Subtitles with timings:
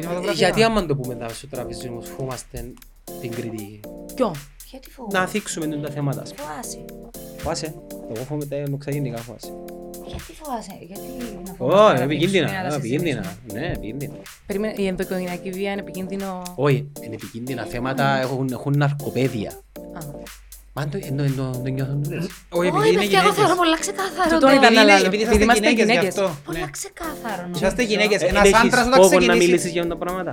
[0.00, 0.46] κινηματογραφία.
[0.46, 2.72] Γιατί άμα το πούμε τα στο τραπέζι όμως φοβάστε
[3.20, 3.80] την κριτική;
[4.14, 4.34] Ποιο.
[4.70, 5.18] Γιατί φοβάσαι.
[5.18, 6.20] Να θίξουμε τον τα θέματα.
[6.22, 6.48] ας πούμε.
[6.48, 6.84] Φοβάσαι.
[7.38, 7.74] Φοβάσαι;
[8.14, 9.52] Εγώ φοβάμαι τα ξαγενικά φοβάσαι.
[10.06, 11.02] Γιατί φοβάσαι; Γιατί
[11.46, 11.82] να φοβάσαι.
[11.82, 12.46] Ω, να επικίνδυνα.
[12.46, 13.22] δείξουμε, να τα ε, Επικίνδυνα.
[13.22, 13.60] συζητήσουμε.
[13.60, 14.14] Ναι, επικίνδυνα.
[14.46, 16.42] Περίμενε, η ενδοκογενειακή βία είναι επικίνδυνο.
[16.54, 19.52] Όχι, είναι επικίνδυνα θέματα, έχουν, έχουν ναρκοπαίδεια.
[20.74, 20.82] Α.
[20.82, 22.26] Μα το, εν το, εν το, το νιώθουν όλες.
[22.48, 23.34] Όχι, επειδή Όχι, είναι παιδιά, εγώ γυναίκες.
[23.40, 24.28] θεωρώ πολλά ξεκάθαρο.
[24.34, 24.52] Τούτο το.
[24.52, 25.06] ήταν Επειδή είναι- άλλο.
[25.10, 26.14] επειδή Επειδή είσαστε είμαστε γυναίκες γι' γυναίκες.
[26.18, 26.26] αυτό.
[26.46, 26.70] Πολλά Ναι.
[26.78, 27.40] ξεκάθαρο.
[27.42, 27.60] νομίζω.
[27.60, 28.20] Είσαστε γυναίκες.
[28.22, 30.32] Ε, Ένας έχεις άντρας όταν φόβο να ξεκινήσει- μιλήσεις για αυτά τα πράγματα.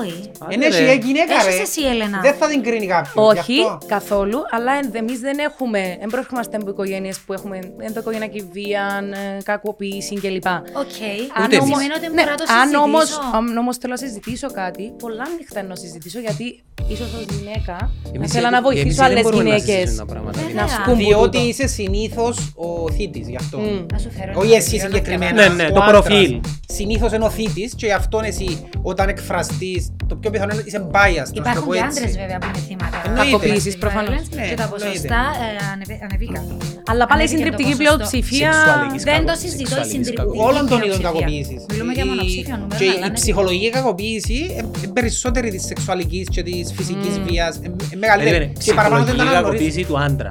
[0.00, 0.30] Όχι.
[0.42, 0.92] Άντε, Εν έχει ρε.
[0.92, 1.62] η γυναίκα Έχεις ρε.
[1.66, 2.18] εσύ, Έλενα.
[2.26, 3.12] Δεν θα την κρίνει κάποιος.
[3.30, 3.86] Όχι, γι' αυτό.
[3.86, 8.84] καθόλου, αλλά εμείς δεν έχουμε, δεν προέρχομαστε από οικογένειες που έχουμε ενδοκογενειακή βία,
[9.38, 10.46] ε, κακοποίηση κλπ.
[10.82, 10.98] Οκ.
[11.36, 11.58] Αν Ούτε εμείς.
[11.58, 13.30] όμως- Σημαίνει ότι ναι, μπορώ να το αν όμως, συζητήσω.
[13.36, 16.46] αν όμως θέλω να συζητήσω κάτι, πολλά ανοιχτά να συζητήσω γιατί
[16.88, 19.74] ίσως ως γυναίκα να Εμείς θέλω γιατί- να βοηθήσω εμείς δεν άλλες μπορούμε να γυναίκες
[19.74, 20.40] συζητήσουμε τα πράγματα.
[20.40, 20.62] Βέβαια.
[20.62, 21.48] να σκούν που Διότι τούτο.
[21.48, 23.58] είσαι συνήθως ο θήτης γι' αυτό.
[23.58, 23.86] Μμ.
[23.92, 25.32] Να σου φέρω Όχι ένα εσύ βιβλίο να συγκεκριμένα.
[25.32, 25.62] Ναι, διαβάσεις.
[25.62, 26.02] ναι, ο το άντρας.
[26.06, 26.40] προφίλ.
[26.78, 28.50] Συνήθως είναι ο θήτης και γι' αυτό εσύ
[28.82, 31.18] όταν εκφραστείς το πιο πιθανό είναι είσαι biased.
[31.18, 31.98] να σου το Υπάρχουν πω και έτσι.
[32.00, 32.96] άντρες βέβαια που είναι θύματα.
[33.06, 33.30] Εννοείται.
[33.30, 34.20] Κακοποίησης, domestic προφανώς.
[34.20, 34.84] violence Ναι, Και τα εννοείται.
[34.84, 36.44] ποσοστά ε, ανεβε- ανεβήκαν.
[36.90, 37.82] Αλλά πάλι η Ανέβηκε το συντριπτική ποσοστό.
[37.82, 40.16] πλειοψηφία Σεξουαλικής Δεν το κακοποίησης, συζητώ, η σεξουαλικής συντριπτική.
[40.20, 40.48] κακοποίησης.
[40.50, 41.10] Όλων των είδων πλειοψηφία.
[41.10, 41.60] κακοποίησης.
[41.72, 44.38] Μιλούμε για Η- μονοψήφιο νούμερο, Και αλλά η είναι- ψυχολογική κακοποίηση
[44.82, 47.52] είναι περισσότερη της σεξουαλικής και της φυσικής βίας.
[47.56, 48.36] ε, ε, Μεγαλύτερη.
[48.38, 49.64] Περίμενε, Και παραπάνω δεν ψυχολογική τα αναγνωρίζει.
[49.64, 50.30] κακοποίηση του άντρα.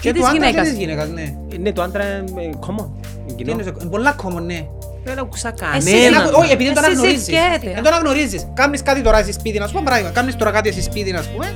[0.00, 0.68] Και της του άντρα και γυναίκας.
[0.68, 1.26] της γυναίκας, ναι.
[1.54, 2.86] Ε, Ναι, το άντρα είναι ε, common.
[3.26, 3.50] Είναι Τι κοινό.
[3.52, 4.60] είναι, είναι πολλά common, ναι.
[5.04, 6.22] Δεν άκουσα Εσύ Δεν κανέναν.
[6.26, 7.24] ακου- Όχι, επειδή δεν το Εσύ αναγνωρίζεις.
[7.24, 7.70] συσκέται.
[7.74, 8.42] Δεν το αναγνωρίζεις.
[8.54, 10.08] Κάνεις κάτι τώρα στη σπίτι, να σου πω πράγμα.
[10.10, 11.46] Κάνεις τώρα κάτι στη σπίτι, να σου πούμε,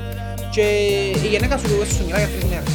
[0.55, 0.61] και
[1.25, 2.72] η γυναίκα σου σου μιλάει για τρεις μέρες.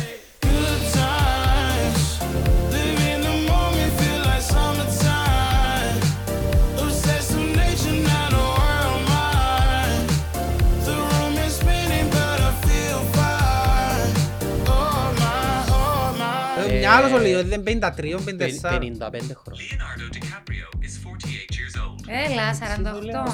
[16.88, 16.95] Oh my.
[16.95, 18.80] Ε, Μια άλλος ο Λίο, δεν 53, 54.
[18.80, 19.63] 55 χρόνια.
[19.69, 22.31] Leonardo DiCaprio is 48 years old.
[22.31, 22.66] Έλα, Στο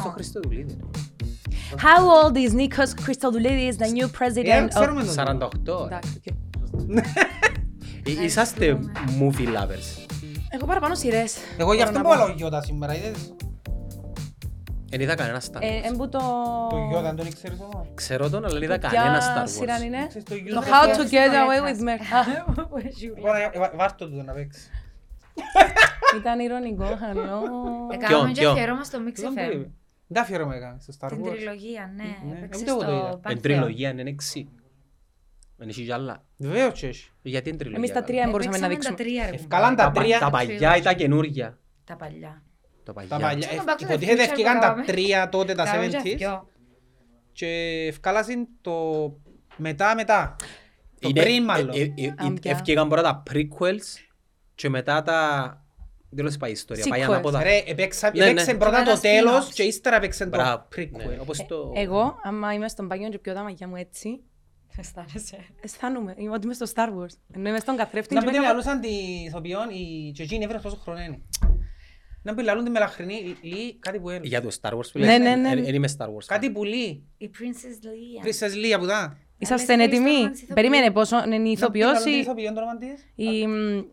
[0.10, 0.12] 48.
[0.14, 0.78] Χριστοδουλίδη.
[1.76, 4.68] How old is Nikos Christodoulidis, the new Ε, president of...
[4.70, 5.16] ξέρουμε τον.
[5.16, 5.86] 48.
[5.86, 6.26] Εντάξει, οκ.
[8.20, 8.80] Ε, Είσαστε
[9.20, 10.06] movie lovers.
[10.50, 11.36] Εγώ παραπάνω σειρές.
[11.58, 12.18] Εγώ γι' μπορώ αυτό να που πω.
[12.18, 13.34] βάλω Γιώτα σήμερα, είδες.
[14.94, 15.84] Δεν είδα κανένα Star Ε, Wars.
[15.92, 16.20] Εμπού το...
[16.70, 17.88] Το Γιώτα, αν τον ξέρεις όμως.
[17.94, 19.84] Ξέρω τον, αλλά δεν είδα Ποια κανένα Star σειρά Wars.
[19.84, 20.62] είναι; Ξέρεις το Το Γιώτα.
[20.68, 21.76] How to Ποιος get το away έκρασε.
[21.76, 23.22] with murder.
[23.22, 24.70] Βάλε, ε, βά- Βάρ' το τούτο να παίξεις.
[26.20, 27.42] Ήταν ηρωνικό, χαλό.
[27.94, 29.44] Έκαναμε και ποιο; αφιερώμα στο Mix Δεν FM.
[29.54, 29.72] μπορεί.
[30.08, 31.30] Δεν αφιέρωμα έκανα στο Star Την Wars.
[31.30, 32.04] τριλογία, ναι.
[32.04, 33.00] Ναι, Έπαιξες ούτε εγώ το είδα.
[33.08, 33.42] στο Εν Πανθέο.
[33.42, 34.50] τριλογία είναι έξι.
[35.58, 36.24] Δεν έχει κι άλλα.
[36.38, 37.10] Βεβαίως και έχει.
[37.22, 37.78] Γιατί είναι τριλογία.
[37.84, 38.06] Εμείς τα καλά.
[38.12, 39.22] τρία μπορούσαμε να Έπαιξαμε τα δείξουμε.
[39.26, 39.92] τρία, ρε Ευκάλαν κουμπάρε.
[39.94, 40.20] τα τρία.
[40.20, 41.58] Τα παλιά ή τα καινούργια.
[41.84, 42.42] Τα παλιά.
[42.84, 43.10] Τα παλιά.
[43.10, 43.48] Τα παλιά.
[43.48, 44.86] Ξέρω, Ε, Back to the Υποτίθεται Future ευκήκαν που τα κάναμε.
[44.86, 46.48] τρία τότε τα Κάναμε και 70s δυο.
[47.32, 47.48] και
[47.90, 48.74] ευκάλασαν το
[49.56, 50.36] μετά μετά.
[51.00, 51.70] Το Είναι- πριν μάλλον.
[51.70, 52.52] ε, ε, ε, Αν πια.
[52.52, 54.06] Ευκήγαν πρώτα τα prequels
[54.56, 55.58] και μετά τα...
[56.16, 57.08] Δεν πάει η ιστορία, πάει Sequels.
[57.10, 57.44] ανάποδα.
[57.44, 58.30] Ρε, έπαιξα- Ναι, ναι.
[58.30, 59.54] έπαιξαν πρώτα Και το μετά τέλος spin-offs.
[59.54, 60.68] και ύστερα έπαιξαν το Μπράβο.
[60.76, 61.08] prequel.
[61.08, 61.72] Ναι, Όπως το...
[61.76, 64.22] Εγώ, άμα είμαι στον παγιόν και πιω τα μαγιά μου έτσι,
[64.78, 65.38] Αισθάνεσαι.
[65.62, 67.16] αισθάνομαι είμαι ότι είμαι στο Star Wars.
[67.36, 70.44] Ενώ είμαι στον καθρέφτη Να και πει με την κάνω- λαλούσαν τη ηθοποιόν, η Τζετζίνη
[70.44, 71.20] έφερε τόσο χρόνο είναι.
[72.26, 74.28] Να πει λαλούν τη μελαχρινή, λέει κάτι που έλεγε.
[74.28, 75.50] Για το Star Wars που Ναι, λες, ναι, ναι.
[75.50, 76.26] εν- εν είμαι Star Wars.
[76.26, 77.04] Κάτι που λέει.
[77.18, 78.26] Η Princess Leia.
[78.28, 79.18] Princess Leia που δά.
[79.38, 82.18] Είσαστε Αλλά έτοιμοι; ευχαριστώ, Μάνση, Περίμενε πόσο είναι η Να πει ηθοποιός λαλούν την ή...
[82.18, 83.06] ηθοποιόν το όνομα της.
[83.16, 83.84] η- μ,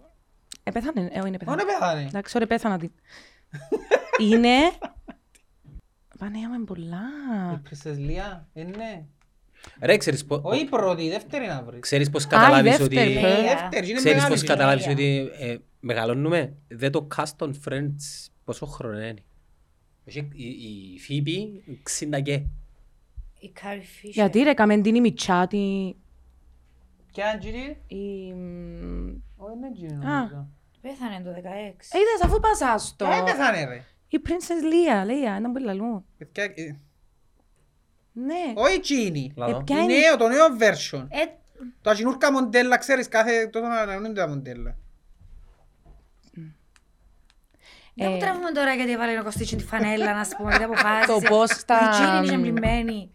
[0.62, 1.62] Επέθανε, ε, όχι είναι Ω, ναι, πέθανε.
[1.64, 2.04] πέθανε.
[2.08, 2.91] Εντάξει, ωραία, πέθανα την.
[4.30, 4.56] Είναι...
[6.18, 7.02] Πανέα με πολλά.
[7.54, 9.04] Η Princess Leia, ε, ναι.
[9.81, 10.41] Ρε, ξέρεις πώς...
[10.43, 11.81] Όχι η πρώτη, η δεύτερη να βρεις.
[11.81, 12.94] Ξέρεις πώς η καταλάβεις ότι...
[12.94, 13.16] δεύτερη.
[13.16, 14.34] Ε, Ε, η δεύτερη, είναι Ξέρεις μεγάλη.
[14.34, 19.15] πώς καταλάβεις ότι ε, μεγαλώνουμε; Δεν το cast των Friends πόσο χρόνο είναι;
[20.04, 22.32] Έχει η, η Phoebe 60 και.
[23.43, 24.10] Η Carrie Fisher.
[24.12, 25.97] Γιατί ρε, καμέν την η Μιτσάτη.
[27.12, 28.32] Ποια είναι Τζίνι; Η...
[28.34, 29.92] μ, Όχι, είναι Τζίνι.
[30.06, 30.19] Α.
[30.19, 30.48] νομίζω.
[30.81, 31.34] Πέθανε το 16.
[31.42, 33.04] Ε, είδες αφού πας άστο.
[33.04, 33.84] Ποια έπεθανε ρε.
[34.09, 36.04] Η Princess Leia, λέει, ένα πολύ λαλού.
[38.26, 38.53] Παιδιά, ε, Ναι.
[38.60, 39.32] Όχι η Τζίνι.
[39.36, 39.56] Λαλό.
[39.56, 41.06] Ε, ποια Η είναι- νέο, το νέο version.
[41.10, 41.25] Ε,
[41.82, 44.76] Τα γινούρκα μοντέλα, ξέρεις, κάθε τόσο να ανανεώνονται τα μοντέλα.
[47.94, 51.06] Δεν μου τραβούμε τώρα γιατί έβαλε ο Κωστίτσι τη φανέλα, να σου πούμε, γιατί αποφάσισε.
[51.12, 53.10] Το πώς στα- Η Τζίνι είναι εμπλημμένη.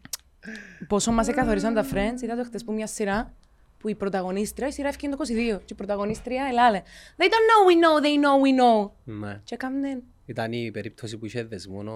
[0.87, 3.33] Πόσο μας εκαθορίσαν τα Friends, είδα το χτες που μια σειρά
[3.79, 6.81] που η πρωταγωνίστρια, η σειρά έφυγε το 22 και η πρωταγωνίστρια ελάλε
[7.17, 8.91] They don't know we know, they know we know.
[9.03, 9.39] Ναι.
[9.43, 11.93] Και έκαμνε, Ήταν η περίπτωση που είχε δεσμόν ο,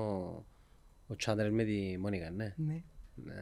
[1.07, 2.54] ο Chandler με τη Μόνικα, ναι.
[2.56, 2.81] Ναι.
[3.25, 3.42] Ναι.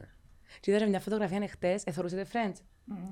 [0.60, 2.56] και είδα μια φωτογραφία χτες, εθωρούσατε Friends.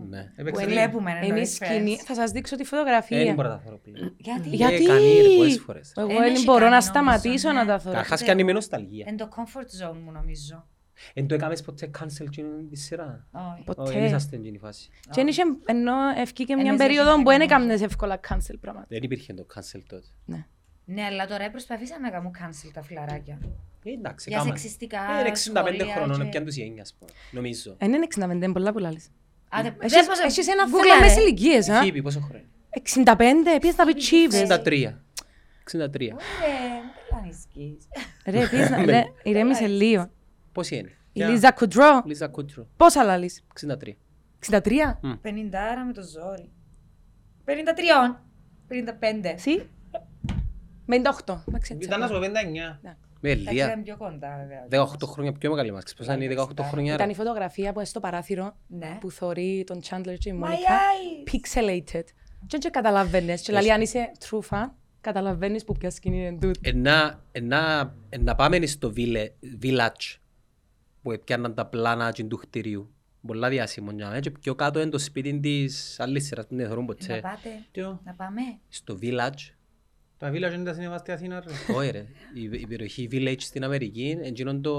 [0.09, 0.23] ναι.
[0.23, 0.81] Που Έπαιξε είναι- λίγο.
[0.87, 2.05] Βλέπουμε, είναι η εννοείς, σκηνή, Friends.
[2.05, 3.35] θα σας δείξω τη Ε, Δεν φωτογραφία.
[3.35, 4.15] μπορώ να τα θέλω πλέον.
[4.17, 5.93] Γιατί; Ε, Γιατί; κάνει ρε, πολλές φορές.
[5.97, 7.55] Εγώ Εν δεν έχει μπορώ κάνει, να νομίζω, σταματήσω ναι.
[7.59, 7.95] να τα θωρώ.
[7.95, 9.05] Καρχάς κάνει με νοσταλγία.
[9.09, 10.67] Εν το comfort zone μου νομίζω.
[11.15, 13.27] Εν το έκαμες ποτέ cancel εκείνη τη σειρά.
[13.33, 13.45] Όχι.
[13.45, 14.05] Όχι, δεν Ποτέ.
[14.05, 14.89] είσαστε στην φάση.
[15.11, 18.55] Και εν είχε- ενώ ευκήκε μια Εμείς περίοδο δεν που δεν είχαμε έκαμνες εύκολα cancel
[18.61, 18.87] πράγματα.
[18.89, 20.07] Δεν υπήρχε το cancel τότε.
[20.25, 20.47] Ναι.
[20.89, 23.39] Ναι, αλλά τώρα προσπαθήσαν να κάνουν cancel τα φιλαράκια.
[23.85, 24.57] Ε, Εντάξει, Για κάμαν.
[24.57, 27.11] σεξιστικά Ε, Είναι 65 σχόλια χρονών, και- πιάνουν τους γένια, ας πούμε.
[27.31, 27.75] Νομίζω.
[27.79, 29.09] Ε, Είναι 65, είναι πολλά που λάλλεις.
[29.49, 30.89] Α, δε- Έχεις- δες πως- Έχεις ένα Γκούγκλαρε.
[30.89, 31.83] θέμα μέσα ηλικίες, α.
[31.83, 32.45] Φίβη, πόσο χρόνο.
[32.71, 34.41] 65, πήγες να πει τσίβες.
[34.41, 35.03] 63.
[35.65, 36.07] 63.
[36.09, 36.15] Ε,
[37.11, 37.89] δεν ανησυχείς.
[38.27, 38.85] Ρε, πήγες να...
[38.85, 40.11] Ρε, ηρέμησε λίγο.
[40.53, 42.67] Πόσοι είναι; Η Λίζα Κουντρό, Λίζα Κούτρο.
[42.77, 43.45] πόσα λάλλεις.
[43.53, 43.97] 63.
[44.39, 45.01] 63.
[45.23, 46.51] 50 με το ζόρι.
[47.45, 48.23] 53.
[48.69, 49.33] 55.
[49.35, 49.69] Εσύ.
[50.87, 51.43] 58.
[51.49, 51.87] Εντάξει, έτσι.
[51.87, 52.79] Ήταν να σου πω 59.
[53.21, 53.67] Με Εντάξει, Ελία.
[53.67, 54.37] ήταν πιο κοντά
[54.69, 54.85] βέβαια.
[54.87, 55.95] 18 χρόνια πιο μεγάλη μας.
[55.97, 56.95] Πώς ήταν οι 18 χρόνια.
[56.95, 58.97] Ήταν ρε; η φωτογραφία που είναι στο παράθυρο Ναι.
[59.01, 60.59] που θωρεί τον Chandler και η My Μόνικα.
[60.59, 61.31] eyes.
[61.33, 62.05] Pixelated.
[62.47, 63.41] Και δεν καταλαβαίνεις.
[63.41, 66.61] Και δηλαδή αν είσαι true fan, καταλαβαίνεις που ποια σκηνή είναι τούτη.
[66.63, 69.31] Ε, να- ε, να- ε, Να πάμε στο vile-
[69.63, 70.19] village
[71.03, 72.91] που έπιαναν τα πλάνα και του κτηρίου.
[73.27, 73.91] Πολλά διάσημο.
[73.91, 74.21] για μένα.
[74.21, 77.21] Και πιο κάτω είναι το σπίτι της άλλης σειράς που δεν θεωρούν Να ποτέ.
[77.23, 77.49] πάτε.
[77.73, 78.41] Ποιο; Να πάμε.
[78.69, 79.55] Στο village.
[80.19, 81.75] Τα βίλα δεν τα σινεμά στη Αθήνα ρε.
[81.75, 82.07] Όχι ρε.
[82.35, 84.19] Η η περιοχή village στην Αμερική.
[84.23, 84.75] Εκείνο το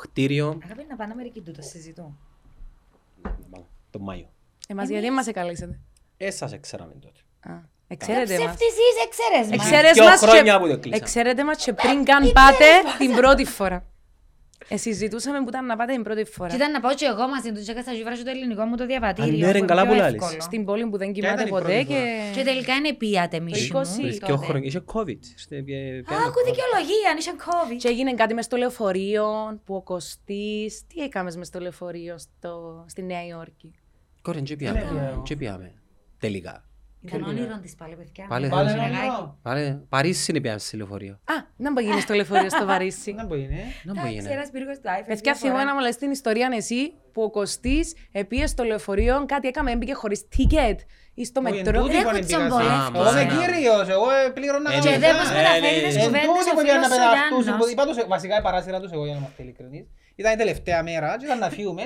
[0.00, 0.58] κτίριο.
[0.64, 2.16] Αγαπή να πάνε Αμερική τούτο συζητώ.
[3.90, 4.28] Το Μάιο.
[4.68, 5.78] Εμάς γιατί μας εκαλέσατε.
[6.16, 7.20] Ε, σας ξέραμε τότε.
[7.54, 8.44] Α, Εξαίρετε μας.
[8.56, 9.66] Ψεύτης είσαι, εξαίρες μας.
[9.66, 10.96] Εξαίρες Δυο μας χρόνια και- που το κλείσαμε.
[10.96, 12.64] Εξαίρετε μας και πριν καν πάτε
[12.98, 13.86] την πρώτη φορά.
[14.68, 16.48] Ε, συζητούσαμε που ήταν να πάτε την πρώτη φορά.
[16.48, 18.76] Και ήταν να πάω και εγώ μαζί του και έκανα να βράσω το ελληνικό μου
[18.76, 19.46] το διαβατήριο.
[19.46, 20.22] Α, ναι, ρε, που είναι καλά πιο που λάλλεις.
[20.22, 20.40] εύκολο.
[20.40, 22.02] Στην πόλη που δεν κοιμάται ήταν η ποτέ πρώτη και...
[22.34, 23.80] Και τελικά είναι πήγατε μισή μου.
[23.80, 23.84] 20.
[23.96, 24.46] Πριν δυο τότε.
[24.46, 24.66] χρόνια.
[24.66, 25.22] Είχε COVID.
[25.36, 27.76] Είστε, ε, Α, πιάνω ακού δικαιολογία, αν είσαι COVID.
[27.78, 29.26] Και έγινε κάτι μες στο λεωφορείο
[29.64, 30.86] που ο Κωστής...
[30.86, 32.84] Τι έκαμες μες στο λεωφορείο στο...
[32.88, 33.74] στη Νέα Υόρκη;
[34.22, 35.20] Κόρεν, και πιάμε.
[35.22, 35.74] Και πιάμε.
[36.18, 36.67] Τελικά.
[37.16, 38.26] Ήταν όνειρο της πάλι, παιδιά.
[38.28, 39.32] Πάλι Με Πάλι το είναι συνεργάκι.
[39.42, 41.12] Πάλι, Παρίσι είναι πιάμε σε λεωφορείο.
[41.12, 43.12] Α, να μπορεί γίνει στο λεωφορείο στο Βαρύσι.
[43.12, 43.62] Δεν μπορεί, ναι.
[43.84, 44.32] Να μου Εντάξει, γίνει.
[44.32, 45.64] ένας πύργος του Άιφελ, Παιδιά, μια θυμώ φορά.
[45.64, 49.94] να μου λες την ιστορία εσύ που ο Κωστής επίε στο λεωφορείο, κάτι έκαμε, έμπηκε
[49.94, 50.76] χωρίς ticket
[51.14, 51.78] ή στο Όχι, μετρό.
[51.78, 52.46] εν τούτη Ρε, που έχω ανεπήγασαι.
[52.46, 53.00] τσομπολεύκες.
[53.00, 55.06] Εγώ είμαι Α, κύριος, εγώ ε, πλήρωνα Ε, Και κανονικά.
[55.06, 55.86] δεν μας Ε, μεταφέρει ναι.
[55.88, 57.64] τις Εν κουβέντες τούτη ο που πήγαν να φίλος ο πεταχτούσουν, Γιάννος.
[57.64, 59.84] που είπα τους, βασικά η παράσυρα τους εγώ για να είμαστε ειλικρινείς,
[60.20, 61.84] ήταν η τελευταία μέρα και ήταν να φύγουμε.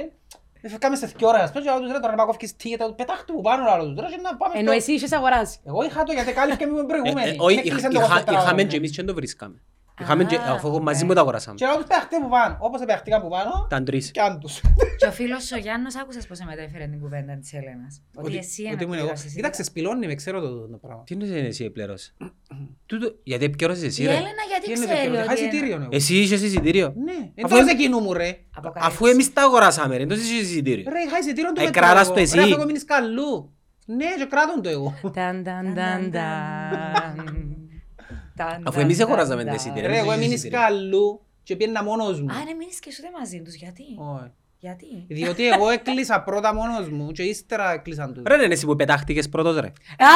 [0.65, 3.41] Ε, Φεύγαμε σε δυο ώρες, πες και τους ρε τώρα να κόφκεις τι, πετάχτου που
[3.41, 5.59] πάνω άλλος τους, ρε και να πάμε Ενώ στο- εσύ είχες αγοράσει.
[5.65, 7.31] Εγώ είχα το γιατί κάλυφε με Ε, προηγούμενη.
[7.31, 8.71] ε, Όχι, Με κλείσαν είχα- το είχα- 24 είχαμε ώρες.
[8.71, 9.63] και εμείς και το βρίσκαμε.
[10.01, 11.57] Είχαμε και, αφού εγώ μαζί μου τα αγοράσαμε.
[11.57, 12.57] Και να τους πεταχτεί που πάνω.
[12.61, 14.11] Όπως πεταχτήκαν που πάνω, Ήταν τρεις.
[14.11, 14.61] κι αν τους.
[14.99, 18.03] Και ο φίλος ο Γιάννος άκουσες πώς μετέφερε την κουβέντα της Έλενας.
[18.15, 18.93] Ότι εσύ ότι ήμουν εγώ.
[18.93, 19.35] αναπληρώσεις.
[19.35, 21.03] Κοίταξε, σπηλώνει με, ξέρω το το πράγμα.
[21.07, 22.15] Τι είναι εσύ πλήρωσε.
[22.87, 24.13] Τούτο, γιατί επικαιρώσεις εσύ Η ρε.
[24.13, 25.89] Έλενα Τι γιατί είναι ξέρει το ότι Είχα είναι- εισιτήριο εγώ.
[25.91, 26.93] Εσύ είχες εισιτήριο.
[27.05, 27.13] Ναι,
[27.45, 28.39] Αφού εντός εμ- εκείνου μου ρε.
[28.57, 28.87] Αποκαλύψει.
[28.95, 30.85] Αφού εμείς τα αγοράσαμε ρε, εντός είχες εισιτήριο.
[30.91, 32.15] Ρε, είχα εισιτήριο του Ε, μετρό κράτας εγώ.
[32.15, 32.37] το εσύ.
[32.37, 33.53] Ρε, αφού εγώ μείνεις καλού.
[33.87, 34.95] Ναι, και κράτον το εγώ.
[35.13, 37.52] Ταν, ταν, ταν, ταν.
[38.65, 39.83] Αφού εμείς αγοράσαμε τα εισιτήρια.
[39.83, 40.59] Ρε, εμείς εγώ είχες έμεινες εισιτήριο.
[40.67, 42.33] καλού και πήγαινα μόνος μου.
[42.33, 43.55] Α, ναι, μείνεις και σου δεν μαζί τους.
[43.55, 44.31] Γιατί; Όχι.
[44.59, 48.23] Γιατί; Διότι εγώ έκλεισα πρώτα μόνος μου και ύστερα έκλεισαν τους.
[48.27, 49.67] Ρε, είναι εσύ που πετάχτηκες πρώτος ρε.
[49.99, 50.07] Α!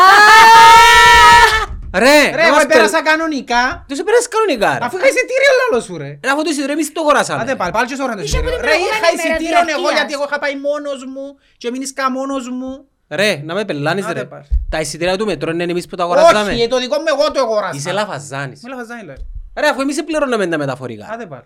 [1.98, 4.84] Ρε, Ρε, να εγώ μας πέρασα πε- κανονικά, Τους πέρασες κανονικά ρε.
[4.84, 6.10] αφού είχα εισιτήριο λάλο σου ρε.
[6.24, 7.42] Ρε, Αφού το εισιτήριο εμείς το αγοράσαμε.
[7.42, 8.56] Άντε πάλι, πάλι και σωρά το Είσαι από εισιτήριο.
[8.56, 9.92] την Ρε, προηγούμενη είχα μέρα εισιτήριο εγώ διαρκείας.
[9.98, 11.26] γιατί εγώ είχα πάει μόνος μου
[11.60, 12.72] και μείνεις κα μόνος μου.
[13.08, 14.24] Ρε, να με πελάνεις Άντε ρε.
[14.24, 14.44] πάλι.
[14.68, 16.62] Τα εισιτήρια του μετρό είναι εμείς που τα Όχι, αγοράσαμε.
[16.62, 17.76] ε, το δικό μου εγώ το αγοράσα.
[17.76, 18.62] Είσαι λαφαζάνης.
[18.62, 19.16] Με λαφαζάνι λέει.
[19.58, 21.08] Ρε, αφού εμείς πληρώνουμε τα μεταφορικά.
[21.12, 21.42] Άντε πάλι.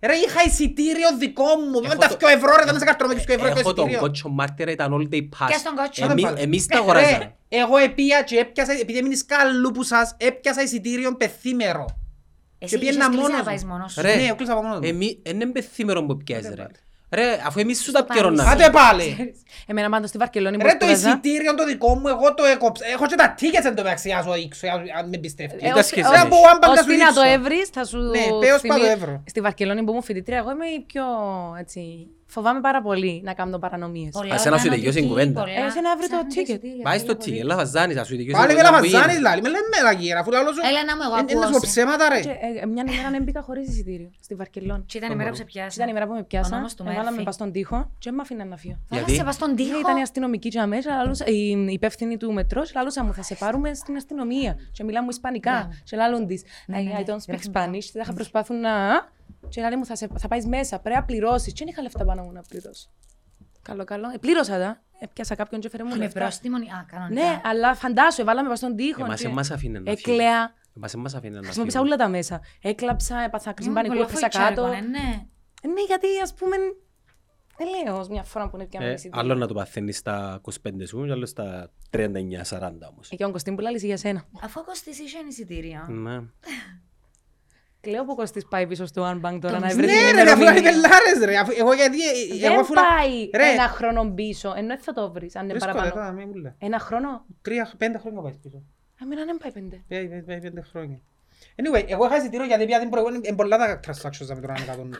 [0.00, 1.80] Ρε, είχα εισιτήριο δικό μου.
[1.80, 3.72] Με Έχω τα το- 2 ευρώ ρε, δεν σε καρτρό με 2 ευρώ το Έχω
[3.72, 3.98] τον εισιτήριο.
[3.98, 5.46] κότσο μάρτυρα, ήταν all day pass.
[5.50, 6.04] Και στον κότσο.
[6.04, 6.40] Εμείς- Άντε πάλι.
[6.44, 7.18] Εμείς τα Ε, αγοράσαμε.
[7.18, 11.86] ρε, Εγώ επία και έπιασα, επειδή έμεινες καλού που σας, έπιασα εισιτήριο πεθήμερο.
[12.58, 13.44] Εσύ πήγαινα είχες κλείσει μόνος να μου.
[13.44, 14.00] πάεις μόνος σου.
[14.00, 14.84] Ρε, Ναι, έκλεισα από μόνος μου.
[14.88, 16.66] εμεί- εν είναι πεθήμερο που πιάσεις ρε.
[17.16, 17.24] Πάλι.
[17.28, 18.24] Ρε, αφού εμείς σου τα Παρίσι.
[18.26, 18.50] πληρώναμε.
[18.50, 19.34] Άντε πάλι.
[19.66, 22.84] Εμένα πάντως στη Βαρκελόνη που Ρε το σπούδαζα, εισιτήριο το δικό μου, εγώ το έκοψα.
[22.92, 24.66] Έχω και τα tickets εν τω μεταξύ, ας το δείξω,
[24.98, 25.52] αν με πιστεύεις.
[25.52, 26.06] Ε, Ήταν ως- σχέση.
[26.06, 27.34] ως- Ρε, από άμπαν θα σου ώσπου να το δείξω.
[27.38, 29.22] έβρεις θα σου Ναι, πέος θυμί- πάντο έβρω.
[29.26, 31.04] Στη Βαρκελόνη που ήμουν φοιτήτρια, εγώ είμαι η πιο
[31.60, 31.80] έτσι...
[32.34, 34.10] Φοβάμαι πάρα πολύ να κάνω παρανομίες.
[34.12, 35.40] Πολλά Ας ένα σου τελειώσει η οργανωτική, κουβέντα.
[35.40, 36.48] πολλά- Ε, σε να βρει το Ψάχνετε ticket.
[36.48, 37.30] εισιτήρια, Πάει θέλω στο πολύ.
[37.30, 38.40] τίγε, λαφαζάνης, ας σου δικαιώσει.
[38.40, 39.22] Πάλι το με να λαφαζάνεις γίνει.
[39.26, 40.60] λάλη, με λέμε έλα γύρα, αφού λαλός σου.
[40.70, 41.70] Έλα να μου, εγώ Είναι να σου πω ακούω.
[41.70, 42.20] ψέματα ρε.
[42.26, 44.82] Και, ε, μια ημέρα να μπήκα χωρίς εισιτήριο στη Βαρκελόνη.
[44.90, 45.74] Και ήταν η μέρα που σε Και πιάσα.
[45.78, 47.24] ήταν η μέρα που με πιάσα, Ο νόμος του έβαλα με Μέρφυ.
[47.28, 48.76] πας στον τοίχο και δεν με αφήναν να φύγω.
[48.90, 49.78] Γιατί; Βάλασε πας στον τοίχο.
[49.84, 53.22] Ήταν η αστυνομική και αμέσως, λαλούσα- η η υπεύθυνη του μετρός και λαλούσα μου θα
[53.22, 57.06] σε πάρουμε στην αστυνομία και μιλάμε ισπανικά και λαλούν της Ναι, I ναι, I don't
[57.26, 58.70] ναι, speak έχουν Spanish και θα προσπάθουν να
[59.54, 62.04] και λέει μου θα, σε, θα πάεις μέσα, πρέπει να πληρώσεις και δεν είχα λεφτά
[62.04, 62.88] πάνω μου να πληρώσω.
[63.62, 64.10] Καλό, καλό.
[64.14, 64.82] Ε, πλήρωσα τα.
[64.98, 66.20] Έπιασα κάποιον και φέρε μου Με λεφτά.
[66.20, 66.56] πρόστιμο.
[66.56, 67.22] Α, κανονικά.
[67.22, 69.04] Ναι, αλλά φαντάσου, έβαλαμε πας στον τοίχο.
[69.04, 70.12] Εμάς και εν μας αφήναν να φύγουμε.
[70.14, 70.54] Έκλαια.
[70.76, 71.94] Εμάς εν μας αφήναν να Χρησιμοποίησα φύγουμε.
[71.94, 72.40] όλα τα μέσα.
[72.62, 74.74] Έκλαψα, έπαθα κρίση Μ, πανικού, πολλά έπεσα φοητσάρικο, κάτω.
[74.74, 75.26] ναι, ναι.
[75.62, 76.56] Ε, Ναι, γιατί ας πούμε.
[77.56, 79.20] Δεν λέω μια φορά που είναι πια Ε, με εισιτήριο.
[79.20, 80.52] Άλλο να το παθαίνεις στα 25
[80.86, 81.98] σου και άλλο στα 39-40
[82.90, 83.10] όμως.
[83.10, 84.24] Ε, Και ο Κωστίν που λάλησε για σένα.
[84.42, 85.86] Αφού ο Κωστής είχε εισιτήριο.
[85.88, 86.20] Ναι.
[87.82, 89.76] Κλαίω που ο Κωστής πάει πίσω στο One Bank τώρα Το να πιστεύω.
[89.76, 90.70] βρει την Ναι ρε, αφού είναι ημερομηνία.
[90.72, 91.36] πελάρες ρε.
[91.38, 91.98] Αφού- Εγώ γιατί,
[92.30, 92.74] εγώ Δεν αφού...
[92.74, 96.00] να- πάει Ρε, ένα χρόνο πίσω, ενώ θα το βρεις, αν είναι βρίσκονται παραπάνω.
[96.02, 96.54] τώρα, μη μου λέει.
[96.58, 98.62] Ένα χρόνο, Τρία, πέντε χρόνια πάει πίσω.
[99.02, 99.82] εμένα δεν πάει πέντε.
[99.88, 101.00] Πάει, πάει, πάει πέντε χρόνια.
[101.56, 104.54] Anyway, εγώ είχα εισιτήριο γιατί πια την προηγούμενη, είναι πολλά τα transactions να με τώρα
[104.58, 104.94] να κάνουν.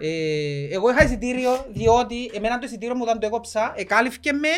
[0.00, 4.48] Ε, εγώ είχα εισιτήριο διότι εμένα το εισιτήριο μου όταν το έκοψα εκάλυφκε με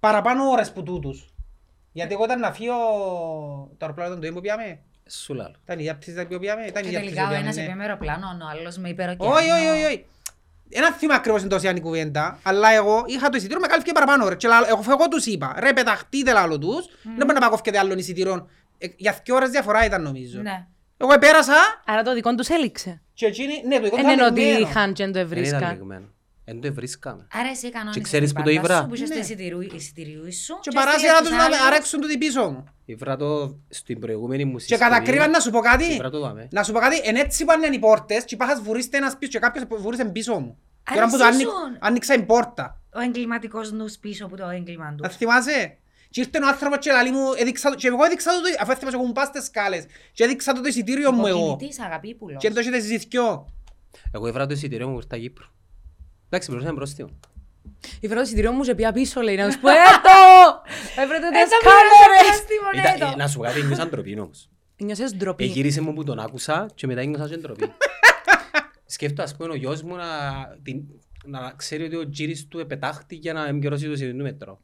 [0.00, 1.34] παραπάνω ώρες που τούτους.
[1.92, 2.74] Γιατί εγώ ήταν να φύγω
[3.76, 4.80] το αεροπλάνο ήταν το ίδιο που πήγαμε.
[5.10, 5.54] Σου λάλλω.
[5.64, 6.64] Ήταν η διάπτυση που πήγαμε.
[6.64, 7.62] Ήταν η Και διάπτυση τελικά που ο πήγαμε, ένας ναι.
[7.62, 9.34] είπε με αεροπλάνο, ο άλλος με υπεροκεάνο.
[9.34, 10.04] Όχι, όχι, όχι, όχι.
[10.68, 14.24] Ένα θύμα ακριβώς είναι τόση η κουβέντα, αλλά εγώ είχα το εισιτήριο με κάλυφε παραπάνω
[14.24, 14.36] ώρες.
[14.38, 17.78] Και λαλό- εγώ, εγώ τους είπα, ρε πεταχτείτε λάλο τους, δεν μπορεί να πάω κόφκετε
[17.78, 18.48] άλλων εισιτήριων.
[18.78, 20.40] Ε, Για δύο ώρες διαφορά ήταν νομίζω.
[20.40, 20.66] Ναι.
[20.96, 21.54] Εγώ επέρασα
[21.86, 23.00] Άρα το δικό τους έληξε.
[23.14, 24.68] και εκείνοι, ναι, το δικό Δεν τους είναι ήταν ότι λυμμένο.
[24.68, 26.12] είχαν και δεν το Δεν ήταν ευρίσκαν.
[26.46, 26.60] Λεγμένο.
[26.60, 27.26] Δεν το βρίσκαμε.
[27.32, 29.20] Άρα εσύ κανόνισες ξέρεις την που το πάντα ήβρα; σου, Που είχες το Ναι.
[29.20, 30.54] εισιτηρίου- εισιτηρίου σου.
[30.60, 31.60] Και και παράσυρα έστειλες τους τους να άλλους.
[31.66, 32.64] αρέξουν τούτοι πίσω μου.
[32.84, 34.80] Ήβρα το στην προηγούμενη μου Και συσκευή.
[34.82, 35.84] κατακρίβαν να σου πω κάτι.
[35.92, 36.48] Ήβρα το δάμε.
[36.50, 39.38] Να σου πω κάτι, εν έτσι πάνε οι πόρτες και είπα βουρίστε ένας πίσω και
[39.38, 40.58] κάποιος βουρίσε πίσω μου.
[40.84, 41.76] Και Άρα ώρα που το εσύ άνοι- ήσουν.
[41.80, 42.80] άνοιξα την πόρτα.
[42.94, 45.02] Ο εγκληματικός νους πίσω από το έγκλημα του.
[45.02, 45.76] Να θυμάσαι;
[46.10, 48.94] Και ήρθε ο άνθρωπος και λαλεί μου, έδειξα το- και εγώ έδειξα το, αφού έθιμας
[48.94, 49.84] εγώ μου πας στις σκάλες.
[50.12, 51.38] Και έδειξα το το εισιτήριο μου εγώ.
[51.46, 52.42] Υποκινητής, αγαπήπουλος.
[52.42, 53.46] Και το έχετε εσείς δυο.
[54.12, 55.46] Εγώ ήβρα το εισιτήριο μου που ήρθα Κύπρο.
[56.28, 57.08] Εντάξει, πληρώσαμε πρόστιμο.
[58.00, 60.62] Η βρω το εισιτήριο μου και πια πίσω λέει να σου πω «Έτω!
[61.02, 64.48] Έβρετε τις Έτσι κάμερες!» Ήταν- ε, Να σου πω κάτι, νιώσα ντροπή όμως.
[64.84, 65.44] Νιώσες ντροπή.
[65.44, 67.72] Εγύρισε μου που τον άκουσα και μετά νιώσας και ντροπή.
[68.86, 70.06] Σκέφτω ας πούμε ο γιος μου να,
[70.62, 70.82] την,
[71.24, 74.60] να ξέρει ότι ο τζίρις του επετάχτη για να εμπειρώσει το εισιτήριο του μετρό.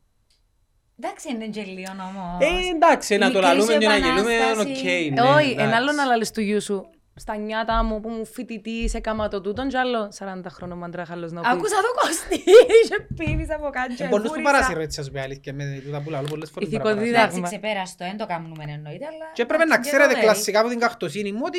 [1.00, 2.40] Εντάξει, είναι και λίγο όμως.
[2.40, 4.70] Ε, εντάξει, να το Μικρή λαλούμε σου και να γελούμε, επανάσταση.
[4.70, 4.84] οκ.
[4.84, 5.64] Ε, ναι, Όχι, εντάξει.
[5.66, 6.90] ένα άλλο να λαλείς του γιού σου.
[7.14, 11.40] Στα νιάτα μου που μου φοιτητής έκαμα το τούτον κι άλλο 40 χρόνο μαντράχαλος να
[11.40, 11.50] πεις.
[11.50, 12.42] Άκουσα το κοστί
[12.88, 14.50] και πίνεις από κάτω και Ε, Πολλούς που φούρισα.
[14.52, 17.18] παρασύρω έτσι ας πούμε αλήθεια με τούτα που λαλώ πολλές φορές Ηθικό παραπαρασύρω.
[17.18, 17.38] δίδαγμα.
[17.38, 19.26] Εντάξει, ξεπέραστο, δεν το κάνουμε εννοείται, αλλά...
[19.34, 21.58] Και πρέπει να εντάξει, ξέρετε και το κλασικά από την καχτοσύνη μου ότι...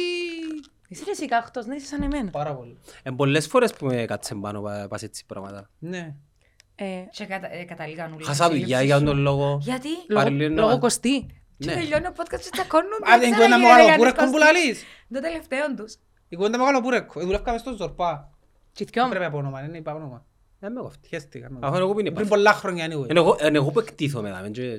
[0.88, 2.30] Είσαι ρε εσύ κάχτος, να είσαι σαν εμένα.
[2.30, 2.78] Πάρα πολύ.
[3.04, 5.70] Ε, πολλές φορές που με κάτσε πάνω πα- πας έτσι πράγματα.
[5.80, 6.14] Ναι.
[6.76, 8.24] Ε, Και κατα- ε, καταλήγαν όλοι.
[8.26, 9.58] Χάσα δουλειά για τον λόγο.
[9.62, 11.26] Γιατί; Πάρε λόγω- λίγο να- Λόγω κοστί.
[11.58, 11.74] Και Ναι.
[11.74, 13.12] τελειώνει ο podcast και τσακώνονται.
[13.14, 14.54] Αν δεν Ξανά κουβέντα με γίνεται γαλοπούρεκο κανείς που κοστί.
[14.56, 14.84] λαλείς.
[15.14, 15.94] Το τελευταίο τους.
[16.30, 17.20] Η κουβέντα με γαλοπούρεκο.
[17.20, 18.30] Ε, Δουλεύκαμε στο Ζορπά.
[18.74, 19.10] Τι Δεν δυο μου.
[19.10, 20.26] πρέπει από όνομα, δεν είπα όνομα.
[20.60, 21.08] Δεν με κόφτει.
[21.08, 21.50] Χαίστηκα.
[21.50, 21.58] ναι.
[21.62, 22.42] Αφού είναι εγώ που είναι Πριν πάθη.
[22.42, 23.10] πολλά χρόνια anyway.
[23.10, 24.30] Είναι εγώ- είναι εγώ που εκτίθομαι.
[24.32, 24.78] δάμε, και-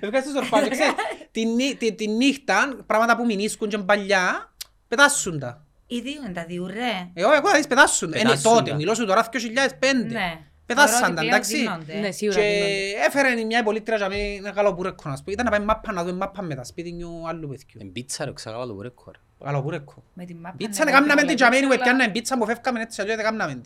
[0.00, 0.92] Έφυγα στο Ζορπά και ξέρεις,
[1.30, 4.52] τη νύ- τη- τη νύχτα, πράγματα που μηνίσκουν και παλιά,
[4.88, 5.64] πετάσσουν τα.
[5.86, 7.10] Οι δύο είναι τα δύο, ρε.
[7.14, 8.08] Εγώ, εγώ θα δεις πετάσσουν.
[8.08, 8.76] Είναι Πετάσσουν τότε, τα.
[8.76, 10.12] μιλώ σου τώρα 2005.
[10.12, 10.38] Ναι.
[10.66, 11.56] Πετάσαν Θεωρώ τα, ότι πλέον εντάξει.
[11.56, 11.94] δίνονται.
[12.06, 12.40] Ναι, σίγουρα.
[12.40, 13.06] Και δίνονται.
[13.06, 15.30] έφερε μια πολίτρια για μένα ένα γαλοπούρεκο, να σου πω.
[15.30, 17.80] Ήταν να πάει μάπα να δούμε μάπα με τα σπίτι νιου άλλου παιδιού.
[17.80, 19.18] Εν πίτσα ρε, ξαγάλα το μπουρέκο ρε.
[19.46, 20.04] Γαλοπούρεκο.
[20.14, 22.46] Με την μάπα Πίτσα να να κάνουμε βάλουμε την τζαμένη που αλλά- έπιαναμε πίτσα που
[22.46, 23.62] φεύγαμε έτσι αλλιώς δεν κάναμε την.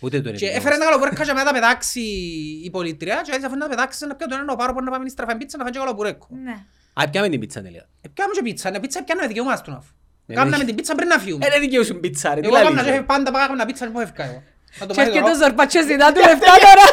[0.00, 0.76] Ούτε το είναι Και δικό έφερε μας.
[0.84, 2.00] ένα γαλοπούρεκο για μένα να τα πετάξει
[2.64, 4.90] η πολίτρια και έτσι αφού να τα πετάξει να πιω τον ένα πάρω που να
[4.90, 6.26] πάμε στραφά πίτσα να φάει και γαλοπούρεκο.
[6.44, 6.54] Ναι.
[6.92, 7.88] Α, πιάμε την πίτσα τελεία.
[8.00, 9.92] Επιάμε και πίτσα, ναι πίτσα πιάνουμε δικαιούμας του αφού.
[10.26, 10.64] Ναι, Κάμναμε ναι.
[10.64, 11.46] την πίτσα πριν να φύγουμε.
[11.46, 13.02] Ε, δεν δικαιούσουν πίτσα ρε, τι Εγώ κάμνα λαλείς, και ρε.
[13.02, 14.42] πάντα πάγαμε να πίτσα που έφυγα εγώ.
[14.80, 15.44] Να το Και μάθεις έρχεται ο τώρα.
[15.44, 16.86] Ζορπάτσιος ζητά του λεφτά τώρα.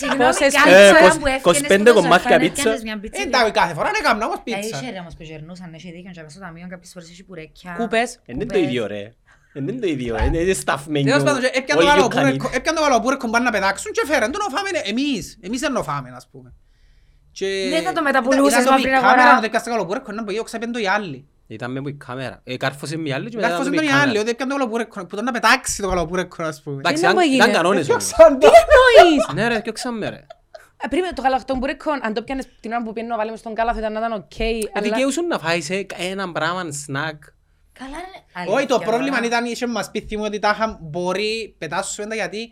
[0.00, 2.60] Συγγνώμη, Πόσες κάθε πίτσες; φορά Ε, που 25 έφτιανες το κομμάτια ζαρφάν, πίτσα.
[2.60, 3.20] έπιανες μια πίτσα.
[3.20, 4.78] Ε, εντάξει, κάθε φορά ναι κάμνα όμως Ε, πίτσα.
[4.80, 7.72] είχε ρε όμως που γερνούσαν, έχει δίκιο και μέσα στο ταμείο κάποιες φορές έχει πουρέκια.
[7.80, 8.08] Κούπες.
[8.14, 9.02] Ε, Δεν είναι το ίδιο ρε.
[9.56, 11.04] Ε, Δεν είναι το ίδιο, είναι είναι staff menu.
[11.10, 12.56] Τέλος πάντων, και έπιαν το all you can γαλοπούρεκο- eat.
[12.58, 15.38] έπιαν το γαλοπούρεκο πάνε να πετάξουν και φέραν το να φάμε εμείς.
[15.46, 16.48] Εμείς δεν το φάμε, ας πούμε.
[17.38, 19.10] Και- Δεν θα το μεταπουλούσες Ήταν- ήταν μαύρη το αγορά.
[19.14, 21.28] κάμερα να το έπιασε το γαλοπούρεκο, να πω εγώ ξαπέν το οι άλλοι.
[21.46, 22.40] Ήταν με που η κάμερα.
[22.44, 24.20] Ε, κάρφωσε με η άλλη και μετά Κάρφωσαν ήταν τον με οι η άλλοι, κάμερα.
[24.20, 26.76] ότι έπιαν το γαλοπούρεκο, που ήταν να πετάξει το γαλοπούρεκο, ας πούμε.
[26.76, 27.56] Εντάξει, Τι να ήταν- μου ήταν έγινε.
[27.56, 28.04] κανόνες όμως.
[28.16, 28.48] Πιάσαν το.
[29.00, 30.26] Εννοείς; Ναι ρε, και ξάμε ρε.
[30.84, 33.78] Ε, Περίμενε, το γαλακτομπουρέκο, αν το πιάνες την ώρα που πιένω να βάλουμε στον κάλαθο
[33.78, 34.38] ήταν να ήταν οκ.
[34.38, 37.22] Ε, αλλά- δικαιούσουν να φάεις ε, ένα πράγμα, σνακ.
[37.72, 38.56] Καλά είναι.
[38.56, 39.26] Όχι, το Αλήθεια, πρόβλημα τώρα.
[39.26, 42.48] ήταν, είχε μας πει θυμό ότι τα είχαν μπορεί, πετάσουμε τα γιατί ε,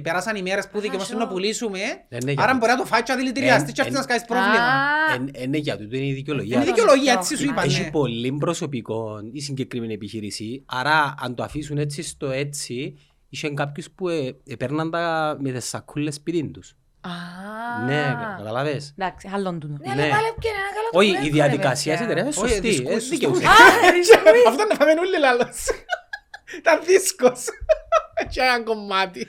[0.00, 3.02] περάσαν οι μέρες που δικαιούμαστε να πουλήσουμε, Ε, ναι, άρα γιατί- μπορεί να το φάει
[3.02, 4.64] και να δηλητηριαστεί και Εν- αυτή να εν- σκάσεις πρόβλημα.
[4.64, 6.56] Α, Ε, ε, ναι, για τούτο είναι η δικαιολογία.
[6.56, 7.90] Είναι δικαιολογία, έτσι σου Έχει είπα, Έχει ναι.
[7.90, 12.98] πολύ προσωπικό η συγκεκριμένη επιχείρηση, άρα αν το αφήσουν έτσι στο έτσι,
[13.28, 16.74] είχε κάποιους που ε, έπαιρναν τα με τις σακούλες σπίτι τους.
[17.00, 17.10] α.
[17.86, 18.94] Ναι, καταλαβες.
[18.98, 19.72] Εντάξει, άλλον τούτο.
[19.72, 20.08] Ναι, αλλά Ναι.
[20.08, 22.06] πάλι έπιανε ένα καλό Όχι, τουρέκο, η ρε, διαδικασία παιδιά.
[22.06, 22.68] της εταιρείας είναι Όχι, σωστή.
[22.68, 23.08] δυσκούς, ε, σωστούς.
[23.18, 23.46] δικαιούσε.
[24.48, 25.58] Αυτό είναι φάμε όλοι λάλος.
[26.58, 27.40] Ήταν δίσκος.
[28.32, 29.26] Και ένα κομμάτι.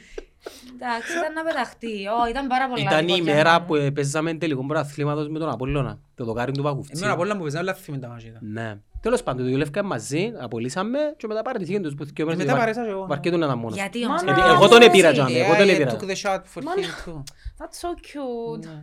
[0.73, 1.93] Εντάξει, ήταν να πεταχτεί.
[2.21, 2.81] Ω, ήταν πάρα πολλά.
[2.81, 6.63] Ήταν η λοιπόν, ημέρα για που παίζαμε τελικό πρωταθλήματος με τον Απόλλωνα, το δοκάρι του
[6.63, 6.91] Πακουφτσί.
[6.95, 8.37] Εμένα από όλα που παίζαμε, όλα θυμάμαι τα μάζια.
[8.41, 8.75] Ναι.
[9.01, 12.43] Τέλος πάντων, δουλεύκαμε μαζί, απολύσαμε και μετά παραιτηθήκαν τους που θυκιόμαστε.
[12.43, 13.05] μετά παρέσα και εγώ.
[13.05, 13.75] Βαρκέτουν να ήταν μόνος.
[13.77, 14.23] Γιατί όμως.
[14.23, 14.33] Μάνα.
[14.37, 15.17] Γιατί Α, εγώ τον ναι, έπειρα εσύ.
[15.17, 15.91] τζάμε, εγώ τον I έπειρα.
[15.93, 16.81] took the shot for Μάνα.
[16.81, 17.17] him too.
[17.59, 18.65] That's so cute.
[18.67, 18.77] Ναι.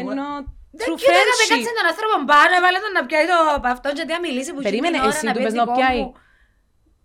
[0.00, 0.24] Ενώ
[0.78, 1.50] Δεν true κοίταγα, friendship.
[1.52, 3.38] κάτσε τον άνθρωπο πάνω, έβαλε τον να πιάει το
[3.74, 5.50] αυτόν γιατί να μιλήσει που Περίμενε, εκείνη την ώρα εσύ να του πει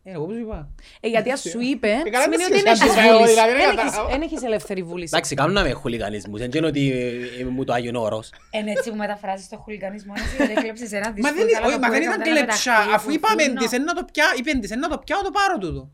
[0.04, 0.70] εγώ που σου είπα.
[1.00, 3.34] Ε, γιατί αν σου είπε, Ε, καλά, σημαίνει δεν ότι δεν σχέση, έχεις εγώ, βούληση.
[3.34, 4.10] δηλαδή, δεν Δεν έχεις- κατάλαβα.
[4.14, 5.12] Δεν έχεις ελεύθερη βούληση.
[5.14, 8.30] Εντάξει, κάνουν να με χουλιγανισμούς, δεν είναι ότι ε, ε, μου το Άγιον Όρος.
[8.52, 11.76] Εν έτσι που μεταφράζεις το χουλικανισμό, εσύ δεν έκλεψες ένα Μα δίσκο, δεν, καλά όχι,
[11.76, 13.60] το μα δεν που ήταν έκανε να κλέψα, πεταχτεί, αφού που είπαμε φούρνο.
[13.62, 15.90] της, εν να το πιά, είπεν της, εν να το πιάω το πάρω τούτο.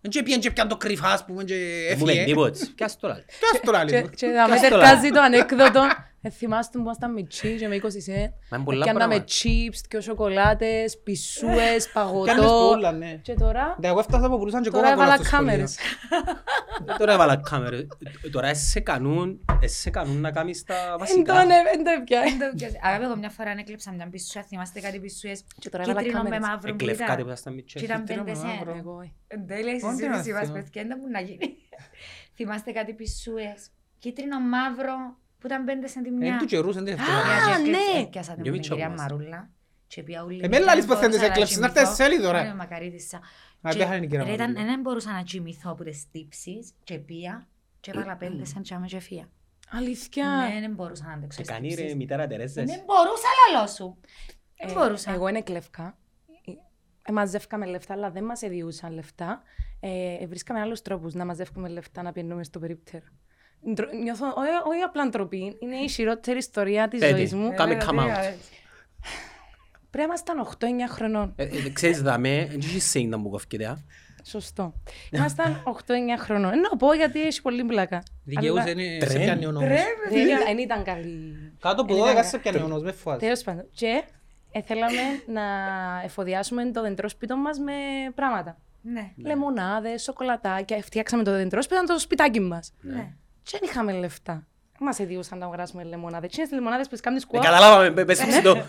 [0.00, 1.54] Δεν και πιέν και πιάν το κρυφάς, ας πούμε, και
[1.88, 2.32] Δεν μου λέει έφυγε.
[2.32, 2.58] τίποτε.
[2.76, 3.22] Κι ας το λάλη.
[3.24, 4.10] Τι ας το λάλλει Και- του.
[4.10, 5.80] Και να με Κάστο τερκάζει το ανέκδοτο.
[6.26, 8.32] Ε, θυμάστε που ήμασταν μητσί και με 20 σεν.
[8.50, 9.24] Μα είναι πολλά Και με πράγματα.
[9.28, 12.68] chips, και σοκολάτες, πισούες, Κάνεις παγωτό.
[12.72, 13.18] πολλά, ναι.
[13.22, 15.46] Και τώρα, Ναι, Εγώ έφτασα που πουλούσαν και τώρα Coca-Cola έβαλα στο σχολείο.
[15.50, 15.76] κάμερες.
[15.76, 17.76] Ε, Τώρα έβαλα κάμερα.
[17.76, 17.86] Ε,
[18.30, 21.34] Τώρα σε κανούν, ε, σε κανούν να κάνεις τα Εν βασικά.
[21.34, 22.20] το ναι, εν το έπια.
[22.82, 26.28] Αγάπη, εγώ μια φορά έκλεψα μια πισούα, θυμάστε κάτι πισούες Και τώρα έβαλα κίτρινο με
[26.28, 26.48] κάμερες.
[26.48, 27.26] μαύρο που Εκλευκάτε που ήταν.
[27.32, 27.80] ήσασταν μητσές.
[27.80, 28.56] Και ήταν Κίτρινο πέντε με σεν.
[28.56, 28.76] μαύρο.
[28.78, 29.12] Εγώ, ε.
[29.26, 30.52] Εν τέλεια η Πότε συζήτηση να μας, θυμώ.
[30.58, 31.56] παιδιά, δεν μου να γίνει.
[32.36, 36.36] Θυμάστε κάτι πισούες, κίτρινο μαύρο που ήταν πέντε σεν τη Εν μια.
[36.38, 37.58] του καιρούς, δεν την Α, έφτιανα.
[37.58, 38.00] ναι.
[38.02, 39.00] Έπιασα την Δυο την μητσό κυρία μας.
[39.00, 39.50] Μαρούλα.
[39.86, 40.40] Και πια ούλη.
[40.44, 42.42] Ε, με λάλης πως θέλεις να έκλεψες, να έρθεις σέλιδο, ρε.
[42.42, 43.20] Ναι, μακαρίτησα.
[43.60, 44.70] Μα Και- ποια είναι η κυρία ρε, ήταν- Μαρούλα.
[44.70, 47.48] Δεν μπορούσα να κοιμηθώ από τις τύψεις και πια
[47.80, 49.28] και έβαλα πέντε σαν τσάμε και φύα.
[49.70, 50.26] Αλήθεια.
[50.54, 51.94] Ναι, δεν μπορούσα να αντέξω Και τις κάνει ρε τύψεις.
[51.94, 52.64] μητέρα Τερέζες.
[52.70, 53.96] Δεν μπορούσα λαλό σου.
[54.58, 55.12] Δεν Ε, μπορούσα.
[55.12, 55.98] Εγώ είναι κλεφκά.
[57.06, 59.42] Ε, μαζεύκαμε λεφτά, αλλά δεν μας εδιούσαν λεφτά.
[59.80, 63.04] Ε, βρίσκαμε άλλους τρόπους να μαζεύουμε λεφτά να πιένουμε στο περίπτερο.
[63.72, 67.12] Ντρο- Νιώθω, όχι, όχι απλά ντροπή, είναι η χειρότερη ιστορία της Πέτει.
[67.12, 67.46] ζωής μου.
[67.52, 68.08] Ε, Κάμε Ε, come out.
[68.08, 68.34] ε,
[69.90, 71.32] Πρέπει να ήμασταν 8-9 χρονών.
[71.36, 73.66] Ε, ε, Ξέρεις δαμέ, δεν έχεις saying να μου κόφκεται.
[73.66, 73.76] α.
[74.26, 74.74] Σωστό.
[75.10, 76.52] Ήμασταν 8-9 χρονών.
[76.52, 78.02] Ε, να πω γιατί έχει πολύ πλάκα.
[78.24, 79.22] Δικαιούσε Αλλά είναι σε Τρέμ.
[79.22, 79.68] πιάνει ο νόμος.
[79.68, 79.84] Δεν
[80.46, 81.52] δεν ήταν καλή.
[81.60, 83.20] Κάτω από 12 σε πιάνει ο νόμος, με φοβάσαι.
[83.20, 83.64] Τέλος πάντων.
[83.70, 84.02] Και
[84.52, 85.42] ε, θέλαμε να
[86.04, 87.72] εφοδιάσουμε το δεντρόσπιτο μας με
[88.14, 88.58] πράγματα.
[88.82, 89.10] Ναι.
[89.16, 90.82] Λεμονάδες, σοκολατάκια.
[90.82, 92.72] Φτιάξαμε το δεντρόσπιτο, ήταν το σπιτάκι μας.
[92.80, 93.12] Ναι.
[93.44, 94.46] Και δεν είχαμε λεφτά.
[94.78, 96.28] Μας εδιούσαν να αγοράσουμε λεμονάδες.
[96.30, 97.40] Και είναι τις λεμονάδες που κάνουν Ε, σκουά.
[97.40, 98.64] Καταλάβαμε, πε- πες μου το.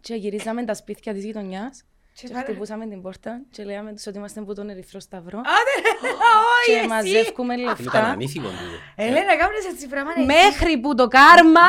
[0.00, 1.84] Και γυρίζαμε τα σπίτια της γειτονιάς.
[2.14, 5.38] Και Και πάρε- χτυπούσαμε την πόρτα και λέγαμε τους ότι είμαστε από τον Ερυθρό Σταυρό.
[5.38, 6.86] Όχι, Και εσύ.
[6.88, 8.04] μαζεύουμε Ήταν λεφτά.
[8.04, 8.62] ανήθικο τούτο.
[8.96, 10.20] Ελένα, κάνεις έτσι πράγματα.
[10.24, 11.60] Μέχρι που το κάρμα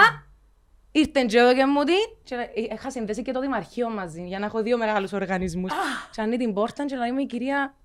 [0.92, 4.40] ήρθε και εδώ και μου την και λέ- είχα συνδέσει και το δημαρχείο μαζί για
[4.40, 5.72] να έχω δύο μεγάλους οργανισμούς.
[6.12, 7.76] Και ανοίγει την πόρτα και λέει μου η κυρία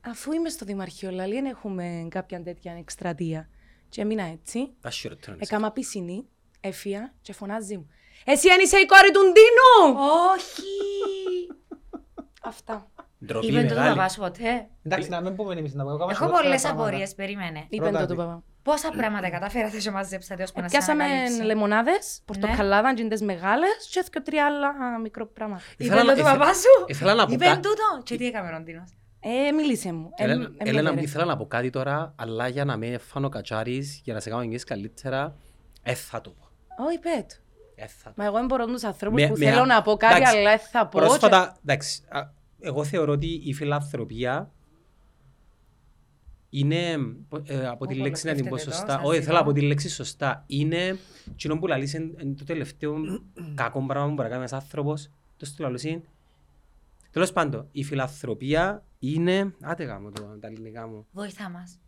[0.00, 3.48] αφού είμαι στο δημαρχείο λέει δεν έχουμε κάποια τέτοια εκστρατεία.
[3.88, 5.40] Και έμεινα έτσι, Τα χειρότερα είναι.
[5.42, 6.26] έκαμα πισινή,
[6.60, 7.88] έφυγα και φωνάζει μου
[8.24, 9.98] «Εσύ αν είσαι η κόρη του Ντίνου!»
[10.34, 10.62] Όχι.
[13.26, 13.58] Ντροπή Αυτά.
[13.58, 13.96] Είπε το μεγάλη.
[13.96, 14.68] παπά σου ποτέ.
[14.82, 15.90] Εντάξει, να μην πούμε εμείς να πω.
[15.90, 16.86] εγώ Έχω χειρότερα πολλές πράγματα.
[16.88, 17.66] απορίες, περίμενε.
[17.68, 18.16] Είπεν το Ρώτα του τη.
[18.18, 18.42] παπά.
[18.62, 21.42] Πόσα πράγματα καταφέρατε και μαζέψατε ώσπου να σας Πιάσαμε ανακαλύψει.
[21.42, 25.60] λεμονάδες, πορτοκαλάδα, τζιντες μεγάλες και και τρία άλλα α, μικρό πράγμα.
[25.76, 26.84] Ήθελα Είπε να- το του ήθελα- παπά σου.
[26.86, 27.60] Ήθελα να πω Είπε κάτι.
[27.60, 28.00] τούτο.
[28.02, 30.10] Και τι έκαμε ο Ροντίνος; Ε, μίλησε μου.
[30.16, 31.00] Ε, Έλενα, ε, με Έλενα, φέρε.
[31.02, 34.42] ήθελα να πω κάτι τώρα, αλλά για να με φάνω κατσάρις, για να σε κάνω
[34.42, 35.36] εγγύης καλύτερα,
[35.82, 36.48] ε, θα το πω.
[36.86, 37.30] Όχι, πέτ.
[37.74, 39.82] Ε, θα το Μα εγώ δεν μπορώ τους ανθρώπους Με- που με θέλω α- να
[39.82, 40.98] πω κάτι, εντάξει, αλλά δεν θα πω.
[40.98, 42.20] Πρόσφατα, εντάξει, α,
[42.60, 44.50] εγώ θεωρώ ότι η φιλανθρωπία
[46.50, 46.96] είναι,
[47.44, 49.24] ε, από τη Ω, λέξη να την πω σκέφτεται εδώ, σωστά, σας όχι είπα.
[49.26, 50.98] θέλω από τη λέξη σωστά, είναι
[51.36, 52.94] κοινό που λαλείς είναι είναι το τελευταίο
[53.54, 56.02] κακό πράγμα που μπορεί να κάνει ένας άνθρωπος, το στο λαλούς είναι.
[57.10, 61.06] Τέλος πάντων, η φιλανθρωπία είναι, άτε γάμο το, τα ελληνικά μου.
[61.12, 61.78] Βοήθα μας.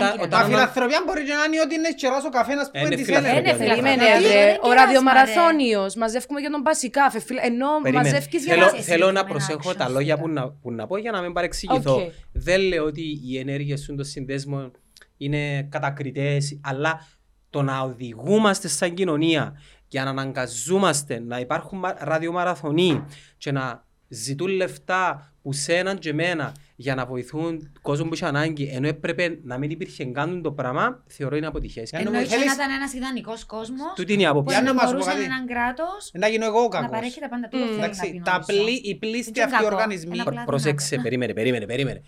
[0.00, 0.22] ανάγκη, ρε.
[0.24, 2.86] όταν Τα ανα- φιλανθρωπία μπορεί και να είναι ότι είναι καιρός ο καφένας που Είναι
[2.86, 3.38] είναι της φιλανθρωπία.
[3.40, 3.60] έλεγχης.
[3.60, 4.34] Είναι Περίμενε, φιλανθρωπία.
[4.34, 4.44] ρε.
[4.44, 5.90] Δεν Ο κεράσμα, ραδιομαραθώνιος.
[6.02, 7.18] Μαζεύουμε για τον Πασικάφε.
[7.26, 7.40] φίλε.
[7.52, 8.08] Ενώ Περίμενε.
[8.08, 8.70] μαζεύκεις για Θέλω, να...
[8.76, 10.26] Εσύ θέλω να συγκεκριμένα προσέχω actions τα λόγια τώρα.
[10.26, 11.94] που να, που να πω για να μην παρεξηγηθώ.
[11.94, 12.12] Οκ.
[12.46, 14.72] Δεν λέω ότι οι ενέργειες του των συνδέσμων
[15.16, 17.06] είναι κατακριτές, αλλά
[17.50, 23.04] το να οδηγούμαστε σαν κοινωνία και να αναγκαζόμαστε να υπάρχουν μα- ραδιομαραθωνοί
[23.38, 28.70] και να ζητούν λεφτά που σέναν και εμένα για να βοηθούν κόσμο που έχει ανάγκη,
[28.72, 31.82] ενώ έπρεπε να μην υπήρχε καν το πράγμα, θεωρώ είναι αποτυχία.
[31.82, 34.54] Για να μου Εννοείς θέλεις- να ήταν ένας ιδανικός κόσμος Τούτη είναι η που άποψη.
[34.54, 35.22] Για να να μας πω μπορούσε κάτι.
[35.24, 36.90] έναν κράτος Να γίνω εγώ ο να κακός.
[36.90, 37.58] παρέχει τα πάντα του.
[37.58, 38.62] θέλει να Εντάξει, πει, τα νομίζω.
[38.64, 39.74] πλή, οι πλήστοι Δεν είναι αυτοί οι κακό.
[39.74, 40.12] οργανισμοί.
[40.18, 41.02] Ένα απλά Πρόσεξε, δυνατό.
[41.02, 42.00] περίμενε, περίμενε, περίμενε.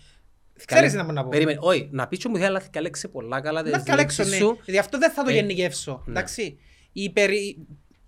[0.65, 1.29] Ξέρεις Καλέ- να μου να πω.
[1.29, 4.39] Περίμενε, όχι, να πεις και μου θέλει να καλέξει πολλά καλά Να τις καλέξω, λέξεις
[4.39, 4.45] ναι.
[4.45, 4.57] σου.
[4.65, 6.03] Γι' αυτό δεν θα το Ε, γενικεύσω.
[6.05, 6.11] ναι.
[6.11, 6.57] Εντάξει.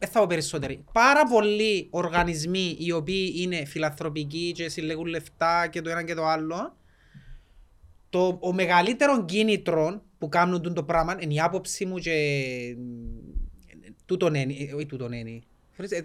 [0.06, 0.12] Οι περι...
[0.12, 0.84] Δεν θα πω περισσότεροι.
[0.92, 6.26] Πάρα πολλοί οργανισμοί οι οποίοι είναι φιλανθρωπικοί και συλλέγουν λεφτά και το ένα και το
[6.26, 6.78] άλλο.
[8.10, 12.12] Το, ο μεγαλύτερο κίνητρο που κάνουν τούτο το πράγμα είναι η άποψη μου και
[14.06, 15.42] τούτον είναι, ε, όχι τούτον είναι.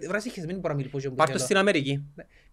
[0.07, 0.99] Βράζει χεσμένη μπορεί να μιλήσω.
[0.99, 2.03] και Πάρ' το στην Αμερική.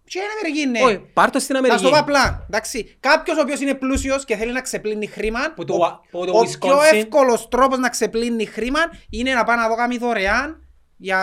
[0.04, 0.82] Και είναι Αμερική, ναι.
[0.84, 1.84] Όχι, πάρ' το στην Να σου Αμερική.
[1.90, 2.96] το πω απλά, εντάξει.
[3.00, 6.32] Κάποιος ο οποίος είναι πλούσιος και θέλει να ξεπλύνει χρήμα, Που το- ο, που το
[6.32, 8.78] ο Wisconsin- πιο εύκολος τρόπος να ξεπλύνει χρήμα
[9.10, 10.67] είναι να πάει να δω κάνει δωρεάν
[11.00, 11.18] για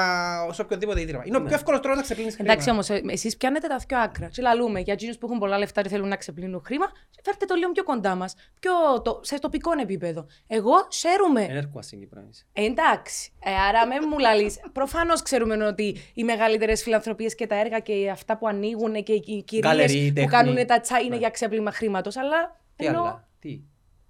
[0.51, 1.23] σε οποιοδήποτε ίδρυμα.
[1.25, 2.51] Είναι ο πιο εύκολος τρόπος να ξεπλύνεις χρήμα.
[2.51, 4.27] Εντάξει όμως, εσείς πιάνετε τα πιο άκρα.
[4.27, 6.85] Και λαλούμε για εκείνου που έχουν πολλά λεφτά και θέλουν να ξεπλύνουν χρήμα,
[7.23, 8.35] φέρτε το λίγο πιο κοντά μας.
[8.59, 10.25] Πιο το, σε τοπικό επίπεδο.
[10.47, 11.41] Εγώ ξέρουμε.
[11.43, 12.47] Ενέργεια στην Κύπρο εμείς.
[12.53, 13.31] Εντάξει.
[13.43, 14.59] Ε, άρα με μου λαλείς.
[14.71, 19.43] Προφανώς ξέρουμε ότι οι μεγαλύτερες φιλανθρωπίες και τα έργα και αυτά που ανοίγουν και οι
[19.47, 20.29] κυρίες Γκαλερί, που τέχνη.
[20.29, 21.19] κάνουν τα τσάι είναι Ναι.
[21.19, 22.17] για ξέπλυμα χρήματος.
[22.17, 23.61] Αλλά Τι ενώ άλλα, τι;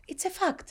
[0.08, 0.66] it's a fact.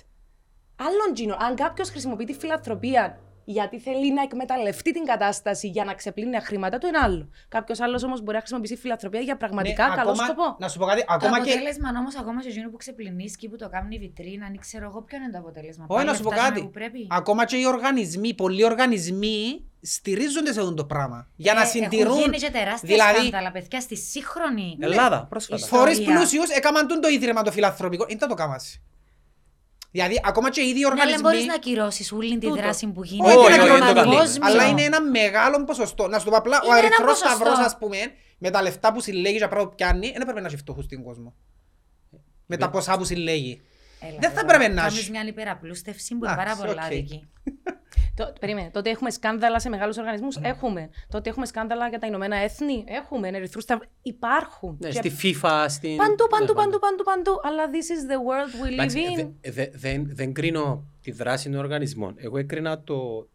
[0.76, 5.94] Άλλον Τζίνο, αν κάποιος χρησιμοποιεί τη φιλανθρωπία γιατί θέλει να εκμεταλλευτεί την κατάσταση για να
[5.94, 7.28] ξεπλύνει χρήματα, το είναι άλλο.
[7.48, 10.56] Κάποιος άλλος όμως μπορεί να χρησιμοποιήσει φιλανθρωπία για πραγματικά Ναι, καλό ακόμα- σκοπό.
[10.58, 11.50] Να σου πω κάτι, Το ακόμα και...
[11.50, 15.16] αποτέλεσμα όμως, ακόμα σε εκείνο που ξεπλυνίσκει, που το κάνει βιτρίνα, αν ξέρω εγώ ποιο
[15.18, 15.84] είναι το αποτέλεσμα.
[15.88, 16.60] Όχι, Πάλι να σου πω φτάσαμε κάτι.
[16.62, 17.06] που πρέπει.
[17.10, 21.28] Ακόμα και οι οργανισμοί, πολλοί οργανισμοί στηρίζονται σε αυτό το πράγμα.
[21.36, 22.06] Για Ε, να συντηρούν.
[22.18, 24.76] Έχουν γίνει και τεράστια δηλαδή, σκάνδαλα, παιδιά, στη σύγχρονη.
[24.80, 25.56] Ελλάδα, πρόσφατα.
[25.62, 25.84] Ιστορία.
[25.84, 28.04] φορείς πλούσιους έκαναν τούν το ίδρυμα το φιλανθρωπικό.
[28.08, 28.82] Είναι το κάμασι.
[29.96, 31.22] Δηλαδή, ακόμα και οι ίδιοι Ναι, αλλά οργανισμοί...
[31.22, 32.54] μπορείς να ακυρώσεις όλη τη Τούτο.
[32.62, 33.28] δράση που γίνεται.
[33.34, 34.52] Όχι, Όχι, δεν όχι, είναι δεν το παγκόσμιο, κάνει.
[34.52, 36.08] αλλά είναι ένα μεγάλο ποσοστό.
[36.08, 37.28] Να σου το πω απλά, ο Είναι ένα Ερυθρός ποσοστό.
[37.28, 37.96] Σταυρός, ας πούμε,
[38.38, 41.02] με τα λεφτά που συλλέγει και πράγματα που πιάνει, δεν έπρεπε να έχει φτωχούς στην
[41.02, 41.34] κόσμο.
[42.46, 43.62] Με τα ποσά που συλλέγει.
[44.00, 45.10] Έλα, Δεν θα τώρα, πρέπει να κάνεις έχει.
[45.10, 46.92] μια υπεραπλούστευση που είναι Εντάξει, πάρα πολλά οκ.
[46.92, 47.28] δική.
[48.14, 50.36] Το, περίμενε, τότε έχουμε σκάνδαλα σε μεγάλους οργανισμούς.
[50.38, 50.48] Ναι.
[50.48, 50.90] Έχουμε.
[51.08, 52.84] Τότε έχουμε σκάνδαλα για τα Ηνωμένα Έθνη.
[52.86, 53.28] Έχουμε.
[53.28, 53.84] Ερυθρού σταυρού.
[54.02, 54.76] Υπάρχουν.
[54.80, 55.96] Ναι, Και στη FIFA, στην...
[55.96, 57.30] Παντού, παντού, Ναι, παντού, παντού, παντού.
[57.42, 59.28] Αλλά this is the world we live Εντάξει, in.
[59.40, 62.14] δε- δε- δεν- Δεν κρίνω τη δράση των οργανισμών.
[62.16, 63.28] Εγώ έκρινα το...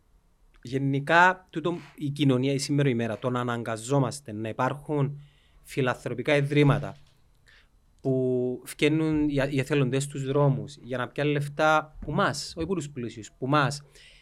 [0.62, 5.19] Γενικά, τούτο, η κοινωνία η σήμερα ημέρα, το να αναγκαζόμαστε να υπάρχουν
[5.63, 6.95] φιλανθρωπικά ιδρύματα
[8.02, 12.76] που φτιάχνουν οι οι εθελοντές στους δρόμους για να πιάνουν λεφτά που μας, όχι που
[12.76, 13.82] τους πλούσιους, που μας,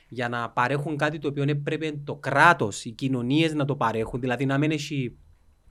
[0.10, 4.46] για να παρέχουν κάτι το οποίο έπρεπε το κράτος, οι κοινωνίες να το παρέχουν, δηλαδή
[4.46, 5.18] να, μην έχει,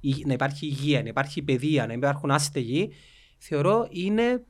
[0.00, 2.90] η- να υπάρχει υγεία, να υπάρχει παιδεία, να υπάρχουν άστεγοι,
[3.38, 4.44] θεωρώ είναι...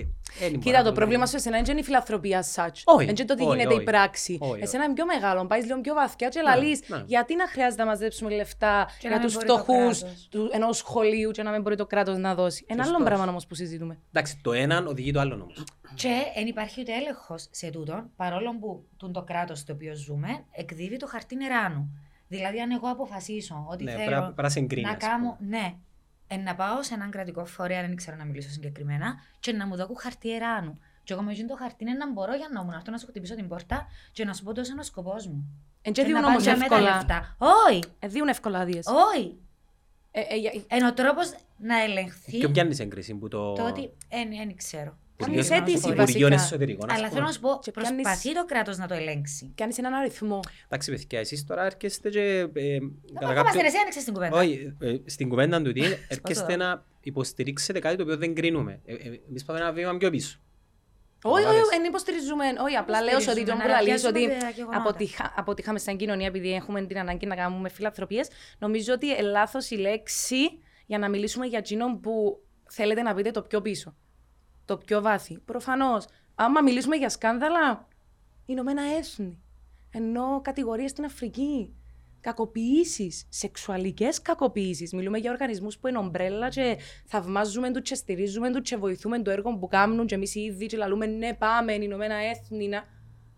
[0.00, 1.28] ε, ε, δεν Κοίτα, μπορώ το να πρόβλημα πω.
[1.30, 2.80] σου εσένα είναι η φιλανθρωπία such.
[2.84, 3.84] Όχι, Δεν είναι το τι όχι, γίνεται η όχι.
[3.84, 4.38] πράξη.
[4.40, 7.02] Όχι, Εσένα είναι πιο μεγάλο, πάεις λίγο πιο βαθιά και Ναι, λαλείς ναι.
[7.06, 10.28] γιατί να χρειάζεται να μαζέψουμε λεφτά Και για να μην τους μπορεί το φτωχούς κράτος.
[10.30, 12.64] του ενός σχολείου και να μην μπορεί το κράτος να δώσει.
[12.68, 13.06] Ένα άλλο Σωστός.
[13.08, 13.98] πράγμα όμως που συζητούμε.
[14.12, 15.64] Εντάξει, το έναν οδηγεί το άλλο όμως.
[15.94, 20.44] Και δεν υπάρχει ούτε έλεγχος σε τούτον, παρόλο που τούν το κράτος στο οποίο ζούμε
[20.52, 21.90] εκδίδει το χαρτί νεράνου.
[22.28, 25.02] Δηλαδή, αν εγώ αποφασίσω ότι Ναι, θέλω πρέπει να- πρέπει να σε εγκρίνεις, να ας
[25.04, 25.36] κάνω.
[25.48, 25.74] Ναι,
[26.26, 29.76] ε, να πάω σε έναν κρατικό φορέα, δεν ξέρω να μιλήσω συγκεκριμένα, και να μου
[29.76, 30.78] δώκουν χαρτί εράνου.
[31.04, 32.98] Και εγώ με εκείνο το χαρτί είναι να μπορώ για να μου να έρθω να
[32.98, 35.44] σου χτυπήσω την πόρτα και να σου πω τόσο είναι ο σκοπός μου.
[35.82, 36.94] Εν και Και διούν να όμως πάω και με τα εύκολα.
[36.96, 37.36] λεφτά.
[37.68, 38.86] Όχι, Ε, διούν εύκολα άδειες.
[38.86, 39.36] όχι.
[40.10, 43.52] Ε, ε, για- Ενώ ο τρόπος να ελεγχθεί Ποιο πιάνεις έγκριση που το...
[43.52, 43.90] το ότι.
[44.08, 44.96] Δεν ξέρω.
[45.16, 45.92] Κάνεις Θέλω να σου αίτηση πω.
[45.92, 46.44] Υπουργείο βασικά.
[46.44, 46.90] Εσωτερικών.
[46.90, 47.14] ας Αλλά πούμε.
[47.14, 49.52] θέλω να σου πω, Και πιάνεις- προσπαθεί το κράτος να το ελέγξει.
[49.54, 50.40] Κάνεις έναν αριθμό.
[50.64, 52.20] Εντάξει, παιδιά, εσείς τώρα έρχεστε και...
[52.20, 52.78] ε,
[53.12, 54.36] Να κατά πάμε κάποιο- εσύ άνοιξες την κουβέντα.
[54.38, 55.80] Όχι, ε, στην κουβέντα του τι
[56.16, 56.64] έρχεστε δω.
[56.64, 58.80] να υποστηρίξετε κάτι το οποίο δεν κρίνουμε.
[58.84, 60.38] Ε, ε, Εμείς πάμε ένα βήμα πιο πίσω.
[61.22, 61.68] Όχι, όχι, Καταλάβες.
[61.68, 62.44] δεν υποστηρίζουμε.
[62.64, 64.78] Όχι, απλά λέω ότι Υποστηρίζουμε, τον αλλά που λαλείς ότι πιάζουμε τα γεγονότα.
[64.80, 68.28] αποτυχα- αποτύχαμε σαν κοινωνία επειδή έχουμε την ανάγκη να κάνουμε φιλανθρωπίες.
[68.58, 70.36] Νομίζω ότι είναι λάθος η λέξη
[70.86, 73.94] για να μιλήσουμε για εκείνον που θέλετε να πείτε το πιο πίσω.
[74.66, 75.38] Το πιο βάθη.
[75.44, 77.88] Προφανώς, άμα μιλήσουμε για σκάνδαλα,
[78.46, 79.38] Ηνωμένα Έθνη.
[79.90, 81.74] Ενώ κατηγορίες στην Αφρική.
[82.20, 84.92] Κακοποιήσεις, σεξουαλικές κακοποιήσεις.
[84.92, 89.30] Μιλούμε για οργανισμούς που είναι ομπρέλα και θαυμάζουμε τους και στηρίζουμε τους και βοηθούμε το
[89.30, 90.06] έργο που κάνουν.
[90.06, 92.68] Και εμείς οι ίδιοι και λαλούμε ναι, πάμε, Ηνωμένα Έθνη.
[92.68, 92.84] Να...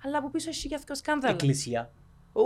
[0.04, 1.32] Αλλά από πίσω έχει και αυτό σκάνδαλα.
[1.34, 1.92] Εκκλησία.
[2.32, 2.42] Ου.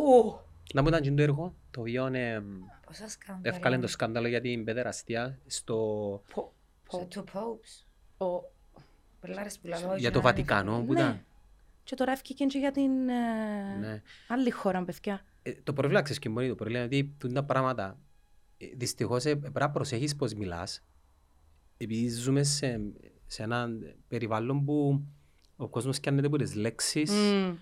[0.74, 2.42] Να μου ήταν και το έργο, το οποίο ε,
[2.86, 3.54] Πόσα σκάνδαλα.
[3.54, 5.74] εύκαλε το σκάνδαλο για την παιδεραστία στο...
[6.34, 6.52] Πο-
[6.88, 7.86] Σε two popes.
[8.26, 8.50] ο-
[9.26, 11.00] Πελάρες που λαλώ, για το να- Βατικανό που Ναι.
[11.00, 11.24] ήταν.
[11.84, 14.02] Και τώρα έφυγε και για την ε, Ναι.
[14.28, 15.24] άλλη χώρα, παιδιά.
[15.42, 17.98] Ε, το πρόβλημα ξέρεις και μπορεί το πρόβλημα είναι ότι τούν τα πράγματα
[18.58, 20.82] ε, δυστυχώς ε, πρέπει να προσέχεις πώς μιλάς
[21.76, 22.80] επειδή ζούμε σε,
[23.26, 23.68] σε ένα
[24.08, 25.02] περιβάλλον που
[25.56, 27.54] ο κόσμος πιάνεται από τις λέξεις Μμμ.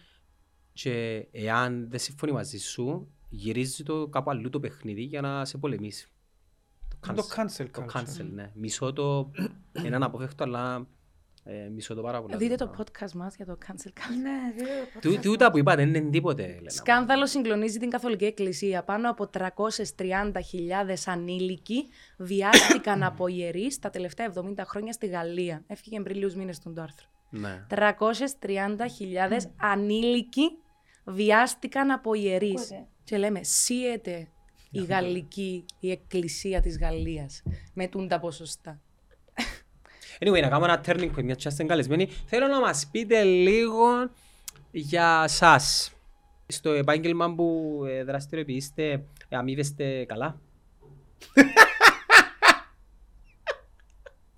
[0.72, 5.58] και εάν δεν συμφωνεί μαζί σου γυρίζει το κάπου αλλού το παιχνίδι για να σε
[5.58, 6.08] πολεμήσει.
[6.88, 8.00] Το cancel Το culture.
[8.00, 8.50] cancel, ναι.
[8.54, 9.30] Μισό το,
[9.84, 10.86] είναι αναπόφευκτο αλλά
[11.52, 12.36] ε, μισό το πάρα πολύ.
[12.36, 14.20] Δείτε το podcast μας για το cancel culture.
[14.22, 15.20] Ναι, δείτε το Του- podcast.
[15.22, 16.42] Τούτα που είπατε δεν είναι τίποτε.
[16.42, 16.70] Ελένα μου.
[16.70, 18.82] Σκάνδαλο συγκλονίζει την Καθολική Εκκλησία.
[18.84, 21.84] Πάνω από 330.000 ανήλικοι
[22.16, 25.62] βιάστηκαν από ιερείς τα τελευταία 70 χρόνια στη Γαλλία.
[25.66, 27.06] Έφυγε πριν λίγους μήνες τον το άρθρο.
[27.30, 27.66] Ναι.
[27.70, 30.42] 330.000 ανήλικοι
[31.04, 32.60] βιάστηκαν από ιερείς.
[32.62, 32.86] Ακούτε.
[33.04, 34.28] Και λέμε, σύεται
[34.70, 37.42] η γαλλική, η εκκλησία της Γαλλίας
[37.74, 38.80] με τούν τα ποσοστά.
[40.24, 42.08] Anyway, να κάνουμε ένα turning point, μια και είστε καλεσμένοι.
[42.26, 43.86] Θέλω να μας πείτε λίγο
[44.70, 45.92] για σας.
[46.46, 48.90] Στο επάγγελμα που ε, δραστηριοποιείστε,
[49.28, 50.40] ε, αμείβεστε καλά;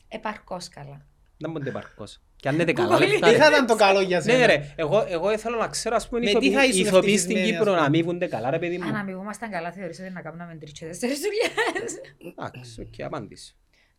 [0.08, 1.06] Επαρκώς καλά.
[1.38, 2.20] Δεν μπορείτε παρκώς.
[2.36, 3.08] Και αν είναι καλά Πολύ.
[3.10, 3.26] λεφτά.
[3.26, 3.38] Τι ρε.
[3.38, 6.20] θα ήταν το καλό για Ναι σένα; ρε, εγώ, εγώ θέλω να ξέρω ας πούμε
[6.20, 7.86] Με οι τι ηθοποιοί- θα ήσουν οι ηθοποιοί στην ευτυχισμένοι, Κύπρο ας να πούμε.
[7.98, 8.88] αμείβονται καλά ρε παιδί μου.
[8.88, 12.00] Αν αμοιβούμασταν καλά, θεωρήσω ότι να κάνουμε τρεις και τέσσερις δουλειές.
[12.38, 13.54] Εντάξει, οκ, απάντηση.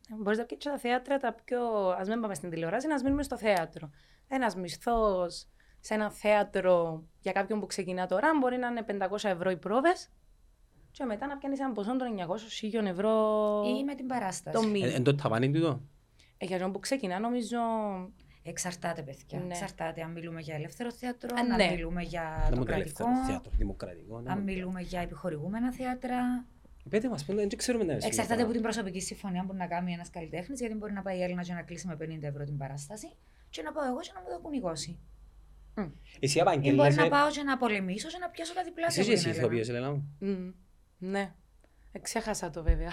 [0.10, 1.60] Μπορείς να πιέσεις τα θέατρα τα πιο...
[1.90, 3.90] Ας μην πάμε στην τηλεόραση, να μείνουμε στο θέατρο.
[4.28, 5.48] Ένας μισθός
[5.80, 10.10] σε ένα θέατρο για κάποιον που ξεκινά τώρα μπορεί να είναι 500 ευρώ οι πρόβες
[10.92, 12.08] και μετά να πιάνεις ένα ποσό των
[12.84, 13.12] 900 ευρώ
[13.80, 14.58] Ή με την παράσταση.
[14.58, 14.94] το Ε, μήνα.
[14.94, 15.82] Εν το ταβάνι τούτο;
[16.38, 17.58] Ε, για τον που ξεκινά νομίζω...
[18.46, 19.40] Εξαρτάται, παιδιά.
[19.40, 19.46] Ναι.
[19.48, 21.70] Εξαρτάται αν μιλούμε για ελεύθερο θέατρο, Α, αν ναι.
[21.70, 24.20] μιλούμε για Δεν το μου το κρατικό, ελεύθερο θέατρο, δημοκρατικό.
[24.20, 24.44] ναι, αν μου.
[24.44, 26.46] μιλούμε για επιχορηγούμενα θέατρα.
[26.90, 30.10] Πέτε μας, πέντε, δεν ξέρουμε να Εξαρτάται από την προσωπική συμφωνία που να κάνει ένας
[30.10, 33.08] καλλιτέχνης, γιατί μπορεί να πάει η Έλληνα και να κλείσει με 50 ευρώ την παράσταση,
[33.50, 34.72] και να πάω εγώ και να μου δοκούν 20.
[34.74, 34.96] Εσύ
[36.20, 37.02] Ή μπορείς απαγγέλνεσαι...
[37.02, 39.02] να πάω και να πολεμήσω και να πιάσω τα διπλάσια.
[39.04, 39.56] Εσύ από και εσύ την Έλενα.
[39.56, 40.18] ηθοποιός, Ελένα μου.
[40.20, 40.52] Μμ,
[41.12, 41.32] ναι.
[41.92, 42.90] Εξέχασα το βέβαια.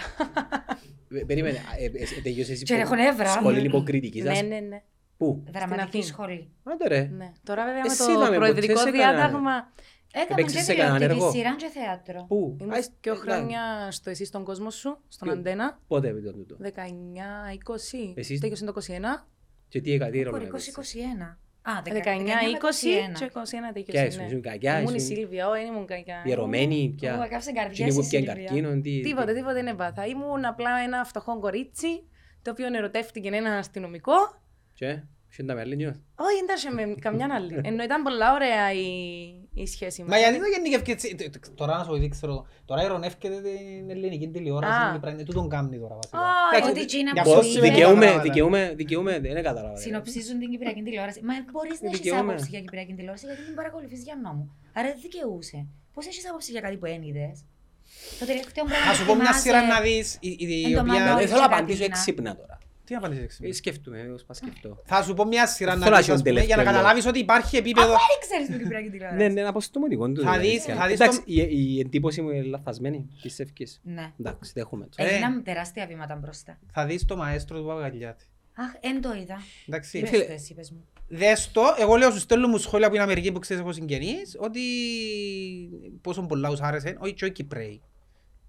[1.13, 3.27] Ε, Περίμενε, ε, ε, ε, τελειώσες εσύ Και που- έχω νεύρα.
[3.27, 4.23] Σχολή υποκριτικής.
[4.23, 4.81] ναι, ας- ναι, ναι.
[5.17, 6.03] Πού; Δραματική Αθήνα.
[6.03, 6.51] σχολή.
[6.63, 7.01] Άντε ρε.
[7.01, 7.31] ναι.
[7.43, 9.71] Τώρα βέβαια Εσύ με είδαμε το που προεδρικό ξέρεις, έκανα- διάταγμα
[10.13, 12.25] Έκανα και Έπαιξες σε κανέναν τηλεοπτική έργο; σειρά και θέατρο.
[12.27, 15.79] Πού; Ήμουν Α, δύο ε, χρόνια στο Εσύ στον κόσμο σου, στον Ποιο; Αντένα.
[15.87, 18.13] Πότε έπαιζε τούτο; 19-20.
[18.15, 19.27] Εσείς; Τέλειωσε το 21.
[19.67, 20.95] Και τι έκανε, τι ρόλο Χωρικός έπαιξες.
[21.21, 21.37] 21.
[21.63, 24.05] Α, 19-20 19-20 και 21 Ποια τέλειωσε.
[24.07, 24.27] ήσουν, ναι.
[24.27, 26.23] ήσουν κακιά, Ήμουν η ήσουν Σίλβια, όχι, δεν ήμουν κακιά.
[26.25, 27.21] ιερωμένη, Ού, πια.
[27.25, 28.43] έκαψε καρδιά Εκείνη που στη πιέν Σίλβια.
[28.45, 28.99] καρκίνο, τι...
[28.99, 30.05] Τίποτε, τίποτε δεν έπαθα.
[30.05, 32.03] Ήμουν απλά ένα φτωχό κορίτσι,
[32.41, 34.13] το οποίο ερωτεύτηκε έναν αστυνομικό.
[34.73, 37.61] Και, είχε τα μέλη Όχι, δεν με καμιά άλλη.
[37.69, 38.85] Ενώ ήταν πολλά ωραία η,
[39.53, 40.09] η σχέση μας.
[40.09, 44.27] Μα γιατί το γενικεύει έτσι, τε- τε- τώρα να σου δείξω, τώρα ειρωνεύκεται την ελληνική
[44.29, 44.89] τηλεόραση, Α.
[44.89, 46.17] είναι πράγμα- τούτον κάνει τώρα βασικά.
[46.17, 46.21] Α,
[46.53, 48.27] Εντάξει, ότι εκείνα για που αυτό είναι- σημαίνει Δικαιούμαι, καταλάβατε.
[48.29, 49.73] δικαιούμαι, δικαιούμαι, δεν κατάλαβα.
[49.75, 49.79] ρε.
[49.79, 51.19] Συνοψίζουν την Κυπριακή τηλεόραση.
[51.23, 52.19] Μα μπορείς να έχεις Δικαιούμαι.
[52.31, 54.43] άποψη για Κυπριακή τηλεόραση γιατί την παρακολουθείς για νόμο.
[54.73, 55.65] Άρα δεν δικαιούσε.
[55.93, 57.35] Πώς έχεις άποψη για κάτι που δεν είδες;
[58.19, 58.85] Το τελευταίο πράγμα.
[58.85, 60.93] Θα σου πω μια σειρά να δεις, η- η- η Εν το οποία...
[60.93, 61.19] Μανώλη.
[61.19, 62.57] Δεν θέλω να και απαντήσω κάτι εξύπνα τώρα.
[62.91, 63.47] Τι να απαντήσεις έξι.
[63.47, 64.81] Ε, Σκέφτομαι, εγώ σπα σκεφτώ.
[64.85, 66.81] Θα σου πω μια σειρά να Θέλω δεις, να ας τον πούμε, για να τελευταίο
[66.81, 67.87] καταλάβεις ότι υπάρχει επίπεδο...
[67.87, 69.17] Δεν ξέρεις την Κυπριακή τηλεόραση.
[69.17, 70.21] Ναι, ναι, από στο μοντικό του.
[70.21, 73.81] Θα δηλαδή, δεις- και- θα δεις Εντάξει, το- η- η εντύπωση μου είναι λαθασμένη, πιστεύεις.
[73.83, 74.11] Ναι.
[74.19, 75.03] Εντάξει, δέχομαι το.
[75.03, 75.07] Ε.
[75.07, 76.59] Έγιναν τεράστια βήματα μπροστά.
[76.71, 78.25] Θα δεις το μαέστρο του Παπαγαλιάτη.
[78.53, 79.41] Αχ, εν το είδα.
[79.67, 79.97] Εντάξει.
[79.97, 80.23] Είπες φίλε.
[80.25, 80.85] το εσύ, πες μου.
[81.07, 84.35] Δες το, εγώ λέω σου στέλνω μου σχόλια από την Αμερική που ξέρεις έχω συγγενείς,
[84.39, 84.59] ότι
[86.01, 87.81] πόσο πολλά τους άρεσε, όχι και όχι Κυπρέοι.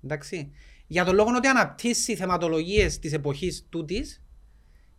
[0.04, 0.52] Εντάξει.
[0.86, 4.22] Για τον λόγο ότι αναπτύσσει θεματολογίες της εποχής τούτης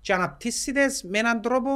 [0.04, 1.70] και αναπτύσσει τις με έναν τρόπο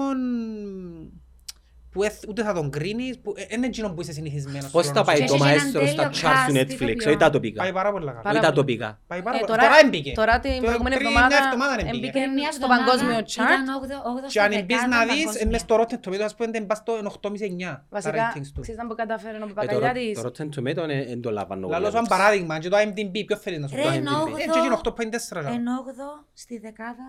[1.92, 4.72] που εθ- ούτε θα τον κρίνεις, που δεν είναι εκείνο που είσαι συνηθισμένος.
[4.72, 6.62] Πώς στο θα πάει χρόνο το Και έχει έναν μαέστρο στα τέλειο charts του cast
[6.62, 7.08] Netflix, ηθοποιών.
[7.10, 7.32] όχι τα σου.
[7.32, 7.62] τοπικά.
[7.62, 8.22] Πάει πάρα πολλά καλά.
[8.22, 8.60] Πάρα Όχι τα πολύ.
[8.60, 9.00] τοπικά.
[9.08, 9.52] Πάει πάρα Ε, πολλά.
[9.56, 10.12] τώρα, Τώρα έμπηκε.
[10.22, 11.90] τώρα την Το προηγούμενη πριν εβδομάδα μια εβδομάδα έμπηκε.
[11.98, 13.50] έμπηκε Και μια στο εβδομάδα παγκόσμιο chart.
[13.50, 16.64] Ήταν 8 Και αν μπεις να δεις, ε, μες στο Rotten Tomatoes ας πούμε, δεν
[16.70, 18.62] πας στο 8,5-9 τα Βασικά, ratings του.
[18.66, 20.16] ξέρεις να που καταφέρει ο Ε, το Ro- Παπαγαλιάτης.
[20.22, 21.96] Το Rotten Tomato δεν το λάβανε Λαλό όλοι.
[21.96, 23.96] σαν παράδειγμα, και το IMDb, ποιο θέλεις να σου Ρε, πει.
[24.02, 24.40] ενώ IMDb.
[24.40, 25.42] Ε, και εκείνο 8,4.
[25.46, 25.50] ρε.
[25.58, 27.08] Εν 8 στη δεκάδα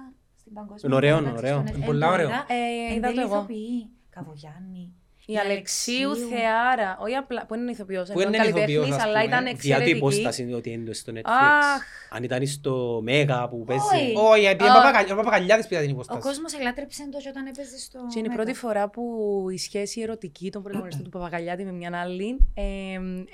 [0.48, 0.80] στην παγκόσμια.
[0.84, 1.56] Είναι ωραίο, τηλεόραση, ωραίο.
[1.61, 2.28] στον- Είναι εν πολλά το ωραίο.
[2.28, 2.44] είδα.
[2.48, 3.37] Ε, Εν είδα το τέλει εγώ.
[3.37, 3.90] ηθοποιοί.
[4.11, 4.84] Καβογιάννη.
[5.30, 9.12] Η Αλεξίου Θεάρα, όχι απλά, που είναι ηθοποιός, Που ενώ είναι ηθοποιός, καλλιτέχνης, ας αλλά
[9.12, 9.24] πούμε.
[9.24, 9.96] ήταν Διά του εξαιρετική.
[9.96, 11.20] υπόσταση είναι ότι είναι στο Netflix.
[11.24, 11.82] Αχ.
[12.10, 13.84] Αν ήταν στο Μέγα που παίζει.
[13.94, 14.12] Όχι.
[14.16, 14.72] Όχι, επειδή Α.
[14.72, 16.20] ο Παπαγαλιά- ο Παπαγαλιάδης πήρε την Ο υπόσταση.
[16.20, 17.98] κόσμος ελάτρεψε το και όταν έπαιζε στο.
[17.98, 18.34] Και είναι η Μέγα.
[18.42, 19.02] πρώτη φορά που
[19.52, 22.62] η σχέση ερωτική των πρωταγωνιστών του Παπαγαλιάτη με μια άλλη ε,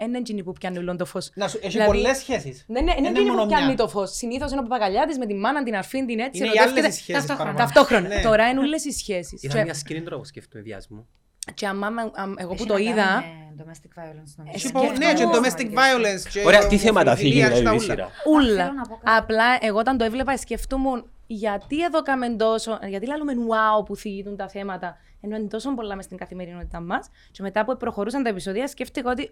[0.05, 1.31] είναι εκείνη που πιάνει όλο το φως.
[1.35, 2.65] Να σου- Έχει Δηλαδή- πολλές σχέσεις.
[2.67, 3.77] Ναι, ναι, είναι Είναι εκείνη μόνο που πιάνει μια.
[3.77, 4.11] το φως.
[4.17, 6.39] Συνήθως είναι ο Παπαγαλιάτης με τη μάνα, την αρφήν, την έτσι.
[6.39, 7.57] Είναι οι ερωτεύκεται άλλες οι σχέσεις ταυτόχρονα.
[7.57, 7.73] παραπάνω.
[7.87, 8.09] Ταυτόχρονα.
[8.15, 8.23] Ναι.
[8.23, 9.43] Τώρα είναι όλες οι σχέσεις.
[9.43, 11.07] Είδα Και- μια σκηνή τρόπο σκέφτομαι βιασμό.
[11.55, 13.23] Και άμα, άμα- εγώ που Έχει το να κάνει είδα,
[13.57, 14.55] με Domestic violence νομίζω.
[14.55, 15.07] Έχει Έχει πο- σκέφτομαι.
[15.07, 15.49] Ναι, και Σκέφτομαι.
[15.49, 16.29] domestic violence.
[16.33, 18.51] και Ωραία, τι θέματα θίγει ομοφιλοφιλία δηλαδή η και τα σειρά; ούλα.
[18.53, 18.63] Ούλα.
[18.65, 19.17] θέλω να πω κάτι.
[19.19, 24.37] Απλά εγώ όταν το έβλεπα σκεφτούμουν γιατί εδώ κάμε τόσο, γιατί λέμε wow που θίγουν
[24.37, 28.29] τα θέματα, ενώ είναι τόσο πολλά μες στην καθημερινότητά μας και μετά που προχωρούσαν τα
[28.29, 29.31] επεισόδια σκέφτηκα ότι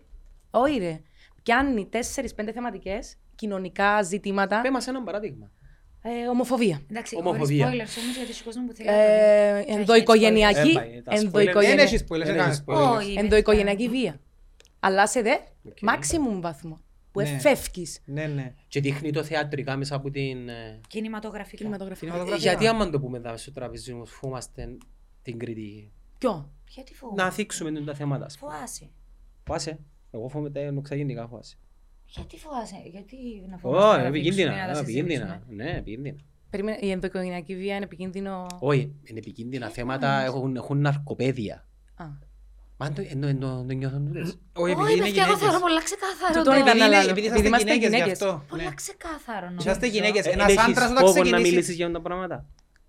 [0.51, 1.01] όχι ρε,
[1.43, 5.51] πιάνει τέσσερις-πέντε θεματικές, κοινωνικά ζητήματα, Πέ μας ένα παράδειγμα.
[6.03, 7.65] Ε, ομοφοβία, Εντάξει, Ομοφοβία.
[7.67, 9.61] χωρίς spoilers όμως γιατί έχει κόσμο που θέλει να το δεις.
[9.61, 11.15] ε, Και ενδοοικογενειακή, Ε, πάει, τα spoiler.
[11.15, 12.97] Δεν ενδοοικογενεια- έχεις spoilers, Δεν δεν έχει κάνεις spoilers.
[12.97, 14.21] Όχι, ενδοοικογενειακή βία.
[14.81, 15.33] Αλλά σε δε,
[15.69, 15.79] Οκ.
[15.81, 16.81] maximum βαθμό,
[17.13, 17.29] που Ναι.
[17.29, 18.55] εφεύκεις Ναι, ναι.
[18.69, 20.49] Και δείχνει το θεατρικά μέσα από την...
[20.49, 21.57] ε, Κινηματογραφικά.
[21.57, 22.07] κινηματογραφικά.
[22.07, 22.51] Κινηματογραφικά.
[22.51, 24.77] Γιατί άμα το πούμε δάμε στο τραπεζί μου, φοβάστε
[25.23, 25.93] την κριτική.
[26.19, 27.23] Ποιο; Γιατί φοβάσαι.
[27.23, 28.25] Να θίξουμε τα θέματα.
[28.25, 28.53] ας πούμε.
[28.53, 28.91] Φοβάσαι.
[29.45, 29.79] Φοβάσαι.
[30.11, 31.57] Εγώ φοβάμαι τα εννοξαγενικά φοβάσαι.
[32.17, 32.77] Γιατί φοβάσαι.
[32.91, 33.17] Γιατί
[33.51, 33.87] να φοβάσαι.
[33.99, 34.51] Ω, να επικίνδυνα.
[34.53, 35.27] δείξουμε, να τα ε, Επικίνδυνα.
[35.27, 35.65] συζητήσουμε.
[35.65, 36.17] Ναι, επικίνδυνα.
[36.51, 41.67] Περίμενε, η ενδοοικογενειακή βία είναι επικίνδυνο; Όχι, είναι επικίνδυνα θέματα, έχουν, έχουν ναρκοπαίδεια.
[41.95, 42.05] Α.
[42.77, 44.39] Μα αν το, εν το, εν το, το νιώθουν τούτες.
[44.53, 45.39] Όχι, επειδή Όχι, είναι παιδιά, εγώ γυναίκες.
[45.49, 46.33] θεωρώ πολλά ξεκάθαρο.
[46.39, 46.57] Τούτο το.
[46.57, 47.11] ήταν Επειδή είναι- άλλο.
[47.11, 48.23] επειδή Επειδή είσαστε είμαστε γυναίκες γι' γυναίκες.
[48.23, 48.45] αυτό.
[48.49, 48.75] Πολλά Ναι.
[48.83, 49.47] ξεκάθαρο.
[49.47, 49.67] νομίζω.
[49.69, 50.25] Είσαστε γυναίκες.
[50.27, 51.51] Ε, Ένας εν έχεις άντρας όταν φόβο να ξεκινήσει...
[51.51, 52.37] μιλήσεις για αυτά τα πράγματα;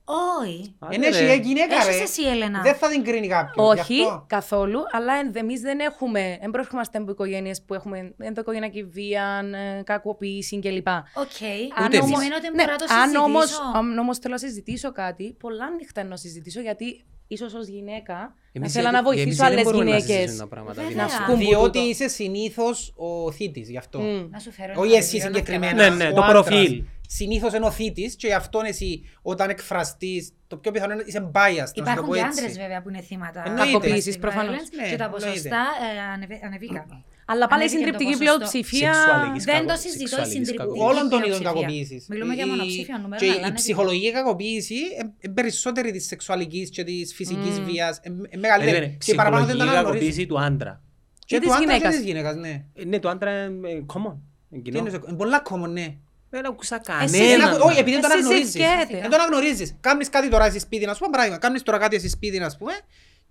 [0.05, 0.75] Όχι.
[0.79, 1.33] Άντε, Είναι εσύ ρε.
[1.33, 2.01] η γυναίκα Έχεις ρε.
[2.01, 2.61] εσύ, Έλενα.
[2.61, 3.65] Δεν θα την κρίνει κάποιον.
[3.73, 4.25] γι' Όχι, αυτό.
[4.27, 9.43] καθόλου, αλλά εμείς δεν έχουμε, δεν προέρχομαστε από οικογένειες που έχουμε ενδοοικογενειακή βία,
[9.77, 10.87] ε, κακοποίηση κλπ.
[10.87, 11.41] Οκ.
[11.77, 11.99] Αν Ούτε εμείς.
[11.99, 13.71] όμως- Σημαίνει ότι ναι, μπορώ να το αν όμως, συζητήσω.
[13.75, 18.31] αν όμως θέλω να συζητήσω κάτι, πολλά ανοιχτά να συζητήσω, γιατί ίσως ως γυναίκα να
[18.61, 20.09] Εμείς θέλω γιατί- να εμείς βοηθήσω δεν άλλες μπορούμε να γυναίκες.
[20.15, 20.89] συζητήσουμε τα πράγματα, Βέβαια.
[20.89, 21.11] δηλαδή.
[21.13, 21.89] Να σκούν που Διότι τούτο.
[21.89, 23.99] είσαι συνήθως ο θύτης γι' αυτό.
[23.99, 24.27] Μμ.
[24.29, 25.73] Να σου φέρω Όχι ένα εσύ βιβλίο να συγκεκριμένα.
[25.73, 26.03] Ναι, διαβάσεις.
[26.03, 26.45] ναι, ο το άντρας.
[26.47, 26.83] προφίλ.
[27.07, 31.29] Συνήθως είναι ο θύτης και γι' αυτό εσύ όταν εκφραστείς το πιο πιθανό είναι είσαι
[31.33, 32.39] biased, να σου το Υπάρχουν πω και έτσι.
[32.41, 33.71] άντρες βέβαια που είναι θύματα Εννοείται.
[33.71, 34.55] Κακοποίησης, domestic προφανώς.
[34.55, 35.25] violence Ναι, Και τα εννοείται.
[35.27, 35.63] ποσοστά
[35.95, 37.03] ε, ανεβε- ανεβήκαν.
[37.25, 38.35] Αλλά πάλι η Ανέβηκε το συντριπτική ποσοστό.
[38.49, 38.93] πλειοψηφία...
[38.93, 40.57] Σεξουαλικής Δεν το κακο- συζητώ, η σεξουαλικής συντριπτική.
[40.57, 40.89] κακοποίησης.
[40.89, 41.51] Όλων των είδων πλειοψηφία.
[41.51, 42.01] κακοποίησης.
[42.11, 44.75] Μιλούμε για Η- μονοψήφιο νούμερο, Και αλλά η είναι ψυχολογική κακοποίηση
[45.23, 47.93] είναι περισσότερη της σεξουαλικής και της φυσικής βίας.
[48.03, 48.77] Είναι μεγαλύτερη.
[48.77, 50.15] Περίμενε, Και παραπάνω δεν ψυχολογική το αναγνωρίζεις.
[50.15, 50.73] κακοποίηση του άντρα.
[51.19, 51.95] Και Και του της άντρα και γυναίκας.
[51.95, 52.53] της γυναίκας, ναι.
[52.73, 54.15] Ε, Ναι, το άντρα είναι ε, common.
[54.49, 54.77] Είναι Τι κοινό.
[54.79, 55.87] είναι, είναι πολλά common, ναι.
[56.29, 57.53] Δεν ακούσα Εσύ Δεν κανέναν.
[57.53, 58.51] ακου- Όχι, επειδή δεν το Εσύ αναγνωρίζεις.
[58.51, 59.01] συσκέται.
[59.01, 59.75] Δεν το αναγνωρίζεις.
[59.79, 61.37] Κάνεις κάτι τώρα εσύ σπίτι, να σου πω παράδειγμα.
[61.37, 62.73] Κάνεις τώρα κάτι εσύ σπίτι, να σου πούμε,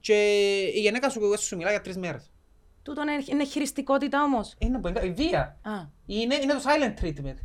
[0.01, 0.15] και
[0.75, 2.31] η γυναίκα σου σου μιλά για τρεις μέρες.
[2.83, 4.55] Τούτο είναι- είναι χειριστικότητα όμως.
[4.59, 5.59] Είναι που είναι βία.
[5.63, 5.71] Α,
[6.07, 7.37] Είναι, είναι το silent treatment.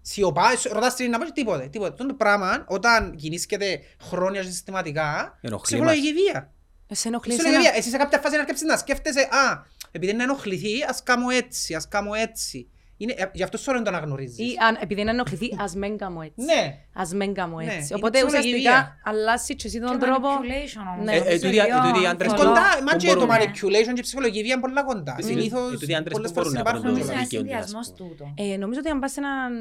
[0.00, 1.68] Σιωπά, σου- ρωτάς την να πω και τίποτε.
[1.68, 1.90] Τίποτε.
[1.90, 6.52] Αυτό το πράγμα, όταν κινήσκεται χρόνια και συστηματικά, Ενοχλεί ψυχολογική βία.
[6.92, 7.70] σε ενοχλεί Ψυχολογική εσένα.
[7.72, 7.80] βία.
[7.80, 11.74] Εσύ σε κάποια φάση να αρκέψεις να σκέφτεσαι, α, επειδή είναι ενοχληθεί, ας κάνω έτσι,
[11.74, 12.70] ας κάνω έτσι.
[13.02, 14.38] Είναι, ε, γι' αυτό σου δεν το αναγνωρίζεις.
[14.38, 16.44] Ή αν, επειδή είναι ενοχληθεί, ας μεν κάνω έτσι.
[16.44, 16.62] Ναι.
[16.94, 17.76] Ας μεν κάνω Ναι, έτσι.
[17.76, 19.00] είναι Οπότε ψυχολογική ουσιαστικά βία.
[19.04, 20.28] αλλάζει και εσύ τον Και τρόπο.
[20.28, 21.04] manipulation όμως.
[21.04, 21.12] Ναι.
[21.12, 22.48] Ε, ε, τούτοι- Δύο τούτοι οι άντρες Είναι Πολλά.
[22.48, 23.30] κοντά, Πού μα και το μπορούν.
[23.34, 25.16] manipulation και η ψυχολογική βία είναι πολλά κοντά.
[25.20, 27.22] Συνήθως, Ε, τούτοι οι άντρες πολλές πού φορές μπορούν να υπάρχουν βρουν Νομίζω το ένα
[27.22, 28.08] δικαιούνται, ας συνδυασμός πούμε.
[28.08, 28.24] τούτο.
[28.52, 29.52] Ε, νομίζω ότι αν πας σε έναν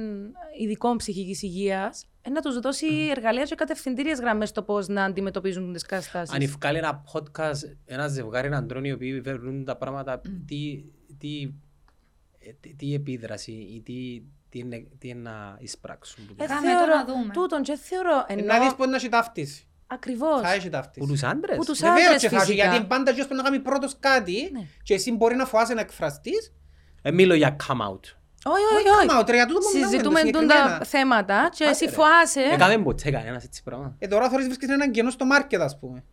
[0.62, 5.74] ειδικό ψυχικής υγείας, ε, να τους δώσει εργαλεία και κατευθυντήριες γραμμές στο πώς να αντιμετωπίζουν
[5.74, 6.36] τις καταστάσεις.
[6.36, 10.84] Αν ευκάλει ένα podcast, ένα ζευγάρι αντρών οι οποίοι παίρνουν τα πράγματα, τι,
[12.42, 16.26] τι, ε, τι, τι επίδραση ή τι, τι, είναι, τι είναι να εισπράξουν.
[16.26, 17.34] που Ε, τους- Κάμε θεωρώ, το να δούμε.
[17.34, 19.68] τούτον και θεωρώ, Ε, ενώ Να δεις πώς να έχει ταύτιση.
[19.88, 20.42] ακριβώς.
[20.42, 21.08] Θα έχει Που ταύτιση.
[21.08, 21.58] τους άντρες.
[21.58, 22.64] Που τους Βεβαίως άντρες και θα έχει, φυσικά.
[22.64, 24.66] γιατί είναι πάντα ποιος πρέπει να κάνει πρώτος κάτι Ναι.
[24.84, 26.54] και εσύ μπορεί να φοβάσαι να εκφραστείς.
[27.02, 28.00] Ε, μιλώ για come out.
[28.46, 29.08] Όχι, όχι, Όχι, όχι.
[29.08, 30.86] κάμα, τρία τούτο που μιλάμε, Συζητούμε το τούν τα συγκεκριμένα.
[30.86, 31.92] θέματα και εσύ ρε.
[31.92, 32.42] φοάσαι.
[32.42, 33.96] Ε, κάμε ποτέ κανένας έτσι πράγμα.
[34.00, 36.04] Ε, τώρα θωρείς βρίσκεσαι έναν κενό στο μάρκετ, ας πούμε.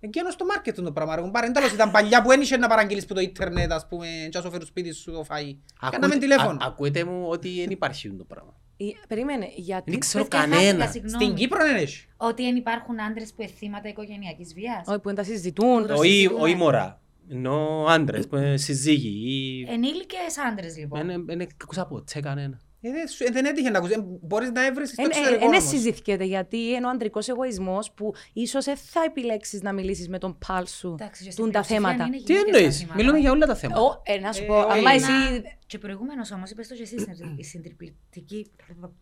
[0.00, 1.14] Ε, κενό στο μάρκετ είναι το πράγμα.
[1.16, 1.46] ρε κουμπάρε.
[1.46, 4.40] Είναι τέλος, ήταν παλιά που ένιξε να παραγγείλεις που το ίντερνετ, ας πούμε, και να
[4.44, 5.54] σου φέρουν σπίτι σου το φαΐ.
[5.80, 6.50] Κάναμε Ακούτε- τηλέφωνο.
[6.50, 8.54] α- Ακούτε μου ότι δεν υπάρχει το πράγμα.
[8.76, 9.90] Ε, Περίμενε, γιατί...
[9.90, 10.84] Δεν ξέρω Παιδιά, κανένα.
[10.84, 11.24] χάθηκα, συγγνώμη.
[11.24, 12.06] Στην Κύπρο δεν έχει.
[12.16, 14.84] Ότι δεν υπάρχουν άντρε που είναι θύματα οικογενειακή βία.
[14.86, 15.86] Όχι, που δεν τα συζητούν.
[15.86, 16.40] Το Όχι συζητούμε.
[16.42, 17.00] όχι μωρά.
[17.32, 19.66] Ενώ άντρες, που είναι σύζυγοι ή...
[19.72, 20.16] Ενήλικε
[20.50, 21.06] άντρε λοιπόν.
[21.06, 22.60] Δεν δεν ακούσα ποτέ κανένα.
[22.82, 23.96] Ε, δεν σου- ε, Δεν έτυχε να ακούσεις.
[23.96, 25.68] Ε, Μπορείς να έβρεις στο Δεν εξωτερικό ε, όμως.
[25.68, 30.38] συζητιέται γιατί είναι ο αντρικός εγωισμός που ίσως δεν θα επιλέξεις να μιλήσεις με τον
[30.46, 32.06] πάλ σου Εντάξει, και στην τούν τα πλειοψηφία θέματα.
[32.06, 32.96] είναι Τι γυναίκες εννοείς, τα θύματα.
[32.98, 33.80] μιλούμε για όλα τα θέματα.
[33.80, 34.70] Ω, ε, να σου Ε, πω, όχι.
[34.70, 35.42] αλλά Να- εσύ...
[35.66, 38.50] Και προηγούμενος όμως, είπες το και εσύ, στην- η συντριπτική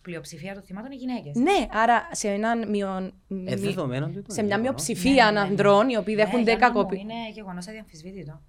[0.02, 1.34] πλειοψηφία των θυμάτων είναι γυναίκες.
[1.34, 3.04] Ναι, άρα σε, έναν μειον...
[3.06, 4.86] Ε, μη- δεδομένο τούτο, σε είναι μια γεγονός.
[4.86, 5.46] μειοψηφία Ναι, ναι, ναι.
[5.46, 6.98] ανδρών οι οποίοι δέχονται κακοπή.
[6.98, 8.42] Είναι γεγονός αδιαμφισβήτητο.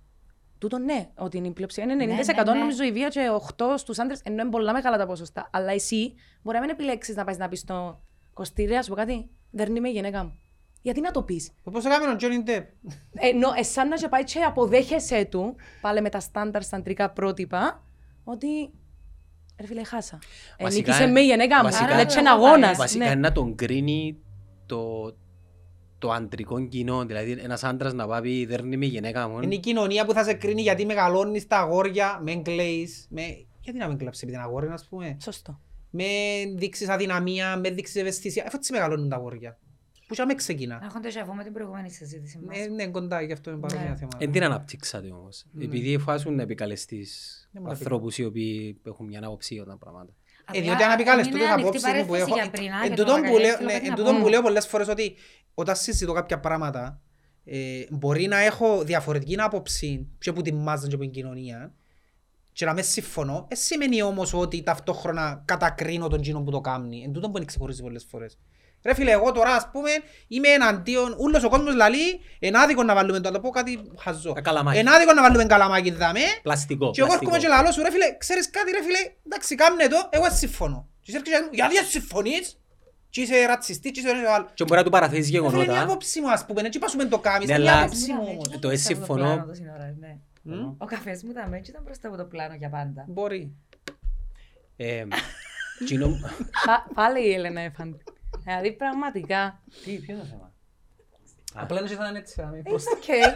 [0.59, 1.93] Τούτο ναι, ότι είναι η πλειοψηφία.
[1.93, 2.59] Είναι Ναι, 90% ναι, ναι.
[2.59, 5.49] νομίζω η βία και 8 στους άντρες, ενώ είναι πολλά μεγάλα τα ποσοστά.
[5.53, 8.01] Αλλά εσύ μπορεί να μην επιλέξεις να πας να πεις στο
[8.33, 10.39] Κωστήρι, να σου πω κάτι, δεν είμαι η γυναίκα μου.
[10.81, 12.63] Γιατί να το πεις; Πώς έκαμε ο Johnny Depp.
[13.13, 17.83] Ενώ εσάν να σε πάει και αποδέχεσαι του, πάλι με τα στάνταρ στα αντρικά πρότυπα,
[18.23, 18.47] ότι
[19.59, 20.19] ρε φίλε χάσα.
[20.59, 22.77] Βασικά, Ενίκησε με η γυναίκα μου, βασικά- αλλά έτσι Άρα, ένα αγώνας.
[22.77, 23.11] Βασικά ναι.
[23.11, 24.17] είναι να τον κρίνει
[24.65, 25.11] το,
[25.99, 27.05] το αντρικό κοινό.
[27.05, 29.41] Δηλαδή ένας άντρας να πάει δέρνει με γυναίκα μου.
[29.41, 33.21] Είναι η κοινωνία που θα σε κρίνει γιατί μεγαλώνεις τα αγόρια, με κλαίεις, με...
[33.61, 35.17] Γιατί να μην κλάψεις επειδή είναι αγόρι, ας πούμε.
[35.21, 35.59] Σωστό.
[35.89, 36.05] Με
[36.55, 38.43] δείξεις αδυναμία, με δείξεις ευαισθησία.
[38.45, 39.57] Εφ' έτσι μεγαλώνουν τα αγόρια.
[40.07, 40.81] Που και με ξεκινά.
[40.83, 42.57] Έχω ντεζαβού με την προηγούμενη συζήτηση μας.
[42.57, 43.95] Ε, ναι, κοντά, γι' αυτό είναι παρόμοια Ναι.
[43.95, 44.17] θέματα.
[44.17, 45.45] Δεν την αναπτύξατε όμως.
[45.61, 50.13] Επειδή φάσουν να επικαλεστείς Δεν μου ανθρώπους οι οποίοι έχουν μια άποψη για τα πράγματα.
[50.53, 52.35] Ε, διότι αν απεικάλεστο τις απόψεις μου που έχω...
[52.85, 55.15] Εν τούτον που λέω- ναι, εν τούτον που λέω πολλές φορές ότι
[55.59, 57.01] όταν συζητώ κάποια πράγματα
[57.45, 61.73] ε, μπορεί να έχω διαφορετική άποψη και που την μάζα και από την κοινωνία
[62.53, 67.03] και να με συμφωνώ, ε, σημαίνει όμως ότι ταυτόχρονα κατακρίνω τον κοινό που το κάνει.
[67.05, 68.37] Εν τούτον που είναι ξεχωρίζει πολλές φορές.
[68.83, 69.89] Ρε φίλε, εγώ τώρα ας πούμε
[70.27, 74.33] είμαι εναντίον, ούλος ο κόσμος λαλεί, είναι άδικο να βάλουμε, το να πω κάτι χαζό.
[74.33, 74.79] Τα καλαμάκια.
[74.79, 76.91] Είναι άδικο να βάλουμε καλαμάκι δάμε, Πλαστικό.
[76.91, 77.35] και εγώ πλαστικό.
[77.35, 80.37] έρχομαι και λαλώ σου ρε φίλε, ξέρεις κάτι ρε φίλε, εντάξει κάμνε το, εγώ δεν
[80.37, 80.89] συμφωνώ.
[81.01, 82.58] Και εσύ έρχεσαι και μου, γιατί δεν συμφωνείς,
[83.09, 84.49] και είσαι ρατσιστής, και είσαι ρε άλλο.
[84.53, 85.83] Και μπορεί να του παραθέσεις Ρε φίλε, είναι η γεγονότα.
[85.83, 88.59] άποψη μου ας πούμε, έτσι πάσουμε το κάμεις, Ναι, είναι η αλλά- άποψη μου όμως.
[88.59, 89.45] το εσύ συμφωνώ.
[90.43, 93.05] Μμ, Ο καφές μου τα μέτια ήταν μπροστά από το πλάνο για πάντα.
[93.07, 93.55] Μπορεί.
[94.75, 95.05] Ε,
[95.85, 96.19] κοινό-
[96.65, 97.97] Πα- Πάλι η Έλενα έφανε.
[98.43, 99.61] Δηλαδή πραγματικά.
[99.83, 100.53] Τι, ποιο είναι το θέμα;
[101.53, 102.41] Απλά να ήταν έτσι.
[102.41, 102.75] να μην πω.
[102.75, 103.33] It's okay.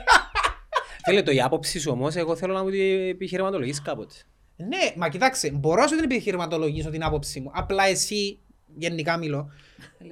[1.06, 4.16] Φίλε, το η άποψη σου όμως, εγώ θέλω να μου την επιχειρηματολογείς κάποτε.
[4.56, 7.52] Ναι, μα κοιτάξτε, μπορώ να σου την επιχειρηματολογήσω την άποψη μου.
[7.54, 8.40] Απλά εσύ
[8.76, 9.52] γενικά μιλώ,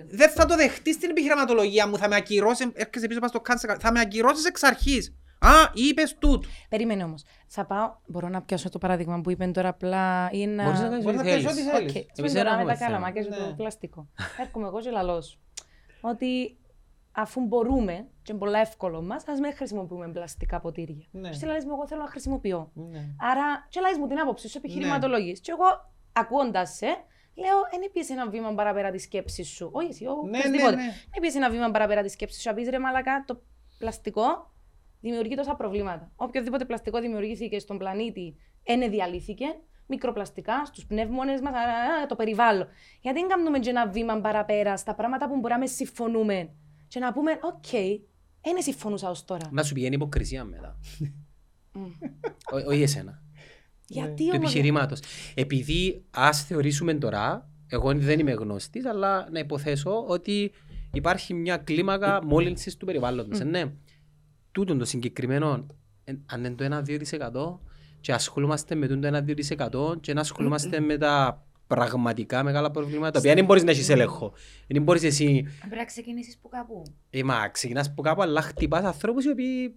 [0.09, 3.75] δεν θα το δεχτείς στην επιχειρηματολογία μου, θα με ακυρώσεις, έρχεσαι πίσω πας στο cancel,
[3.79, 5.15] θα με ακυρώσεις εξ αρχής.
[5.39, 6.47] Α, είπες τούτο.
[6.69, 7.23] Περίμενε όμως.
[7.47, 10.63] Θα πάω, μπορώ να πιάσω το παράδειγμα που είπε τώρα απλά ή να...
[10.63, 11.71] Μπορείς να κάνεις Μπορείς να ό,τι κάνεις ό,τι θέλεις.
[11.71, 12.05] θέλεις.
[12.09, 12.33] Οκ, Εμείς okay.
[12.35, 12.89] δεν τώρα με έχουμε τα θέμα.
[12.91, 13.35] καλαμάκια και Ναι.
[13.37, 14.07] το πλαστικό.
[14.39, 15.39] Έρχομαι εγώ και λαλώ σου.
[16.01, 16.57] Ότι
[17.11, 21.05] αφού μπορούμε, και είναι πολλά εύκολο μας, ας μην χρησιμοποιούμε πλαστικά ποτήρια.
[21.11, 21.31] Ναι.
[21.31, 22.71] Στη λαλείς μου, εγώ θέλω να χρησιμοποιώ.
[22.73, 22.99] Ναι.
[23.31, 25.39] Άρα, και λαλείς μου την άποψη σου, επιχειρηματολογείς.
[25.39, 26.87] Και εγώ, ακούοντας σε,
[27.35, 29.69] λέω, δεν πιες ένα βήμα παραπέρα τη σκέψης σου.
[29.73, 30.75] Όχι εσύ, ο Ναι, οποιοσδήποτε.
[30.75, 30.91] ναι, ναι.
[31.11, 32.49] Δεν πιες ένα βήμα παραπέρα τη σκέψης σου.
[32.49, 33.41] Να πεις, ρε μαλακά, το
[33.77, 34.51] πλαστικό
[35.01, 36.11] δημιουργεί τόσα προβλήματα.
[36.15, 39.45] Οποιοδήποτε πλαστικό δημιουργήθηκε στον πλανήτη, εν εδιαλύθηκε,
[39.87, 42.67] μικροπλαστικά, στους πνεύμονες μας, α, α, α, το περιβάλλον.
[43.01, 46.49] Γιατί δεν κάνουμε και ένα βήμα παραπέρα στα πράγματα που μπορούμε να συμφωνούμε
[46.87, 47.69] και να πούμε, οκ,
[48.41, 49.49] δεν συμφωνούσα ως τώρα.
[49.51, 50.79] Να σου πηγαίνει υποκρισία μετά.
[52.51, 53.21] Ό- Όχι εσένα.
[53.91, 54.35] Γιατί του όμως...
[54.35, 54.95] επιχειρήματο.
[55.33, 60.51] Επειδή ας θεωρήσουμε τώρα, εγώ δεν είμαι γνώστη, αλλά να υποθέσω ότι
[60.93, 63.39] υπάρχει μια κλίμακα μόλυνσης του περιβάλλοντος.
[63.39, 63.71] Ναι.
[64.51, 65.65] Τούτον το συγκεκριμένο,
[66.03, 67.59] ε, αν είναι το 1-2%
[68.01, 68.99] και ασχολούμαστε με το
[69.93, 73.89] 1-2% και να ασχολούμαστε με τα πραγματικά μεγάλα προβλήματα, τα οποία δεν μπορείς να έχεις
[73.89, 74.33] έλεγχο.
[74.67, 76.83] Δεν μπορείς εσύ, Πρέπει να ξεκινήσεις που κάπου.
[77.09, 79.75] ε, μα ξεκινάς από κάπου, αλλά χτυπάς ανθρώπους οι οποίοι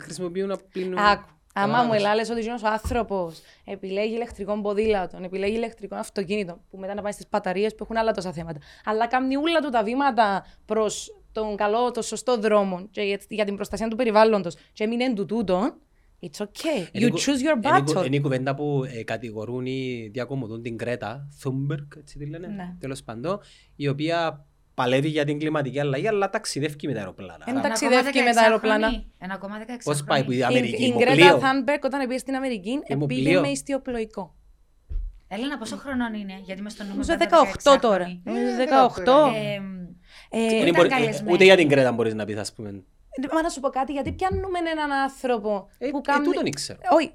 [0.00, 0.98] χρησιμοποιούν να πλύνουν.
[0.98, 1.39] Άκου.
[1.54, 2.00] Άμα μου Κατάλαβες.
[2.00, 7.26] ελάλες ότι ο άνθρωπος επιλέγει ηλεκτρικό ποδήλατο, επιλέγει ηλεκτρικό αυτοκίνητο, που μετά να πάει στις
[7.30, 8.58] μπαταρίες που έχουν άλλα τόσα θέματα.
[8.84, 13.44] Αλλά κάνει όλα του τα βήματα προς τον καλό, τον σωστό δρόμο και για, για
[13.44, 15.74] την προστασία του περιβάλλοντος, και έμεινε του τούτο,
[16.20, 16.98] it's okay.
[17.00, 18.06] You choose your battle.
[18.06, 22.76] Είναι η κουβέντα που ε, κατηγορούν ή διακομωδούν την Κρέτα Thunberg, έτσι τη λένε, Ναι.
[22.80, 23.40] τέλος πάντων,
[23.76, 24.46] η οποία
[24.82, 27.44] παλεύει για την κλιματική αλλαγή, αλλά ταξιδεύει με τα αεροπλάνα.
[27.46, 28.88] Εν Άρα, ταξι- ταξιδεύει με τα αεροπλάνα.
[29.18, 31.38] 1,16 Πώς πάει που η Η- Αμερική, Η υπό Γκρέτα πλοίο.
[31.38, 33.40] Θάνμπερκ όταν πήγε στην Αμερική, πήγε Υποπλοίο.
[33.40, 34.34] με ιστιοπλοϊκό.
[35.28, 38.20] Έλενα, πόσο χρονών είναι, γιατί μες στο νούμερο Νομίζω ήταν 18 τώρα.16χρονη.
[38.24, 39.32] Νομίζω Ε, 18.
[39.34, 39.60] Ε,
[40.38, 41.32] Ε, δεν ήταν μπορεί- καλεσμένη.
[41.32, 42.70] Ούτε για την Κρέτα μπορείς να πεις, ας πούμε.
[43.32, 46.24] Μα να σου πω κάτι, γιατί πιάνουμε έναν άνθρωπο Ε, που ε, κάνει.
[46.24, 46.78] τούτον ήξερα.
[46.90, 47.12] Όχι,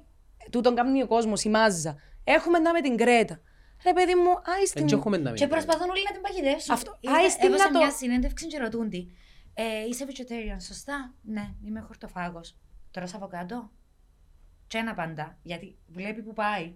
[0.50, 1.96] τούτον κάνει ο κόσμος, η μάζα.
[2.24, 3.40] Έχουμε να με την Κρέτα.
[3.86, 4.98] Ρε παιδί μου, άι Δεν στην.
[4.98, 6.74] έχουμε να Και μην προσπαθούν όλοι να την παγιδεύσουν.
[6.74, 6.96] Αυτό.
[7.00, 9.06] Είδα- Άι, στην Έδωσα να το- μια συνέντευξη και ρωτούν τη.
[9.54, 12.56] Ε, είσαι vegetarian, σωστά; Ναι, είμαι χορτοφάγος.
[12.90, 13.70] Τώρα αβοκάντο;
[14.66, 15.38] Και ένα παντά.
[15.42, 16.74] Γιατί βλέπει που πάει.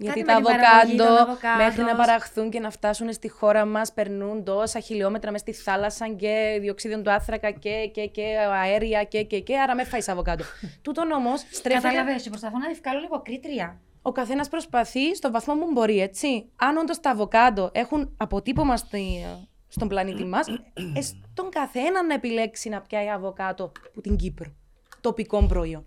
[0.00, 1.64] Γιατί Κάτι τα με την παραγωγή των αβοκάντος αβοκάντος.
[1.66, 6.08] μέχρι να παραχθούν και να φτάσουν στη χώρα μας περνούν τόσα χιλιόμετρα μες στη θάλασσα
[6.08, 9.58] και διοξίδιο του άνθρακα και, και, και αέρια και, και, και.
[9.58, 10.44] Άρα με φάει αβοκάντο.
[10.82, 11.88] Τούτον όμως στρέφεται.
[11.88, 13.80] Κατάλαβες, και προσπαθώ να τη βγάλω υποκρίτρια.
[14.08, 16.48] Ο καθένας προσπαθεί στο βαθμό που μπορεί, έτσι.
[16.56, 19.24] Αν όντως τα αβοκάντο έχουν αποτύπωμα στη-
[19.68, 20.46] στον πλανήτη μας,
[20.94, 24.52] ε, στον καθένα να επιλέξει να πιάει αβοκάτο από την Κύπρο.
[25.00, 25.84] Τοπικό προϊόν.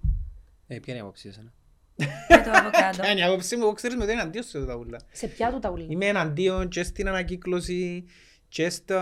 [0.68, 1.54] Ε, ποια είναι η άποψη εσένα;
[2.28, 3.04] Για το αβοκάντο.
[3.12, 4.98] Ε, η άποψη μου, εγώ ξέρεις με το είναι αντίον σε τα ούλα.
[5.12, 5.86] Σε ποια του τα ούλα.
[5.90, 8.06] Είμαι εναντίον και στην ανακύκλωση
[8.48, 9.02] και στα...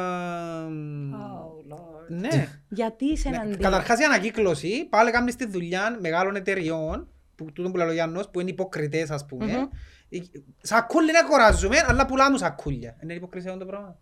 [1.11, 2.07] Oh, Lord.
[2.07, 2.47] Ναι.
[2.69, 7.07] Γιατί είσαι Ναι, εναντίον; Καταρχάς η ανακύκλωση, πάλι κάνεις τη δουλειά μεγάλων εταιριών,
[7.43, 9.45] που, τούτο που λέει ο Γιάννος, που είναι υποκριτές ας πούμε.
[9.45, 9.67] Μμμ.
[10.09, 10.17] Ε,
[10.61, 12.97] Σακούλι να αγοράζουμε, αλλά πουλάμε σακούλια.
[13.03, 13.97] Είναι υποκρισία αυτό το πράγμα.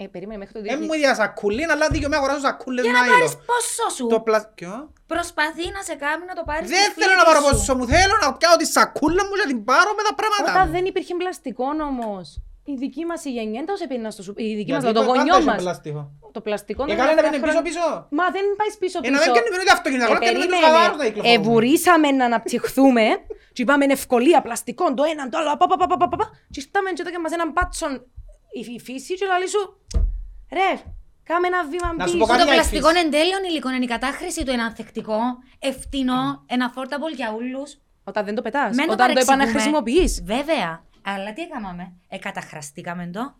[0.00, 0.86] Ε, περίμενε μέχρι το Δεν 2000.
[0.86, 3.14] μου ίδια σακούλι, αλλά δίκιο με αγοράζω σακούλες Για να Μάιλο.
[3.14, 4.06] πάρεις πόσο σου.
[4.06, 4.50] Το πλα...
[4.54, 7.50] Ποιο; Προσπαθεί να σε κάνει να το πάρεις Δεν στο θέλω να σπίτι πάρω σου.
[7.52, 10.52] πόσο μου, θέλω να πιάω τη σακούλα μου και να την πάρω με τα πράγματα
[10.52, 10.72] Όταν μου.
[10.76, 12.26] δεν υπήρχε πλαστικό όμως.
[12.72, 14.44] Η δική μας η γενιά δεν τα έπαιρνα στο σούπερ.
[14.44, 15.62] Η δική μας, Γιατί το πάντα γονιό είχε μας.
[15.62, 16.02] πλαστικό.
[16.36, 18.06] Το πλαστικό Ε, καλά να τελευταία πίνει χρόνια- πίσω-πίσω.
[18.18, 19.30] Μα δεν πάεις πίσω Ε, να πίσω.
[19.32, 20.66] μην κάνουμε ούτε αυτοκίνητα, Ε, απλά κάνουμε τους περίμενε.
[20.74, 21.36] γαδάρους να κυκλοφορούμε.
[21.40, 23.04] Ευουρήσαμε να αναπτυχθούμε
[23.54, 26.26] και είπαμε είναι ευκολία, πλαστικό, το ένα, το άλλο, πα, πα, πα, πα, πα, πα.
[26.52, 27.92] Και ήρθαμε και έδωκε μας έναν πάτσον
[28.58, 29.62] η η φύση και λαλή σου,
[30.58, 30.70] ρε,
[31.28, 32.20] κάμε ένα βήμα Να σου πίσω.
[32.22, 32.98] πω κάτι Το για πλαστικό φύση.
[33.00, 35.18] είναι τέλειον υλικό, είναι η κατάχρηση του, είναι ανθεκτικό,
[35.70, 36.20] ευθυνό,
[36.54, 37.70] ένα affordable για όλους.
[38.10, 39.42] Όταν δεν το πετάς, Μεν το όταν το παρεξηγούμε.
[39.42, 40.12] επαναχρησιμοποιείς.
[40.34, 40.70] Βέβαια.
[41.14, 43.36] Αλλά τι έκαναμε; Ε, καταχραστήκαμε το.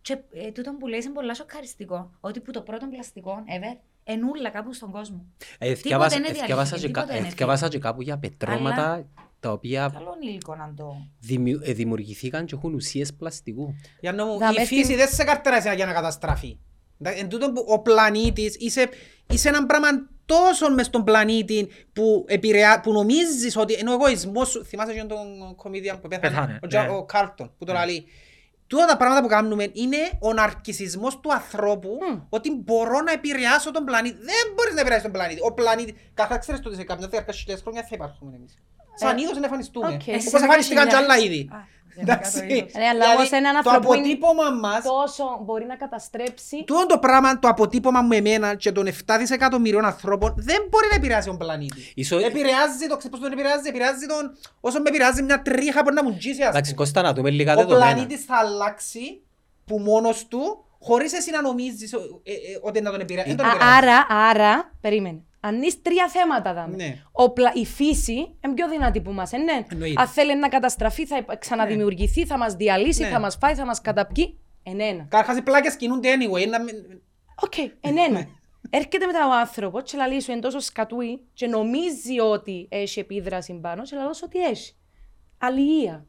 [0.00, 2.10] Και ε, τούτο που λέει είναι πολύ σοκαριστικό.
[2.20, 5.24] Ότι που το πρώτο πλαστικό ever ενούλα κάπου στον κόσμο.
[5.58, 8.02] Ε, Τίποτε θκιάβασα- είναι ε, θκιάβασα διαλύθηκε, και κα- τίποτε ε, είναι θκιάβασα και κάπου
[8.02, 9.06] για πετρώματα
[9.40, 11.06] τα οποία Καλό υλικό να το.
[11.20, 13.74] δημιου- ε, δημιουργηθήκαν και έχουν ουσίες πλαστικού.
[14.00, 16.58] Γιάννο μου, Δα, η μες φύση στην- δεν σε καρτεράζει για να καταστραφεί.
[17.00, 18.88] Εντάξει, Εν τούτο που ο πλανήτης είσαι,
[19.32, 19.88] είσαι ένα πράγμα
[20.26, 24.64] τόσο μες στον πλανήτη που, επηρεά, που νομίζεις ότι είναι ο εγωισμός σου.
[24.64, 26.94] Θυμάσαι και τον κομίδια που πέθανε, Πέθανε, ο, Τζα- ναι.
[26.94, 28.06] ο Κάρλτον που το λέει.
[28.66, 31.98] Τούτα τα πράγματα που κάνουμε είναι ο ναρκισισμός του ανθρώπου
[32.28, 34.16] ότι μπορώ να επηρεάσω τον πλανήτη.
[34.16, 35.40] Δεν μπορείς να επηρεάσεις τον πλανήτη.
[35.42, 38.54] Ο πλανήτη, καθά ξέρεις ότι σε κάποια διάρκεια χιλιάδες χρόνια θα υπάρχουμε εμείς.
[38.94, 39.86] Σαν είδος να εμφανιστούμε.
[39.86, 39.92] οκ.
[39.92, 41.14] Όπως Εσείς εμφανιστήκαν κι χιλιάδες.
[41.16, 41.48] άλλα είδη.
[41.52, 41.56] Α,
[41.96, 42.54] γενικά το Εντάξει.
[42.54, 42.72] είδος.
[42.76, 46.64] Ρε, αλλά Δηλαδή, ως έναν το άνθρωπο είναι αποτύπωμα μας Τόσο μπορεί να καταστρέψει.
[46.64, 50.96] Τούτο το πράγμα, το αποτύπωμα μου εμένα και των 7 δισεκατομμυρίων ανθρώπων δεν μπορεί να
[50.96, 51.92] επηρεάσει τον πλανήτη.
[51.94, 55.92] Ίσο- Επηρεάζει το, ξέρεις πώς τον επηρεάζει, επηρεάζει τον, όσο με επηρεάζει μια τρίχα που
[55.92, 56.84] να μου τζίσει ας Εντάξει, πούμε.
[56.84, 57.92] Κώστα, να δούμε λίγα Ο δεδομένα.
[57.92, 59.20] πλανήτης θα αλλάξει
[59.64, 63.28] που μόνος του, χωρίς εσύ να νομίζεις ε, ε, ότι να τον επηρεάσει.
[63.28, 63.76] Δεν τον Α- επηρεάζει.
[63.76, 65.20] Άρα, άρα, περίμενε.
[65.40, 66.76] Αν είσαι τρία θέματα δάμε.
[66.76, 67.02] Ναι.
[67.12, 67.50] Ο πλα...
[67.54, 68.12] Η φύση
[68.44, 69.66] είναι πιο δυνατή που μας, ε, ναι.
[69.70, 70.00] Εννοείται.
[70.02, 73.08] Αν θέλει να καταστραφεί, θα ξαναδημιουργηθεί, θα μας διαλύσει, Ναι.
[73.08, 74.38] θα μας φάει, θα μας καταπιεί.
[74.62, 75.06] Ενένα.
[75.08, 76.48] Καταρχάς οι πλάκες κινούνται anyway.
[76.48, 77.00] να μην-
[77.42, 78.26] Οκ, ενένα.
[78.70, 83.54] Έρχεται μετά ο άνθρωπος και λαλεί σου είναι τόσο σκατούι και νομίζει ότι έχει επίδραση
[83.62, 84.74] πάνω και λαλώ σου ότι έχει.
[85.38, 86.06] Αλιεία,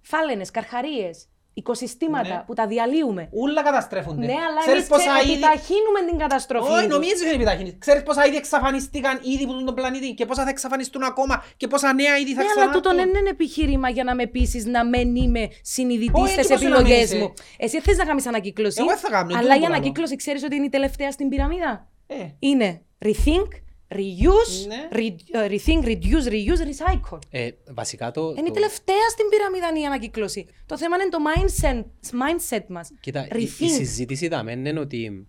[0.00, 2.42] φάλαινες, καρχαρίες, οικοσυστήματα Ναι.
[2.46, 3.28] που τα διαλύουμε.
[3.32, 4.26] Ούλα καταστρέφονται.
[4.26, 5.22] Ναι, αλλά Ξέρεις εμείς πόσα ξε...
[5.22, 6.92] είδη- επιταχύνουμε την καταστροφή Όχι, τους.
[6.94, 7.74] νομίζεις ότι επιταχύνεις.
[7.78, 11.92] Ξέρεις πόσα είδη εξαφανιστήκαν ήδη από τον πλανήτη και πόσα θα εξαφανιστούν ακόμα και πόσα
[11.94, 13.12] νέα είδη θα Ναι, αλλά τούτο ξανάρθουν.
[13.12, 16.62] δεν είναι επιχείρημα για να με πείσεις να μην είμαι συνειδητής Όχι, στις έτσι πώς
[16.62, 17.18] να μην επιλογές είσαι.
[17.18, 17.32] μου.
[17.58, 18.76] Εσύ θες να κάνεις ανακύκλωση.
[18.80, 19.72] Εγώ δεν θα κάνω, Αλλά τούτο η που λέω.
[19.74, 21.88] ανακύκλωση ξέρεις ότι είναι η τελευταία στην πυραμίδα.
[22.06, 23.48] Ε, Είναι rethink,
[23.92, 24.88] Reuse, ναι.
[24.92, 27.18] re, ε, rethink, reduce, reuse, recycle.
[27.30, 28.34] Ε, βασικά το...
[28.38, 30.46] Είναι η τελευταία στην πυραμίδα η ανακύκλωση.
[30.66, 32.90] Το θέμα είναι το mindset, mindset μας.
[33.00, 35.26] Κοίτα, η, η συζήτηση δάμε είναι ότι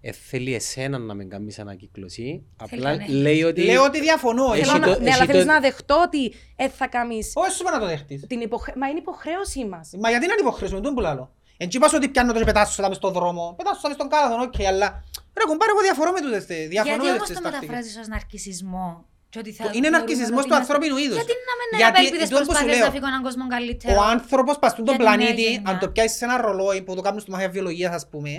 [0.00, 2.44] ε, θέλει εσένα να με κάνεις ανακύκλωση.
[2.56, 3.62] Απλά λέει ότι...
[3.62, 4.54] Λέω ότι διαφωνώ.
[5.00, 7.32] Ναι, αλλά θέλεις να δεχτώ ότι ε, θα κάνεις.
[7.34, 8.26] Όχι, σου να το δεχτεί.
[8.26, 8.72] Την υποχρε...
[8.76, 9.90] Μα είναι υποχρέωσή μας.
[10.00, 11.34] Μα γιατί να την υποχρέωση, δεν πουλάλω.
[11.56, 13.54] Εν τσι πας ότι πιάνω το και πετάσου στον δρόμο.
[13.56, 15.04] Πετάσου στον κάδο, οκ, okay, αλλά
[15.38, 17.60] Ρε κουμπάρε, εγώ διαφορώ με τούτες, τε- διαφωνώ Γιατί με όμως τις το τακτικές.
[17.68, 18.86] μεταφράζεις ως ναρκισισμό.
[19.32, 21.16] και ότι θα Είναι θεωρούμε ναρκισισμός ότι του είναι- ανθρώπινου είδους.
[21.20, 23.44] Γιατί να μην Γιατί, έχουμε ελπίδες τούτο που σου προσπάθειες λέω, να φύγω έναν κόσμο
[23.54, 25.70] καλύτερο; Ο άνθρωπος πας στον για την νέα πλανήτη, γενιά.
[25.70, 28.32] αν το πιάσεις σε ένα ρολόι που το κάνουν στο μαθήμα βιολογίας, ας πούμε,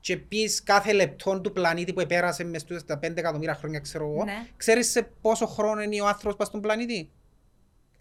[0.00, 4.04] και πεις κάθε λεπτό του πλανήτη που επέρασε μες στους τα 5 εκατομμύρια χρόνια, ξέρω
[4.10, 4.46] εγώ, Ναι.
[4.56, 7.10] ξέρεις σε πόσο χρόνο είναι ο άνθρωπος πας στον πλανήτη;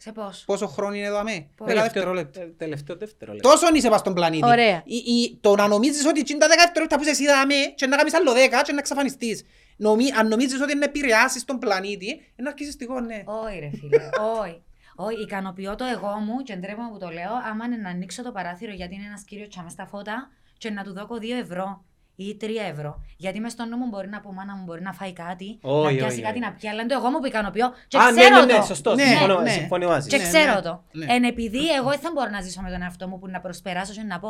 [0.06, 2.40] Σε πώς; Πόσο χρόνο είναι εδώ αμέ; Πώς; 10 δευτερόλεπτα.
[2.40, 3.50] Τε- Τελευταίο δευτερόλεπτο.
[3.50, 4.46] Τόσο είσαι πας στον πλανήτη.
[4.46, 4.82] Ωραία.
[4.86, 7.86] Η, η, το να νομίζεις ότι είναι τα 10 δευτερόλεπτα που είσαι εσύ δάμε και
[7.88, 9.44] να κάνεις άλλο 10 και να εξαφανιστείς.
[9.78, 13.24] Νομί, αν νομίζεις ότι είναι επηρεάσεις τον πλανήτη, είναι αρκισιστικό, ναι.
[13.26, 14.10] Όχι ρε φίλε,
[14.42, 14.62] όχι.
[14.96, 17.34] Όχι, ικανοποιώ το εγώ μου και ντρέπομαι που το λέω.
[17.50, 20.84] Άμα είναι να ανοίξω το παράθυρο γιατί είναι ένας κύριος τσάμε στα φώτα και να
[20.84, 21.86] του δώκω 2 ευρώ
[22.16, 23.04] ή 3 ευρώ.
[23.18, 25.86] Γιατί μες στο νου μου μπορεί να πω μάνα μου μπορεί να φάει κάτι, Όχι,
[25.86, 26.48] να πιάσει όχι, κάτι όχι.
[26.48, 28.60] να πιει, αλλά είναι το εγώ μου που ικανοποιώ και Α, ναι, ξέρω ναι, ναι,
[28.60, 28.66] το.
[28.66, 28.96] σωστό.
[28.96, 29.50] Ναι, συμφωνώ- ναι.
[29.50, 30.10] Συμφωνώ μαζί.
[30.10, 30.84] Και Ναι, ξέρω ναι, το.
[30.92, 31.06] ναι.
[31.10, 33.94] Εν επειδή εγώ δεν θα μπορώ να ζήσω με τον εαυτό μου που να προσπεράσω
[33.94, 34.30] και να πω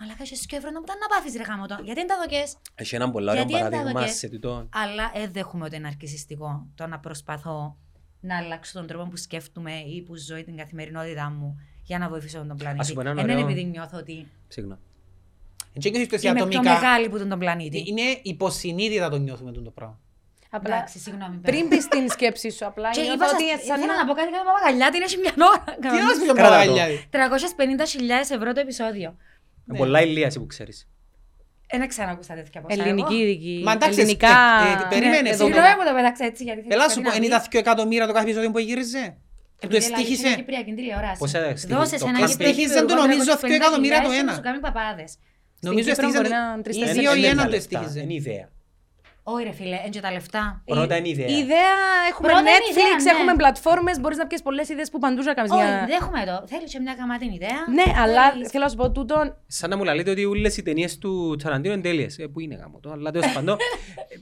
[0.00, 1.74] Μαλάκα, είσαι και ευρώ να μου τα να πάθεις ρε γάμο το.
[1.84, 4.68] Γιατί δεν τα δοκές; Έχει έναν πολύ ωραίο Γιατί δεν τα παράδειγμα δοκές; σε τούτο.
[4.72, 7.76] Αλλά δεν δέχομαι ότι είναι αρκισιστικό το να προσπαθώ
[8.20, 12.08] να αλλάξω τον τρόπο που σκέφτομαι ή που ζω ή την καθημερινότητά μου για να
[12.08, 12.86] βοηθήσω τον Ας πλανήτη.
[12.86, 14.80] σου πω έναν Δεν είναι ωραίο- επειδή νιώθω ότι Συγγνώμη.
[15.78, 16.72] Και νιώθεις το εσύ είμαι πιο ατομικά.
[16.72, 17.84] μεγάλη που τον πλανήτη.
[17.86, 19.98] Είναι υποσυνείδητα το νιώθουμε το πράγμα.
[20.54, 21.36] Απλά Εντάξει, συγγνώμη.
[21.36, 23.96] πριν μπει στην σκέψη σου, απλά Και νιώθω είπα σας, ότι σαν θέλω να...
[23.96, 25.64] να πω κάτι για παπαγαλιά, την έχει μια ώρα.
[25.80, 26.72] Τι να σου πει ο Κράτα το.
[26.72, 26.96] Παπαγαλιάδη.
[28.30, 29.16] 350.000 ευρώ το επεισόδιο.
[29.68, 30.88] Είναι πολλά ηλίαση που ξέρεις.
[31.66, 32.82] Ένα ξανακούσα τέτοια ποσά.
[32.82, 33.60] Ελληνική ειδική.
[33.64, 34.28] Μα εντάξει, ελληνικά...
[34.28, 35.52] ε, ε, περίμενε, ε, συγγνώμη.
[35.52, 35.66] δεδομένα.
[35.66, 37.48] Συγγνώμη που το πέταξα έτσι γιατί Έλα θέλεις σου κάτι πω, να είναι τα πεις.
[37.60, 39.04] 2 εκατομμύρια το κάθε επεισόδιο που γύριζε.
[39.58, 40.36] Και του Επειδή λαλείς είναι εστίχησε.
[40.40, 41.18] Κυπριακή τηλεόραση.
[41.24, 44.10] Πόσα στοιχεί- Δώσες το ένα κλαμπ- Κυπριακή Στοιχίζαν του, δημιουργό νομίζω, 350.000 δύο εκατομμύρια το
[44.10, 44.30] και ένα.
[44.30, 45.10] να σου κάνει παπάδες.
[45.66, 46.16] Νομίζω Κύπρο εστίχησε.
[46.18, 47.00] μπορεί να είναι τρεις, ή τέσσερις.
[47.02, 48.00] δύο ή Είναι ένα τα το λεφτά, εστίχησε.
[48.04, 48.48] Είναι ιδέα.
[49.24, 50.62] Όχι ρε φίλε, είναι και τα λεφτά.
[50.64, 51.26] Πρώτα είναι ιδέα.
[51.26, 51.74] Η ιδέα,
[52.10, 53.10] έχουμε Πρώτα είναι Netflix, ιδέα, ναι.
[53.18, 55.86] έχουμε πλατφόρμες, μπορείς να πιες πολλές ιδέες που παντού να κάνεις Όχι, μια...
[55.88, 56.46] δέχομαι το.
[56.46, 59.76] Θέλεις και μια καμάτη ιδέα; Ναι, αλλά Θέλεις- θέλω να σου πω τούτον, Σαν να
[59.76, 62.18] μου λέτε ότι όλες οι ταινίες του Ταραντίνο είναι τέλειες.
[62.18, 63.56] Ε, πού είναι γάμο το, αλλά τέλος πάντων.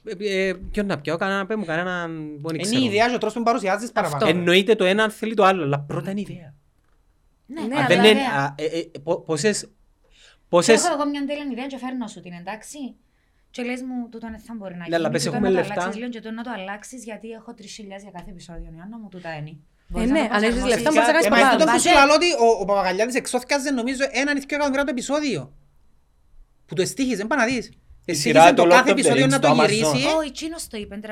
[0.05, 2.80] ε, ε, ε, Ποιον να πιω, κανένα πέ μου, κανέναν που δεν Είναι ξέρω.
[2.82, 4.26] η ιδέα και ο τρόπος που παρουσιάζεις παραπάνω.
[4.28, 6.55] Εννοείται το ένα αν θέλει το άλλο, αλλά πρώτα είναι η ιδέα.
[7.47, 8.41] Ναι, Ναι, Αν αλλά δεν αλλά είναι, ιδέα.
[8.41, 9.68] α, ε, ε, πο- πόσες, Και
[10.51, 12.78] πόσες, Έχω εγώ μια τέλεια ιδέα και φέρνω σου την, εντάξει.
[13.51, 14.88] Και λες μου, τούτο δεν θα μπορεί να γίνει.
[14.90, 15.80] Ναι, αλλά πες, τούτο έχουμε να το λεφτά.
[15.80, 18.70] αλλάξεις, Λέω και το να το αλλάξεις γιατί έχω 3.000 για κάθε επεισόδιο.
[18.76, 19.57] Ιωάννα μου, τούτα είναι.
[19.96, 21.59] Ε, ναι, αν έχεις λεφτά, μπορείς να κάνεις Ε, μα παπάδες.
[21.59, 22.07] τούτο που σου Budget.
[22.07, 25.53] λέω ότι ο- ο Παπαγαλιάδης εξώθηκαζε νομίζω έναν ή δυο εκατομμύρια το επεισόδιο.
[26.66, 27.70] Που το εστίχησε, πά να δεις.
[28.11, 29.68] Εστίχησε σειρά το το κάθε Lord of the επεισόδιο Rings να το στο Amazon.
[29.68, 30.06] γυρίσει.
[30.16, 31.00] Όχι, εκείνος το είπε.
[31.02, 31.11] 350.000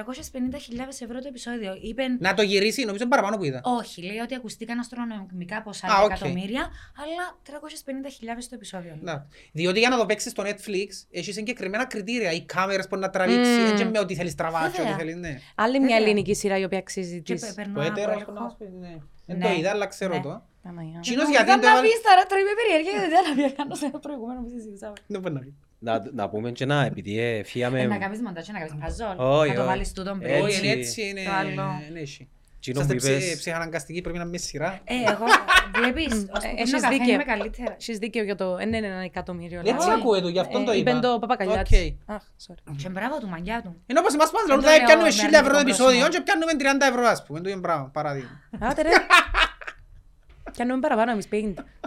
[1.01, 1.78] ευρώ το επεισόδιο.
[1.82, 2.03] Είπε.
[2.18, 3.61] Να το γυρίσει, νομίζω είναι παραπάνω που είδα.
[3.64, 6.11] Όχι, λέει ότι ακουστήκαν αστρονομικά ποσά Α, για οκ.
[6.11, 6.61] εκατομμύρια,
[7.03, 8.90] αλλά 350.000 το επεισόδιο.
[8.90, 9.01] λέει.
[9.03, 9.26] Να.
[9.53, 12.30] Διότι για να το παίξεις στο Netflix, έχεις συγκεκριμένα κριτήρια.
[12.32, 13.70] Οι κάμερες που να τραβήξεις, Μμμ.
[13.70, 14.96] έτσι με ό,τι θέλεις τραβάς και ό,τι Βέβαια.
[14.96, 15.38] θέλεις, ναι.
[15.55, 16.03] άλλη μια Βέβαια.
[16.05, 17.42] ελληνική σειρά η οποία αξίζει Και της.
[17.42, 18.32] πε- περνώ Το από έτερο, έλεγχο.
[18.32, 18.96] να μας πει, ναι.
[19.26, 19.44] Δεν Ναι.
[19.44, 20.20] το είδα, αλλά ξέρω Ναι.
[20.22, 20.42] το.
[20.62, 21.01] Παναγιά.
[21.01, 21.88] Τσίνος Μου γιατί ήταν το να έβαλε...
[21.88, 23.09] πεις τώρα, τώρα είμαι περίεργη, γιατί
[23.40, 24.92] δεν θα κάνω σε ένα προηγούμενο που συζητήσαμε.
[25.07, 25.55] Δεν μπορεί να πει.
[25.79, 29.16] Να, να πούμε και να, επειδή ε, Ε, φύγαμε, Να κάνεις μοντάζ, να κάνεις χαζόλ.
[29.18, 29.68] Όχι, Να το όχι.
[29.70, 30.31] βάλεις τούτον πριν.
[30.35, 30.43] Έτσι.
[30.45, 31.22] Όχι, είναι έτσι, είναι...
[31.24, 31.51] Το άλλο.
[31.91, 32.29] είναι έτσι.
[32.61, 34.81] Τσίνο που Είσαστε ψυχ- είπες, ψυχαναγκαστικοί, πρέπει να είμαι σειρά.
[34.85, 35.24] Ε, εγώ,
[35.81, 37.12] βλέπεις, ως που Ε, πίνω έχεις καφέ δίκιο.
[37.14, 37.76] είμαι καλύτερα.
[37.81, 38.57] Έχεις δίκιο για το...
[38.61, 39.59] Ε, ναι, ναι, ένα εκατομμύριο.
[39.59, 40.91] Έτσι αλλά- ακούε το, γι' αυτόν το Ε, είπα.
[40.91, 41.79] Είπεν το Παπακαλιάτης.
[42.07, 42.14] Οκ.
[42.14, 42.74] Αχ, sorry.
[42.83, 43.76] Και μπράβο του, μαγιά του.
[43.87, 46.01] Είναι όπως εμάς πάντα, Δεν δηλαδή το λέω πιάνουμε με 1000 ευρώ το αρνητικό επεισόδιο
[46.01, 46.09] πρόσημο.
[46.14, 48.31] και πιάνουμε 30 ευρώ ας πούμε, το είναι μπράβο, παράδειγμα.
[48.59, 48.89] Άτε ρε.
[50.59, 51.36] Κι αν παραπάνω εμείς 50.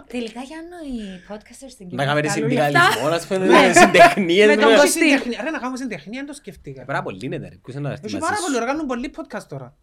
[0.06, 0.98] Τελικά Γιάννο οι
[1.28, 2.80] podcasters στην να Κύπρο κάνουμε βγάλουν λεφτά.
[2.80, 4.46] συνδικαλισμό, να πούμε συντεχνίες.
[4.46, 4.98] Με τον με- Κωστή.
[4.98, 5.40] Συντεχνία.
[5.42, 6.80] Ρε να κάνουμε συντεχνία, δεν το σκεφτήκα.
[6.80, 7.48] Ε, Πάρα πολύ είναι, ρε.
[7.62, 8.42] Ποιος είναι να έρθει Έχει μαζί πάρα σου.
[8.42, 9.76] πολύ, οργάνουν πολλοί podcast τώρα.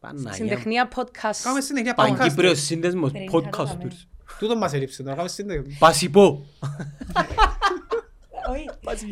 [0.00, 0.34] Παναγιά μου.
[0.34, 1.38] Συντεχνία podcast.
[1.42, 2.16] Κάνουμε συνεχεία podcast.
[2.18, 3.98] Παγκύπριος σύνδεσμος Πριν είχα το podcasters.
[4.38, 5.64] Τούτο μας έλειψε, να κάνουμε σύνδεσμο.
[5.78, 6.26] Πασιπό.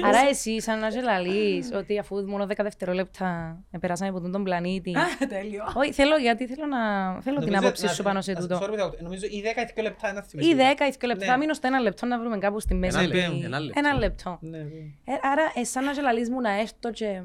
[0.05, 4.95] Άρα εσύ σαν να γελαλείς ότι αφού μόνο 10 δευτερόλεπτα περάσαμε από τον πλανήτη.
[5.29, 5.63] Τέλειο.
[5.75, 6.79] Όχι, θέλω γιατί θέλω, να...
[7.21, 8.57] θέλω την Νομίζω- άποψη να- σου πάνω σε να- τούτο.
[8.63, 9.03] sorry που διακόπτω.
[9.03, 10.53] Νομίζω οι 10 ή 2 λεπτά είναι θυμηθείς.
[10.53, 11.25] Ή 10 ή 2 λεπτά.
[11.25, 11.31] Ναι.
[11.31, 12.97] Θα μείνω στο ένα λεπτό να βρούμε κάπου στη μέση.
[12.99, 13.79] Ένα ότι- λεπτό, ένα λεπτό.
[13.79, 14.39] Ένα λεπτό.
[14.41, 14.65] Ναι, ναι.
[15.05, 17.23] Ε, άρα, εσάν να γελαλείς μου να έρθω και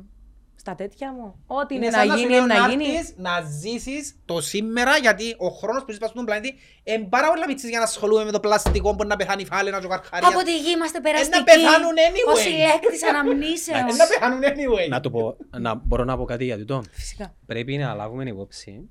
[0.60, 1.44] στα τέτοια μου.
[1.48, 2.86] Ό,τι είναι Είναι να σαν να σου γίνει, λέω είναι να να γίνει.
[2.86, 7.28] έρθεις να ζήσεις το σήμερα γιατί ο χρόνος που ζεις πάνω στον πλανήτη είναι πάρα
[7.30, 9.90] πολλά μητσής για να ασχολούμαι με το πλαστικό που να πεθάνει η φάλαινα και ο
[9.90, 10.34] καρχαρίας.
[10.34, 11.38] Από τη γη είμαστε Ε, περαστικοί.
[11.38, 12.34] να πεθάνουν anyway.
[12.34, 13.78] Ο συλλέκτης αναμνήσεως.
[13.78, 14.90] Ε, Να πεθάνουν anyway.
[14.90, 16.84] Να το πω, να, μπορώ να πω κάτι για τούτο.
[16.92, 17.36] Φυσικά.
[17.46, 18.90] Πρέπει να λάβουμε υπόψη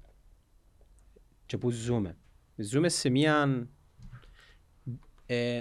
[1.47, 2.17] και πού ζούμε.
[2.57, 3.67] Ζούμε σε μια
[5.27, 5.61] ε,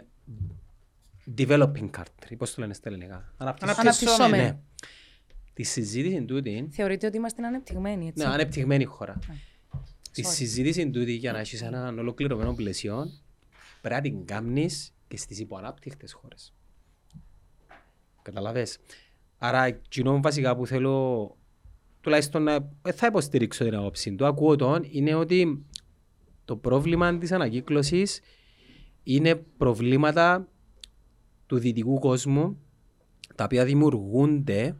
[1.37, 4.59] developing country, πώς το λένε στα ελληνικά; Αναπτυσσόμενη.
[5.63, 6.01] Αναπτυσσόμενη.
[6.01, 6.23] Ναι.
[6.23, 9.19] Τη συζήτηση τούτη, Θεωρείτε ότι είμαστε ανεπτυγμένοι, έτσι; ναι, ανεπτυγμένη χώρα.
[10.11, 10.29] Τη Sorry.
[10.29, 13.05] συζήτηση τούτη για να έχεις έναν ολοκληρωμένο πλαίσιο
[13.81, 16.53] πρέπει να την κάνεις και στις υποανάπτυκτες χώρες.
[18.21, 18.77] Καταλαβες.
[19.37, 21.37] Άρα, εκείνο βασικά που θέλω
[22.01, 25.65] τουλάχιστον να ε, θα υποστηρίξω την άποψη του, ακούω τον, είναι ότι
[26.45, 28.21] το πρόβλημα της ανακύκλωσης
[29.03, 30.47] είναι προβλήματα
[31.45, 32.57] του δυτικού κόσμου
[33.35, 34.75] τα οποία δημιουργούνται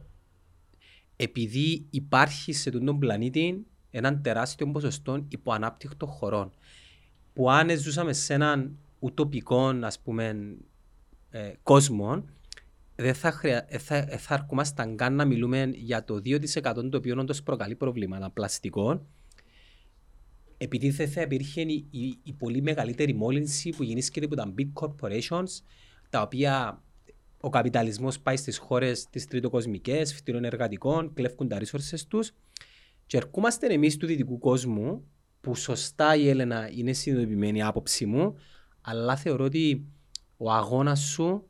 [1.20, 6.52] επειδή υπάρχει σε τον πλανήτη έναν τεράστιο ποσοστό υποανάπτυκτων χωρών
[7.32, 10.56] που αν ζούσαμε σε έναν ουτοπικό ας πούμε
[11.30, 12.24] ε, κόσμο
[12.96, 16.96] δεν θα, χρειά, ε, θα, ε, θα αρκούμασταν καν να μιλούμε για το 2% το
[16.96, 19.06] οποίο όντως προκαλεί προβλήματα πλαστικών
[20.58, 24.68] επειδή δεν θα υπήρχε η, η, η πολύ μεγαλύτερη μόλυνση που γεννήσκεται από τα big
[24.82, 25.62] corporations
[26.10, 26.82] τα οποία
[27.40, 32.32] ο καπιταλισμός πάει στις χώρες τις τριτοκοσμικές, φτηνών εργατικών, κλέφκουν τα resources τους
[33.06, 35.04] και ερχόμαστε εμείς του δυτικού κόσμου
[35.40, 38.34] που σωστά η Έλενα είναι συνειδητοποιημένη η άποψη μου
[38.80, 39.84] αλλά θεωρώ ότι
[40.36, 41.42] ο αγώνας σου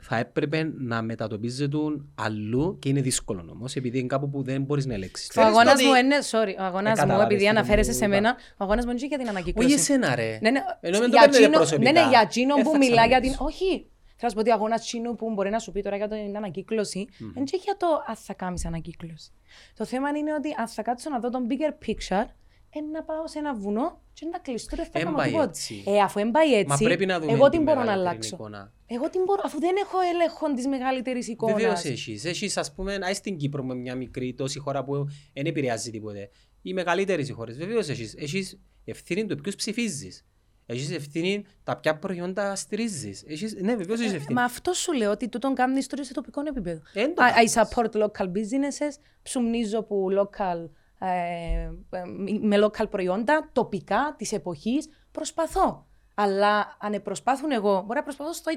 [0.00, 1.76] θα έπρεπε να μετατοπίζεται
[2.14, 5.26] αλλού και είναι δύσκολο όμως επειδή είναι κάπου που δεν μπορείς να ελέγξεις.
[5.26, 6.16] Ο Ξέρεις αγώνας ότι- μου είναι.
[6.30, 8.14] Sorry, ο αγώνας Ε, μου, καταλάβες επειδή τι το αναφέρεσαι μου σε είπα.
[8.14, 9.66] μένα, ο αγώνας μου είναι και για την ανακύκλωση.
[9.68, 10.38] Όχι εσένα ρε.
[10.42, 10.60] Ναι, ναι.
[10.80, 11.92] Ενώ μην το για παίρνετε εκείνο- προσωπικά.
[11.92, 13.30] Ναι, ναι, για εκείνο Ε, που θα μιλά για την.
[13.32, 13.44] ξαναμιλήσω.
[13.44, 13.86] Όχι.
[14.20, 16.08] Θέλω να σου πω ότι ο αγώνας τσίνου που μπορεί να σου πει τώρα για
[16.08, 19.30] την ανακύκλωση, δεν είναι για το αν θα κάνεις ανακύκλωση.
[19.76, 22.24] Το θέμα είναι ότι αν θα κάτσω να δω τον bigger picture,
[22.70, 25.48] ε, να πάω σε ένα βουνό και να κλειστώ δεν θα Εν κάνω πάει τίποτα.
[25.48, 25.82] έτσι.
[25.86, 28.08] Ε, αφού δεν πάει έτσι, Μα πρέπει να δούμε εγώ τη τι μπορώ να μεγαλύτερη
[28.08, 28.34] αλλάξω.
[28.36, 28.72] εικόνα.
[28.86, 31.60] Εγώ τι μπορώ, αφού δεν έχω έλεγχο της μεγαλύτερης εικόνας.
[31.60, 32.24] Βεβαίως έχεις.
[32.24, 35.90] Έχεις ας πούμε, να είσαι στην Κύπρο με μια μικρή τόση χώρα που δεν επηρεάζει
[35.90, 36.30] τίποτε.
[36.62, 37.56] Οι μεγαλύτερες οι χώρες.
[37.56, 38.14] Βεβαίως έχεις.
[38.18, 40.24] Έχεις ευθύνη του ποιους ψηφίζεις.
[40.70, 43.24] Έχεις ευθύνη τα ποια προϊόντα στηρίζεις.
[43.26, 43.54] Έχεις...
[43.60, 44.34] Ναι, βεβαίως έχεις ευθύνη.
[44.34, 46.80] Μα αυτό σου λέω ότι τούτον κάνει τώρα σε τοπικό επίπεδο.
[46.92, 47.56] Εν το I, I κάνεις.
[47.56, 52.02] support local businesses, ψουμνίζω που local, ε, ε,
[52.40, 54.88] με local προϊόντα, τοπικά, της εποχής.
[55.12, 55.86] Προσπαθώ.
[56.14, 58.50] Αλλά αν προσπάθουν εγώ, μπορεί να προσπαθώ στο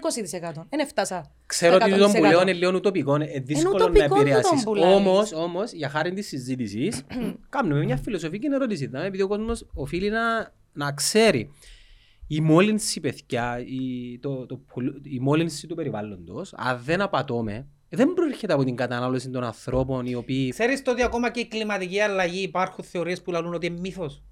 [0.59, 0.65] 20%.
[0.69, 1.31] Δεν έφτασα.
[1.45, 2.29] Ξέρω στο ότι το που 100%.
[2.29, 4.63] λέω είναι λίγο ουτοπικό, είναι δύσκολο να ουτοπικό τούτον επηρεάσεις.
[4.63, 4.95] που λαλείς.
[4.95, 7.01] Όμως, όμως, για χάρη της συζήτησης,
[7.49, 8.85] κάνουμε μια φιλοσοφική ερώτηση.
[8.85, 11.51] Δηλαδή, επειδή ο κόσμος οφείλει να, να ξέρει
[12.35, 18.13] η μόλυνση, παιδιά, η, το, το, πολου- η μόλυνση του περιβάλλοντος, αν δεν απατώμε, δεν
[18.13, 20.49] προέρχεται από την κατανάλωση των ανθρώπων οι οποίοι...
[20.49, 24.23] Ξέρεις το ότι ακόμα και η κλιματική αλλαγή υπάρχουν θεωρίες που λαλούν ότι είναι μύθος;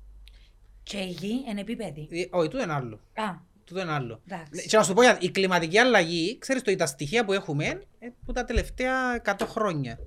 [0.84, 2.08] Και η γη είναι επίπεδη.
[2.12, 2.96] Ε, Όχι, τούτο είναι άλλο.
[3.14, 3.24] Α,
[3.64, 4.22] Τούτο είναι άλλο.
[4.28, 4.52] εντάξει.
[4.56, 7.34] Ναι, Και να σου πω, γιατί η κλιματική αλλαγή, ξέρεις το, ότι τα στοιχεία που
[7.34, 7.66] έχουμε
[8.00, 10.00] ε, που τα τελευταία 100 χρόνια.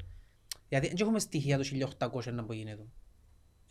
[0.68, 1.64] Γιατί δεν έχουμε στοιχεία το
[1.98, 2.82] 1800 να που γίνεται.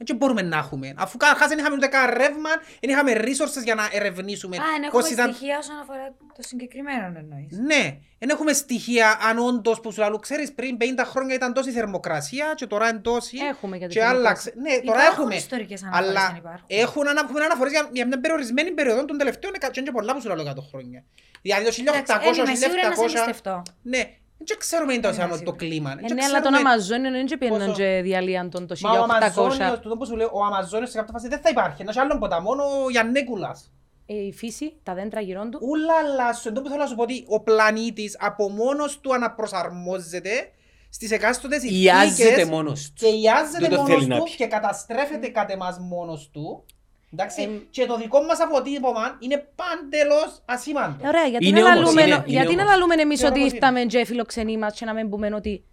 [0.05, 0.93] Δεν μπορούμε να έχουμε.
[0.97, 2.49] Αφού καταρχάς δεν είχαμε ούτε καν ρεύμα,
[2.79, 6.41] δεν είχαμε resources για να ερευνήσουμε Α, εν πώς έχουμε ήταν- στοιχεία όσον αφορά το
[6.41, 7.57] συγκεκριμένο εννοείς.
[7.57, 11.71] Ναι, δεν έχουμε στοιχεία αν όντως που σου λέω, ξέρεις πριν 50 χρόνια ήταν τόση
[11.71, 14.27] θερμοκρασία και τώρα είναι τόση Έχουμε για τη και θερμοκρασία.
[14.29, 14.53] άλλαξε.
[14.57, 15.35] Ναι, τώρα Υπάρχουν έχουμε.
[15.35, 16.65] ιστορικές αναφορές, Αλλά δεν υπάρχουν.
[16.67, 19.95] έχουν, ανα- έχουμε αναφορές για, για μια περιορισμένη περίοδο των τελευταίων εκα- και είναι και
[19.95, 21.03] πολλά που σου λέω 100 χρόνια.
[21.41, 23.03] Δηλαδή το 1800, Εντάξει, ε, είμαι σίγουρη να σε 1700.
[23.03, 23.61] εμπιστευτώ.
[23.81, 24.03] Ναι,
[24.47, 25.57] δεν ξέρουμε είναι τόσο είμαι το σίγουρη.
[25.57, 25.91] κλίμα.
[25.91, 28.91] Ε, Δεν ναι, αλλά τον ξέρουμε- Αμαζόνιο δεν πήγαιναν πόσο- και διαλύαν τον το Μα
[28.91, 29.79] ο Αμαζόνιος, 1800.
[29.81, 31.81] τούτο που σου λέω, ο Αμαζόνιος σε κάποια φάση δεν θα υπάρχει.
[31.81, 32.51] Ένα άλλο ποταμό,
[32.85, 33.71] ο Γιαννέκουλας.
[34.05, 35.59] Ε, Η φύση, τα δέντρα γύρω του.
[35.61, 36.53] Ούλα αλλάσσουν.
[36.53, 40.51] Το που θέλω να σου πω ότι ο πλανήτης από μόνος του αναπροσαρμόζεται
[40.89, 42.93] στις εκάστοτες Ιάζεται συνθήκες μόνος του.
[43.05, 44.35] και ιάζεται Δεν το μόνος θέλει να του πει.
[44.35, 46.65] και καταστρέφεται κατ' εμάς μόνος του.
[47.13, 47.59] Εντάξει, Εμ.
[47.69, 51.03] και το δικό μας αποτύπωμα είναι πάντελος ασήμαντο.
[51.03, 52.73] Ε, Ωραία, γιατί Είναι να όμως, λαλούμε, είναι- νο- είναι γιατί να όμως.
[52.73, 53.59] λαλούμε εμείς Θεωρώ ότι πως είναι.
[53.65, 55.63] ήρθαμε και φιλοξενεί μας και να μην πούμε ότι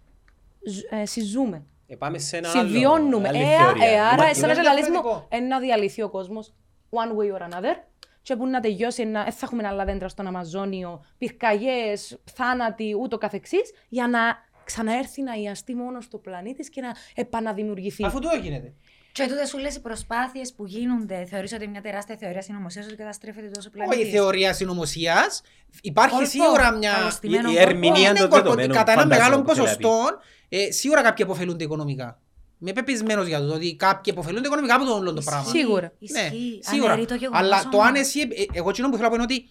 [0.67, 1.63] ζ- ε, συζούμε.
[1.87, 3.27] Ε, πάμε σε ένα άλλο, Συμβιώνουμε.
[3.27, 3.87] άλλη Ε, θεωρία.
[3.89, 5.27] ε, άρα, Μα- εσένα είναι και λαλείς μου, διαφορετικό.
[5.35, 6.53] ε, να διαλυθεί ο κόσμος
[6.89, 7.75] one way or another
[8.21, 13.17] και που να τελειώσει, να, ε, θα έχουμε άλλα δέντρα στον Αμαζόνιο, πυρκαγιές, θάνατοι, ούτω
[13.17, 14.19] καθεξής, για να
[14.63, 18.05] ξαναέρθει να ιαστεί μόνος του πλανήτης και να επαναδημιουργηθεί.
[18.05, 18.73] Αφού τούτο γίνεται.
[19.11, 22.85] Και τούτε σου λες οι προσπάθειες που γίνονται, θεωρείς ότι είναι μια τεράστια θεωρία συνωμοσίας
[22.85, 23.99] ότι καταστρέφεται τόσο πλανήτης.
[24.01, 25.41] Όχι θεωρία συνωμοσίας.
[25.81, 26.91] Υπάρχει Κόλπο, σίγουρα μια.
[26.91, 27.69] καλωστημένο η κόλπο.
[27.69, 29.81] ερμηνεία Όχι, των ναι, κόλπο, δεδομένων, Κατά ένα φαντάζομαι, μεγάλο που θέλει να πει.
[29.81, 32.19] ποσοστό, ε, σίγουρα κάποιοι αποφελούνται οικονομικά.
[32.61, 35.49] Είμαι πεπισμένος για το ότι κάποιοι αποφελούνται οικονομικά από το όλο το πράγμα.
[35.49, 35.91] Σίγουρα.
[35.99, 36.59] Ναι, Ισχύει.
[36.61, 36.91] σίγουρα.
[36.91, 37.87] Αναιρεί το γεγονός Αλλά το όμως.
[37.87, 39.47] αν εσύ, ε, εγώ εκείνο που θέλω να πω είναι ότι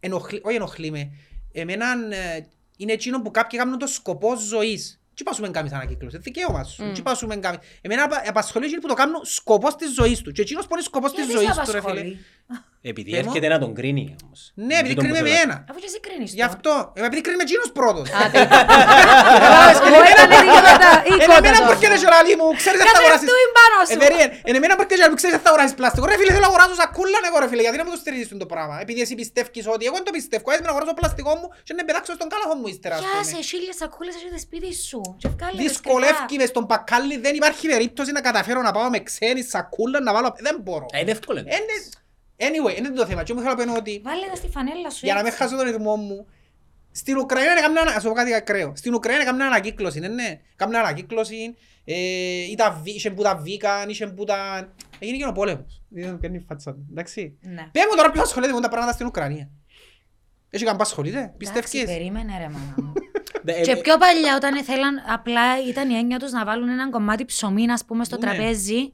[0.00, 1.10] ενοχλεί, όχι ενοχλεί με,
[1.52, 2.46] εμένα ε,
[2.76, 5.01] είναι εκείνο που κάποιοι κάνουν το σκοπό ζωής.
[5.14, 6.84] Τι πάσουμε να κάνεις ανακύκλωση, είναι δικαίωμα σου.
[6.84, 6.92] Μμ.
[6.92, 7.58] Τι πάσουμε να κάνεις.
[7.80, 10.32] Εμένα απα- απασχολεί εκείνοι που το κάνουν σκοπός της ζωής του.
[10.32, 12.16] Και εκείνος που είναι σκοπός της Γιατί σε ζωής του ρε φίλε.
[12.82, 12.90] Απασχολεί.
[12.92, 13.28] Επειδή Πες μου.
[13.28, 14.40] έρχεται να τον κρίνει όμως.
[14.68, 15.42] Ναι, επειδή Τούτο που κρίνει με θέλω.
[15.46, 15.56] ένα.
[15.70, 16.48] Αφού και εσύ κρίνεις Γι' το.
[16.50, 16.72] αυτό.
[16.96, 18.06] Ε, Επειδή κρίνει με εκείνος πρώτος.
[19.88, 21.76] Εγώ ήταν δικαιώματα ή Εν κότα εμένα που τώρα.
[21.76, 23.26] έρχεται και ο λαλί μου, ξέρεις δεν θα αγοράσεις.
[23.26, 23.92] Καθευτούιν πάνω σου.
[23.94, 26.04] Ε, περίεν, εν εμένα που έρχεται και ο λαλί μου, ξέρεις δεν θα αγοράσεις πλάστικο.
[26.10, 28.48] Ρε φίλε, θέλω να αγοράσω σακούλα, ναι, ρε φίλε, γιατί να μου το στηρίζεις το
[28.52, 28.74] πράγμα.
[28.84, 31.80] Επειδή εσύ πιστεύεις ότι εγώ δεν το πιστεύω, έτσι να αγοράσω πλαστικό μου και να
[31.88, 32.94] πετάξω στον κάλαθο μου ύστερα.
[32.98, 33.12] ας πούμε.
[33.14, 35.00] Πιάσε χίλιες σακούλες έχετε σπίτι σου.
[35.22, 36.40] Και βγάλε τις Δυσκολεύει κρυφά.
[36.40, 40.28] μες στον πακάλι, δεν υπάρχει περίπτωση να καταφέρω να πάω με ξένη σακούλα να βάλω.
[40.46, 40.86] Δεν μπορώ.
[40.96, 41.38] Ε, Είναι εύκολο.
[42.36, 42.50] Ε, ναι.
[42.56, 43.22] Anyway, είναι το θέμα.
[43.22, 45.00] Και μου θέλω να πω είναι ότι Βάλε τα στη φανέλα σου.
[45.04, 45.42] για να μην έτσι.
[45.42, 46.26] χάσω τον ρυθμό μου,
[46.90, 48.72] στην Ουκρανία έκαμε ένα, ας πω κάτι ακραίο.
[48.76, 50.40] Στην Ουκρανία έκαμε ανακύκλωση, ναι, ναι.
[50.52, 51.54] Έκαμε ανακύκλωση,
[51.84, 51.94] ε,
[52.50, 54.68] ήταν βι- είχε που τα βίκαν, είχε που τα...
[54.98, 55.82] Έγινε και ο πόλεμος.
[55.88, 57.38] Δεν παίρνει η φάτσα του, εντάξει.
[57.40, 57.68] Ναι.
[57.72, 59.50] Πες μου τώρα ποιος ασχολείται με τα πράγματα στην Ουκρανία.
[60.50, 62.92] Έχει καν που ασχολείται, Εντάξει, πιστεύεις; περίμενε ρε μάνα μου.
[63.44, 66.90] Ε, Και ε, πιο παλιά όταν θέλαν, απλά ήταν η έννοια τους να βάλουν έναν
[66.90, 68.22] κομμάτι ψωμί, ας πούμε, στο Ναι.
[68.26, 68.92] τραπέζι,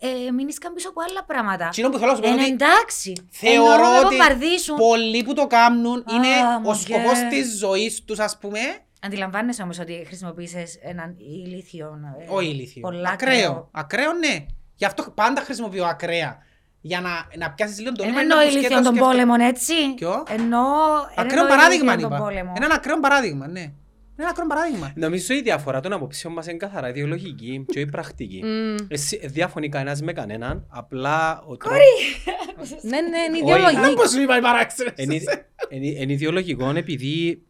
[0.00, 1.66] ε, μην ίσκαν πίσω από άλλα πράγματα.
[1.66, 3.12] Εκείνο που θέλω να σου πω Ε, είναι ναι, ότι εντάξει.
[3.30, 4.76] Θεωρώ Ενώ να ότι βομβαρδίσουν.
[4.76, 7.28] πολλοί που το κάνουν είναι Α, ο μου σκοπός γκέ.
[7.30, 8.58] της ζωής τους, ας πούμε,
[9.02, 11.98] Αντιλαμβάνεσαι όμως ότι χρησιμοποίησες έναν ηλίθιο.
[12.20, 12.80] ε, όχι ηλίθιο.
[12.82, 13.68] Πολλά Ακραίο.
[13.72, 14.46] Ακραίο, ναι.
[14.76, 16.38] Γι' αυτό πάντα χρησιμοποιώ ακραία.
[16.80, 19.26] Για να, να πιάσεις λίγο το Δεν νόημα, εννοώ να το ηλίθιο σκέφτομαι, των σκέφτομαι.
[19.26, 19.74] πόλεμων, έτσι.
[19.94, 20.60] Ποιο; Εννοώ.
[21.16, 22.24] Ακραίο εννοώ παράδειγμα ηλίθιο τον είπα.
[22.26, 22.52] πόλεμο.
[22.56, 23.72] Ένα ακραίο παράδειγμα, ναι.
[24.18, 24.92] Είναι ένα ακραίο παράδειγμα.
[24.96, 28.42] Νομίζω η διαφορά των απόψεων μας είναι καθαρά ιδεολογική και όχι πρακτική.
[28.44, 28.76] Μμ.
[28.88, 31.80] Εσύ διαφωνεί κανένας με κανέναν, απλά ο τρόπος...
[32.82, 33.38] Ναι, ναι, είναι Όχι.
[33.42, 33.80] ιδεολογική.
[33.80, 34.90] Δεν πώς σου είπα η παράξενη.
[34.96, 35.14] Είναι
[35.68, 37.42] είναι- είναι ιδεολογικό επειδή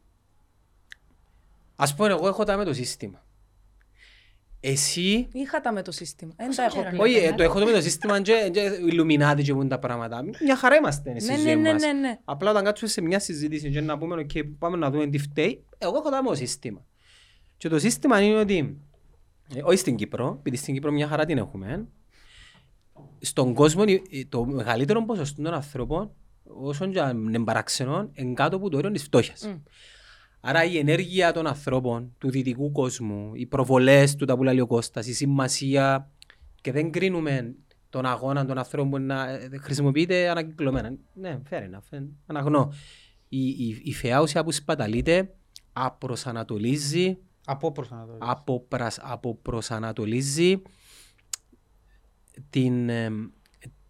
[1.76, 3.22] ας πούμε εγώ έχω τα με το σύστημα.
[4.60, 6.32] Εσύ, Είχα τα με το σύστημα.
[6.36, 7.04] Δεν Πόσο τα έχω καιρό πλέον.
[7.04, 10.22] όχι, ε, το έχω το με το σύστημα και και Illuminati και πούν τα πράγματα.
[10.42, 11.82] Μια χαρά είμαστε στη Ναι, ζωή ναι, ναι, μας.
[11.82, 12.18] ναι, ναι.
[12.24, 15.64] Απλά όταν κάτσουμε σε μια συζήτηση και να πούμε «ΟΚ, πάμε να δούμε τι φταίει»,
[15.78, 16.84] εγώ έχω τα με το σύστημα.
[17.56, 18.78] Και το σύστημα είναι ότι,
[19.54, 21.86] ε, όχι στην Κύπρο, επειδή στην Κύπρο μια χαρά την έχουμε,
[23.20, 23.96] στον κόσμο ε,
[24.28, 26.10] το μεγαλύτερο ποσοστό των ανθρώπων,
[26.44, 29.54] όσων και αν είναι παραξενών, είναι κάτω από το όριο της φτώχειας.
[30.48, 30.56] Μμ.
[30.56, 34.66] Άρα η ενέργεια των ανθρώπων, του δυτικού κόσμου, οι προβολές του τα που λέει ο
[34.66, 36.10] Κώστας, η σημασία
[36.60, 37.54] και δεν κρίνουμε
[37.90, 40.94] τον αγώνα των ανθρώπων που να ε, χρησιμοποιείται ανακυκλωμένα.
[41.14, 42.72] Ναι, fair enough, ε, αναγνώ.
[43.28, 45.34] Η, η, η φαιά ουσία που σπαταλείται
[45.72, 48.18] απροσανατολίζει, Από προσανατολή.
[48.20, 50.62] αποπρας, αποπροσανατολίζει
[52.50, 53.10] την, ε,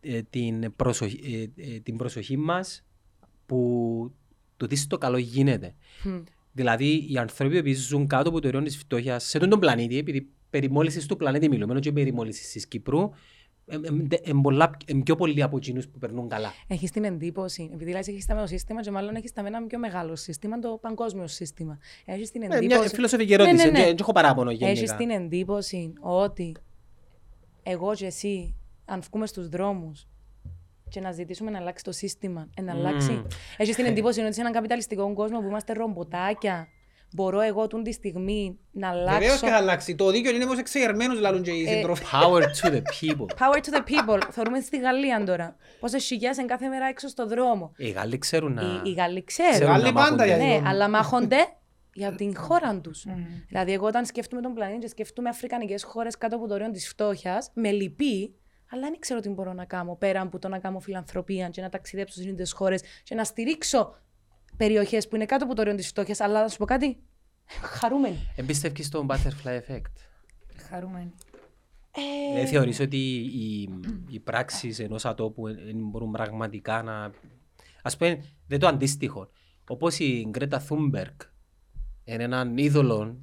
[0.00, 2.84] ε, την, προσοχή, ε, ε, την προσοχή μας
[3.46, 4.14] που
[4.56, 5.74] το τι στο καλό γίνεται.
[6.04, 6.18] Μμ.
[6.58, 10.28] Δηλαδή, οι άνθρωποι που ζουν κάτω από το ιερό της φτώχειας σε τον πλανήτη, επειδή
[10.50, 13.10] περί μόλυνσης του πλανήτη μιλούμε, ενώ και περί μόλυνσης της Κύπρου,
[14.86, 16.52] είναι πιο πολλοί από εκείνους που περνούν καλά.
[16.68, 19.48] Έχεις την εντύπωση, επειδή λες έχεις τα με το σύστημα, και μάλλον έχεις τα με
[19.48, 21.78] ένα πιο μεγάλο σύστημα, το παγκόσμιο σύστημα.
[22.04, 22.88] Έχεις την Ε, μια εντύπωση.
[22.94, 23.84] φιλοσοφική ερώτηση, Ναι, ναι, ναι.
[23.84, 24.96] δεν έχω παράπονο Έχεις γενικά.
[24.96, 26.56] την εντύπωση ότι
[27.62, 28.54] εγώ και εσύ,
[28.84, 30.06] αν βγούμε στους δρόμους
[30.90, 32.86] και να ζητήσουμε να αλλάξει το σύστημα, ε, να Μμμ.
[32.86, 33.22] αλλάξει.
[33.56, 36.68] Έχεις την εντύπωση ότι σε έναν καπιταλιστικό κόσμο που είμαστε ρομποτάκια,
[37.14, 39.38] μπορώ εγώ τούν τη στιγμή να Βεβαίως αλλάξω.
[39.44, 39.94] και θα αλλάξει.
[39.94, 42.04] Το δίκαιο είναι όμως εξεγερμένους λαλούν και οι Ε, σύντροφοι.
[42.12, 43.26] Power to the people.
[43.42, 44.20] Power to the people.
[44.30, 45.56] Θεωρούμε στη Γαλλία τώρα.
[45.80, 47.72] Πόσε χιλιάδε είναι κάθε μέρα έξω στο δρόμο.
[47.76, 48.62] Οι Γάλλοι ξέρουν να...
[48.62, 49.70] Οι, οι Γάλλοι ξέρουν ξέρουν.
[49.72, 50.26] Γάλλοι να πάντα μάχονται.
[50.26, 50.66] για Ναι, Λοιπόν.
[50.66, 51.36] αλλά μάχονται
[52.00, 53.04] για την χώρα τους.
[53.04, 53.24] Μμμ.
[53.48, 56.88] Δηλαδή, εγώ όταν σκέφτομαι τον πλανήτη και σκέφτομαι αφρικανικές χώρες κάτω από το όριο της
[56.88, 58.34] φτώχειας, με λυπεί,
[58.70, 61.68] αλλά δεν ξέρω τι μπορώ να κάνω πέρα από το να κάνω φιλανθρωπία και να
[61.68, 63.94] ταξιδέψω στις ίδιε χώρες και να στηρίξω
[64.56, 66.20] περιοχές που είναι κάτω από το όριο της φτώχειας.
[66.20, 66.98] Αλλά να σου πω κάτι.
[67.62, 68.16] Χαρούμενη.
[68.36, 69.92] Εμπιστεύκεις στον butterfly effect;
[70.68, 71.12] Χαρούμενη.
[72.34, 73.68] Δεν θεωρείς ότι οι,
[74.08, 77.10] οι πράξεις ενός ατόπου ε, ε, μπορούν πραγματικά να...
[77.82, 79.30] Ας πούμε, δεν το αντίστοιχο.
[79.68, 81.20] Όπως η Γκρέτα Θούμπερκ
[82.04, 83.16] είναι έναν είδωλο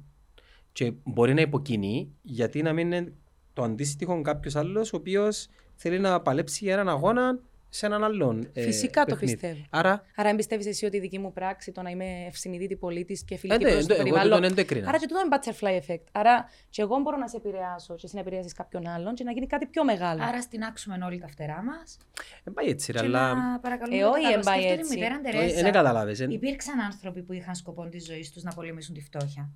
[0.72, 3.12] και μπορεί να υποκινεί, γιατί να μην είναι
[3.56, 7.38] το αντίστοιχο κάποιος άλλος ο οποίος θέλει να παλέψει για έναν αγώνα
[7.68, 9.32] σε έναν άλλον ε, Φυσικά το παιχνίδι.
[9.36, 9.60] πιστεύω.
[9.70, 13.34] Άρα, Άρα, εμπιστεύει εσύ ότι η δική μου πράξη, το να είμαι ευσυνείδητη πολίτης και
[13.34, 14.40] ε, φιλική ναι, προς το εγώ τούτον περιβάλλον.
[14.46, 14.88] δεν το έκρινα.
[14.88, 16.04] Άρα και τούτο είναι butterfly effect.
[16.12, 19.32] Άρα και εγώ μπορώ να σε επηρεάσω και εσύ να επηρεάσεις κάποιον άλλον και να
[19.32, 20.22] γίνει κάτι πιο μεγάλο.
[20.22, 21.98] Άρα στηνάξουμε όλοι τα φτερά μας.
[22.44, 23.34] Δεν πάει έτσι, ρε, Και αλλά...
[23.34, 24.34] να παρακαλούμε Ε, το όχι, καλό.
[24.34, 24.94] εν πάει Σκέφτεται η έτσι.
[24.94, 25.62] μητέρα Ε, Τερέζα.
[25.62, 26.20] Δεν καταλάβες.
[26.20, 26.26] ε.
[26.30, 29.50] Υπήρξαν άνθρωποι που είχαν σκοπό της ζωής τους να πολεμήσουν τη φτώχεια.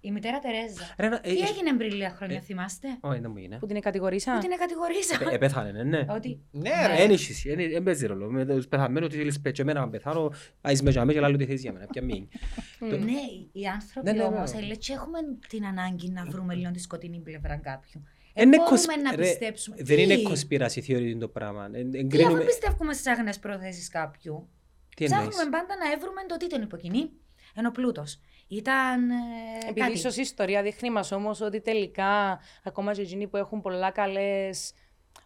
[0.00, 0.94] Η μητέρα Τερέζα.
[0.98, 3.58] Ρε, να- ε, Τι ε, έγινε πριν λίγα χρόνια, ε, θυμάστε; Όχι, δεν μου είναι.
[3.58, 4.34] Που την κατηγορήσα.
[4.34, 5.18] Που την κατηγορήσα.
[5.32, 6.04] Ε, Πέθανε, ναι, ναι.
[6.08, 6.86] Ότι Ναι Ναι.
[6.86, 6.96] ρε.
[6.96, 8.30] Δεν έχεις, δεν- δεν παίζει ρόλο.
[8.30, 11.46] Με τους πεθαμένους της λες πέτσο εμένα να πεθάνω, άις με τζαμί και λάλλον τι
[11.46, 11.86] θες για μένα.
[11.86, 12.28] Ποια μείνει.
[12.80, 13.20] Ναι,
[13.52, 14.58] οι άνθρωποι Ναι, ναι, ναι, όμως, ναι.
[14.58, 15.18] ε, λέει, και έχουμε
[15.48, 18.02] την ανάγκη να βρούμε λίγο τη σκοτεινή πλευρά κάποιου.
[18.34, 19.76] Ε, Είναι μπορούμε κοσ- να ρε, πιστέψουμε.
[19.80, 21.64] Δεν είναι Τι; conspiracy theory το πράγμα.
[21.64, 22.44] Ε, Τι αφού Εγκρίνουμε...
[22.44, 24.48] πιστεύουμε στις άγνες προθέσεις κάποιου.
[24.96, 27.10] Τι εννοείς; Ψάχνουμε πάντα να έβρουμε το τι τον υποκινεί.
[27.54, 28.20] Ενώ πλούτος.
[28.48, 29.14] Ήταν ε,
[29.62, 29.92] Επειδή κάτι.
[29.92, 34.72] ίσως η ιστορία δείχνει μας όμως ότι τελικά ακόμα και εκείνοι που έχουν πολλά καλές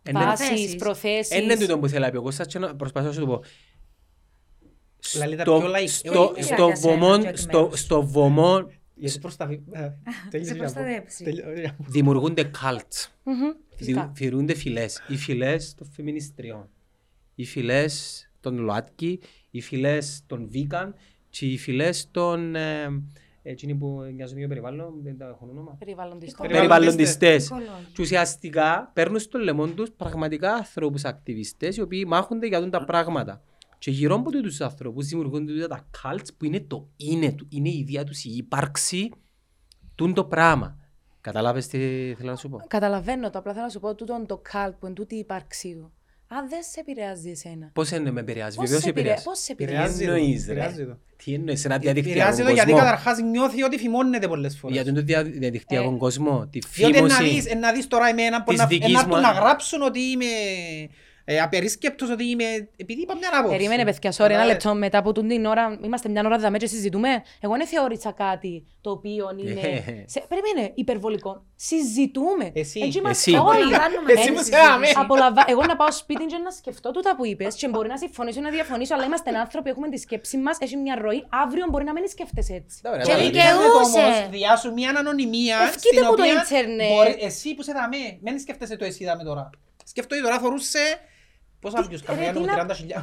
[0.02, 0.18] Ε, ναι.
[0.24, 0.76] βάσεις, Προθέσεις.
[0.76, 1.38] προθέσεις.
[1.38, 3.42] Είναι τούτο που θέλω να πει ο Κώστας και να προσπαθώ να σου το πω.
[5.16, 7.80] Λαλεί τα Στο- πιο λαϊκ- στο- Ε, στο για σένα, βωμό- και εκ στο- μέρους.
[7.80, 9.62] Στο βωμό Γιατί προσταβεί.
[9.70, 9.90] Ε,
[10.30, 10.72] τέλειωσε Σε να πω.
[10.72, 11.24] προστατεύσει.
[11.24, 13.06] Τελειώ- δημιουργούνται cults.
[13.22, 13.34] Μμμ,
[13.76, 14.06] Φυσικά.
[14.06, 15.02] Δι- Θεωρούνται φυλές.
[15.08, 16.68] Οι φυλές των φεμινιστριών.
[17.34, 19.20] Οι φυλές των ΛΟΑΤΚΙ,
[19.50, 20.94] οι φυλές των Βίκαν
[21.32, 22.54] και οι φυλές των...
[22.54, 22.88] ε,
[23.42, 25.76] Εκείνοι που νοιάζουν για περιβάλλον, δεν τα έχουν όνομα.
[25.78, 26.46] Περιβαλλοντιστικό.
[26.46, 27.44] Περιβαλλοντιστές.
[27.44, 27.68] Οικολόγοι.
[27.92, 33.42] Και ουσιαστικά παίρνουν στο λαιμό τους πραγματικά ανθρώπους ακτιβιστές οι οποίοι μάχονται για τα πράγματα.
[33.78, 37.68] Και γύρω από τους ανθρώπους δημιουργούνται τούτα τα cults που είναι το είναι του, είναι
[37.68, 39.10] η ίδια τους η ύπαρξη
[39.94, 40.76] του το πράγμα.
[41.20, 41.78] Καταλάβες τι
[42.16, 44.86] θέλω να σου πω; Καταλαβαίνω το, απλά θέλω να σου πω τούτο το καλ που
[44.86, 45.92] είναι τούτη η ύπαρξή του.
[46.38, 47.70] Αν δεν σε επηρεάζει εσένα.
[47.72, 49.22] Πώς είναι με επηρεάζει, Πώς βεβαίως σε επηρεάζει.
[49.22, 49.24] επηρεάζει.
[49.24, 49.94] Πώς σε επηρεάζει.
[49.94, 50.98] Επηρεάζει το, εννοείς, ρε; επηρεάζει το.
[51.24, 52.84] Τι εννοείς, ένα Επηρεάζει διαδικτυακό το γιατί κόσμο.
[52.86, 54.76] καταρχάς νιώθει ότι φημώνεται πολλές φορές.
[54.76, 57.48] Για τον το δια- διαδικτυακό Ε, κόσμο, τη Διότι να δεις, φήμωση.
[57.50, 59.82] ε, να δεις τώρα εμένα που της να, δικής ε, να έρθουν μου- να γράψουν
[59.82, 60.24] ότι είμαι
[61.24, 62.44] ε, απερίσκεπτος, ότι είμαι...
[62.76, 63.56] Επειδή είπα μια άποψη.
[63.56, 64.52] Περίμενε, παιδιά, sorry, ένα Κατάλαβες.
[64.52, 65.78] λεπτό μετά από τούν την ώρα.
[65.84, 67.08] Είμαστε μια ώρα δαμέ και συζητούμε.
[67.40, 69.60] Εγώ δεν θεώρησα κάτι το οποίο είναι.
[69.60, 70.04] Ε.
[70.06, 71.44] σε, περίμενε, υπερβολικό.
[71.56, 72.50] Συζητούμε.
[72.54, 72.80] Εσύ.
[72.80, 73.38] Έτσι είμαστε Εσύ.
[73.40, 73.48] όλοι.
[73.60, 74.70] Απολαμβάνουμε Εσύ την που σε συζήτηση.
[74.74, 74.86] άμε.
[74.94, 75.44] Απολαμβα...
[75.46, 78.42] Εγώ να πάω σπίτι και να σκεφτώ τούτα που είπες και μπορεί να συμφωνήσω ή
[78.42, 81.24] να διαφωνήσω, αλλά είμαστε άνθρωποι, έχουμε τη σκέψη μας, έχει μια ροή.
[81.28, 82.80] Αύριο μπορεί να μην σκέφτεσαι έτσι.
[82.86, 83.98] Ωραία, Και τώρα, δικαιού- Ίντερνετ δικαιούσε.
[84.00, 86.88] όμως διάσου μια ανωνυμία Ευκείται στην που το οποία ίντερνετ.
[86.88, 89.50] μπορεί- εσύ που σε δαμέ, μην σκέφτεσαι το εσύ δαμέ τώρα.
[89.84, 90.78] Σκέφτομαι τώρα θωρούσε
[91.62, 93.02] πόσα views κάνει, ρε, για τι νου, να- 30.000.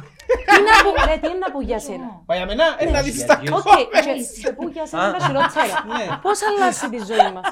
[0.50, 2.08] Τι να πω, ρε, τι είναι να πω για σένα.
[2.26, 3.52] Μα για μένα, ε, να δεις για τα views.
[3.58, 4.04] Οκ, comments.
[4.04, 5.74] και σε που για σένα τα χειρότερα.
[5.96, 6.04] Ναι.
[6.22, 7.46] Πώς αλλάζει τη ζωή μας;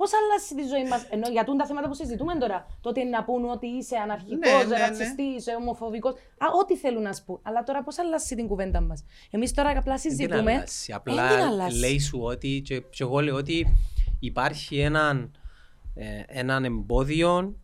[0.00, 2.66] Πώς αλλάζει τη ζωή μας; Ενώ για τούν τα θέματα που συζητούμε τώρα.
[2.80, 4.82] Το ότι να πούν ότι είσαι Ναι, αναρχικός, ναι, ναι.
[4.82, 6.12] ρατσιστής, ομοφοβικός.
[6.44, 7.38] Α, ό,τι θέλουν να σου πούν.
[7.42, 10.52] Αλλά τώρα πώς αλλάζει την κουβέντα μας; Εμείς τώρα απλά Δεν την συζητούμε.
[10.52, 10.84] αλλάζει.
[10.86, 11.78] Δεν Απλά την αλλάζει.
[11.78, 13.66] λέει σου ότι και, και εγώ λέω ότι
[14.20, 15.30] υπάρχει έναν,
[15.94, 17.56] ε, έναν εμπόδιο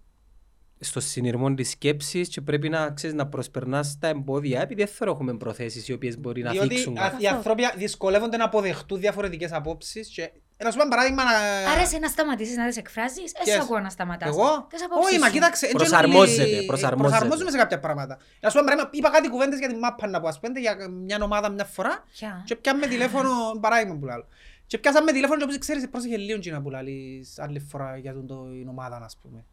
[0.84, 5.10] στο συνειρμό της σκέψης και πρέπει να, ξέρεις, να προσπερνάς τα εμπόδια επειδή δεν θέλω
[5.10, 7.22] να έχουμε προθέσεις οι οποίες μπορεί να Διότι θίξουν α, κάτι.
[7.22, 10.30] οι άνθρωποι δυσκολεύονται να αποδεχτούν διαφορετικές απόψεις και
[10.64, 11.30] να σου πω ένα παράδειγμα να...
[11.72, 13.62] Άρα εσύ να σταματήσεις να τις εκφράζεις, εσύ Yes.
[13.62, 14.28] ακούω να σταματάς.
[14.28, 15.32] Εγώ, Τις απόψεις όχι, μα σου.
[15.32, 15.66] κοίταξε.
[15.66, 17.08] εν Προσαρμόζεται, generally, προσαρμόζεται.
[17.10, 18.18] Προσαρμόζομαι σε κάποια πράγματα.
[18.40, 20.60] Να σου πω ένα παράδειγμα, είπα κάτι κουβέντες για τη μάπα να πω, ας πούμε,
[20.60, 23.30] για μια ομάδα μια φορά Ποια; και πιάμε τηλέφωνο,
[23.60, 24.24] παράδειγμα που λέω.
[24.66, 28.12] Και πιάσαμε τηλέφωνο και όπως ξέρεις, πρόσεχε λίγο και να που λαλείς άλλη φορά για
[28.12, 29.44] τον το, την ομάδα, ας πούμε.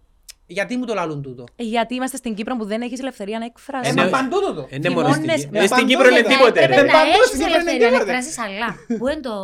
[0.52, 3.43] Γιατί μου το λαλούν τούτο; Ε, Γιατί είμαστε στην Κύπρο που δεν έχεις ελευθερία να
[3.43, 3.93] Ε, εκφράσεις.
[3.95, 4.10] μα ναι.
[4.10, 4.68] παντού τούτο.
[4.70, 5.60] Είναι μόνο στην Θυμώνες- Κύπρο.
[5.60, 6.38] Ε, Στην παντού Κύπρο είναι βέβαια.
[6.38, 6.82] τίποτε Πρέπει ρε.
[6.82, 8.12] να Παντού έχεις στην Κύπρο είναι ελευθερία να τίποτε.
[8.16, 8.68] εκφράσεις, αλλά
[9.00, 9.36] πού είναι το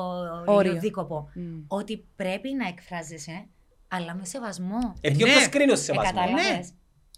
[0.58, 0.70] Όριο.
[0.72, 1.18] ιδιοδίκοπο.
[1.34, 1.42] Μμ.
[1.80, 3.38] Ότι πρέπει να εκφράζεσαι,
[3.96, 4.82] αλλά με σεβασμό.
[5.02, 5.34] Ε, ποιο Ναι.
[5.34, 6.12] πώς κρίνει ο Ε, σεβασμός.
[6.14, 6.68] κατάλαβες.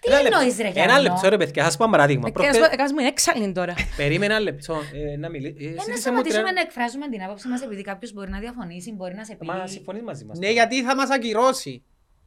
[0.02, 0.38] Τι Ένα λεπτό.
[0.38, 1.02] εννοείς ρε Ένα Γιάννο.
[1.02, 2.28] λεπτό ρε παιδιά, θα σου πω ένα παράδειγμα.
[2.28, 3.74] Ε, Προχτέ- κάτσε- Κάτσε μου είναι έξαλλη τώρα.
[4.02, 4.76] Περίμενε ένα λεπτό
[5.14, 5.56] ε, να μιλήσει.
[5.88, 9.24] Ε, να σταματήσουμε να εκφράζουμε την άποψη μας επειδή κάποιος μπορεί να διαφωνήσει, μπορεί να
[9.24, 9.46] σε πει.
[9.46, 10.38] Μα συμφωνείς μαζί μας.
[10.40, 11.84] Ναι, γιατί θα μας ακυρώσει.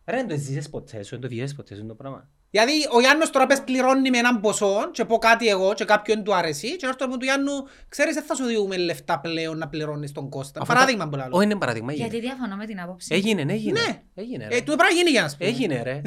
[0.06, 2.28] Ρε, δεν το ζήσεις ποτέ σου, δεν το βιέσεις ποτέ σου το πράγμα.
[2.50, 6.24] Δηλαδή ο Γιάννος τώρα πες πληρώνει με έναν ποσό και πω κάτι εγώ και κάποιον
[6.24, 7.52] του αρέσει και έρθω του Γιάννου
[7.88, 10.60] ξέρεις δεν θα σου διούμε λεφτά πλέον να πληρώνεις τον Κώστα.
[10.60, 11.26] Αφού Παράδειγμα τα- που λέω.
[11.30, 12.06] Όχι, είναι παράδειγμα, έγινε.
[12.08, 13.14] Γιατί διαφωνώ με την άποψη.
[13.14, 13.80] Έγινε, έγινε.
[13.80, 14.02] Ναι.
[14.14, 14.58] Έγινε, Ε, ρε.
[14.60, 15.48] τούτο πρέπει να γίνει για να σου πούμε.
[15.50, 16.00] Έγινε, ρε.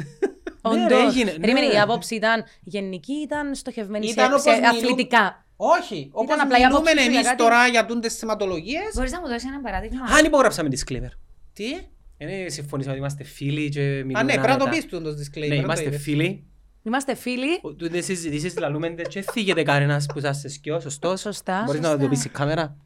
[0.61, 0.81] Όντως.
[0.89, 1.31] Ναι, ρε, έγινε.
[1.31, 1.73] Περίμενε, Ναι.
[1.73, 6.57] η άποψη ήταν γενική, ήταν στοχευμένη Ήταν σε, όπως σε μιλούν- αθλητικά; Όχι, όπως απλά
[6.59, 8.91] η άποψη μιλούμε σου για εμείς κάτι- τώρα για τούντες θεματολογίες.
[8.95, 11.11] Μπορείς να μου δώσεις ένα παράδειγμα; Αν υπογράψαμε disclaimer.
[11.53, 11.65] Τι;
[12.29, 14.69] Είναι συμφωνήσαμε ότι είμαστε φίλοι και μιλούμε Α, ναι, πρέπει να το άνετα.
[14.69, 15.39] πεις τούντος disclaimer.
[15.39, 16.01] Ναι, δεν το είμαστε είπες.
[16.01, 16.43] φίλοι.
[16.83, 17.59] Είμαστε φίλοι.
[17.61, 21.19] Ο- Τούτες συζητήσεις λαλούμε και θίγεται κανένας που σας σκιώ, σωστός.
[21.19, 21.63] Σωστά.
[21.65, 22.77] Μπορείς να το πεις η κάμερα.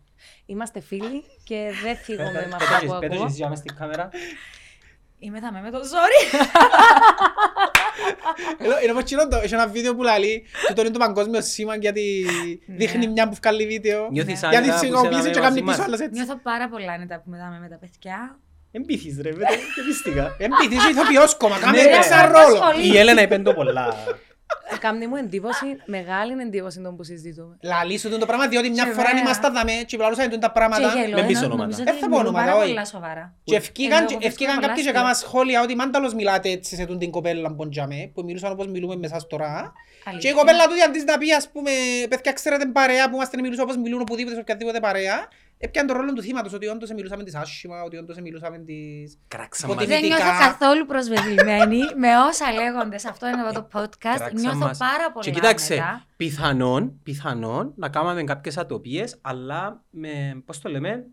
[0.45, 3.25] Είμαστε φίλοι και δεν θίγομαι με Πέτω αυτά και- που πέτω και ακούω.
[3.25, 4.09] εσύ για μες στην κάμερα.
[5.19, 6.45] Είμαι θα με με το ζόρι.
[8.57, 11.75] Ενώ- ενώ πως κοινό το- Έχει ένα βίντεο που λέει τούτο είναι το παγκόσμιο σήμα
[11.75, 12.25] γιατί
[12.67, 14.07] δείχνει μια που βγάλει βίντεο.
[14.11, 15.75] Νιώθεις Γιατί άνετα που συγγνωμίσει είσαι και μαζί κάνει μας.
[15.75, 16.13] πίσω άλλος έτσι.
[16.23, 18.39] Νιώθω πάρα πολλά άνετα που μετάμε με τα παιδιά.
[18.71, 20.35] Εμπίθεις ρε, βέβαια, και πίστηκα.
[20.39, 22.31] Εμπίθεις, είσαι ηθοποιός κόμμα, κάμε Ναι, ένα ρε.
[22.31, 22.59] ρόλο.
[22.83, 23.95] Η Έλενα είπε το πολλά.
[24.79, 27.57] Κάνει μου εντύπωση, μεγάλη εντύπωση τον που συζητούμε.
[27.63, 29.21] Λαλή σου το πράγμα διότι μια Και φορά βέβαια.
[29.21, 30.93] ήμασταν δαμέ και πλαλούσαν τα Και πράγματα.
[30.95, 31.55] γελώ, με πεις ενώ ονόματα.
[31.61, 32.67] νομίζω Δεν ότι θα πω μιλούν ονόματα, πάρα όχι.
[32.67, 33.33] πολλά σοβαρά.
[33.43, 35.01] Και ευκήκαν, Εγώ και- βρίσκω ευκήκαν πολλά κάποιοι και αστεία.
[35.01, 38.95] κάμα σχόλια ότι μάνταλος μιλάτε έτσι σε τούν την κοπέλα μποντζαμέ που μιλούσαν όπως μιλούμε
[38.95, 39.71] με εσάς τώρα.
[40.03, 40.33] Και η Αλήθεια.
[40.33, 41.71] κοπέλα του αντί να πει ας πούμε
[42.09, 46.13] παιδιά ξέρετε παρέα που είμαστε μιλούσαν όπως μιλούν οπουδήποτε σε οποιαδήποτε παρέα έπιαν τον ρόλο
[46.13, 49.17] του θύματος, ότι όντως μιλούσαμε της άσχημα, ότι όντως μιλούσαμε της...
[49.27, 49.87] Κράξαν Ότι μας.
[49.87, 53.87] Δεν Δυτικά- νιώθω καθόλου προσβεβλημένη με όσα λέγονται σε αυτό εδώ το podcast.
[53.99, 54.77] Κράξαν Νιώθω μας.
[54.77, 56.05] πάρα πολύ Και κοίταξε, άνετα.
[56.17, 61.05] πιθανόν, πιθανόν να κάνουμε κάποιες ατοπίες, αλλά με, πώς το λέμε,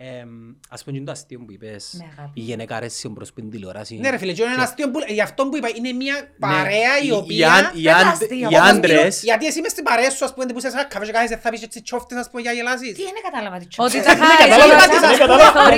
[0.00, 0.30] εμ,
[0.68, 2.40] ας πούμε και το αστείο που είπες, Με αγάπη.
[2.40, 3.94] η γυναίκα αρέσει προς την τηλεόραση.
[3.96, 6.92] Ναι ρε φίλε, και είναι ένα αστείο που, γι' αυτό που είπα, είναι μια παρέα
[6.98, 7.36] Ναι, η οι- οποία...
[7.36, 8.48] οι άν- οι Δεν άν- αστείο.
[8.50, 11.04] Οι Όπως άντρες, Γιατί εσύ μες στην παρέα σου, ας πούμε, που είσαι σαν καφέ
[11.06, 12.94] και κάνεις, θα πεις έτσι τσόφτες, ας πούμε, για να γελάσεις.
[12.98, 14.02] Τι είναι κατάλαβα τι Ότι τσόφτες.
[14.08, 14.50] τα χάρη.
[14.50, 15.34] κατάλαβα τι σας πω.
[15.58, 15.76] Sorry.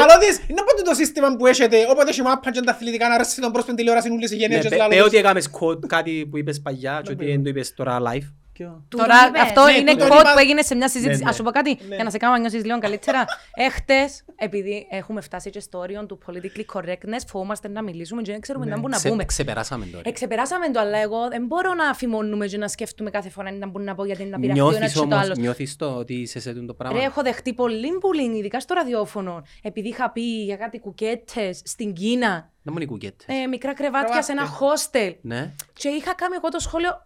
[0.00, 3.14] Λαλό της, είναι πότε το σύστημα που έχετε, όποτε έχει μάπα και τα αθλητικά να
[3.14, 5.04] αρέσει τον πρόσωπο τηλεόραση ούλες οι ναι, γενιές πε- λαλό πέ της.
[5.04, 8.26] ότι έκαμες quote κάτι που είπες παγιά και ότι δεν το είπες τώρα live.
[8.64, 9.40] Του Τώρα τον είπες.
[9.40, 11.18] αυτό Ναι, είναι του τον quote είπα- που έγινε σε μια συζήτηση.
[11.18, 11.30] Ναι, ναι.
[11.30, 11.94] Ας σου πω κάτι, Ναι.
[11.94, 13.24] για να σε κάνω να νιώσεις λίγο καλύτερα.
[13.54, 18.40] Έχτες, επειδή έχουμε φτάσει και στο όριο του politically correctness, φοβόμαστε να μιλήσουμε και δεν
[18.40, 19.24] ξέρουμε να που να Ξε- πούμε.
[19.24, 20.02] Ξεπεράσαμε τώρα.
[20.06, 23.90] Εξεπεράσαμε το, αλλά εγώ δεν μπορώ να αφημώνουμε και να σκέφτουμε κάθε φορά να μπορούμε
[23.90, 25.38] να πω γιατί είναι να πειραχτεί ο ένας Νιώθεις και το όμως, άλλος.
[25.38, 28.74] νιώθεις το ότι είσαι σε τούτο το πράγμα; Ρε, έχω δεχτεί πολύ bullying, ειδικά στο
[28.74, 29.42] ραδιόφωνο.
[29.62, 33.26] Επειδή είχα πει για κάτι κουκέτες στην Κίνα, Να μου είναι οι κουκέτες.
[33.28, 35.14] ε, μικρά κρεβάτια σε ένα hostel.
[35.20, 35.52] Ναι.
[35.72, 37.05] Και είχα κάνει εγώ το σχόλιο.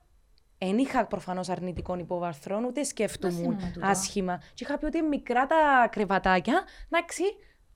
[0.65, 3.87] Δεν είχα προφανώς αρνητικών υποβαρθρών, ούτε σκέφτομουν θυμούμαι τούτο.
[3.87, 4.39] άσχημα.
[4.55, 6.63] Και είχα πει ότι είναι μικρά τα κρεβατάκια.
[6.91, 7.23] Εντάξει,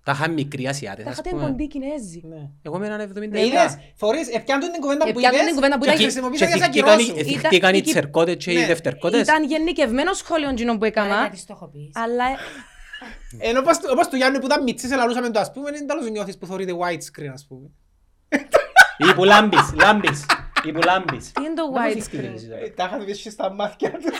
[0.05, 1.45] Τα είχαν μικροί Ασιάτες, τα ας είχατε πούμε.
[1.45, 2.21] κοντή Κινέζοι.
[2.25, 2.49] Ναι.
[2.63, 5.75] Εγώ με έναν 70 Ε, είδες, φορείς, επιάντουν την κουβέντα που Επιάντουν είπες την κουβέντα
[5.79, 7.21] που και ήταν- χρησιμοποίησαν Και για σαν θυχτήκαν οι- κυρώσου.
[7.21, 8.67] Ήταν- θυχτήκαν οι εκεί- τσερκότες και οι Ναι.
[8.67, 9.21] δευτερκότες.
[9.21, 11.21] Ήταν γενικευμένο σχόλιο εκείνο που Άρα έκανα.
[11.21, 11.91] γιατί στο έχω πει.
[11.95, 12.25] Αλλά
[13.39, 16.11] Ενώ όπως του- όπως του Γιάννη που ήταν μητσής, ελαλούσαμε το ας πούμε, είναι τέλος
[16.11, 17.71] νιώθεις που θωρείτε widescreen ας πούμε.
[18.99, 20.25] Ή που λάμπεις, λάμπεις.
[20.65, 21.33] Ή που λάμπεις.
[21.33, 22.05] τι είναι το Δεν μπορείς να widescreen.
[22.05, 22.61] σκεφτείς τώρα.
[22.61, 24.13] Ε, Τα είχατε δει στα μάτια του.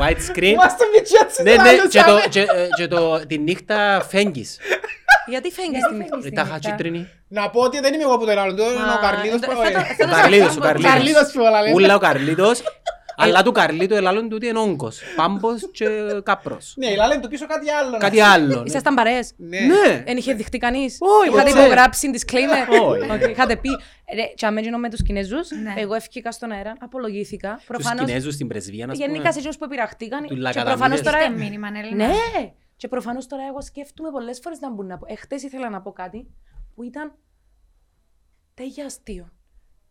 [0.00, 0.42] Widescreen.
[0.42, 1.88] Είμαστε μητσί έτσι Ναι, ναι, λαλούσαμε.
[1.88, 4.58] και το- και, ε, και το- τη νύχτα φέγγεις.
[5.26, 6.70] Γιατί φέγγεις Γιατί τη φέγγεις νύχτα; τη Τα είχα νύχτα.
[6.70, 7.08] κίτρινη.
[7.28, 9.46] Να πω ότι δεν είμαι εγώ που το λέω, το είναι ο Μα, Καρλίδος ε,
[9.46, 9.52] που...
[9.52, 10.66] θα το- ε, θα το Ο Καρλίδος, σας ο πω.
[10.66, 10.92] Καρλίδος.
[10.92, 11.74] Καρλίδος που όλα λέμε.
[11.74, 12.62] Ούλα ο Καρλίτος.
[13.16, 15.00] Αλλά του Καρλίτου ελάλλον τούτοι είναι όγκος.
[15.16, 15.86] Πάμπος και
[16.22, 16.74] κάπρος.
[16.76, 17.96] Ναι, η λένε του πίσω κάτι άλλο.
[17.98, 18.54] Κάτι άλλο.
[18.56, 18.62] ναι.
[18.64, 19.32] Ήσασταν παρέες.
[19.36, 19.58] Ναι.
[19.60, 20.02] Ναι.
[20.06, 20.96] Δεν είχε δειχτεί κανείς.
[21.00, 21.60] Όχι, Είχατε ποτέ.
[21.62, 22.82] υπογράψει disclaimer.
[22.88, 23.10] Όχι.
[23.10, 23.68] Οκ, Είχατε πει,
[24.14, 25.50] ρε, τσάμε γίνω με τους Κινέζους.
[25.50, 25.74] Ναι.
[25.76, 27.54] Εγώ έφυγα στον αέρα, απολογήθηκα.
[27.56, 29.30] Τους Προφανώς, Κινέζους στην πρεσβεία, ας γενικά πούμε.
[29.32, 30.22] σε εκείνους που επηραχτήκαν.
[30.26, 30.78] Του Και Λακαδαμίδες.
[30.78, 31.18] προφανώς τώρα...
[31.18, 32.06] Είστε μήνυμα, Έλληνα.
[32.06, 32.14] Ναι!
[32.76, 35.06] Και προφανώς τώρα εγώ σκέφτομαι πολλές φορές να μπουν να πω.
[35.08, 36.26] Εχθές ήθελα να πω κάτι
[36.74, 37.14] που ήταν
[38.54, 39.28] τέλεια αστείο.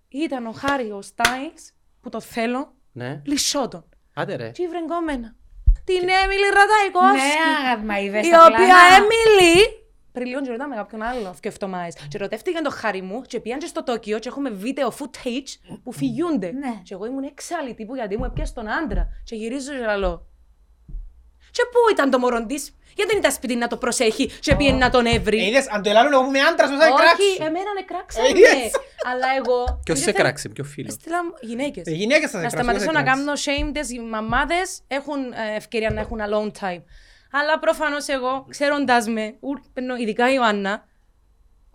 [0.08, 1.72] Ήταν ο Χάρη ο Στάινς,
[2.02, 3.22] που το θέλω, Ναι.
[3.26, 3.86] λυσότον.
[4.14, 4.50] Άντε ρε.
[4.50, 5.36] Και η βρεγκόμενα.
[5.84, 7.28] Την Έμιλη Ραταϊκόφσκι.
[7.28, 8.96] Ναι, αγάπη, μα είδες Η τα οποία πλάνα.
[8.96, 11.96] Έμιλη πριν λίγο και με κάποιον άλλο σκεφτομάες.
[12.08, 15.92] Και ρωτεύτηκαν το χάρη μου και πήγαν και στο Τόκιο και έχουμε βίντεο footage που
[15.92, 16.52] φυγιούνται.
[16.52, 16.80] Ναι.
[16.84, 19.08] Και εγώ ήμουν εξάλλη τύπου γιατί μου έπιασε τον άντρα.
[19.24, 20.28] Και γυρίζω και λαλώ.
[21.56, 24.78] Και πού ήταν το μωρό της, γιατί δεν ήταν σπίτι να το προσέχει και πήγαινε
[24.78, 25.46] να τον Ε, έβρει.
[25.48, 27.44] Είδες, αν το ελάλουν εγώ που είμαι άντρας, μου θα Όχι, κράξω.
[27.50, 28.28] εμένα με κράξανε.
[28.28, 28.72] Ε, είδες.
[29.12, 29.82] Αλλά εγώ...
[29.86, 31.86] Ποιος σε ήθελα- κράξε, ποιο φίλο; Έστειλα γυναίκες.
[31.88, 33.46] Ε, γυναίκες θα σε Να κράξουν, σταματήσω δεν να σε κράξουν.
[33.46, 36.82] κάνω shame τις οι μαμάδες έχουν ε, ευκαιρία να έχουν alone time.
[37.32, 40.88] Αλλά προφανώς εγώ, ξέροντας με, ου- ενώ ειδικά η Ιωάννα,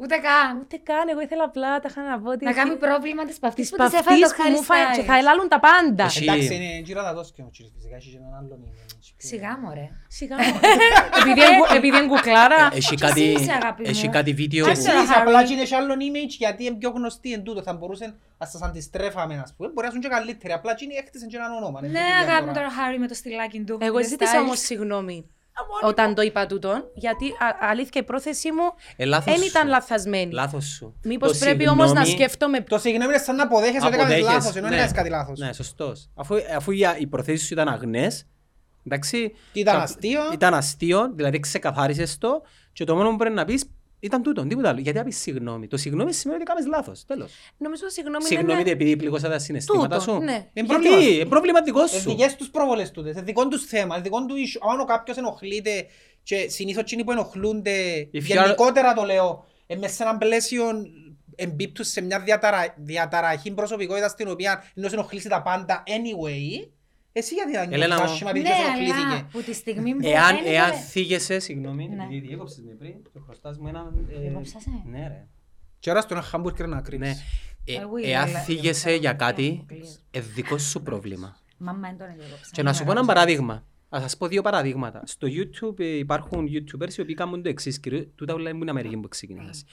[0.03, 0.53] Ούτε καν.
[0.63, 2.45] ούτε καν, εγώ ήθελα απλά τα είχα να πω ότι...
[2.45, 4.97] Να κάνει πρόβλημα της παυτής Της που της έφαγε το παυτής που μου φάει Harry
[4.97, 5.19] και θα Styles.
[5.23, 6.05] ελάλουν τα πάντα.
[6.05, 8.73] Εσύ- Εντάξει, είναι γύρω τα δώσει και ο κύριος φυσικά, έχει και έναν άλλον είναι.
[9.17, 9.87] Σιγά μωρέ.
[10.19, 10.43] Σιγά μου.
[11.21, 12.61] Επειδή είναι κου- Επειδή είναι κουκλάρα.
[12.73, 13.89] Έχει Και κάτι, εσύ είσαι, αγάπη μου.
[13.93, 14.79] έχει κάτι βίντεο Και που...
[14.81, 15.21] εσείς Harry.
[15.21, 17.63] απλά και είναι και άλλον image γιατί είναι πιο γνωστή εν τούτο.
[17.63, 19.69] Θα μπορούσε να σας αντιστρέφαμε, ας πούμε.
[19.75, 20.53] Μπορεί να είναι και καλύτεροι.
[20.53, 21.79] Απλά και είναι έκτισαν και έναν όνομα.
[21.83, 22.53] είναι Ναι, τούτη η αγάπη μου διαφορά.
[22.53, 23.79] τώρα Χάρη με το στυλάκι του.
[23.81, 24.43] Εγώ The ζήτησα Styles.
[24.45, 25.31] όμως συγγνώμη
[25.83, 28.63] όταν το είπα τούτον, γιατί α- αλήθεια η πρόθεσή μου
[28.97, 29.69] Ε, λάθος δεν ήταν σου.
[29.69, 30.33] λαθασμένη.
[30.33, 30.95] Λάθος σου.
[31.03, 34.03] Μήπως Το πρέπει όμως να συγγνώμη- σκέφτομαι Το συγγνώμη είναι σαν να αποδέχεσαι ότι έκανες
[34.03, 34.77] Αποδέχεσαι, λάθος, ενώ δεν ναι.
[34.77, 35.39] έκανες κάτι λάθος.
[35.39, 36.11] Ναι, σωστός.
[36.15, 38.27] Αφού, αφού οι, οι προθέσεις σου ήταν αγνές,
[38.87, 39.33] εντάξει.
[39.53, 42.43] Ήταν κα- αστείο; Ήταν αστείο, δηλαδή ξεκαθάρισες το
[42.73, 43.65] και το μόνο που πρέπει να πεις
[44.01, 44.81] ήταν τούτο, τίποτα άλλο.
[44.81, 45.67] Γιατί να πεις συγγνώμη.
[45.69, 47.33] Το συγγνώμη σημαίνει ότι κάνεις λάθος, τέλος.
[47.57, 48.71] Νομίζω συγγνώμη Συγγνώμη είναι...
[48.71, 50.19] επειδή πληγώσα τα συναισθήματα Τούτο, σου.
[50.19, 50.49] ναι.
[50.53, 51.21] Είναι πρόβλημα Γιατί, σου.
[51.21, 52.11] είναι πρόβλημα δικό Είναι σου.
[52.11, 54.69] δικές τους πρόβολες τούτες, είναι δικό τους θέμα, είναι δικό του issue.
[54.73, 55.87] Αν ο κάποιος ενοχλείται
[56.23, 60.17] και συνήθως εκείνοι που ενοχλούνται, If you are- γενικότερα το λέω, ε, μες σε ένα
[60.19, 60.65] πλαίσιο
[61.35, 62.75] εμπίπτουν σε μια διαταρα...
[62.79, 66.69] διαταραχή προσωπικότητας στην οποία ενώ σε ενοχλήσει τα πάντα anyway,
[67.13, 68.13] εσύ γιατί να Ελένα νιώθεις μου.
[68.13, 69.27] άσχημα επειδή Ναι, σε αλλά ενοχλήθηκε.
[69.33, 72.05] που τη στιγμή που Εάν, δεν εάν ήθελε- θίγεσαι, συγγνώμη, Ναι.
[72.05, 74.07] επειδή διέκοψες με πριν, το χρωστάς μου έναν...
[74.15, 75.27] ε, Διέκοψα σε; Ναι ρε.
[75.79, 76.83] Και ώρα στο ένα χάμπουργκερ να Ναι.
[76.83, 77.23] κρύψεις.
[77.65, 79.89] Ε, Εγώ είδα, Εάν αλλά- θίγεσαι για κάτι, Αποκλείεται.
[80.11, 81.37] ε, δικό σου πρόβλημα.
[81.59, 82.51] Μαμά δεν τον διέκοψα.
[82.53, 83.65] Και να σου πω ένα παράδειγμα.
[83.93, 85.03] Να σας πω δύο παραδείγματα.
[85.07, 87.81] Στο YouTube ε, υπάρχουν YouTubers οι οποίοι κάνουν το εξής.
[87.81, 89.65] κυρίως- Τούτα όλα είναι Αμερική που ξεκινάς.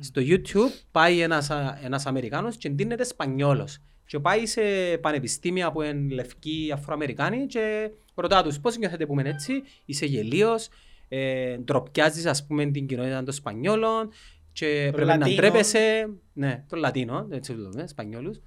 [0.00, 3.78] Στο YouTube πάει ένας, α- ένας Αμερικάνος και ντύνεται Σπανιόλος.
[4.06, 4.62] Και πάει σε
[5.00, 10.68] πανεπιστήμια που είναι λευκοί Αφροαμερικάνοι και ρωτά τους πώς νιώθετε που είμαι έτσι, είσαι γελίος,
[11.08, 14.10] ε, ντροπιάζεις ας πούμε την κοινότητα των Σπανιόλων
[14.52, 15.36] και πρέπει να Λατίνο.
[15.36, 18.40] ντρέπεσαι, ναι, τον Λατίνο, έτσι το λέμε, Σπανιόλους,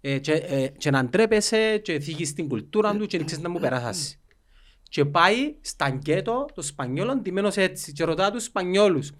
[0.00, 3.50] ε, και, ε, και να ντρέπεσαι και θίγεις την κουλτούρα του και δεν ξέρεις να
[3.50, 4.20] μου περάσεις.
[4.88, 9.12] και πάει στα γκέτο των Σπανιόλων ντυμένος έτσι και ρωτά τους Σπανιόλους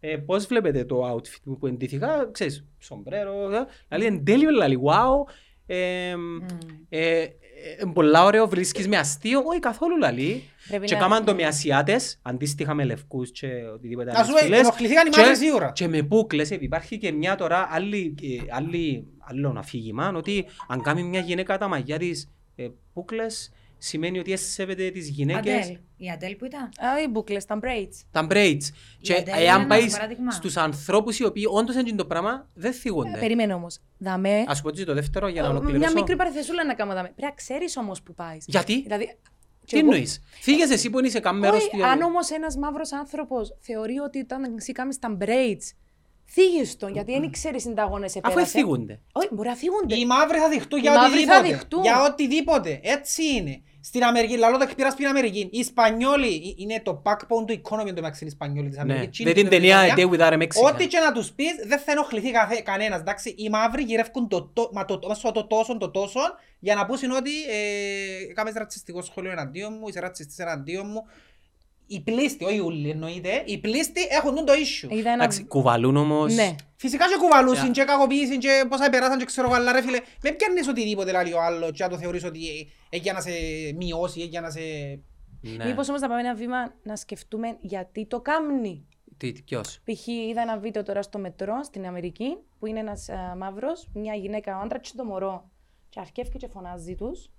[0.00, 3.50] ε, πώς βλέπετε το outfit μου που εντύθηκα, ξέρεις, σομπρέρο,
[3.88, 5.32] ε, λέει εν τέλειο, λέει, wow,
[5.66, 5.76] ε,
[6.08, 6.14] ε,
[6.88, 7.28] ε, ε,
[7.94, 10.42] πολλά ωραίο, βρίσκεις με αστείο, όχι καθόλου λαλή.
[10.68, 14.32] Πρέπει Και να- κάμαν το με Ασιάτες, αντίστοιχα με λευκούς και οτιδήποτε Να άλλες σου
[14.32, 14.58] πω, φυλές.
[14.60, 15.72] ενοχληθήκαν οι Και- μαύρες σίγουρα.
[15.72, 20.82] Και με πούκλες, ε, υπάρχει και μια τώρα άλλη, ε, άλλη, άλλο αφήγημα, ότι αν
[20.82, 23.52] κάνει μια γυναίκα τα μαγιά της ε, πούκλες,
[23.86, 25.78] σημαίνει ότι έσεβεται τις γυναίκες Αντέλ.
[25.96, 27.94] Η Αντέλ που ήταν; Α, οι μπουκλες, τα braids.
[28.10, 28.58] τα braids.
[29.00, 30.30] Και Αντέλ είναι εάν ένα πάεις παράδειγμα.
[30.30, 33.18] στους ανθρώπους οι οποίοι όντως είναι το πράγμα, δεν θίγονται.
[33.18, 33.78] Περίμενε όμως.
[33.98, 34.44] Δαμέ.
[34.46, 35.94] Ας πω και το δεύτερο για να Μια ολοκληρώσω.
[35.94, 37.08] μικρή παρεθεσούλα να κάνω δαμέ.
[37.08, 38.44] Πρέπει να ξέρεις όμως που πάεις.
[38.48, 39.16] Γιατί; Δηλαδή,
[39.66, 41.86] Τι εννοείς; Φύγες εσύ που είσαι καν μέρος Όχι, του...
[41.86, 45.70] αν όμως ένας μαύρος άνθρωπος θεωρεί ότι όταν εσύ κάνεις τα braids,
[46.28, 49.00] θίγει τον, γιατί δεν ξέρεις συνταγόνες σε Αφού εθίγονται.
[49.12, 49.96] Όχι, μπορεί να θίγονται.
[49.98, 51.48] Οι μαύροι θα δειχτούν για Οι μαύροι θα οτιδήποτε.
[51.48, 51.82] δειχτούν.
[51.82, 52.80] Για οτιδήποτε.
[52.82, 53.62] Έτσι είναι.
[53.86, 55.38] Στην Αμερική, λαλό το εκπειρά στην Αμερική.
[55.38, 58.92] Οι Ισπανιόλοι ε, είναι το backbone του economy το μεταξύ Ισπανιόλοι της Ναι.
[58.92, 59.24] Αμερικής.
[59.24, 60.72] Δεν την ταινία A Day Without a Mexican.
[60.72, 63.00] Ό,τι και να τους πεις δεν θα ενοχληθεί καθέ, κανένας.
[63.00, 66.20] Εντάξει, οι μαύροι γυρεύκουν το, το, μα το, μέσω το τόσο, το τόσο
[66.58, 71.04] για να πούσουν ότι ε, κάμες ρατσιστικό σχόλιο εναντίον μου, είσαι ρατσιστής εναντίον μου.
[71.86, 74.90] Οι πλήστοι, όχι όλοι εννοείται, οι πλήστοι έχουν το issue.
[74.90, 75.22] Είδα ένα.
[75.24, 76.34] Εντάξει, κουβαλούν όμως...
[76.34, 76.54] Ναι.
[76.76, 77.72] Φυσικά και κουβαλούσιν Yeah.
[77.72, 81.32] και κακοποίησιν και πόσα περάσαν και ξέρω εγώ, αλλά ρε φίλε, με πιάνεις οτιδήποτε λέει
[81.32, 82.38] ο άλλος και να το θεωρείς ότι
[82.90, 83.30] ε, ε, για να σε
[83.76, 84.60] μειώσει, ε, για να σε...
[85.40, 85.64] Ναι.
[85.64, 88.86] Μήπως όμως να πάμε ένα βήμα να σκεφτούμε γιατί το κάμνει.
[89.16, 90.06] Τι, τι- ποιος; Π.χ.
[90.06, 93.06] είδα ένα βίντεο τώρα στο μετρό στην Αμερική που είναι ένας
[93.36, 95.50] μαύρος, μια γυναίκα, ο άντρας και το μωρό.
[95.88, 97.30] Και αρκεύει και φωνάζει τους.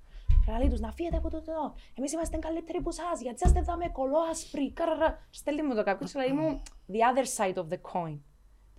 [0.45, 1.75] Και λέει τους να φύγετε από το εδώ.
[1.93, 3.21] Εμείς είμαστε καλύτεροι από εσάς.
[3.21, 4.71] Γιατί είσαστε εδώ με κολόασπροι.
[4.71, 5.28] Καραρα.
[5.30, 6.07] Στέλνει μου το κάποιο.
[6.07, 6.61] Και λέει μου
[6.91, 8.17] the other side of the coin.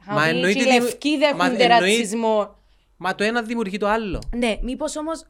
[0.06, 1.68] Μα Μα εννοείται οι ότι- λευκοί μα δέχονται εννοεί-
[1.98, 2.54] ρατσισμό.
[2.96, 4.20] Μα το ένα δημιουργεί το άλλο.
[4.36, 5.26] Ναι, μήπως όμως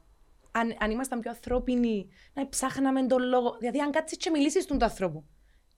[0.51, 3.55] αν, αν ήμασταν πιο ανθρώπινοι, να ψάχναμε τον λόγο.
[3.59, 5.23] Δηλαδή, αν κάτσεις και μιλήσεις του ανθρώπου,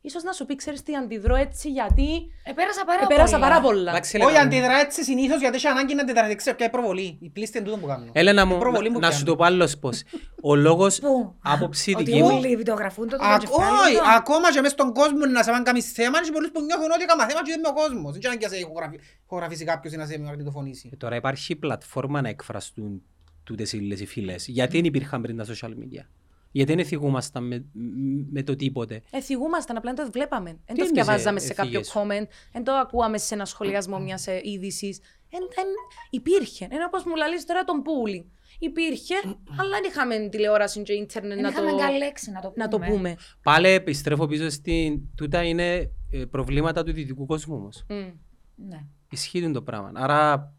[0.01, 2.09] ίσως να σου πει, ξέρεις τι, αντιδρώ έτσι γιατί.
[2.43, 3.47] Επέρασα πάρα Επέρασα πολλά.
[3.49, 3.91] πάρα πολλά.
[3.91, 4.45] Εντάξει, Όχι, Έλενα μου.
[4.47, 7.17] αντιδρά έτσι συνήθως γιατί έχει ανάγκη να αντιδράσει, ξέρω ποια είναι η προβολή.
[7.21, 8.09] Η πλήστη είναι τούτο που κάνουν.
[8.13, 9.25] Έλενα μου, Η προβολή να, που να σου πιάνουν.
[9.25, 10.03] το πω άλλος πώς.
[10.41, 14.01] Ο λόγος, Πού; άποψη Ότι δική μου, όλοι βιντεογραφούν το Ακ- κεφάλι Όχι, του.
[14.17, 16.91] ακόμα και μες στον κόσμο να σε πάνε κάνεις θέμα, είναι και πολλούς που νιώθουν
[16.91, 18.11] ότι έκανα θέμα και δεν είμαι ο κόσμος.
[18.11, 20.89] Δεν ξέρω αν σε ηχογραφεί- ηχογραφήσει κάποιος ή να σε μαγνητοφωνήσει.
[20.93, 23.01] Ε, τώρα υπάρχει πλατφόρμα να εκφραστούν
[23.43, 24.47] τούτες οι ύλες οι φυλές.
[24.47, 26.03] Γιατί δεν υπήρχαν πριν τα social media.
[26.51, 29.01] Γιατί δεν εθιγούμασταν με, μ- με το τίποτε.
[29.11, 30.49] Εθιγούμασταν, απλά δεν το βλέπαμε.
[30.49, 33.99] Δεν το εννοείς, διαβάζαμε ε, σε κάποιο έφυγες; comment, δεν το ακούαμε σε ένα σχολιασμό
[33.99, 34.99] μιας είδησης.
[36.09, 36.67] Υπήρχε.
[36.71, 38.31] Είναι όπως μου λέει τώρα τον Πούλη.
[38.59, 39.15] Υπήρχε,
[39.59, 42.63] αλλά δεν είχαμε τηλεόραση και ίντερνετ Δεν να είχαμε το, καν λέξη να το πούμε.
[42.63, 43.15] να το πούμε.
[43.43, 45.01] Πάλι επιστρέφω πίσω στην...
[45.15, 47.85] Τούτα είναι ε, προβλήματα του δυτικού κόσμου όμως.
[47.89, 47.95] Μμ.
[48.55, 48.85] Ναι.
[49.09, 49.91] Ισχύει το πράγμα.
[49.93, 50.53] Άρα,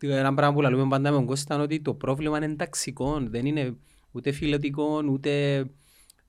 [0.00, 3.18] ένα πράγμα που λέμε πάντα με τον Κώστα είναι ότι το πρόβλημα είναι ταξικό.
[3.20, 3.76] Δεν είναι
[4.12, 5.64] ούτε φιλετικό, ούτε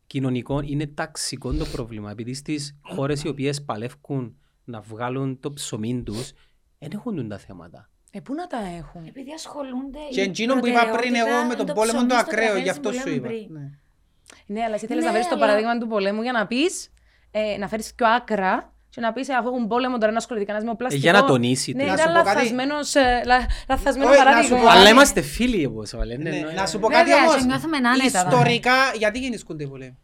[0.07, 0.61] κοινωνικό.
[0.63, 2.11] Είναι ταξικό το πρόβλημα.
[2.11, 6.31] Επειδή στις χώρες οι οποίες παλεύουν να βγάλουν το ψωμί τους,
[6.79, 7.89] δεν έχουν τα θέματα.
[8.11, 9.99] Ε, πού να τα έχουν; Επειδή ασχολούνται.
[10.11, 12.15] Και η εκείνο που είπα πριν προτεραιότητα εγώ με είναι τον το πόλεμο ψωμί το
[12.17, 13.27] στο ακραίο, τραπέζι γι' αυτό που σου λέμε είπα.
[13.27, 13.47] πριν.
[13.49, 13.69] Ναι.
[14.45, 16.89] Ναι, αλλά εσύ θέλεις Ναι, να φέρεις το αλλά- παράδειγμα του πολέμου για να πεις,
[17.31, 20.67] ε, να φέρεις πιο άκρα και να πεις αφού έχουν πόλεμο τώρα να ασχοληθεί κανένας
[20.67, 21.01] με Ε, πλαστικό.
[21.03, 21.71] για να τονίσει.
[21.73, 21.87] Ναι, το.
[21.87, 22.35] Να ήταν σου πω κάτι.
[22.35, 24.57] λαθασμένος, ε, λα- λαθασμένο Όχι, να σου παράδειγμα.
[24.59, 24.89] πω Αλλά κάτι.
[24.91, 26.29] είμαστε φίλοι όπω λένε.
[26.29, 26.65] Ναι, εννοώ, Να ε.
[26.67, 27.35] σου πω Βέβαια, κάτι όμως.
[27.35, 29.97] και νιώθουμε άνετα, Ιστορικά, γιατί γεννήσκονται οι πολέμοι;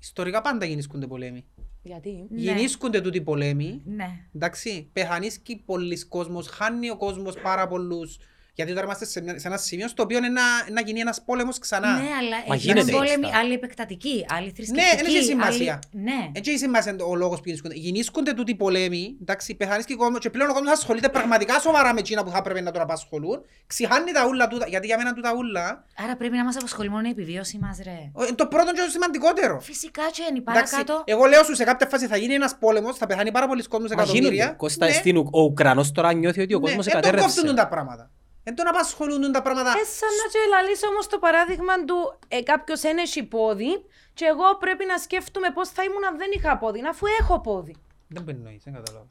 [0.00, 1.44] Ιστορικά πάντα γεννήσκονται πολέμοι.
[1.82, 2.40] Γιατί; Ναι.
[2.40, 3.82] Γεννήσκονται τούτοι οι πολέμοι.
[3.84, 4.08] Ναι.
[4.34, 8.18] Εντάξει, πεθανίσκει πολλοί κόσμος, χάνει ο κόσμος πάρα πολλούς.
[8.58, 10.42] Γιατί τώρα είμαστε σε, μια- σε ένα σημείο στο οποίο είναι να,
[10.72, 11.88] να γίνει ένας πόλεμος ξανά.
[11.96, 13.38] Ναι, αλλά Μα έχει γίνεται πόλεμοι, έτσι, τα.
[13.38, 14.96] άλλοι επεκτατικοί, άλλοι Ναι, θρησκευτικοί.
[14.96, 15.80] δεν έχει σημασία.
[15.92, 16.30] άλλοι- Ναι.
[16.32, 17.74] Έτσι έχει σημασία ο λόγος που γεννήσκονται.
[17.74, 21.92] Γεννήσκονται τούτοι οι πολέμοι, εντάξει, πεθανίσκει ο κόσμος και πλέον ο κόσμος ασχολείται πραγματικά σοβαρά
[21.94, 23.40] με εκείνα που θα έπρεπε να τον απασχολούν.
[23.66, 27.06] Ξηχάνει τα ούλα τούτα, γιατί για μένα τούτα ούλα, Άρα πρέπει να μας απασχολεί μόνο
[27.08, 28.10] η επιβίωση μας, ρε.
[28.12, 29.60] ο- είναι το πρώτο και το σημαντικότερο.
[29.60, 31.02] Φυσικά και είναι Εντάξει, παρακάτω.
[31.06, 33.90] εγώ λέω σου σε κάποια φάση θα γίνει ένας πόλεμος, θα πεθάνει πάρα πολλοί κόσμος
[33.90, 34.18] Μα γίνονται.
[34.18, 34.54] εκατομμύρια.
[34.56, 37.36] Κώστα, Ναι, στην Ου- ο Ουκρανός τώρα νιώθει ότι ο ναι, κόσμος δεν τον εκατέρρευσε.
[37.40, 38.10] κόφτουν τα πράγματα.
[38.46, 39.70] Δεν τον απασχολούν τα πράγματα.
[39.70, 43.84] Ε, σαν να και λαλείς όμως το παράδειγμα του ε, κάποιος δεν έχει πόδι
[44.14, 47.76] και εγώ πρέπει να σκέφτομαι πώς θα ήμουν αν δεν είχα πόδι, αφού έχω πόδι.
[48.08, 49.08] Δεν μπορεί να δεν καταλάβω.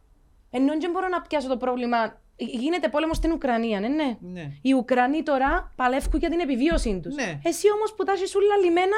[0.49, 1.97] Ενώ δεν μπορώ να πιάσω το πρόβλημα.
[2.35, 4.17] Ε, Γίνεται πόλεμος στην Ουκρανία, ναι, ναι.
[4.21, 4.51] Ναι.
[4.61, 7.15] Οι Ουκρανοί τώρα παλεύουν για την επιβίωσή τους.
[7.15, 7.39] Ναι.
[7.43, 8.97] Εσύ όμως που τα έχεις όλα λιμένα.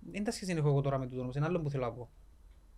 [0.00, 2.10] Δεν τα σχέση έχω εγώ τώρα με τούτο όμως, είναι άλλο που θέλω να πω.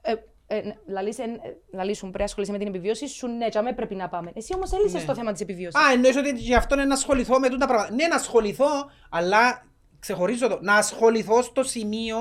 [0.01, 0.15] Ε,
[0.47, 1.28] ε, ναι, λαλείς, ε, ε,
[1.73, 4.31] λαλείς σου πρέπει να ασχολείσαι με την επιβίωση σου, ναι, τσάμε πρέπει να πάμε.
[4.35, 5.06] Εσύ όμως έλυσες Ναι.
[5.06, 5.81] το θέμα της επιβίωσης.
[5.81, 7.94] Α, εννοείς ότι γι' αυτό είναι να ασχοληθώ με τούτα πράγματα.
[7.94, 9.66] Ναι, να ασχοληθώ, αλλά
[9.98, 10.59] ξεχωρίζω το.
[10.62, 12.16] Να ασχοληθώ στο σημείο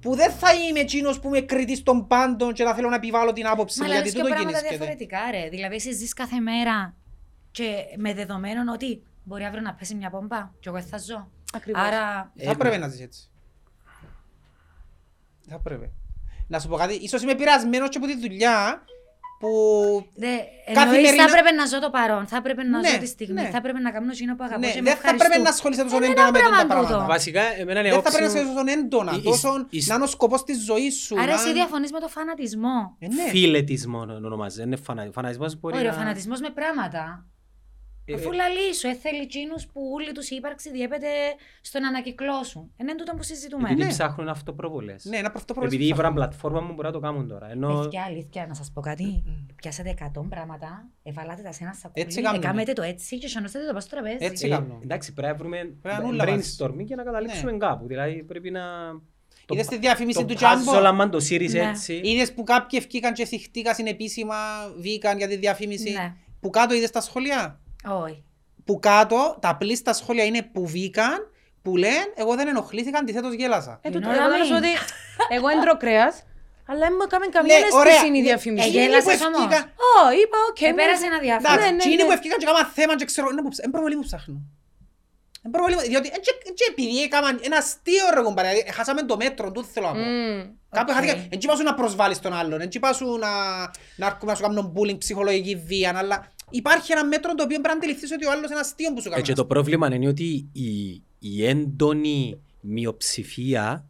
[0.00, 3.32] που δεν θα είμαι εκείνος που είμαι κριτής των πάντων και θα θέλω να επιβάλλω
[3.32, 4.94] την άποψη Μα μου, αλλά γιατί λες και τούτο πράγματα γεννήσκεται.
[4.94, 5.48] διαφορετικά, ρε.
[5.48, 6.96] Δηλαδή, εσύ ζεις κάθε μέρα
[7.50, 11.30] και με δεδομένο ότι μπορεί αύριο να πέσει μια πόμπα και εγώ δεν θα ζω.
[11.54, 11.82] Ακριβώς.
[11.82, 13.30] Ε, Άρα, Θα έπρεπε να ζεις έτσι.
[15.48, 15.92] Θα πρέπει.
[16.48, 18.82] Να σου πω κάτι, ίσως είμαι πειρασμένος και από τη δουλειά
[19.40, 19.48] που...
[20.16, 20.26] Δε,
[20.72, 23.40] Καθημερινά- εννοείς θα έπρεπε να ζω το παρόν, θα έπρεπε να Ναι, ζω τη στιγμή,
[23.42, 23.48] ναι.
[23.48, 25.42] θα έπρεπε να κάνω εκείνο που αγαπώ Ναι, και με δεν θα πρέπει ευχαριστούν.
[25.42, 26.94] να ασχολείσαι τόσο Είναι έντονα ένα με τα πράγμα πράγματα.
[26.94, 27.06] τούτο.
[27.14, 29.94] Βασικά, εμένα είναι Δεν θα πρέπει να όψη ασχολείσαι τόσο έντονα, η- τόσο η- να
[29.94, 31.14] είναι ο σκοπός της ζωής σου.
[31.20, 32.96] Άρα να- εσύ διαφωνείς με το φανατισμό.
[32.98, 33.22] Ε, ναι.
[33.34, 34.62] φιλετισμό να ονομάζεται.
[34.66, 35.98] Είναι φανα- φανατισμός μπορεί Ωραία, ο να...
[36.00, 37.02] φανατισμός με πράγματα.
[38.10, 41.06] Ε, Αφού λαλείς σου, ε, θέλει εκείνους που όλη τους η ύπαρξη διέπεται
[41.60, 42.70] στο να ανακυκλώσουν.
[42.76, 43.64] Είναι τούτο που συζητούμε.
[43.68, 43.88] Επειδή Ναι.
[43.88, 45.04] ψάχνουν αυτοπροβολές.
[45.04, 47.50] Ναι, να αυτό Επειδή η πλατφόρμα μου μπορεί να το κάνουν τώρα.
[47.50, 49.22] Ενώ Παιδιά, αλήθεια, να σας πω κάτι.
[49.56, 52.44] Πιάσατε 100 πράγματα, εβαλάτε τα σε ένα σακούλι, Έτσι κάνουμε.
[52.44, 54.16] έκαμετε το έτσι και σανώσατε το πάνω στο τραπέζι.
[54.20, 54.78] Έτσι Ε, κάνω.
[54.82, 57.86] εντάξει, πρέπει να βρούμε να είναι όλα brainstorming για να καταλήξουμε κάπου.
[57.86, 58.60] Δηλαδή πρέπει να...
[59.46, 60.84] το Είδες πα- τη διαφήμιση το του puzzle, Jumbo.
[60.84, 61.68] άμα το σύρεις Ναι.
[61.68, 62.00] έτσι.
[62.04, 64.36] Είδες που κάποιοι ευκήκαν και θυχτήκαν συνεπίσημα,
[64.78, 66.14] βγήκαν για τη διαφήμιση; Ναι.
[66.40, 67.60] Που κάτω είδες τα σχόλια.
[67.84, 68.24] Όχι.
[68.64, 71.30] Που κάτω, τα πλήστα σχόλια είναι που βγήκαν,
[71.62, 73.78] που λένε εγώ δεν ενοχλήθηκα, αντιθέτως γέλασα.
[73.82, 74.66] Ε, τούτο, Είναι εγώ όλα να σου πω μη.
[74.66, 74.72] ότι
[75.36, 76.22] εγώ έντρο κρέας,
[76.68, 77.92] αλλά δεν μου έκαμε καμία Ναι, ωραία.
[77.92, 78.66] αίσθηση η Ναι, διαφήμιση.
[78.66, 79.38] Ε, εκείνοι γέλασες που όμως.
[79.44, 80.60] ευκήκαν- Ω, είπα, οκ.
[80.62, 81.52] Ε, μου- πέρασε ένα διάφορο.
[81.52, 82.04] Εντάξει, ναι, ναι, εκείνοι ναι.
[82.08, 84.38] που εφκήκαν και έκαναν θέμα και ξέρω, είναι που ψ- είναι προβολή που ψάχνουν.
[85.42, 88.70] Είναι προβολή που- διότι εν και- εν και επειδή έκαναν ένα αστείο ρε κουμπάρε, δηλαδή,
[88.78, 89.98] χάσαμε το μέτρο, τούτο θέλω να πω.
[89.98, 90.40] Μμμ.
[90.78, 90.98] Κάποιοι Οκ.
[90.98, 93.10] χάθηκαν, εν τζι εν πας σου να προσβάλλεις τον άλλον, εν τζι εν πας σου
[93.24, 93.30] να,
[94.00, 96.16] να έρχομαι να σου κάνουν bullying, ψυχολογική βία, αλλά
[96.50, 99.08] υπάρχει ένα μέτρο το οποίο πρέπει να αντιληφθείς ότι ο άλλος είναι αστείο που σου
[99.08, 99.22] Ε, κάνει.
[99.22, 103.88] και το πρόβλημα είναι ότι η, η έντονη μειοψηφία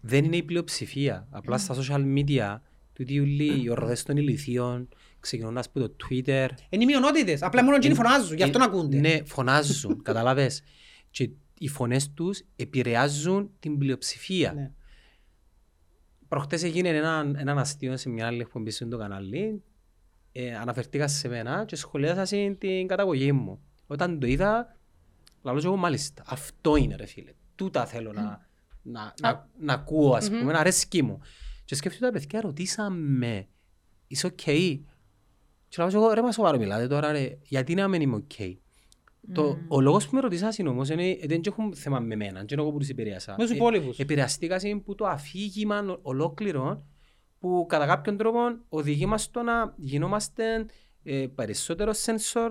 [0.00, 1.26] δεν είναι η πλειοψηφία.
[1.30, 2.58] Απλά στα social media,
[2.92, 4.88] τούτοι όλοι οι ορδές των ηλικίων,
[5.20, 8.98] ξεκινώντας από το Twitter, Είναι οι μειονότητες, απλά μόνο εκείνοι φωνάζουν, γι' αυτό να ακούνται.
[8.98, 10.62] Ναι, φωνάζουν, καταλάβες.
[11.10, 14.52] Και οι φωνές τους επηρεάζουν την πλειοψηφία.
[14.52, 14.70] Ναι.
[16.28, 19.62] Προχτές έγινε ένα, έναν αστείο σε μια άλλη εκπομπή στο κανάλι.
[20.32, 23.60] Ε, αναφερθήκα σε μένα και σχολίασα σε την καταγωγή μου.
[23.86, 24.76] Όταν το είδα,
[25.42, 26.22] λαλώ και εγώ μάλιστα.
[26.26, 27.32] Αυτό είναι ρε φίλε.
[27.54, 28.48] Τούτα θέλω να,
[28.82, 31.18] να, να, να ακούω, ας πούμε, να αρέσκει μου.
[31.64, 33.48] Και σκέφτομαι τα παιδιά, ρωτήσαμε,
[34.06, 34.34] είσαι οκ.
[35.68, 38.58] Και λαλώ και εγώ, ρε μα σοβαρό μιλάτε τώρα ρε, γιατί να μην είμαι οκ.
[39.34, 42.44] Το, ο λόγος που με ρωτήσαν είναι όμως, είναι, ε, δεν έχουν θέμα με μένα,
[42.44, 43.34] και είναι εγώ που τους επηρέασα.
[43.38, 43.98] Με τους Ε, υπόλοιπους.
[43.98, 46.86] Επηρεαστήκα που το αφήγημα ο- ολόκληρο
[47.40, 48.38] που κατά κάποιον τρόπο
[48.68, 50.66] οδηγεί μας στο να γινόμαστε
[51.02, 52.50] ε, περισσότερο sensor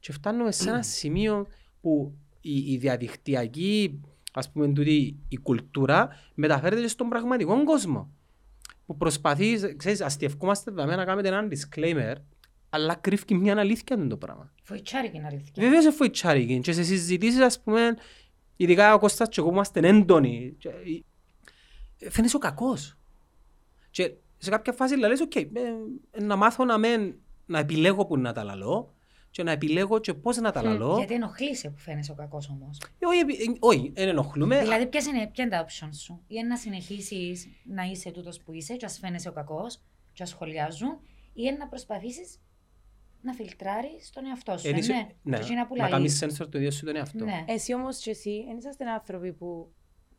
[0.00, 1.46] και φτάνουμε σε ένα σημείο
[1.80, 4.00] που η, η διαδικτυακή
[4.32, 8.10] ας πούμε τούτη, η κουλτούρα μεταφέρεται και στον πραγματικό κόσμο
[8.86, 12.14] που προσπαθεί, ξέρεις, αστιευκόμαστε δαμέ να κάνετε έναν disclaimer
[12.70, 14.52] αλλά κρύφει μια αλήθεια είναι το πράγμα.
[14.62, 15.52] Φοητσάρικη είναι αλήθεια.
[15.56, 17.96] Βεβαίως είναι φοητσάρικη και σε συζητήσεις ας πούμε
[18.56, 20.68] ειδικά ο Κώστας και εγώ που είμαστε έντονοι και,
[21.98, 22.96] ε, φαίνεσαι ο κακός.
[23.92, 25.46] Και σε κάποια φάση λες, οκ, ε,
[26.20, 27.14] να μάθω να, μεν,
[27.46, 28.94] να επιλέγω που να τα λαλώ
[29.30, 30.94] και να επιλέγω και πώς να τα λαλώ.
[30.98, 32.78] Γιατί ενοχλείσαι που φαίνεσαι ο κακός όμως.
[32.98, 34.58] Ε, Όχι, επι- ε, όχι, δεν ενοχλούμε.
[34.60, 38.40] Δηλαδή, ποιες είναι, ποια είναι τα options σου; Ή είναι να συνεχίσεις να είσαι τούτος
[38.40, 39.82] που είσαι και ας φαίνεσαι ο κακός
[40.12, 41.00] και ας σχολιάζουν, ή
[41.34, 42.40] είναι να προσπαθήσεις
[43.20, 44.66] να φιλτράρεις τον εαυτό σου.
[44.68, 46.18] Ε, ε, είσαι- ναι, ναι, Και εκείνα που να λαλείς.
[46.18, 47.24] κάνεις sensor το ίδιο σου τον εαυτό.
[47.24, 47.44] Ναι.
[47.48, 49.72] Εσύ όμως και εσύ, δεν είσαστε άνθρωποι που,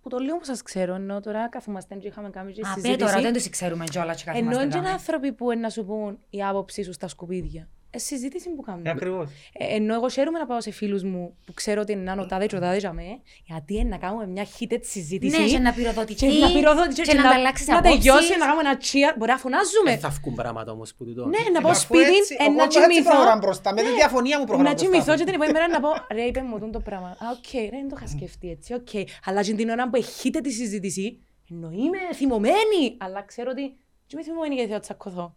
[0.04, 2.80] που το λίγο που σας ξέρω, ενώ τώρα καθόμαστε και είχαμε κάνει και Α, πέ
[2.80, 2.98] συζήτηση.
[3.10, 4.94] τώρα, δεν τους ξέρουμε κιόλας και Ενώ καθόμαστε είναι εδώ.
[4.94, 7.68] άνθρωποι που είναι να σου πούν η άποψή σου στα σκουπίδια.
[7.96, 8.90] Ε, συζήτηση που κάνουμε.
[8.90, 9.30] Ε, Ακριβώς.
[9.54, 12.46] Ε, ενώ εγώ χαίρομαι να πάω σε φίλους μου που ξέρω ότι είναι ο τάδε
[12.46, 13.04] και ο τάδε για με,
[13.46, 15.42] γιατί είναι να κάνουμε μια heated συζήτηση.
[15.42, 18.00] Ναι, και να πυροδοτηθεί, και να πυροδοτηθεί και να ανταλλάξεις να απόψεις.
[18.00, 19.12] τελειώσει, να κάνουμε ένα cheer.
[19.18, 19.90] Μπορεί να φωνάζουμε.
[19.92, 21.26] Δεν θα βγουν πράγματα όμως που τούτο.
[21.26, 23.10] Ναι, να πάω Αφού σπίτι, έτσι- ε, εγώ να έτσι κοιμηθώ.
[23.10, 23.94] προχωράμε μπροστά, με τη Ναι.
[23.94, 24.92] διαφωνία μου προχωράμε Να μπροστά.
[24.92, 27.10] κοιμηθώ και την επόμενη μέρα να πω, ρε, είπε μου τούτο το πράγμα.
[27.24, 28.92] Α, οκ, ρε, δεν το είχα σκεφτεί έτσι, οκ.
[29.28, 31.06] Αλλά και την ώρα που έχετε τη συζήτηση,
[31.52, 33.62] ενώ είμαι θυμωμένη, αλλά ξέρω ότι
[34.08, 35.28] δεν είμαι θυμωμένη γιατί θα τσακωθώ.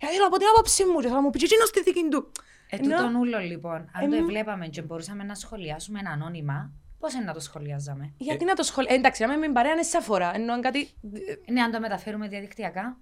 [0.00, 2.08] Γιατί θέλω να πω την άποψη μου και θα μου πεις και εκείνος τη δική
[2.10, 2.30] του.
[2.70, 7.12] Ε, Ενώ- τούτον ούλο λοιπόν, αν το Εμ- βλέπαμε και μπορούσαμε να σχολιάσουμε ανώνυμα, πώς
[7.14, 8.84] είναι να το σχολιάζαμε; Γιατί να το σχολ...
[8.88, 10.34] Ε, εντάξει, να μην με παρέα είναι σε αφορά.
[10.34, 10.88] Ενώ αν κάτι...
[11.52, 12.98] Ναι, αν το μεταφέρουμε διαδικτυακά.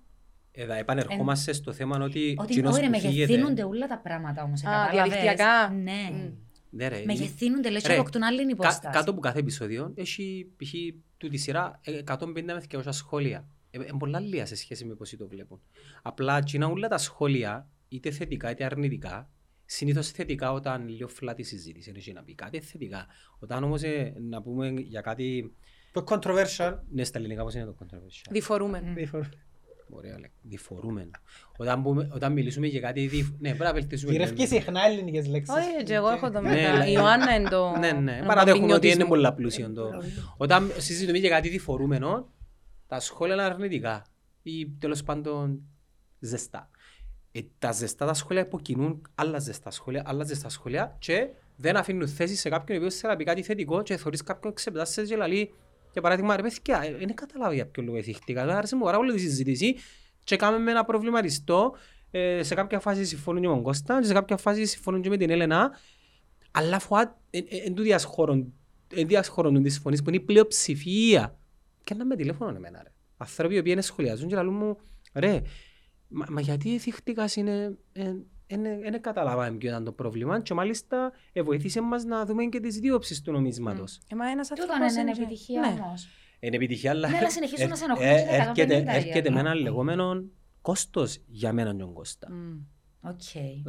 [0.57, 4.43] Εδώ επανερχόμαστε στο θέμα ότι Ότι εκείνος όχι, ρε, που φεύγετε- μεγεθύνονται όλα τα πράγματα
[4.43, 4.62] όμως.
[4.62, 5.69] ε, Α, κατάλαβες; διαδικτυακά.
[5.69, 6.31] Ναι.
[6.71, 8.89] Ναι, ρε, Μεγεθύνονται, λες και Ρε, αποκτούν άλλη Κα- υποστάση.
[8.93, 10.71] κάτω από κάθε επεισόδιο έχει π.χ.
[11.16, 13.47] του τη σειρά ε, 150 με 200 σχόλια.
[13.75, 15.61] Ε, ε, πολλά λίγα σε σχέση με πώς το βλέπουν.
[16.03, 19.31] Απλά εκείνα όλα τα σχόλια, είτε θετικά είτε αρνητικά,
[19.65, 23.07] συνήθως θετικά όταν λίγο φλάτη συζήτηση, είναι να πει κάτι θετικά.
[23.39, 25.55] Όταν όμως ε, να πούμε για κάτι,
[25.93, 26.79] Το controversial.
[26.91, 28.29] ναι στα ελληνικά πώς είναι το controversial.
[28.31, 28.83] Διφορούμε.
[29.89, 31.11] Ωραία, λέει, διφορούμενο.
[31.57, 33.37] Όταν, πούμε, όταν μιλήσουμε για κάτι, δι...
[33.39, 34.13] ναι, πρέπει να βελτίσουμε.
[34.13, 34.47] Γυρεύει λίγο.
[34.47, 35.55] συχνά ελληνικές λέξεις.
[35.55, 36.77] Όχι, και εγώ έχω το Ναι, μετά.
[36.77, 36.89] ναι.
[36.89, 37.71] Η Ιωάννα είναι το...
[37.79, 38.13] Ναι, ναι.
[38.17, 39.09] ένα Παραδέχομαι ότι είναι παμπινιωτισμό.
[39.09, 39.91] πολλά πλούσιο το.
[40.37, 42.29] Όταν συζητούμε για κάτι διφορούμενο,
[42.95, 44.07] τα σχόλια είναι αρνητικά
[44.43, 45.62] ή τέλος πάντων
[46.19, 46.71] ζεστά.
[47.33, 52.09] Ε, τα ζεστά τα σχόλια υποκινούν άλλα ζεστά σχόλια, άλλα ζεστά σχόλια και δεν αφήνουν
[52.09, 55.16] θέση σε κάποιον ο οποίος θέλει να πει κάτι θετικό και θεωρείς κάποιον ξεπετάσσεται και
[55.16, 55.55] λέει
[55.93, 58.45] Για παράδειγμα, ρε παιδιά, ε, δεν καταλάβω για ποιο λόγο εθιχτήκα.
[58.45, 59.77] Τώρα άρεσε μου πάρα πολύ τη συζήτηση
[60.25, 61.75] και κάναμε με ένα προβληματιστό.
[62.11, 65.09] Ε, σε κάποια φάση συμφωνούν και με τον Κώστα και σε κάποια φάση συμφωνούν και
[65.09, 65.79] με την Έλενα.
[66.51, 67.21] Αλλά φοά,
[67.65, 68.53] εν του διασχόρων,
[68.95, 71.39] εν διασχόρων της φωνής που είναι η πλειοψηφία.
[71.85, 72.93] Και να με τηλέφωνο εμένα ρε.
[73.16, 74.77] Άνθρωποι οι οποίοι είναι σχολιάζουν και λαλούν μου,
[75.15, 75.43] ρε,
[76.09, 77.78] μα, μα γιατί η εθιχτήκας είναι,
[78.82, 82.78] δεν καταλάβαμε ποιο ήταν το πρόβλημα και μάλιστα ε, βοήθησε μας να δούμε και τις
[82.78, 84.01] δύο όψεις του νομίσματος.
[84.12, 85.81] Ε, μα ένας Τούτον άνθρωπος είναι είναι- επιτυχία Ναι.
[85.82, 86.09] όμως.
[86.40, 89.20] Είναι επιτυχία, αλλά Ναι, αλλά συνεχίζουν να σε ενοχλούν ε, και τα έρχεται, 150 έρχεται
[89.20, 90.24] για- με ένα λεγόμενο
[90.62, 92.28] κόστος για μένα τον Κώστα.
[92.32, 92.59] Μμ.
[93.09, 93.20] Οκ.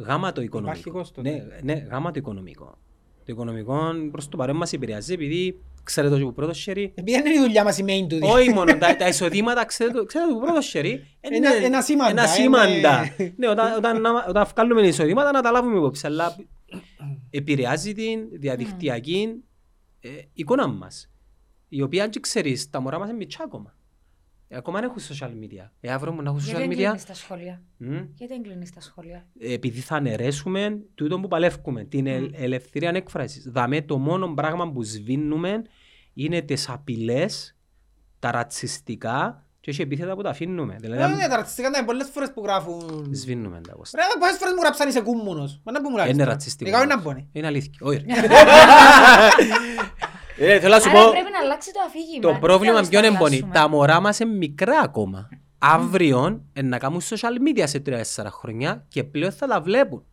[0.06, 0.90] Γάμα το Υπάρχει οικονομικό.
[0.90, 1.24] κόστος.
[1.24, 2.78] Ναι, ναι, γάμα το οικονομικό.
[3.18, 3.78] Το οικονομικό
[4.10, 7.34] προς το παρόν μας επηρεάζει επειδή ξέρετε το και που πρώτο χέρι; Επειδή δεν είναι
[7.34, 8.18] η δουλειά μας η main του.
[8.22, 12.22] όχι μόνο τα, τα εισοδήματα, ξέρετε, το- ξέρετε το πρώτο χέρι; Ένα- ένα σήμαντα, Ένα
[12.22, 13.14] είναι- σήμαντα.
[13.36, 16.36] ναι, όταν, όταν, να- όταν βγάλουμε εισοδήματα να τα λάβουμε υπόψη, αλλά
[17.30, 19.44] επηρεάζει την διαδικτυακή
[20.00, 21.10] ε, εικόνα μας.
[21.68, 23.74] Η οποία, αν και ξέρεις, τα μωρά μας είναι μητσά ακόμα.
[24.48, 25.68] Ε, ακόμα δεν έχουν social media.
[25.80, 28.42] Ε, αύριο μου να έχουν Γιατί social δεν media, κλείνεις τα σχόλια; μ, Γιατί δεν
[28.42, 33.44] κλείνεις τα σχόλια; επειδή θα αναιρέσουμε τούτο που παλεύουμε, την ελ- ελευθερία έκφρασης.
[33.50, 35.62] Δαμε το μόνο πράγμα που σβήνουμε
[36.14, 37.56] είναι τις απειλές,
[38.18, 40.76] τα ρατσιστικά και όχι επίθετα που τα αφήνουμε.
[40.80, 43.10] Δηλαδή, Ε, ναι, τα ρατσιστικά είναι πολλές φορές που γράφουν.
[43.14, 43.98] σβήνουμε τα κόστα.
[44.00, 45.60] Ρε, πόσες φορές μου γράψαν είσαι κούμμουνος.
[45.64, 46.30] Μα να που μου λάβεις Είναι τώρα.
[46.34, 46.70] ρατσιστικό.
[46.70, 47.28] Εγώ είναι να μπώνει.
[47.32, 47.72] Είναι αλήθεια.
[47.80, 48.04] Όχι.
[50.38, 50.54] ρε.
[50.54, 52.20] Ε, Θέλω να σου Άρα πω, πρέπει να αλλάξει το αφήγημα.
[52.20, 53.34] το Τι πρόβλημα θέλεις ποιο να είναι πονή.
[53.36, 55.28] αλλάξουμε; Τα μωρά μας είναι μικρά ακόμα.
[55.58, 60.04] Αύριο ε, να κάνουν social media σε 3-4 χρόνια και πλέον θα τα βλέπουν.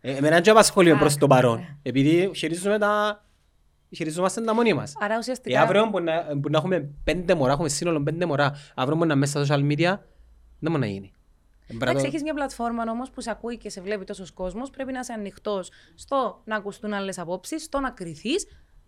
[0.00, 1.78] Ε, Εμένα δεν απασχολεί προς το παρόν.
[1.82, 3.24] Επειδή χειρίζουμε τα...
[3.96, 4.92] χειριζόμαστε τα μόνοι μας.
[5.00, 5.60] Άρα Ε, ουσιαστικά...
[5.62, 6.12] αύριο που να,
[6.42, 9.60] που να έχουμε πέντε μωρά, έχουμε σύνολο πέντε μωρά, αύριο που να μέσα στα social
[9.60, 9.98] media,
[10.58, 11.12] δεν μπορεί να γίνει.
[11.66, 14.04] Ε, πρέπει να Εντάξει, το- έχεις μια πλατφόρμα όμως που σε ακούει και σε βλέπει
[14.04, 14.70] τόσος κόσμος.
[14.70, 18.30] Πρέπει να είσαι ανοιχτός στο να ακουστούν άλλες απόψεις, στο να κρυθεί.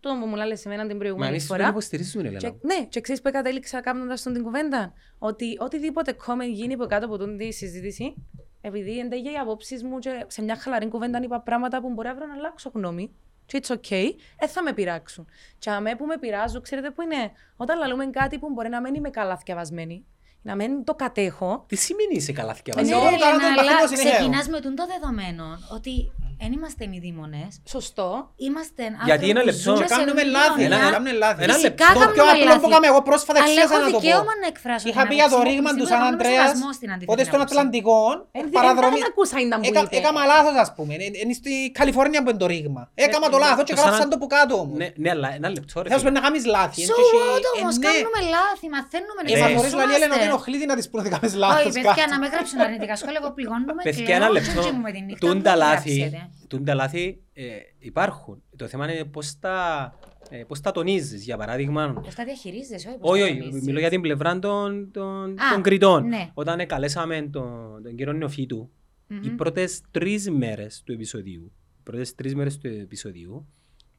[0.09, 1.69] Το που μου λέει εμένα την Μα προηγούμενη εμείς δεν φορά.
[1.69, 2.39] υποστηρίζουμε, Ελένα.
[2.39, 6.87] Και, ναι, και ξέρεις που κατέληξα κάνοντας τον την κουβέντα; Ότι οτιδήποτε comment γίνει από
[6.87, 8.15] κάτω από την τη συζήτηση,
[8.61, 12.27] επειδή εντέγει οι απόψεις μου και σε μια χαλαρή κουβέντα είπα πράγματα που μπορεί αύριο
[12.27, 13.11] να αλλάξω γνώμη.
[13.47, 14.07] Και it's okay,
[14.39, 15.27] δεν θα με πειράξουν.
[15.59, 18.95] Και αμέ που με πειράζουν, ξέρετε που είναι, όταν λαλούμε κάτι που μπορεί να μην
[18.95, 20.05] είμαι καλά θυκευασμένη,
[20.43, 23.01] να μην το κατέχω, Τι σημαίνει είσαι καλά Ναι, θυκευασμένη.
[23.01, 24.13] Εγώ ρε, κάνω το Ελένα, παθητό αλλά συνέχεια.
[24.13, 26.11] ξεκινάς με τούτο δεδομένο ότι
[26.43, 27.51] δεν είμαστε ημιδήμονες.
[27.75, 28.09] σωστό.
[28.47, 29.61] Είμαστε Γιατί άνθρωποι ένα που λεπτό.
[29.67, 30.61] ζούμε Και σε κάνουμε μια λάθη.
[30.63, 30.91] κοινωνία.
[30.95, 31.41] Κάνουμε λάθη.
[31.47, 32.01] Ένα Φυσικά λεπτό.
[32.05, 32.61] Το πιο κάνουμε απλό λάθη.
[32.63, 34.01] που έκαμε εγώ πρόσφατα Αλλά εξήγασα έχω να το πω.
[34.05, 36.05] δικαίωμα να εκφράσω Είχα την πει για το άποψή μου, ρήγμα που τους σίγουρα Σαν
[36.05, 37.55] θα έχουμε Αντρέας, σεβασμό στην αντίθετη ότι στον άποψη.
[37.55, 37.99] Ατλαντικό
[38.39, 38.99] Ε, παραδρομή...
[39.01, 39.97] δεν ακούσα ήταν που Έκα- είπε.
[40.01, 40.93] Έκαμα λάθος ας πούμε.
[40.95, 42.83] Ε, Είναι στη Καλιφόρνια που είναι το ρήγμα.
[43.07, 44.77] Έκαμα το λάθος και το σαν- γράψαν το που κάτω όμως.
[44.81, 46.15] Ναι, ναι, αλλά ένα λεπτό ρε Θέλω φίλε.
[46.19, 46.81] να κάνεις λάθη.
[46.91, 47.87] So εν και what εσύ- όμως, ε, ναι.
[47.91, 50.27] κάνουμε λάθη, μαθαίνουμε να Ε, μα θωρείς λαλή Έλενα ότι εξελισσόμαστε.
[50.31, 52.11] ενοχλεί την να της πούνε ότι κάνεις Όχι, λάθος παιδιά, κάτι.
[52.15, 54.61] να με γράψουν αρνητικά σχόλια, εγώ πληγώνομαι, Παιδιά, κλαίω ένα και λεπτό.
[54.67, 56.21] κοιμούμαι τη νύχτα, Τούν μην τα με λάθη, γράψετε.
[56.49, 57.45] Τούν τα λάθη ε,
[57.79, 58.43] υπάρχουν.
[58.57, 59.95] Το θέμα είναι πώς τα,
[60.31, 61.25] ε, πώς τα τονίζεις.
[61.25, 63.63] Για παράδειγμα, Πώς τα διαχειρίζεσαι, όχι πώς όχι, τα όχι, τονίζεις.
[63.67, 66.07] μιλώ για την πλευρά των, των, Α, των κριτών.
[66.09, 66.31] ναι.
[66.35, 68.71] Όταν ε, καλέσαμε τον, τον κύριο Νεοφίτου,
[69.07, 69.23] Μμμ.
[69.23, 73.47] οι πρώτες τρεις μέρες του επεισοδίου, οι πρώτες τρεις μέρες του επεισοδίου,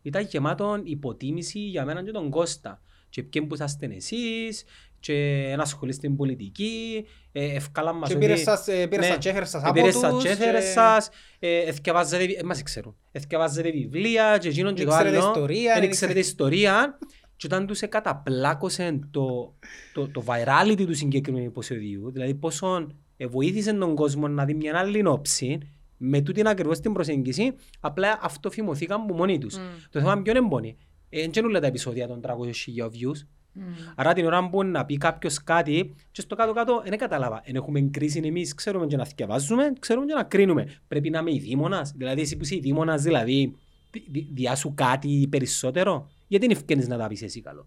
[0.01, 2.81] ήταν γεμάτο υποτίμηση για μένα και τον Κώστα.
[3.09, 4.63] Και ποιοι που είσαστε εσείς,
[4.99, 9.11] και να ασχολείστε στην πολιτική, ε, ευκάλαν μας Και ότι- πήρες σας, ε, πήρες Ναι,
[9.14, 11.10] σας και έφερες σας από πήρες σας τους και έφερες και- σας,
[11.40, 15.28] ε, εθκευάζετε, βι- ε, μας ξέρουν, εθκευάζετε βιβλία και εκείνον και Δεν το ξέρετε άλλο,
[15.28, 16.98] ιστορία, δεν δεν ξέρετε ιστορία
[17.36, 19.53] και όταν τους καταπλάκωσε το,
[19.94, 22.88] το, το virality του συγκεκριμένου επεισοδίου, δηλαδή πόσο
[23.18, 25.57] ε, βοήθησε τον κόσμο να δει μια άλλη όψη,
[25.98, 29.57] με τούτην ακριβώς την προσέγγιση, απλά αυτοφημωθήκαν από μόνοι τους.
[29.57, 29.61] Μμ.
[29.91, 30.78] Το θέμα ποιο είναι πόνοι.
[31.10, 33.28] Ε, δεν όλα τα επεισόδια των 300.000 views.
[33.57, 33.73] Μμ.
[33.95, 37.41] Άρα την ώρα που να πει κάποιος κάτι και στο κάτω-κάτω δεν κατάλαβα.
[37.43, 40.67] Εν έχουμε κρίση εμείς, ξέρουμε και να θυκευάζουμε, ξέρουμε και να κρίνουμε.
[40.88, 41.91] Πρέπει να είμαι η δήμονας.
[41.95, 43.55] Δηλαδή εσύ που είσαι η δήμονας, δηλαδή
[43.91, 46.09] δι- δι- διάσου κάτι περισσότερο.
[46.27, 47.65] Γιατί δεν ευκαινείς να τα πεις εσύ καλό.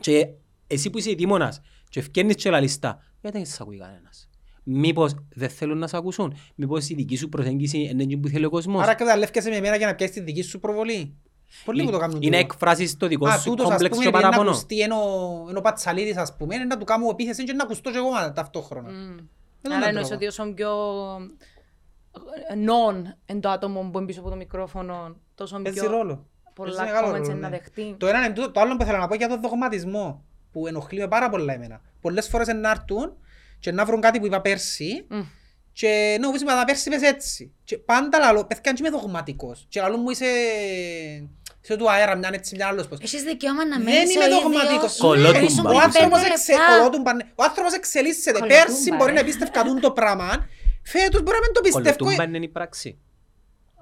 [0.00, 0.28] Και
[0.66, 4.26] εσύ που είσαι η δήμονας και ευκαινείς και λαλιστά, γιατί δεν σε ακούει κανένας.
[4.64, 6.34] Μήπως δεν θέλουν να σε ακούσουν.
[6.54, 8.82] Μήπως η δική σου προσέγγιση είναι εκείνη που θέλει ο κόσμος.
[8.82, 11.14] Άρα καταλεύκεσαι με εμένα για να πιάσεις τη δική σου προβολή.
[11.64, 12.52] Πολλοί που το κάνουν Είναι τούτο.
[12.52, 14.50] εκφράσεις το δικό Α, σου τούτος ας κόμπλεξ πούμε και επειδή να παράπονο.
[14.56, 14.96] ακουστεί ενώ
[15.48, 18.10] ενώ ο Πατσαλίδης ας πούμε, είναι να του κάνω επίθεση και να ακουστώ και εγώ
[18.10, 18.90] μα- ταυτόχρονα.
[18.90, 19.16] Μμ.
[19.62, 20.24] τον Άρα εννοείς τρόπο.
[20.24, 20.70] ότι όσο πιο
[22.66, 26.26] non εν το άτομο που είναι πίσω από το μικρόφωνο, τόσο Παίζει πιο ρόλο.
[26.54, 27.56] πολλά Παίζει μεγάλο comments ρόλο, είναι να ναι.
[27.56, 27.94] δεχτεί.
[27.98, 28.50] Το ένα είναι τούτο.
[28.50, 31.80] Το άλλο που θέλω να πω για τον δογματισμό που ενοχλεί με πάρα πολλά εμένα.
[32.00, 33.16] Πολλές φορές να έρθουν
[33.58, 35.20] και να βρουν κάτι που είπα πέρσι Μμ.
[35.72, 37.52] και να μου πεις «Μα τα πέρσι είπες έτσι.
[37.64, 39.66] Και πάντα λαλώ, παιδιά αν και είμαι δογματικός.
[39.68, 40.26] Και λαλούν μου είσαι...
[41.62, 42.98] Είσαι του αέρα, μια έτσι, μια άλλος πώς.
[43.00, 44.42] Έχεις δικαίωμα να Δεν μένεις είμαι ο ίδιος.
[44.42, 44.96] δογματικός.
[44.96, 45.38] Κολότουμπα.
[45.38, 46.52] Ναι, ήσουν Ο πριν άνθρωπος, πέντε εξε...
[46.52, 46.76] λεπτά.
[46.76, 47.22] κολότουμπα, ναι.
[47.34, 48.38] ο άνθρωπος εξελίσσεται.
[48.38, 48.96] Κολοτούμπα, Πέρσι ρε.
[48.96, 50.48] μπορεί να πίστευκατούν το πράγμα.
[50.82, 51.96] Φέτος μπορεί να μην το πιστεύω.
[51.96, 52.98] Κολοτούμπα είναι η πράξη.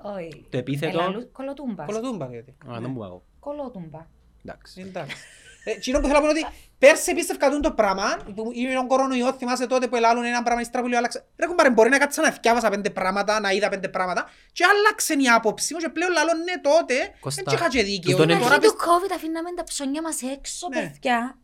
[0.03, 0.47] Όχι.
[0.51, 1.87] Το επίθετο- Ελαλού- Κολοτούμπας.
[1.87, 2.51] Κολοτούμπα γιατί.
[2.71, 3.21] Α, δεν μου πάω.
[3.41, 4.07] Κολότουμπα.
[4.45, 4.81] Εντάξει.
[4.89, 5.17] Εντάξει.
[5.65, 8.79] Ε, Εκείνο που θέλω να πω είναι ότι πέρσι πίστευκα τούτο το πράγμα, που είναι
[8.79, 11.25] ο κορονοϊός, θυμάσαι τότε που ελάλουν ένα πράγμα, ύστερα που λέω άλλαξε.
[11.39, 15.13] Ρε κουμπάρε, μπορεί να κάτσα να θυκιάβασα πέντε πράγματα, να είδα πέντε πράγματα και άλλαξε
[15.15, 18.11] η άποψη μου και πλέον λαλώ ναι τότε, Κώστα, δεν είχα και δίκαιο.
[18.11, 20.81] τούτον Στην είναι- Τώρα αρχή του πίστευα- COVID αφήναμε τα ψώνια μας έξω, Ναι.
[20.81, 21.39] παιδιά.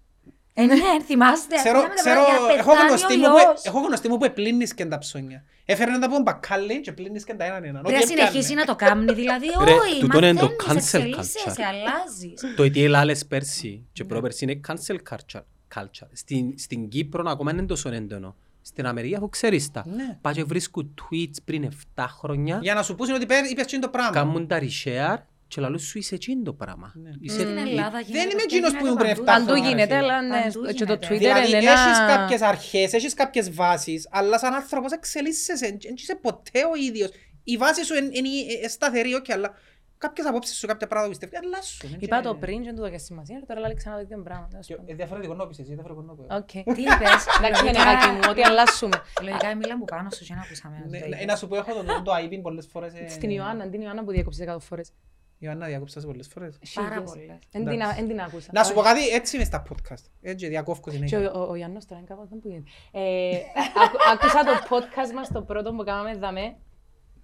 [0.59, 0.75] Ε, ναι,
[1.07, 1.55] θυμάστε.
[1.57, 3.65] Ξέρω, αφήναμε τα ξέρω, πράγματα για να έχω πεθάνει γνωστή ο μου που, ιός.
[3.65, 5.45] έχω γνωστή μου που επλύνισκεν τα ψώνια.
[5.65, 7.83] Έφερνε τα από τον μπακάλι και επλύνισκεν τα έναν έναν.
[7.83, 11.45] Πρέπει να συνεχίσει να το κάνει, δηλαδή Ρε, όχι, τούτον είναι το μαθαίνεις, cancel εξελίσσεσαι,
[11.51, 11.63] culture.
[11.69, 12.55] αλλάζεις.
[12.57, 15.43] Το ότι έλαλες πέρσι και πρόπερσι είναι cancel culture.
[15.75, 16.09] culture.
[16.13, 18.37] Στην, στην Κύπρο ακόμα είναι τόσο έντονο.
[18.63, 19.85] Στην Αμερική αφού ξέρεις τα.
[19.87, 20.19] Ναι.
[20.21, 23.81] Πάει και βρίσκουν tweets πριν 7 χρόνια, Για να σου πούσουν ότι πέ- είπες εκείνο
[23.83, 24.11] το πράγμα.
[24.11, 26.93] κάνουν τα reshare και λαλούν σου είσαι εκείνο το πράγμα.
[26.95, 27.11] Ναι.
[27.21, 29.25] Είσαι- Στην Ελλάδα γίνεται είμαι αυτό, εκείνος που γίνεται ήμουν πριν παντού.
[29.25, 30.13] 7 Παντού χρόνια, γίνεται, ρε φίλε.
[30.13, 31.07] αλλά ναι, Παντού και το γίνεται.
[31.07, 32.07] Twitter Δηλαδή είναι έχεις ένα...
[32.17, 37.11] κάποιες αρχές, έχεις κάποιες βάσεις, αλλά σαν άνθρωπος εξελίσσεσαι, δεν είσαι ποτέ ο ίδιος.
[37.45, 38.29] Η βάση σου είναι- είναι
[38.65, 39.55] ε, σταθερή, όχι, αλλά
[39.99, 41.89] κάποιες απόψεις σου, κάποια πράγματα που πιστεύεις, αλλάσουν.
[41.89, 44.23] είναι Είπα και- το πριν και δεν του δώκε σημασία, τώρα λέει ξανά το ίδιο
[44.23, 44.49] πράγμα.
[44.51, 44.91] τέλος Και- πάντων.
[44.91, 46.27] ε, Διαφορετικό να πεις εσύ, διαφορετικό να πω.
[46.31, 46.37] εγώ.
[46.43, 46.51] Οκ.
[46.77, 48.97] Τι είπες, Εντάξει, είναι λογικά- νεκάκι μου, ότι αλλάσουμε.
[49.23, 50.77] Λογικά μιλάμε που πάνω σου και να ακούσαμε.
[50.79, 51.27] να Ναι, το να- είπες.
[51.27, 52.93] Να σου πω, έχω τον- το IP πολλές φορές.
[52.95, 54.93] ε, Στην Ιωάννα, την Ιωάννα που διέκοψες 100 φορές.
[55.39, 56.59] Ιωάννα, διάκοψα σε πολλές φορές.
[56.75, 57.11] Πάρα Χίλιες.
[57.11, 57.39] πολλές.
[57.53, 58.51] Εν την α- εν την άκουσα.
[58.53, 60.05] Να σου πω κάτι, έτσι είμαι στα podcast.
[60.21, 61.33] Έτσι, διακόφκω Και συνέχεια.
[61.33, 62.71] ο, ο, ο Γιάννος τώρα είναι κάπως δεν που γίνεται.
[62.93, 63.37] Ε,
[63.85, 66.57] άκου- άκουσα το podcast μας το πρώτο που κάναμε δαμέ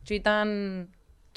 [0.03, 0.49] και ήταν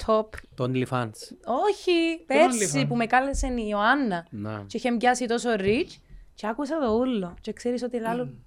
[0.06, 0.28] top.
[0.54, 1.10] Το OnlyFans.
[1.44, 4.64] Όχι, Τον πέρσι OnlyFans; που με κάλεσε η Ιωάννα Να.
[4.66, 5.90] και είχε πιάσει τόσο rich
[6.34, 8.44] και άκουσα το ούλο και ξέρεις ότι λάλλον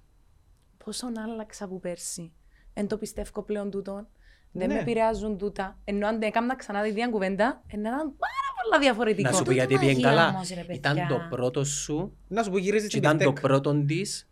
[0.84, 2.32] πόσο άλλαξα από πέρσι.
[2.74, 4.06] Εν το πιστεύω πλέον τούτο.
[4.52, 4.74] Δεν Ναι.
[4.74, 5.78] με επηρεάζουν τούτα.
[5.84, 9.28] Ενώ αν έκανα ξανά τη ίδια κουβέντα, να ήταν πάρα πολλά διαφορετικό.
[9.28, 10.28] Να σου πω Τούτη γιατί πήγαινε μαγεία καλά.
[10.28, 10.74] όμως, ρε παιδιά.
[10.74, 13.42] Ήταν το πρώτο σου Να σου πω, γυρίζεις και στην ήταν το Πιφτέκ.
[13.50, 14.28] πρώτο της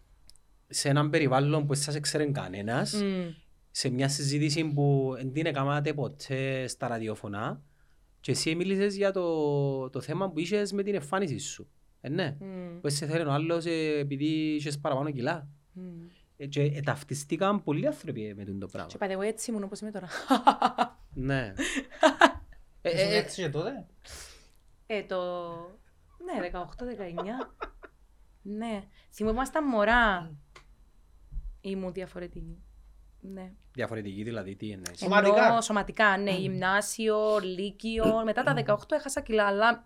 [0.68, 2.92] σε έναν περιβάλλον που δεν σας ξέρει κανένας.
[3.02, 3.30] Μμ.
[3.70, 7.60] σε μια συζήτηση που δεν την έκανατε ποτέ στα ραδιόφωνα
[8.20, 11.68] και εσύ μίλησες για το, το θέμα που είχες με την εμφάνιση σου.
[12.00, 12.36] Ε, ναι.
[12.40, 12.80] Μμ.
[12.80, 14.24] Που σε θέλει ο άλλος ε, επειδή
[14.54, 15.48] είχες παραπάνω κιλά.
[15.72, 15.82] Μμ.
[16.40, 18.90] Ε, και ε, ταυτιστήκαν πολλοί άνθρωποι με τον το πράγμα.
[18.90, 20.08] Και by the way, έτσι ήμουν όπως είμαι τώρα.
[21.14, 21.52] Ναι.
[22.82, 23.86] Ε, Ήσουν ε, ε, έτσι και τότε;
[24.86, 25.16] Ε, το...
[26.24, 26.60] Ναι, 18-19.
[28.42, 28.82] ναι.
[29.12, 30.32] Θυμόμασταν μωρά.
[31.60, 32.62] Ήμουν διαφορετική.
[33.20, 33.52] Ναι.
[33.72, 35.46] Διαφορετική δηλαδή, τι εννοείς; Σωματικά.
[35.46, 36.30] Ενώ σωματικά, ναι.
[36.30, 38.22] Γυμνάσιο, λύκειο.
[38.24, 39.80] Μετά τα 18 έχασα κιλά, αλλά ε,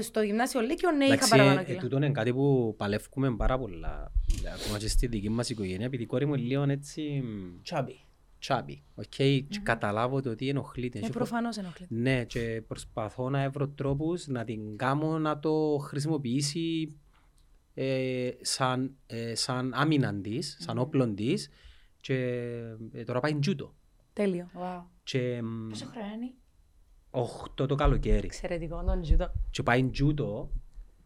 [0.00, 1.80] στο γυμνάσιο λύκειο, ναι, είχα Εντάξει, παραπάνω ε, κιλά.
[1.80, 4.12] τούτο είναι κάτι που παλεύουμε πάρα πολλά.
[4.64, 7.22] Ακόμα και στη δική μας οικογένεια, επειδή η κόρη μου είναι λίγο έτσι
[7.62, 8.00] Chubby.
[8.38, 8.82] chubby.
[8.94, 10.98] Οκ, και καταλάβω το ότι ενοχλείται.
[10.98, 11.94] Ε, Και προ- προφανώς ενοχλείται.
[11.94, 16.96] Ναι, και προσπαθώ να βρω τρόπους να την κάνω να το χρησιμοποιήσει
[17.74, 21.48] ε, σαν, ε, σαν άμυνα της, σαν όπλο της
[22.00, 22.14] και
[22.92, 23.74] ε, τώρα πάει τζούτο.
[24.12, 24.50] Τέλειο.
[24.58, 24.82] Wow.
[25.02, 26.32] Και μ, Πόσο χρόνο είναι;
[27.14, 28.26] Οχτώ το καλοκαίρι.
[28.26, 29.32] Εξαιρετικό, τον τζούτο.
[29.50, 30.50] Και πάει τζούτο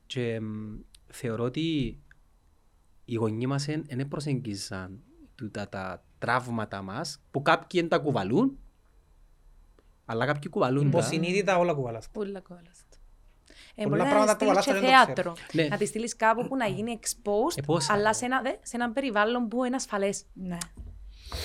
[0.07, 0.77] και μ,
[1.07, 1.99] θεωρώ ότι
[3.05, 5.03] οι γονείς μας δεν προσεγγίζαν
[5.35, 8.59] τούτα τα τραύματα μας που κάποιοι δεν τα κουβαλούν
[10.05, 10.99] αλλά κάποιοι κουβαλούν τα.
[10.99, 12.09] Υποσυνείδητα όλα κουβαλάς.
[12.13, 12.97] Πολλά κόλλαστο.
[13.75, 15.35] Ε, Πολλά μπορεί να πράγματα τη που στείλεις αλλάσαν σε δεν το θέατρο.
[15.53, 15.69] Ναι.
[15.69, 18.13] Να τη στείλεις κάπου που να γίνει exposed, Ε, πώς, αλλά ε.
[18.13, 20.25] σε ένα, δε, σε ένα περιβάλλον που είναι ασφαλές.
[20.33, 20.59] Ναι.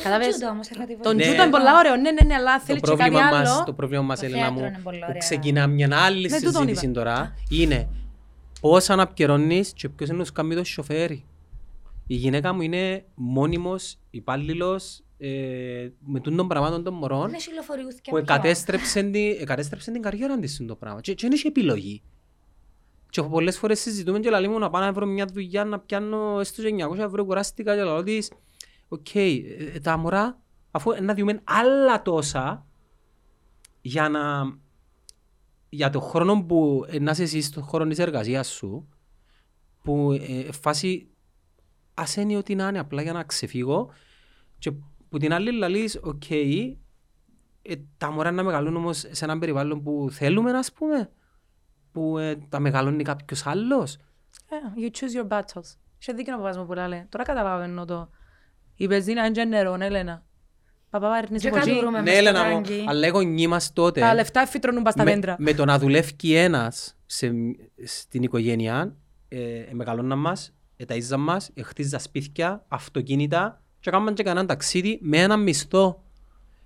[0.04, 1.22] Κατάλαβες; Τζούντο όμως, έρχεται η Τον Ναι.
[1.24, 1.96] τζούτο είναι πολλά ωραίο.
[1.96, 3.64] Ναι, ναι, ναι, αλλά το θέλει και κάτι πρόβλημα, μας, άλλο.
[3.66, 5.18] το πρόβλημα μας, Το Έλενα θέατρο μου, είναι πολύ που ωραία.
[5.18, 6.94] ξεκινά μια άλλη Ναι, τούτον συζήτηση είπα.
[6.94, 7.88] τώρα, είναι
[8.62, 11.26] πώς αναπκαιρώνεις και ποιος είναι ο σκάμι το σοφέρι.
[12.08, 18.12] Η γυναίκα μου είναι μόνιμος υπάλληλος ε, με τούν των πραγμάτων των μωρών Είναι συλλοφοριούθηκε
[18.12, 18.36] που πια.
[18.36, 21.02] εκατέστρεψε την, εκατέστρεψε την καριέρα της στον το πράγμα.
[21.02, 22.02] Και, και δεν έχει επιλογή.
[23.10, 26.40] Και πολλές φορές συζητούμε και λέει μου να πάω να βρω μια δουλειά να πιάνω
[26.40, 28.32] έστω και 900 ευρώ κουράστηκα και λέω της
[28.94, 29.22] οκ, ε,
[29.74, 30.40] ε, τα μωρά
[30.72, 32.66] αφού να διούμε άλλα τόσα
[33.82, 34.22] για να
[35.70, 38.90] για το χρόνο που ε, να είσαι εσύ στον χώρο της εργασίας σου
[39.84, 41.08] που ε, φάση
[41.94, 43.90] ας είναι ό,τι να είναι απλά για να ξεφύγω
[44.58, 44.72] και
[45.10, 46.78] που την άλλη λαλείς οκ ε,
[47.98, 51.12] τα μωρά να μεγαλούν όμως σε έναν περιβάλλον που θέλουμε ας πούμε
[51.92, 53.98] που ε, τα μεγαλώνει κάποιος άλλος
[54.50, 55.78] Ε, You choose your battles.
[56.00, 57.06] Είχε δίκιο ο παπάς μου που λέει.
[57.10, 58.10] Τώρα καταλαβαίνω το.
[58.76, 60.24] Η πεζίνα εν και νερό, ναι, Έλενα.
[60.90, 61.70] Παπά, παίρνεις Και από εκεί.
[61.70, 62.86] κατουρούμε ναι μες στο Έλενα μου, tank-ι.
[62.88, 65.36] αλλά οι γονείς μας τότε Τα λεφτά εφυτρώνουν πας στα με, δέντρα.
[65.40, 67.32] με το να δουλεύει ένας σε,
[67.84, 68.96] στην οικογένεια
[69.28, 70.54] ε, ε, μεγαλώναν μας,
[70.88, 76.04] εταΐζαν μας, ε, χτίζαν σπίτια, αυτοκίνητα και έκαναν και κανέναν ταξίδι με έναν μισθό.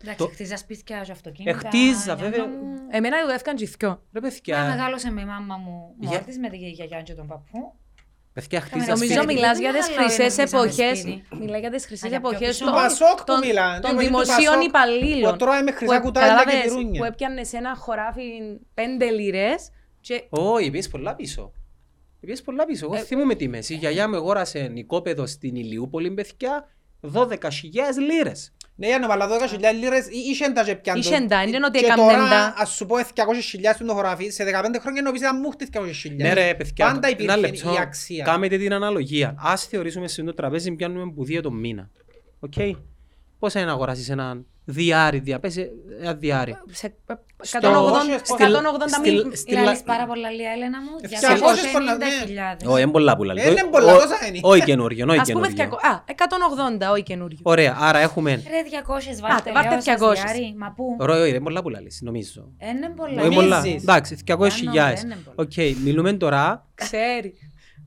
[0.01, 1.55] Εντάξει, το- χτίζα σπίτια και αυτοκίνητα.
[1.57, 2.45] Εχτίζα, για βέβαια.
[2.45, 3.89] να μου- Εμένα δουλεύκαν και οι δυο.
[4.13, 7.13] Ρε Μα παιδιά, μεγάλωσε με η μάμα μου Για- μόνη της με τη γιαγιά και
[7.13, 7.73] τον παππού.
[8.37, 9.23] Παιδιά Κάμε χτίζαν Νομίζω σπίτι.
[9.23, 9.35] σπίτια.
[9.35, 10.97] μιλάς Δεν για τις μεγάλο χρυσές είναι να χτίζαμε εποχές.
[10.99, 11.23] σπίτι.
[11.43, 12.63] Μιλάει για τις χρυσές Α, για πιο εποχές πίσω.
[12.65, 13.79] των- Του Πασόκ που των- μιλάνε.
[13.79, 14.63] των Του δημοσίων Πασόκ.
[14.69, 15.31] υπαλλήλων.
[15.31, 16.99] Που τρώει με χρυσά Που- κουτάλια και κατάλαβες, πυρούνια.
[16.99, 18.23] Που έπιανε σε ένα χωράφι
[18.73, 19.59] πέντε λίρες
[20.01, 21.51] και Όχι, πήγες πολλά πίσω.
[22.19, 22.85] Πήγες πολλά πίσω.
[22.91, 23.73] Ε, Εγώ θυμούμαι τη μέση.
[23.73, 26.67] Η γιαγιά μου αγόρασε νοικόπεδο στην Ηλιούπολη, παιδιά,
[27.01, 28.53] 12.000 λίρες.
[28.79, 31.09] Ναι, για να βάλω 12.000 λίρες, ή- είχεν τα και πιάν το.
[31.09, 32.53] Είχεν τα, είναι ότι Και έκαμνεν τώρα, τα.
[32.57, 36.15] ας σου πω, 200.000 στον το χωράφι, σε 15 χρόνια νομίζω ήταν μου χτες 200.000.
[36.15, 37.73] Ναι ρε παιδιά, Πάντα ένα υπήρχε λεπτό.
[37.73, 38.23] η αξία.
[38.23, 39.35] Κάμετε την αναλογία.
[39.37, 41.89] Ας θεωρήσουμε σε το τραπέζι πιάνουμε που δύο το μήνα.
[42.39, 42.53] Οκ.
[43.39, 45.69] Πόσα είναι να αγοράσεις έναν διάρρη, δια, πες ε,
[46.01, 46.55] ένα διάρρη.
[46.71, 46.93] Σε
[47.41, 49.19] Στο- 180 στη- 180 μίλ.
[49.19, 50.89] στη- στη- Λάλης πάρα πολλά λίγα, Έλενα μου.
[51.01, 51.71] Ε, 290.000.
[51.73, 52.05] πολλά, ναι.
[52.71, 53.35] Όχι, είναι πολλά που λέει.
[53.45, 54.39] Ε, είναι πολλά, τόσα είναι.
[54.41, 55.77] Όχι καινούριο, όχι Ας πούμε καινούριο.
[55.83, 57.37] 200 Α, 180, όχι καινούριο.
[57.41, 58.31] Ωραία, άρα έχουμε...
[58.31, 60.13] Ρε 200 Άτε, βάρτε, βάρτε λέω σας 200.
[60.13, 60.55] διάρρη.
[60.57, 62.51] Μα πού; Ωραία, όχι, είναι πολλά που λαλείς, νομίζω.
[62.71, 63.21] Είναι πολλά.
[63.21, 63.57] Όχι πολλά.
[63.57, 63.81] Νομίζεις.
[63.81, 64.37] Εντάξει, 200.000.
[64.37, 65.35] Πάνω, δεν είναι πολλά.
[65.35, 67.33] Οκ, μιλούμε τώρα Ξέρει.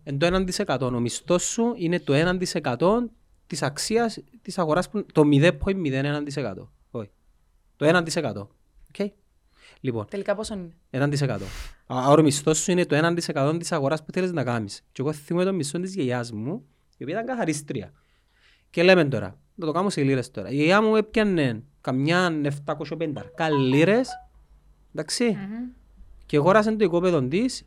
[0.05, 0.87] εν το 1%.
[0.95, 3.11] Ο μισθός σου είναι το 1%
[3.47, 6.73] της αξίας της αγοράς, που- το 0,01%.
[6.91, 7.11] Όχι.
[7.77, 8.49] Το 1%.
[8.89, 9.11] Οκ.
[9.81, 11.47] Λοιπόν, Τελικά πόσο είναι; 1%.
[11.87, 14.81] Άρα ο μισθός σου είναι το 1% της αγοράς που θέλεις να κάνεις.
[14.93, 16.65] Και εγώ θυμούμαι το μισθό της γιαγιάς μου,
[16.97, 17.93] η οποία ήταν καθαρίστρια.
[18.71, 20.51] Και λέμε τώρα, να το κάνω σε λίρες τώρα.
[20.51, 24.09] Η γιαγιά μου έπιανε καμιά 750 λίρες,
[24.95, 25.71] εντάξει, Μμμ.
[26.27, 27.63] και αγόρασε το οικόπεδο της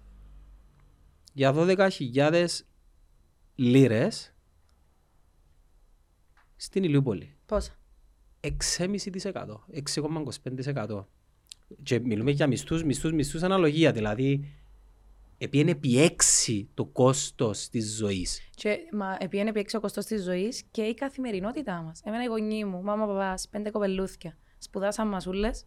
[1.34, 2.46] για 12.000
[3.56, 4.33] λίρες
[6.64, 7.36] στην Ηλιούπολη.
[7.46, 7.72] Πόσα;
[8.42, 11.06] 6,5%, 6,25%.
[11.84, 14.46] Και μιλούμε για μισθούς, μισθούς, μισθούς αναλογία, δηλαδή
[15.38, 18.50] επίενε επί έξι το κόστος της ζωής.
[18.56, 22.02] Και μα επίενε επί έξι ο κοστός της ζωής και η καθημερινότητά μας.
[22.06, 24.38] Εμένα οι γονείς μου, μάμα, παπάς, πέντε κοπελούθια.
[24.58, 25.66] Σπουδάσαν μασούλες,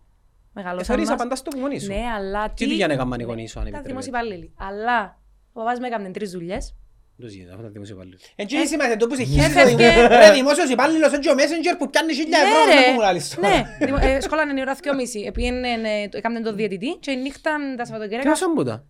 [0.52, 1.20] μεγαλώσαν Εφέρισα μας.
[1.20, 1.86] πάντα στο μόνοι σου.
[1.86, 4.10] Ναι, αλλά Τι δουλειά έκαναν οι γονείς σου, αν Ήταν επιτρέπετε.
[4.10, 4.52] δημόσιοι υπαλλήλοι.
[4.70, 5.20] Αλλά
[5.52, 6.74] ο παπάς μου έκανε τρεις δουλειές.
[7.20, 8.32] Το γίνεται, αυτό ήταν δημοσιοπαλλήλος.
[8.36, 10.06] Εν και σημαίνει, το που σε χίλια Έφευγε.
[10.06, 12.92] Ρε δημόσιος υπάλληλος, είναι και ο messenger που πιάνει χίλια ευρώ, Ναι, δεν ρε.
[12.92, 13.48] μου λάλεις τώρα.
[13.48, 15.20] Ναι, δημο- ε, σχόλανε η ώρα δυόμιση.
[15.20, 18.84] Επίενε, ε, το- έκαναν το διαιτητή και η νύχτα τα Και Σαββατοκύριακα όσο μου τα.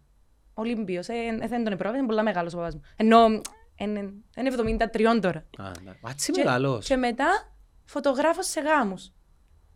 [0.54, 1.08] Ολύμπιος.
[1.08, 1.12] Ε,
[1.42, 2.80] ε, δεν τον επρόβε, είναι πολλά μεγάλος ο παπάς μου.
[2.96, 3.24] Ενώ
[3.78, 4.00] είναι
[4.36, 5.44] είναι 73 τώρα.
[5.58, 5.92] Α, ναι.
[6.02, 6.86] Άτσι Και- μεγάλος.
[6.86, 7.26] Και μετά
[7.84, 9.12] φωτογράφος σε γάμους.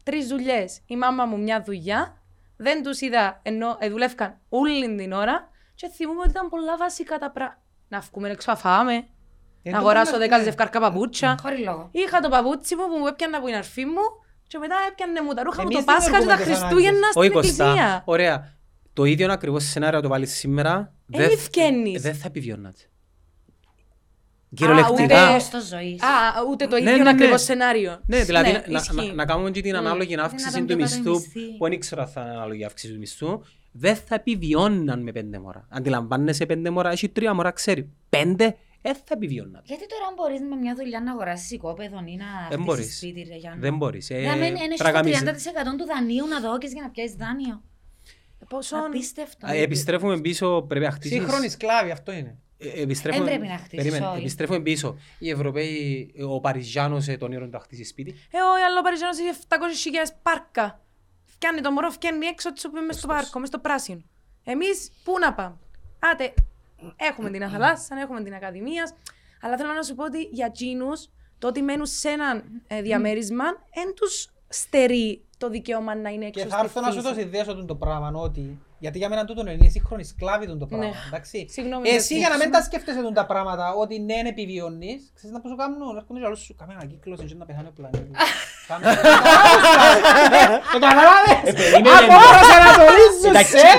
[0.02, 0.80] Τρεις δουλειές.
[0.86, 2.22] Η μάμα μου μια δουλειά.
[2.56, 5.48] Δεν τους είδα ενώ ε, δουλεύκαν όλη την ώρα.
[5.74, 7.62] Και θυμούμαι ότι ήταν πολλά βασικά τα πράγματα.
[7.90, 8.94] Να βγούμε έξω να φάμε.
[9.62, 10.42] Ε, να το αγοράσω πούμε, δέκα ναι.
[10.44, 11.38] ζευκάρκα παπούτσια.
[11.42, 11.88] Χωρίς λόγο.
[11.92, 14.02] Είχα το παπούτσι μου που μου έπιανα από την αρφή μου.
[14.46, 17.06] Και μετά έπιανε μου τα ρούχα μου Εμείς το Πάσχα και τα δημιουργούμε τις Χριστούγεννα
[17.14, 18.02] Όχι στην Κωστά, εκκλησία.
[18.04, 18.54] ωραία.
[18.92, 20.92] Το ίδιο ακριβώς σενάριο το βάλεις σήμερα.
[21.12, 22.02] Ε, μη φκαίνεις.
[22.02, 22.78] Δεν θα επιβιώνατε.
[24.52, 25.32] ούτε- Κυριολεκτικά.
[25.32, 26.02] Κόστος ζωής.
[26.02, 26.08] Α,
[26.50, 27.10] ούτε το Ναι, ίδιο ναι, ναι.
[27.10, 28.00] ακριβώς σενάριο.
[28.06, 28.94] Ναι, δηλαδή να- ισχύει.
[29.06, 31.56] να, να κάνουμε και την ανάλογη αύξηση Δυνατόν του πιο κάτω η μισθού μισθή.
[31.56, 33.42] που δεν ήξερα θα είναι ανάλογη αύξηση του μισθού
[33.72, 35.66] δεν θα επιβιώναν με πέντε μωρά.
[35.70, 37.90] Αντιλαμβάνεσαι πέντε μωρά, έχει τρία μωρά, ξέρει.
[38.08, 39.62] Πέντε, δεν θα επιβιώναν.
[39.64, 42.96] Γιατί τώρα αν μπορείς με μια δουλειά να αγοράσεις οικόπεδο ή να Δεν χτίσεις μπορείς.
[42.96, 43.60] σπίτι ρε Γιάννα.
[43.60, 44.10] Δεν μπορείς.
[44.10, 46.90] Ε, Για μένα είναι πρέπει στο να κάνεις- 30% του δανείου να δώκεις για να
[46.90, 47.62] πιάσεις δάνειο.
[48.48, 48.76] Πόσο...
[48.76, 49.46] Απίστευτο.
[49.46, 51.18] Α, Επιστρέφουμε πίσω, πρέπει να χτίσεις.
[51.18, 52.38] Σύγχρονη σκλάβη, αυτό είναι.
[52.58, 54.18] Ε, Επιστρέφουμε, Δεν πρέπει να χτίσεις, περίμενε, όχι.
[54.20, 54.96] επιστρέφουμε πίσω.
[55.18, 58.10] Οι Ευρωπαίοι, ο Παριζιάνος ε, τον ήρω να χτίσει σπίτι.
[58.10, 60.80] Ε, ο άλλο Παριζάνος είχε 700.000 πάρκα.
[61.42, 64.00] Φτιάνει το μωρό, φτιάνει έξω, του πούμε μες στο πάρκο, μες στο πράσινο.
[64.44, 65.56] Εμείς πού να πάμε;
[65.98, 66.34] Άτε,
[66.96, 68.96] έχουμε την Αθαλάσσα, έχουμε την Ακαδημία,
[69.40, 71.08] αλλά θέλω να σου πω ότι για εκείνους,
[71.38, 73.44] το ότι μένουν σε ένα ε, διαμέρισμα,
[73.74, 77.14] δεν τους στερεί το δικαίωμα να είναι έξω Και θα στη έρθω να σου φύση.
[77.14, 80.66] το συνδέσω τον το πράγμα, ότι γιατί για μένα τούτο είναι σύγχρονη σκλάβη τον το
[80.66, 80.92] πράγμα, Ναι.
[81.08, 81.38] εντάξει.
[81.56, 82.62] Συγγνώμη, Εσύ δεν για να μην θυμάμαι.
[82.64, 86.18] τα σκέφτεσαι τον τα πράγματα, ότι ναι, είναι επιβιώνεις, ξέρεις να πω σου κάνουν, έρχονται
[86.20, 88.14] και άλλους σου, κάμε ανακύκλωση και να πεθάνει ο πλανήτης.
[88.68, 88.98] Κάμε-
[90.72, 91.38] Το καταλάβες!
[91.98, 93.30] Από τώρα σε ανατολίζεσαι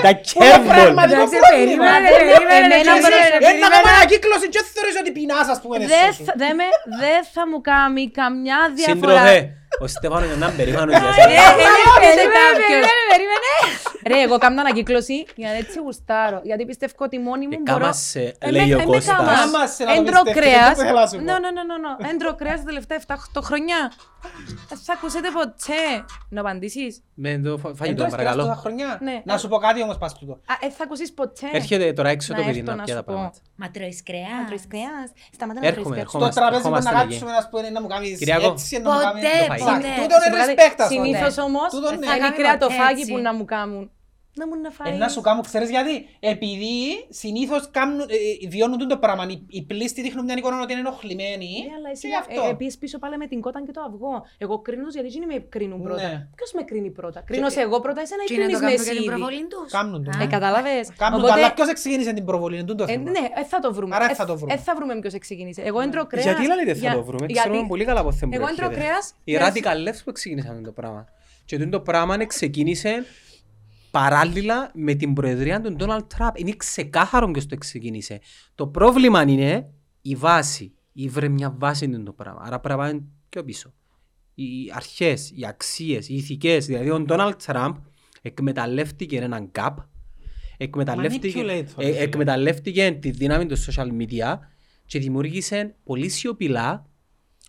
[0.06, 0.66] τα που το κέρδον.
[0.74, 1.84] πραγματικό Εντάξει, πρόβλημα.
[1.86, 3.16] περίμενε, Ε, περίμενε, ε, περίμενε,
[3.46, 6.22] ε, να κάνω ανακύκλωση και θεωρείς ότι πεινάς, ας πούμε, είναι Δεν σου.
[6.26, 9.12] θα- δεν με- δεν θα μου κάνει καμιά διαφορά.
[9.22, 9.36] Σύντροφε,
[9.80, 11.32] ο Στέφανος είναι έναν περήφανος για Ε, σένα.
[11.32, 12.86] ε, έρχεται κάποιος.
[14.06, 16.40] Ρε, εγώ κάνω ανακύκλωση για να έτσι γουστάρω.
[16.42, 17.76] Γιατί πιστεύω ότι μόνη μου μπορώ...
[17.78, 19.16] Εκάμασε, Ε, λέει με- ο ε, με Κώστας.
[19.16, 19.34] κάμα.
[19.34, 20.64] Κάμασε να το Έντρο πιστεύεις, κρέας.
[20.66, 21.22] δεν το θέλω να σου πω.
[21.22, 22.08] Ναι, ναι, ναι, ναι, ναι.
[22.10, 23.92] Έντρο κρέας τα τελευταία 7-8 χρόνια.
[24.68, 26.04] Δεν θα ακούσετε ποτέ.
[26.28, 27.02] Να απαντήσεις.
[27.14, 28.54] Με το φα- Εν φαγητό, τω τόσα παρακαλώ.
[28.54, 28.98] χρόνια.
[29.02, 29.22] Ναι.
[29.24, 30.32] Να σου πω κάτι όμως πας τούτο.
[30.32, 31.46] Α, δεν θα ακούσεις ποτέ.
[31.52, 33.12] Έρχεται τώρα έξω Να το παιδί έρθω να να πιει τα σου πω.
[33.12, 33.38] πράγματα.
[33.56, 34.44] Μα τρώεις Να κρέας.
[34.46, 35.08] τρώεις κρέας.
[35.36, 36.08] Σταμάτα να τρώεις Έρχομαι, κρέας.
[36.08, 37.10] Στο ερχόμαστε, τραπέζι που να ερχόμαστε εκεί.
[37.10, 38.48] κάτσουμε, ας πούμε, να μου κάνεις Κυριακό.
[38.52, 39.22] έτσι, να μου Ποτέ, κάνεις...
[39.28, 39.44] ποτέ.
[39.44, 41.04] Εντάξει, Τούτο είναι Συνήθως- respect, ας πούμε.
[41.06, 42.06] Συνήθως όμως Τούτο θα ναι.
[42.06, 43.12] είναι κάνει κρεατοφάγι έτσι.
[43.12, 43.82] που να μου κάνουν.
[44.34, 44.98] Να μου να Ε, φάεις.
[44.98, 48.04] να σου κάνω, ξέρεις γιατί; Επειδή συνήθως κάνουν, ε,
[48.44, 49.26] ε, βιώνουν το πράγμα.
[49.30, 51.50] Οι- Οι πλήστοι δείχνουν μια εικόνα ότι είναι ενοχλημένοι.
[51.66, 52.46] Ναι, αλλά εσύ Και γι' αυτό.
[52.46, 54.26] ε, ε, πήγες πίσω πάλι με την κότα και το αυγό.
[54.38, 56.02] Εγώ κρίνω γιατί δεν με κρίνουν πρώτα.
[56.02, 56.26] Ναι.
[56.36, 58.70] Ποιος με κρίνει πρώτα; Κρίνω σε εγώ πρώτα, εσένα ή Και είναι κρίνεις το με
[58.70, 59.20] κάνουν εσύ για την ήδη.
[59.20, 59.72] προβολή τους.
[59.72, 60.10] Κάνουν το.
[60.22, 60.84] Ε, καταλάβες.
[61.02, 63.10] Κάνουν το, Οπότε- αλλά ποιος εξεκίνησε την προβολή, είναι τούτο Ε, θέμα.
[63.10, 63.94] ναι, ε, θα το βρούμε.
[63.96, 64.52] Άρα Ε, θα το βρούμε.
[64.52, 65.60] Ε, θα βρούμε ποιος ξεκίνησε.
[65.62, 66.24] Εγώ έντρο κρέας.
[66.24, 69.04] Γιατί λέτε θα για- το βρούμε, γιατί- ξέρουμε πολύ καλά από θέμα Εγώ έντρο κρέας.
[69.24, 71.02] Οι για- radical left που ξεκίνησαν το πράγμα.
[71.44, 73.04] Και τούτο το πράγμα ξεκίνησε
[73.92, 76.34] παράλληλα με την προεδρία του Ντόναλτ Τραμπ.
[76.36, 78.20] Είναι ξεκάθαρο ποιος το ξεκίνησε.
[78.54, 79.70] Το πρόβλημα είναι
[80.02, 80.74] η βάση.
[80.92, 82.40] Ήβρε μια βάση είναι το πράγμα.
[82.44, 83.72] Άρα πρέπει να πάμε πιο πίσω.
[84.34, 86.66] Οι αρχές, οι αξίες, οι ηθικές.
[86.66, 87.74] Δηλαδή ο Ντόναλτ Τραμπ
[88.22, 89.74] εκμεταλλεύτηκε έναν gap
[90.56, 94.38] εκμεταλλεύτηκε, Manipulate, ε, εκμεταλλεύτηκε τη δύναμη των social media
[94.86, 96.86] και δημιούργησε πολύ σιωπηλά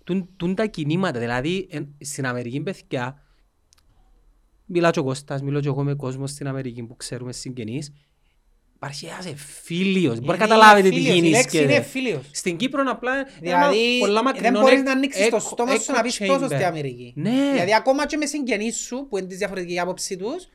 [0.03, 1.19] τούν, τούν τα κινήματα.
[1.19, 3.22] Δηλαδή, εν- στην Αμερική, παιδιά,
[4.65, 7.91] μιλάω και ο Κώστας, μιλάω και εγώ με κόσμο στην Αμερική που ξέρουμε συγγενείς,
[8.75, 11.81] υπάρχει ένας εφίλιος, μπορεί να Είναι καταλάβετε τι φίλιος, Η λέξη είναι γίνεται.
[11.87, 12.21] φίλιος.
[12.31, 13.11] Στην Κύπρο απλά
[13.41, 16.19] Δηλαδή, ένα πολλά δεν μακρινό μπορείς echo- να ανοίξεις το echo- στόμα σου να πεις
[16.21, 16.45] echo τόσο chamber.
[16.53, 17.13] στην Αμερική.
[17.15, 17.31] Ναι.
[17.51, 20.47] Δηλαδή ακόμα και με συγγενείς σου που είναι της διαφορετικής άποψης τους,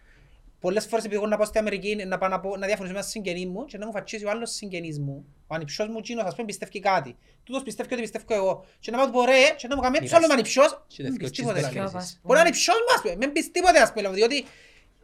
[0.61, 2.99] πολλές φορές επειδή εγώ να πάω στην Αμερική να, πάω να, πω, να διαφωνήσω με
[2.99, 6.25] έναν συγγενή μου και να μου φατσίσει ο άλλος συγγενής μου, ο ανιψιός μου εκείνος
[6.25, 7.17] ας πούμε πιστεύει κάτι.
[7.45, 8.65] Τούτος πιστεύει ότι πιστεύω εγώ.
[8.81, 10.09] Και να πάω του πω ρε και να μου κάνει Μοιραστεί.
[10.09, 11.61] «Ποιος άλλος ανιψιός, Και δεν δεύτερο, πεις και τίποτε».
[11.61, 11.83] δεύτερο.
[11.83, 11.91] λέει.
[11.91, 12.71] Ποιος, ας Μπορεί να είναι πούμε.
[12.71, 14.45] ανιψιός μου ας πούμε, μην πεις τίποτε ας πούμε, διότι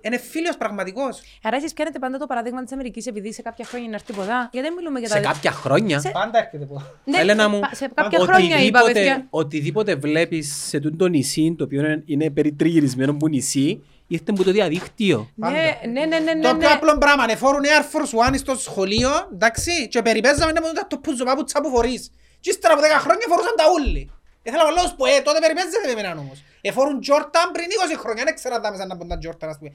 [0.00, 1.20] είναι φίλος πραγματικός.
[1.42, 4.48] Άρα εσείς πιάνετε πάντα το παράδειγμα της Αμερικής επειδή σε κάποια χρόνια είναι τίποτα.
[4.52, 5.14] Γιατί δεν μιλούμε για τα...
[5.14, 6.80] Σε κάποια χρόνια, Σε- Πάντα έρχεται που.
[7.04, 9.26] Ναι, Έλενα μου, σε κάποια χρόνια είπα, οτιδήποτε, παιδιά.
[9.30, 14.44] οτιδήποτε βλέπεις σε τούτο το νησί, το οποίο είναι, είναι περιτριγυρισμένο που νησί, ήρθε από
[14.44, 15.30] το διαδίκτυο.
[15.34, 15.48] Ναι,
[15.92, 16.74] ναι, ναι, ναι, ναι, Το πιο ναι.
[16.74, 20.86] απλό πράγμα, είναι φόρουν Air Force One στο σχολείο, εντάξει, και περιπέζαμε να μου δουν
[20.88, 22.10] το πουζο παπούτσα που φορείς.
[22.40, 24.10] Και ύστερα από 10 χρόνια φορούσαν τα ούλοι.
[24.42, 26.42] Ήθελα να λόγος που, ε, τότε περιπέζεται με εμένα όμως.
[26.60, 29.58] Εφόρουν Jordan πριν 20 χρόνια, δεν ξέρω αν τα μέσα να πούν τα Jordan, ας
[29.58, 29.70] πούμε.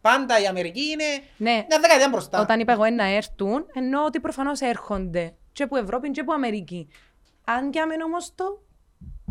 [0.00, 1.04] Πάντα η Αμερική είναι
[1.36, 1.50] Ναι.
[1.68, 2.40] μια δεκαετία μπροστά.
[2.40, 5.34] Όταν είπα εγώ να έρθουν, εννοώ ότι προφανώς έρχονται.
[5.52, 6.88] Και από Ευρώπη και από Αμερική.
[7.44, 8.44] Αν και αμέν όμως το...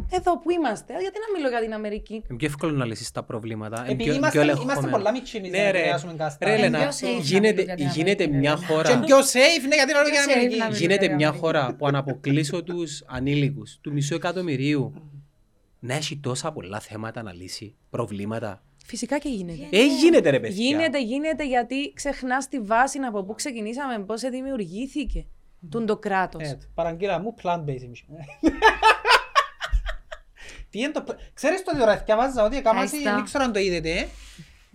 [0.09, 0.93] Εδώ που είμαστε.
[0.99, 3.77] Γιατί να μιλώ για την Αμερική; Είναι πιο εύκολο να λύσεις τα προβλήματα.
[3.81, 4.97] είναι Επειδή πιο- είμαστε- πιο είμαστε ελεγχόμενο.
[4.97, 5.77] πολλά μίτσοι εμείς Ναι, για να ρε.
[5.79, 6.45] επηρεάσουμε κάστα.
[6.45, 8.65] Ρε, Είναι Έλενα, πιο safe να γίνεται, μιλούμε για την γίνεται Αμερική, μια ρε.
[8.65, 8.89] χώρα...
[8.89, 10.57] Και πιο safe, ναι, γιατί να λέω για την Πιο safe Αμερική.
[10.57, 10.77] να μιλούμε.
[10.77, 11.45] Γίνεται για μια Αμερική.
[11.47, 14.93] χώρα που αν αποκλείσω τους ανήλικους του μισού εκατομμυρίου
[15.79, 18.63] να έχει τόσα πολλά θέματα να λύσει, προβλήματα.
[18.85, 19.77] Φυσικά και γίνεται.
[19.77, 20.55] Ε, γίνεται ρε παιδιά.
[20.65, 25.25] Γίνεται, γίνεται γιατί ξεχνάς τη βάση από πού ξεκινήσαμε, πώς δημιουργήθηκε
[25.69, 26.41] τούν το κράτος.
[26.47, 28.03] Ε, Παραγγείλα μου plant-based εμείς.
[30.73, 31.03] Τι είναι το...
[31.33, 33.13] Ξέρεις το τώρα, διαβάζα ότι έκαμασαι, Ευχαριστώ.
[33.15, 34.07] δεν ξέρω αν το είδετε, ε.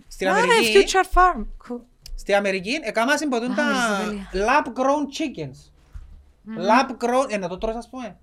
[0.07, 1.39] Στην Ah, Αμερική, future farm.
[1.41, 1.79] Cool.
[2.15, 4.27] στην Αμερική, έκαμασαι ποτούν τα μυριστοβέλεια.
[4.47, 5.57] lab grown chickens.
[6.69, 8.17] Lab grown, ε, να το τρώεις ας πούμε.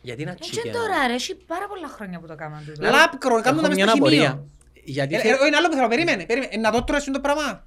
[0.00, 0.72] Γιατί να Ε, Και chicken.
[0.72, 2.88] τώρα ρε, έχει πάρα πολλά χρόνια που το κάναμε τούτο.
[2.88, 4.20] Lab grown, κάνουν τα Έχω μες μια στο απορία.
[4.30, 4.46] χημείο.
[4.84, 6.54] Γιατί Ε, θε- ε, Είναι άλλο που θέλω, περίμενε, περίμενε.
[6.54, 7.66] Ε, Να το τρώεις είναι το πράγμα.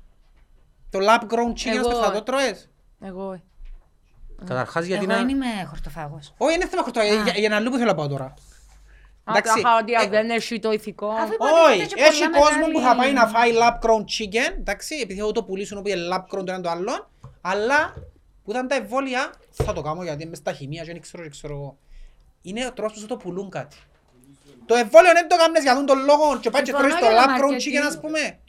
[0.89, 2.13] Το lab grown chicken, Εγώ, αυτό θα ε.
[2.13, 2.69] το τρώεις.
[3.01, 3.31] Εγώ.
[3.33, 3.41] ε.
[4.45, 5.17] Καταρχάς γιατί Εγώ να...
[5.19, 6.33] δεν είμαι χορτοφάγος.
[6.37, 8.33] Όχι, είναι θέμα χορτό, για- για ένα άλλο που θέλω να πάω τώρα.
[9.29, 11.07] Εντάξει, Αχα, ότι ε, δεν έχει το ηθικό.
[11.09, 14.01] Αφού Όχι, υποτίθεται και έχει πολλά κόσμο που θα μεγάλη- πάει να φάει lab grown
[14.01, 17.09] chicken, εντάξει, επειδή θα το πουλήσουν όπου είναι lab grown το ένα το άλλο,
[17.41, 17.93] αλλά
[18.43, 21.31] που ήταν τα εμβόλια, θα το κάνω γιατί είμαι στα χημεία και δεν ξέρω, δεν
[21.31, 21.77] ξέρω εγώ.
[22.41, 23.77] Είναι ο τρόπος που σου το πουλούν κάτι.
[24.65, 27.11] Το εμβόλιο δεν το κάνεις για τον τον λόγο και πάει και Συμφωνώ τρώεις το
[27.11, 27.83] για το lab grown marketing.
[27.83, 28.39] chicken ας πούμε.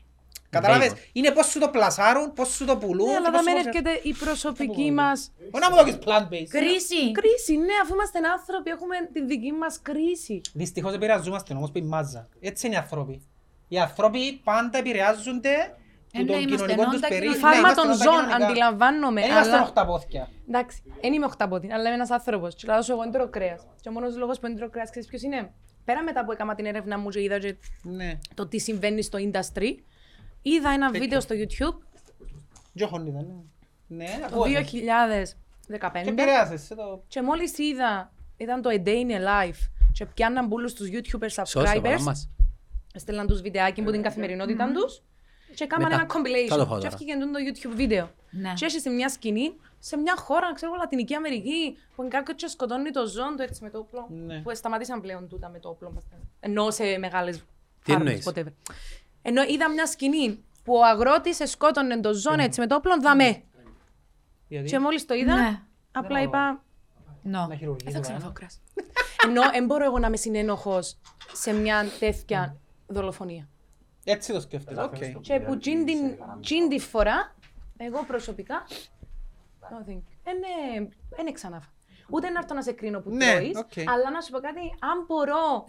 [0.61, 1.03] Καταλάβες, Μπράβο.
[1.13, 3.07] είναι πώς σου το πλασάρουν, πώς σου το πουλούν.
[3.09, 5.77] Ναι, αλλά και θα πώς μεν σου το- έρχεται η προσωπική μας Όχι να μου
[5.77, 6.49] δώσεις plant-based.
[6.49, 7.13] Κρίση!
[7.13, 7.57] κρίση.
[7.57, 10.41] Ναι, αφού είμαστε άνθρωποι, έχουμε τη δική μας κρίση.
[10.55, 12.29] Δυστυχώς επηρεαζόμαστε όμως που η μάζα.
[12.41, 13.23] Έτσι είναι οι άνθρωποι.
[13.69, 15.55] Οι άνθρωποι πάντα επηρεάζονται
[16.13, 17.35] Ε, που ναι, τον είμαστε κοινωνικό τους όντα περίφημο.
[17.35, 17.69] κοινωνικά.
[17.69, 19.21] Φάρμα των ζώων, αντιλαμβάνομαι.
[19.21, 20.29] Δεν είμαστε αλλά- οχταπόθηκια.
[20.49, 22.55] Εντάξει, δεν είμαι οχταπότη, αλλά είμαι ένας άνθρωπος.
[22.55, 23.67] Και λάδω σου εγώ δεν τρώω κρέας.
[23.81, 25.51] Και ο μόνος λόγος που δεν τρώω κρέας, ξέρεις ποιος είναι;
[25.85, 28.19] Πέρα μετά που έκανα την έρευνα μου και είδα και Ναι.
[28.35, 29.75] το τι συμβαίνει στο industry,
[30.51, 31.75] είδα ένα βίντεο στο YouTube
[32.75, 33.27] Τζοχον ήταν.
[33.87, 34.05] ναι.
[34.05, 34.45] Ναι, το ακούω.
[34.45, 35.37] σε.
[35.79, 37.03] 2015 Και επηρεάζεσαι το...
[37.09, 41.29] και μόλις είδα, ήταν το A Day in a Life και πιάνναν πούλους τους YouTubers
[41.31, 42.31] Σώσε, παρά subscribers, μας.
[42.95, 45.03] στέλναν τους βιντεάκι από την καθημερινότητα τους
[45.55, 46.03] και έκαναν Μετά.
[46.03, 46.95] ένα Θα το compilation φάω και τώρα.
[46.95, 47.39] έφυγε το
[47.71, 48.11] YouTube βίντεο.
[48.31, 48.53] Ναι.
[48.55, 52.37] Και έχει σε μια σκηνή, σε μια χώρα, ξέρω εγώ, Λατινική Αμερική, που είναι κάποιος
[52.37, 54.07] και σκοτώνει το ζώο του έτσι με το όπλο.
[54.11, 54.41] Ναι.
[54.41, 56.05] Που σταματήσαν πλέον τούτα με το όπλο μας.
[56.41, 57.37] Ενώ σε μεγάλες
[57.85, 58.73] Τι φάρμες, εννοείς; whatever.
[59.29, 63.43] Ενώ είδα μια σκηνή που ο αγρότης σκότωνε το ζώο έτσι με το όπλο, δαμέ.
[64.49, 65.63] Γιατί; Και μόλις το είδα, Ναι.
[65.93, 66.65] απλά είπα,
[67.23, 67.47] No.
[67.47, 67.67] να χειρουργήσω.
[67.69, 68.01] δεν θα κανένα.
[68.01, 68.61] ξαναφάω κρέας.
[69.27, 70.99] Ενώ δεν μπορώ εγώ να είμαι συνένοχος
[71.33, 73.49] σε μια τέτοια δολοφονία.
[74.05, 74.83] Έτσι το σκέφτεσαι.
[74.83, 75.21] οκ.
[75.21, 77.35] Και που τζιν την- τζιν τη φορά,
[77.77, 78.67] εγώ προσωπικά,
[79.61, 80.01] nothing.
[80.29, 80.89] Είναι,
[81.21, 81.63] είναι ξανά.
[82.11, 83.89] Ούτε να έρθω να σε κρίνω που Ναι, τρώεις, οκ.
[83.89, 85.65] αλλά να σου πω κάτι, αν μπορώ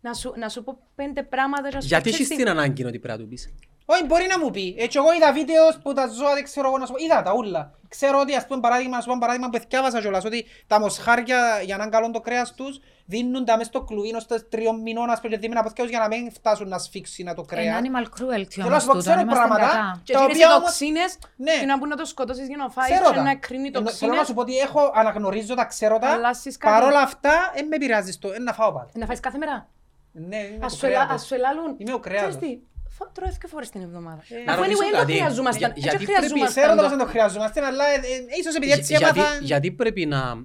[0.00, 2.52] να σου, να σου πω πέντε πράγματα και να σου Γιατί πω, έχεις ξέρεις την
[2.52, 3.52] ανάγκη ότι πρέπει να του πεις;
[3.84, 4.74] Όχι, μπορεί να μου πει.
[4.78, 6.98] Έτσι, εγώ είδα βίντεος που τα ζώα δεν ξέρω εγώ να σου πω.
[7.04, 7.78] Είδα τα ούλα.
[7.88, 10.80] Ξέρω ότι, ας πούμε, παράδειγμα, να σου πω ένα παράδειγμα που εθιάβασα κιόλας, ότι τα
[10.80, 14.44] μοσχάρια για να είναι καλό το κρέας τους δίνουν τα μες στο κλουβί ως τα
[14.48, 17.46] τριών μηνών, ας πούμε, και δίμενα αποθηκεύους για να μην φτάσουν να σφίξουν το Είναι
[17.46, 17.80] κρέας.
[17.82, 19.66] animal cruelty Θέλω να όμως σου πω, τούτο, ξέρω είμαστε πράγματα.
[19.66, 20.00] κακά.
[20.04, 21.52] Και τα εκείνες οι οποία όμως- τοξίνες, Ναι.
[21.60, 23.22] και να πούν να το σκοτώσεις για να φάεις Ξέρω και τα.
[23.22, 26.08] να κρίνει Ενώ- Θέλω να τοξίνες, σου πω ότι έχω, αναγνωρίζω τα, ξέρω τα.
[26.08, 26.74] Αλλάσεις κάτι.
[26.74, 28.90] Παρόλα αυτά, δεν με πειράζει το, ε, να φάω πάλι.
[28.94, 29.68] να φας κάθε μέρα;
[30.12, 31.20] Ναι, είμαι Ας ο σου ελα- κρέατος.
[31.20, 31.74] ας σου ελάλουν.
[31.78, 32.36] Είμαι ο κρέατος.
[32.36, 32.62] Ξέρεις τι,
[32.96, 34.22] Φο- Τρώω δύο φορές την εβδομάδα.
[34.46, 35.12] να Αφού ρωτήσω anyway, δεν το κάτι.
[35.12, 35.72] χρειαζόμασταν.
[35.76, 36.80] Για- γιατί Δεν πρέπει- Ξέρω χρειαζόμασταν το το.
[36.82, 39.38] πως δεν το χρειαζόμαστε, αλλά ε, ε, ίσως επειδή έτσι Για- γιατί, έμαθα...
[39.42, 40.44] γιατί πρέπει να,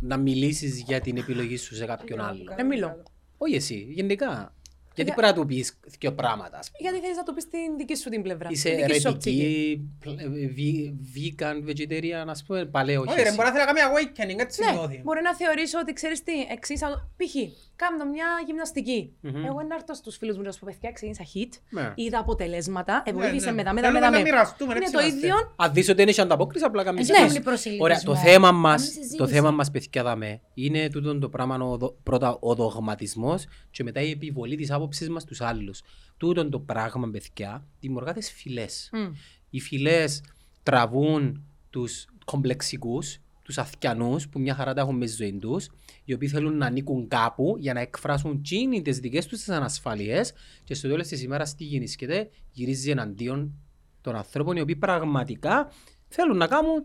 [0.00, 2.52] να μιλήσεις για την επιλογή σου σε κάποιον άλλο.
[2.56, 3.02] Δεν μιλώ.
[3.38, 4.52] Όχι εσύ, γενικά.
[4.94, 6.58] Γιατί Για- πρέπει να του πεις δύο πράγματα.
[6.58, 6.78] ας πούμε.
[6.88, 8.48] Γιατί θέλεις να το πεις την δική σου την πλευρά.
[8.50, 9.36] Είσαι τη δική σου οπτική.
[9.42, 13.34] ρετική, πλ- βι- vegan, vegetarian, ας πούμε, παλαιό όχι Όχι ρε, εσύ.
[13.36, 15.00] μπορεί να θέλει να κάνει awakening, έτσι Ναι, νιώθει.
[15.04, 16.80] μπορεί να θεωρήσω ότι ξέρεις τι, εξής,
[17.16, 17.34] π.χ.
[17.82, 19.12] κάνω μια γυμναστική.
[19.20, 19.44] Μμμ.
[19.44, 21.92] Εγώ να έρθω στους φίλους μου να σου πω παιδιά, ξεκίνησα hit, Ναι.
[21.94, 23.52] είδα αποτελέσματα, βοήθησε ναι.
[23.56, 24.22] με τα με τα Θέλουμε με τα να με.
[24.22, 25.18] μοιραστούμε, Είναι έτσι το είμαστε.
[25.18, 27.18] ίδιο, Αν δεις ότι δεν έχει ανταπόκριση, απλά κάνεις Έτσι Ναι.
[27.18, 27.42] συζήτηση.
[27.44, 27.84] κάνει προσελκυσμό.
[27.84, 29.32] Ωραία, το θέμα Κάνουμε μας, το συζήτηση.
[29.34, 34.00] θέμα μας, παιδιά, δάμε, είναι τούτο το πράγμα, ο, δο- πρώτα ο δογματισμός και μετά
[34.00, 35.82] η επιβολή της άποψης μας στους άλλους.
[36.16, 38.88] Τούτο το πράγμα, παιδιά, δημιουργά τις φυλές.
[38.92, 39.12] Μμ.
[39.50, 40.22] Οι φυλές
[40.62, 43.18] τραβούν τους κομπλεξικούς,
[43.48, 45.68] τους αθιανούς που μια χαρά τα έχουν μες στη ζωή τους,
[46.04, 50.32] οι οποίοι θέλουν να ανήκουν κάπου για να εκφράσουν τσίνοι τις δικές τους τις ανασφαλίες
[50.64, 53.52] και στο τέλος της ημέρας τι γεννήσκεται, γυρίζει εναντίον
[54.00, 55.72] των ανθρώπων οι οποίοι πραγματικά
[56.08, 56.84] θέλουν να κάνουν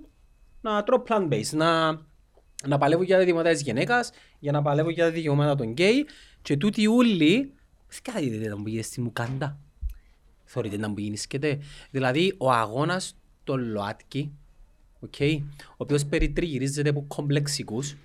[0.62, 1.92] να τρώω plant-based, να,
[2.68, 6.06] να παλεύουν για τα δικαιώματα της γυναίκας, για να παλεύουν για τα δικαιώματα των γκέι
[6.42, 7.54] και τούτοι ούλοι,
[8.14, 9.60] δεν δείτε να μου γίνεται στη Μουκάντα.
[10.44, 11.60] Θεωρείτε να μου γινίσκεται.
[11.92, 14.32] Δηλαδή, ο αγώνας των ΛΟΑΤΚΙ,
[15.06, 17.96] okay, ο οποίος περιτριγυρίζεται από κομπλεξικούς,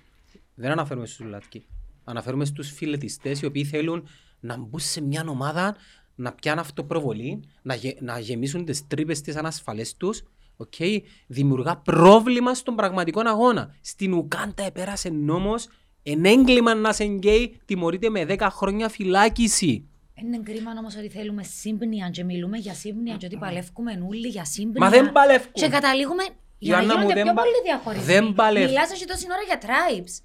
[0.55, 1.65] δεν αναφέρουμε στους ΛΟΑΤΚΙ.
[2.03, 4.07] Αναφέρουμε στους φυλετιστές οι οποίοι θέλουν
[4.39, 5.75] να μπουν σε μια ομάδα,
[6.15, 10.23] να πιάνουν αυτοπροβολή, να, γε, να γεμίσουν τις τρύπες της ανασφάλειάς τους,
[10.57, 13.75] okay, δημιουργά πρόβλημα στον πραγματικό αγώνα.
[13.81, 15.67] Στην Ουγκάντα επέρασε νόμος,
[16.03, 19.89] εν έγκλημα να είσαι γκέι, τιμωρείται με 10 χρόνια φυλάκιση.
[20.23, 24.45] Είναι κρίμα όμως ότι θέλουμε σύμπνοια και μιλούμε για σύμπνοια και ότι παλεύουμε όλοι για
[24.45, 24.79] σύμπνοια.
[24.79, 25.51] Μα δεν παλεύκουν.
[25.53, 26.23] Και καταλήγουμε
[26.59, 28.05] για να Ιωάννα μου, γίνονται δεν πιο πα- πολύ διαχωρισμοί.
[28.13, 28.69] δεν παλεύουν.
[28.69, 30.23] Μιλάς εσύ τόση ώρα για tribes.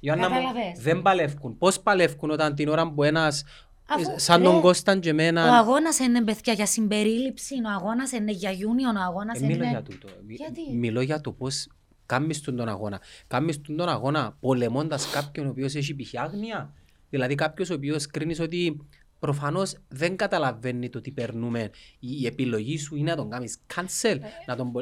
[0.00, 0.82] Ιωάννα μου, Κατάλαβες.
[0.82, 1.58] δεν παλεύκουν.
[1.58, 3.44] Πώς παλεύκουν όταν την ώρα που ένας
[3.90, 5.58] Αφού, ε, σαν ρε, τον Κώσταν και Ο εμένα...
[5.58, 9.68] αγώνας είναι παιδιά για συμπερίληψη, ο αγώνας είναι για union, ο αγώνας Ε, μιλώ είναι...
[9.68, 10.08] για τούτο.
[10.26, 11.68] Μι- Γιατί; Μιλώ για το πώς
[12.06, 13.00] κάνεις τον τον αγώνα.
[13.26, 16.14] Κάνεις τον τον αγώνα πολεμώντας κάποιον ο οποίος έχει π.χ.
[16.20, 16.72] άγνοια.
[17.10, 18.86] Δηλαδή κάποιος ο οποίος κρίνεις ότι
[19.18, 21.70] προφανώς δεν καταλαβαίνει το τι περνούμε.
[21.98, 24.72] Η, η επιλογή σου είναι να τον κάνεις cancel, να τον...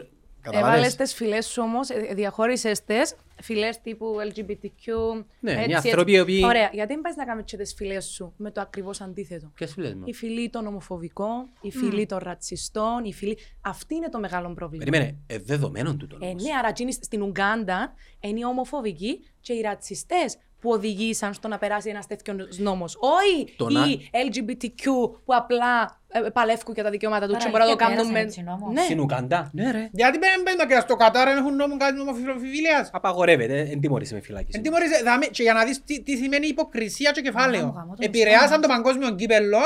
[0.50, 0.94] μπο- Έβαλες Καταλάβες.
[0.96, 4.92] τις φυλές σου όμως, ε, διαχώρισες τις, φυλές τύπου LGBTQ,
[5.40, 5.88] Ναι, έτσι, είναι έτσι.
[5.88, 8.60] άνθρωποι οι οποίοι- Ωραία, γιατί δεν πας να κάνεις και τις φυλές σου με το
[8.60, 13.38] ακριβώς αντίθετο; Ποιες φίλες μου; Η φυλή των ομοφοβικών, η φυλή των ρατσιστών, η φυλή...
[13.60, 14.84] Αυτή είναι το μεγάλο πρόβλημα.
[14.84, 16.16] Περίμενε, ε, δεδομένων τούτο.
[16.20, 21.48] Ε, ναι, άρα εκείνοι στην Ουγκάντα είναι οι ομοφοβικοί και οι ρατσιστές που οδηγήσαν στο
[21.48, 22.96] να περάσει ένας τέτοιος νόμος.
[23.00, 24.84] Όχι Το να- οι LGBTQ
[25.24, 28.42] που απλά ε, παλεύκουν για τα δικαιώματα τους και Παραλήθεια, μπορούν να το κάνουν πέρασε
[28.42, 28.50] με...
[28.50, 28.74] έτσι νόμος.
[28.74, 28.82] Ναι.
[28.82, 29.50] Στην Ουκαντά.
[29.52, 29.88] Ναι ρε.
[29.92, 32.90] Γιατί δεν μπαίνουν και στο Κατάρ αν έχουν νόμο κάτι νομοφιλοφιλίας.
[32.92, 34.56] Απαγορεύεται, δεν τιμωρείσαι με φυλάκιση.
[34.58, 37.72] Εν τιμωρείσαι, δάμε- και για να δεις τι, τι σημαίνει υποκρισία και Γάμο, κεφάλαιο.
[37.76, 38.60] γάμο, το Επηρεάσαν μισό.
[38.60, 39.58] το παγκόσμιο κύπελλο.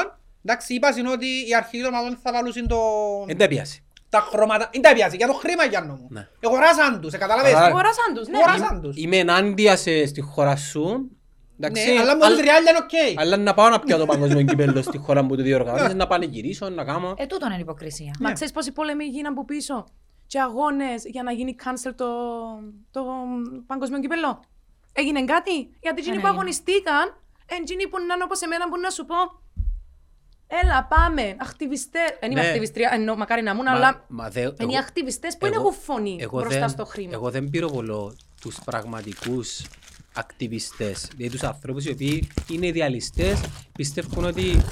[0.44, 2.78] Εντάξει, είπα είναι ότι οι αρχηγοί των ομάδων θα βάλουν το...
[3.26, 3.82] Δεν τα πιάσει.
[4.11, 4.69] Τα χρώματα.
[4.73, 6.07] Είναι τα πιάσει, για το χρήμα Γιάννο μου.
[6.11, 6.28] Ναι.
[6.40, 7.55] Εγοράσαν τους, ε, καταλάβες.
[7.55, 8.39] Άρα- Αγοράσαν τους, ναι.
[8.39, 8.97] Αγοράσαν τους.
[8.97, 11.11] Είμαι ενάντια σε, στη χώρα σου.
[11.62, 12.78] Εντάξει, Ναι, αλλά μόλις αλλά- ριάλια είναι
[13.15, 13.20] οκ.
[13.20, 16.69] Αλλά να πάω να πάω το παγκόσμιο κύπελλο στη χώρα που το διοργανώσεις, να πανηγυρίσω,
[16.69, 17.15] να κάνω.
[17.16, 18.15] Ε, τούτο είναι υποκρισία.
[18.20, 19.85] Μα ξέρεις πόσοι πόλεμοι γίναν από πίσω
[20.27, 22.07] και αγώνες για να γίνει cancel το,
[22.91, 23.05] το
[23.66, 24.43] παγκόσμιο κύπελλο.
[24.93, 26.28] Έγινε κάτι; Γιατί εκείνοι που έγινε.
[26.28, 27.16] αγωνιστήκαν,
[27.61, 29.15] εκείνοι που να είναι όπως εμένα που να σου πω
[30.62, 32.16] Έλα, πάμε, ακτιβιστές.
[32.20, 32.47] Δεν είμαι Ναι.
[32.47, 35.52] ακτιβιστρία, εννοώ, μακάρι να ήμουν, Μα- αλλά μα δε- είναι οι εγώ- ακτιβιστές που δεν
[35.52, 37.10] εγώ- έχουν φωνή εγώ μπροστά δεν- στο χρήμα.
[37.12, 39.62] Εγώ δεν πυροβολώ τους πραγματικούς
[40.14, 43.40] ακτιβιστές, δηλαδή τους ανθρώπους οι οποίοι είναι ιδεαλιστές,
[43.72, 44.62] πιστεύουν ότι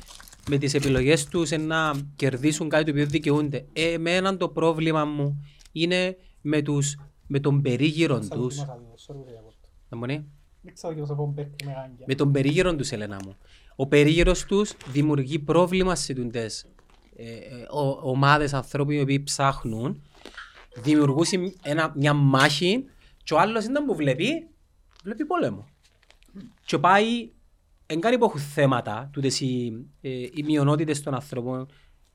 [0.48, 3.64] με τις επιλογές τους είναι να κερδίσουν κάτι το οποίο δικαιούνται.
[3.72, 6.96] Ε, εμένα το πρόβλημα μου είναι με, τους,
[7.26, 8.56] με τον περίγυρο τους.
[9.88, 10.22] Να μου ναι.
[12.06, 13.36] Με τον περίγυρο τους, Ελένα μου.
[13.80, 16.66] Ο περίγυρος τους δημιουργεί πρόβλημα σε τούντες
[17.16, 20.02] ε, ε, ο- ομάδες ανθρώπων οι οποίοι ψάχνουν.
[20.82, 22.84] Δημιουργούσε ένα, μια μάχη
[23.24, 24.48] και ο άλλος ήταν που βλέπει,
[25.04, 25.68] βλέπει πόλεμο.
[26.64, 27.30] Και πάει,
[27.86, 31.66] εν κάνει που έχουν θέματα, τούτες οι, ε, οι μειονότητες των ανθρώπων,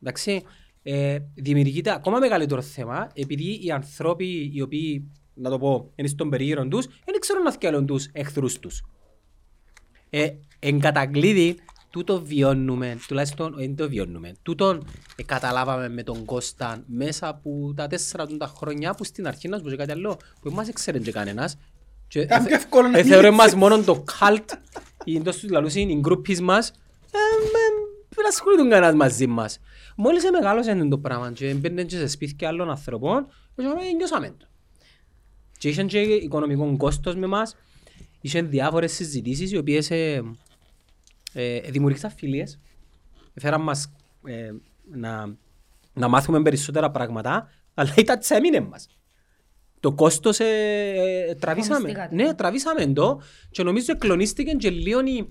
[0.02, 0.44] εντάξει,
[0.84, 6.30] ε, δημιουργείται ακόμα μεγαλύτερο θέμα, επειδή οι άνθρωποι οι οποίοι, να το πω, είναι στον
[6.30, 8.84] περίγυρο τους, δεν ξέρουν να θυκαλούν τους εχθρούς τους.
[10.10, 10.30] Ε,
[10.64, 11.56] εν κατακλείδη,
[11.90, 14.80] τούτο βιώνουμε, τουλάχιστον δεν το βιώνουμε, τούτο
[15.16, 19.48] ε, καταλάβαμε με τον Κώστα μέσα από τα τέσσερα του τα χρόνια που στην αρχή
[19.48, 21.58] να σου πω και κάτι άλλο που εμάς δεν ξέρει και κανένας
[22.08, 23.54] και Ήταν ε, πιο εύκολο να ε, θεωρώ μιλήσεις.
[23.54, 24.46] εμάς μόνο το cult
[25.04, 27.18] ή εντός τους λαλούς είναι οι γκρούπεις μας ε,
[27.52, 29.60] με- δεν ασχολούνται κανένας μαζί μας.
[29.96, 34.46] Μόλις μεγάλωσε το πράγμα και μπαίνουν και σε σπίτια άλλων ανθρώπων και ε, νιώσαμε το.
[35.58, 37.56] Και είχαν και οικονομικό κόστος με μας.
[38.22, 40.22] Είχαν διάφορες συζητήσεις οι οποίες ε,
[41.34, 42.60] ε, δημιουργήσαν φιλίες.
[43.36, 43.92] Φέραν μας
[44.26, 44.52] ε,
[44.92, 45.36] να,
[45.94, 48.88] να μάθουμε περισσότερα πράγματα, αλλά ήταν τσέμινε μας.
[49.80, 50.46] Το κόστος ε,
[51.30, 51.78] ε, τραβήσαμε.
[51.80, 52.16] Κομιστήκατε.
[52.16, 55.30] Ναι, τραβήσαμε το και νομίζω εκλονίστηκε και λίγο η-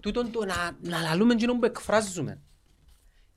[0.00, 0.54] τούτον το να,
[0.90, 2.40] να λαλούμε εκείνο που εκφράζουμε.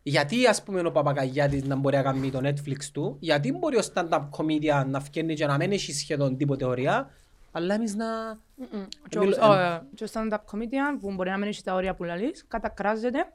[0.03, 3.81] Γιατί ας πούμε ο Παπακαγιάτης να μπορεί να κάνει το Netflix του, γιατί μπορεί ο
[3.93, 7.09] stand-up comedian να φκένει και να μην έχει σχεδόν τίποτε ωριά,
[7.52, 8.06] αλλά εμείς να...
[9.10, 11.73] Και ο- Μιλ- ο, ε, και ο stand-up comedian που μπορεί να μην έχει τα
[11.73, 13.26] όρια που λαλείς, κατακράζεται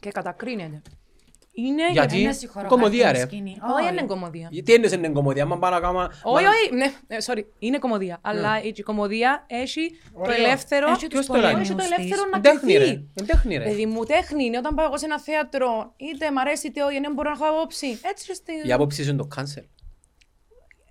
[0.00, 0.82] και κατακρίνεται.
[1.52, 3.20] Είναι Γιατί; Είναι στη χωροκάτω Κομμωδία, ρε.
[3.20, 3.56] σκηνή.
[3.80, 4.48] Όχι, είναι κομμωδία.
[4.64, 6.08] Τι είναι είναι κομμωδία, άμα πάμε να κάνουμε...
[6.22, 8.18] Όχι, όχι, ναι, ε, sorry, είναι κομμωδία.
[8.22, 10.34] Αλλά η κομμωδία έχει το Ωραίο.
[10.34, 12.30] ελεύθερο, Έχει τους Ποιος το λέει; έχει το πολέμους ελεύθερο της.
[12.30, 12.92] να Είναι τέχνη ρε, κρυθεί.
[13.14, 13.64] είναι τέχνη ρε.
[13.64, 17.00] Παιδί μου, τέχνη είναι όταν πάω εγώ σε ένα θέατρο, είτε μ' αρέσει είτε όχι,
[17.00, 17.86] δεν μπορώ να έχω άποψη.
[18.02, 18.52] Έτσι και στη...
[18.68, 19.64] Η άποψη σου είναι το cancel.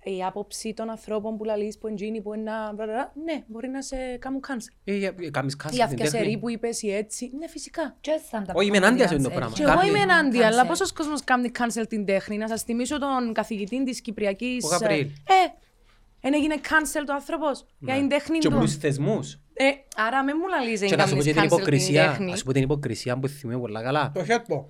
[0.02, 2.72] Η άποψη των ανθρώπων που λαλείς, που εντζίνει, που είναι να...
[2.72, 4.72] μπλα, μπλα, μπλα, Ναι, μπορεί να σε κάνουν cancel.
[4.84, 6.38] Ε, για- ε, Κάνεις cancel Η την αυκιασερή τέχνη.
[6.38, 7.30] που είπες ή έτσι.
[7.38, 7.96] Ναι, φυσικά.
[8.00, 9.38] Και stand-up Όχι, είμαι ενάντια σε comedians αυτό το έτσι.
[9.38, 9.54] πράγμα.
[9.56, 10.68] Και εγώ Κάνει- είμαι ενάντια, αλλά Cancel.
[10.68, 14.64] πόσος κόσμος κάνει cancel την τέχνη; Να σας θυμίσω τον καθηγητή της Κυπριακής...
[14.64, 15.00] Ο Γαβρίλ.
[15.00, 15.08] Ε,
[16.20, 18.54] εν έγινε cancel το άνθρωπος; Για την τέχνη Και του.
[18.54, 19.38] πολλούς θεσμούς.
[19.52, 19.64] Ε,
[19.96, 22.08] άρα με μου λαλείς Και δεν να σου πω κάνεις και την cancel την υποκρισία,
[22.08, 22.30] τέχνη.
[22.30, 24.10] να σου πω την υποκρισία που θυμάμαι πολλά καλά.
[24.14, 24.68] Το χέτπο.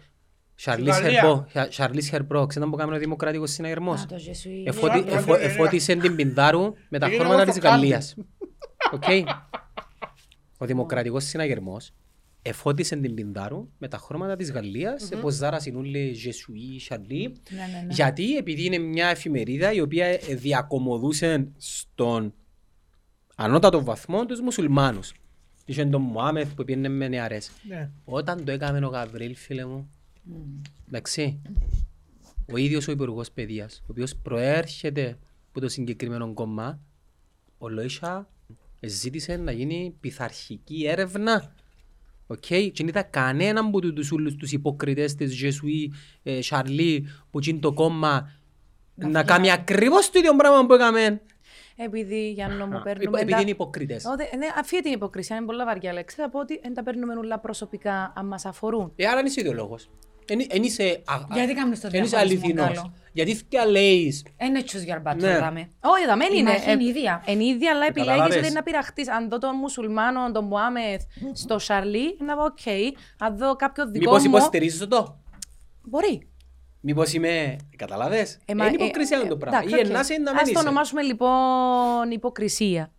[0.62, 1.20] Σαρλίς Στη Γαλλία.
[1.20, 4.64] Χερμπό, Σαρλίς Χερμπό, ξέρετε που κάνει ο Δημοκρατικός Συναγερμός; Α, το Ζεσουί.
[4.66, 5.52] Εφώτη- Ναι, εφω- ναι, ναι, ναι.
[5.52, 7.76] Εφώτισε την Πινδάρου με τα Είναι χρώματα εγώ της στο κάντι.
[7.86, 8.14] Γαλλίας.
[8.92, 9.02] Οκ.
[10.58, 11.90] Ο Δημοκρατικός Συναγερμός
[12.42, 17.92] εφώτισε την Πινδάρου με τα χρώματα της Γαλλίας, εποζάρα συνούλε Ζεσουί, Σαρλί, Ναι, ναι, ναι.
[17.94, 22.34] γιατί; Επειδή είναι μια εφημερίδα η οποία ε, διακομωδούσε στον
[23.36, 25.12] ανώτατο βαθμό τους μουσουλμάνους.
[25.64, 27.50] Είχε τον Μωάμεθ που πήγαινε με νεαρές.
[27.68, 27.90] Ναι.
[28.04, 29.90] Όταν το έκαμε ο Γαβριήλ, φίλε μου,
[30.88, 31.40] εντάξει,
[32.52, 35.18] ο ίδιος ο Υπουργός Παιδείας, ο οποίος προέρχεται
[35.48, 36.80] από το συγκεκριμένο κόμμα,
[37.58, 38.28] ο Λόισα
[38.80, 41.54] ζήτησε να γίνει πειθαρχική έρευνα.
[42.26, 47.06] Οκ, και δεν είδα κανέναν από τους όλους τους υποκριτές της Je suis, ε, Charlie,
[47.30, 48.32] που είναι το κόμμα,
[48.94, 51.20] να κάνει ακριβώς το ίδιο πράγμα που έκαμε.
[51.76, 53.18] Επειδή για να μου Α, παίρνουμε...
[53.18, 54.04] Επειδή τα- είναι υποκριτές.
[54.04, 56.16] Ω, δε- Ναι, αφήνει την υποκρισία, είναι πολύ βαριά λέξη.
[56.16, 58.92] Θα πω ότι δεν τα παίρνουμε όλα προσωπικά αν μας αφορούν.
[58.96, 59.90] Ε, άρα είσαι ιδεολόγος.
[60.48, 62.66] Εν είσαι, α- α- Γιατί κάνεις το εν είσαι διαχωρισμό αληθινός.
[62.76, 65.38] καλό; Γιατί και λέεις, Είναι τσους για μπάτσο, Ναι.
[65.38, 65.60] δάμε.
[65.80, 66.50] Όχι, εδώ δεν Η είναι.
[66.50, 67.22] μάχη είναι ίδια.
[67.26, 68.36] Είναι ίδια, αλλά επιλέγεις Καταλάβες.
[68.36, 69.08] ότι είναι να πειραχτείς.
[69.10, 71.02] Αν δω τον μουσουλμάνο, τον Μουάμεθ,
[71.32, 72.58] στο Σαρλί, να πω οκ.
[73.18, 74.36] Αν δω κάποιον δικό μήπως μου...
[74.36, 75.18] υποστηρίζεις το.
[75.82, 76.28] Μπορεί.
[76.82, 79.58] Μήπως είμαι, καταλάβες; Ε, μα- Είναι ε, υποκρισία ε, είναι το πράγμα.
[79.58, 79.86] εντάξει, Ή οκ.
[79.90, 80.60] ενάσαι ή να μην Ας το είσαι.
[80.60, 82.92] ονομάσουμε λοιπόν υποκρισία.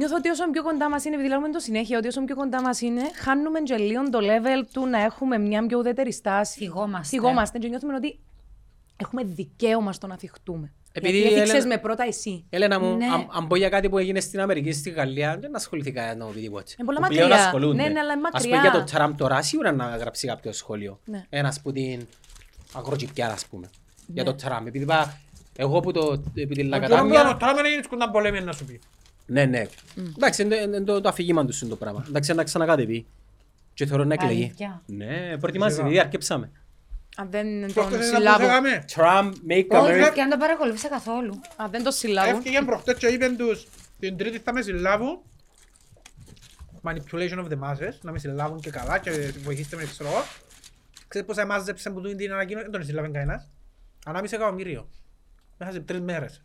[0.00, 2.62] Νιώθω ότι όσο πιο κοντά μας είναι, επειδή λέμε το συνέχεια, ότι όσο πιο κοντά
[2.62, 6.58] μας είναι, χάνουμε και λίγο το level του να έχουμε μια πιο ουδέτερη στάση.
[6.58, 7.06] Θιγόμαστε.
[7.16, 8.18] Θιγόμαστε και νιώθουμε ότι
[8.96, 10.72] έχουμε δικαίωμα στο να θιχτούμε.
[10.92, 12.44] Επειδή Γιατί έθιξες Έλενα- με πρώτα εσύ.
[12.50, 13.04] Έλενα μου, Ναι.
[13.06, 16.24] αν, αν πω για κάτι που έγινε στην Αμερική, στη Γαλλία, δεν ασχοληθεί κανένα να
[16.24, 16.72] μου πει τίποτε.
[16.78, 17.44] Ε, πολλά Που πλέον μακριά.
[17.46, 17.82] ασχολούνται.
[17.82, 18.58] Ναι, ναι, αλλά είναι Ας μακριά.
[18.58, 21.00] πούμε για το Τραμπ τώρα, σίγουρα να γράψει κάποιο σχόλιο.
[21.04, 21.24] Ναι.
[21.30, 22.06] Ένας που την
[22.74, 23.70] αγροτζικιά, ας πούμε.
[24.06, 24.66] Για το Τραμπ.
[24.66, 25.20] Επειδή είπα,
[25.56, 27.28] εγώ που το, επί την Ο Τζον Λακατάμια...
[27.28, 28.80] ο Τραμπ είναι σκούνταν πολέμια να σου πει.
[29.30, 29.66] Ναι, ναι.
[30.16, 32.04] Εντάξει, είναι- είναι το, το αφήγημα τους είναι το πράγμα.
[32.08, 33.06] Εντάξει, να ξανακάτεβει.
[33.74, 34.42] Και θεωρώ να εκλεγεί.
[34.44, 34.82] Αλήθεια.
[34.86, 35.88] Ναι, προετοιμάζεται, Σιγά.
[35.88, 36.50] ήδη αρκέψαμε.
[37.16, 38.38] Αν δεν τον Προχτές είδα που συλλάβω.
[38.46, 40.10] λέγαμε; Trump, make Όχι, America...
[40.14, 41.40] και αν το παρακολουθήσα καθόλου.
[41.56, 42.36] Αν δεν το συλλάβω.
[42.36, 43.66] Έφυγε προχτές και είπεν τους
[43.98, 45.18] την τρίτη θα με συλλάβουν
[46.82, 49.10] manipulation of the masses, να με συλλάβουν και καλά και
[49.44, 50.22] βοηθήστε με ξέρω εγώ.
[51.08, 53.48] Ξέρεις πόσα μάζεψαν που του την ανακοίνωση, δεν τον συλλάβει κανένας.
[54.06, 54.88] Ανάμισε εκατομμύριο.
[55.58, 56.40] Μέσα σε τρεις μέρες.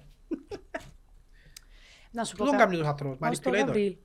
[2.15, 3.97] Να σου Πού πω τον κα- κάνουν τους ανθρώπους, Πάω στο manipulator; Γαβρίλ.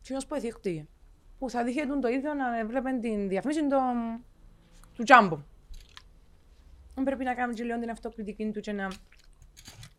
[0.00, 0.86] Κοινός που εθίχτηκε.
[1.38, 4.24] Που θα δείχνει το ίδιο να έβλεπε την διαφήμιση του-
[4.94, 5.38] του Τζάμπο.
[6.94, 8.86] Δεν πρέπει να κάνουμε και λίγο την αυτοκριτική του και να,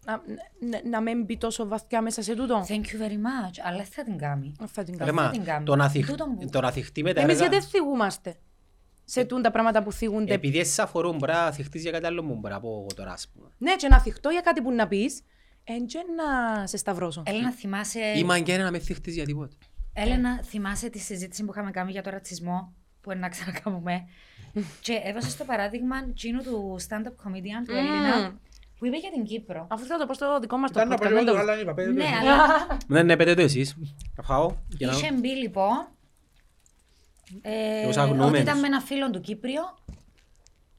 [0.06, 0.22] να,
[0.60, 2.66] να, να μην μπει τόσο βαθιά μέσα σε τούτο.
[2.68, 3.56] Thank you very much.
[3.64, 4.52] Αλλά δεν θα την κάνει.
[4.68, 5.22] Θα την Ρε κάνω.
[5.22, 5.66] μα, την κάνουμε.
[5.66, 7.48] το να θυχ- Τούτον που- το να θυχτεί με τα Εμείς έργα...
[7.50, 8.36] γιατί θυγούμαστε
[9.06, 10.34] σε τούν τα πράγματα που θίγονται.
[10.34, 13.12] Επειδή εσείς αφορούν, μπορεί να θυχτείς για κάτι άλλο μου, μπορεί να πω εγώ τώρα,
[13.12, 13.48] ας πούμε.
[13.58, 15.22] Ναι, και να θυχτώ για κάτι που να πεις,
[15.68, 17.24] εν και να σε σταυρώσω.
[17.26, 18.00] Έλενα, θυμάσαι...
[18.00, 19.56] Ή μαγκένα να με θυχτείς για τίποτε.
[19.94, 24.06] Έλενα, θυμάσαι τη συζήτηση που είχαμε κάνει για το ρατσισμό, που είναι να ξανακάμουμε.
[24.82, 28.40] και έδωσε το παράδειγμα τσίνου του stand-up comedian του Έλληνα,
[28.80, 29.68] που είπε για την Κύπρο.
[29.70, 31.32] Αφού θα το πω στο δικό μας το Ήταν να podcast, πω δεν εγώ το-
[31.46, 32.30] το άλλο, είπα, πέντε Ναι, το.
[32.30, 33.76] αλλά Ναι, ναι, πέτε το εσείς.
[34.16, 34.56] Θα φάω.
[34.68, 35.88] για να- είχε μπει λοιπόν
[37.42, 38.32] ε, Τους αγνοούμενους.
[38.32, 39.62] ότι ήταν με ένα φίλο του Κύπριο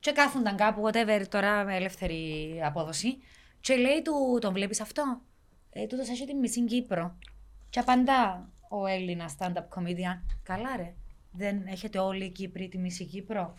[0.00, 3.18] και κάθονταν κάπου, whatever, τώρα με ελεύθερη απόδοση
[3.66, 5.20] και λέει του, τον βλέπεις αυτό,
[5.70, 7.18] ε, τούτος έχει τη μισή Κύπρο
[7.70, 10.94] και απαντά ο Έλληνας stand-up comedian, καλά ρε,
[11.32, 13.54] δεν έχετε όλοι οι Κύπροι τη μισή Κύπρο;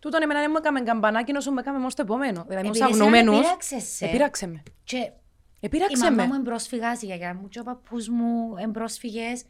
[0.00, 2.44] Τούτον εμένα δεν μου έκαμε καμπανάκι όσο με έκαμε μόνος στο επόμενο.
[2.48, 3.38] Δηλαδή, είμαι Επειδή εσένα αγνωμένος.
[3.38, 4.04] επήραξες σε.
[4.04, 4.62] Επήραξε με.
[4.84, 5.12] Και η
[5.60, 6.26] Επήραξε μαμά με.
[6.26, 9.44] μου εμπρόσφυγας, η γιαγιά μου και ο παππούς μου εμπρόσφυγες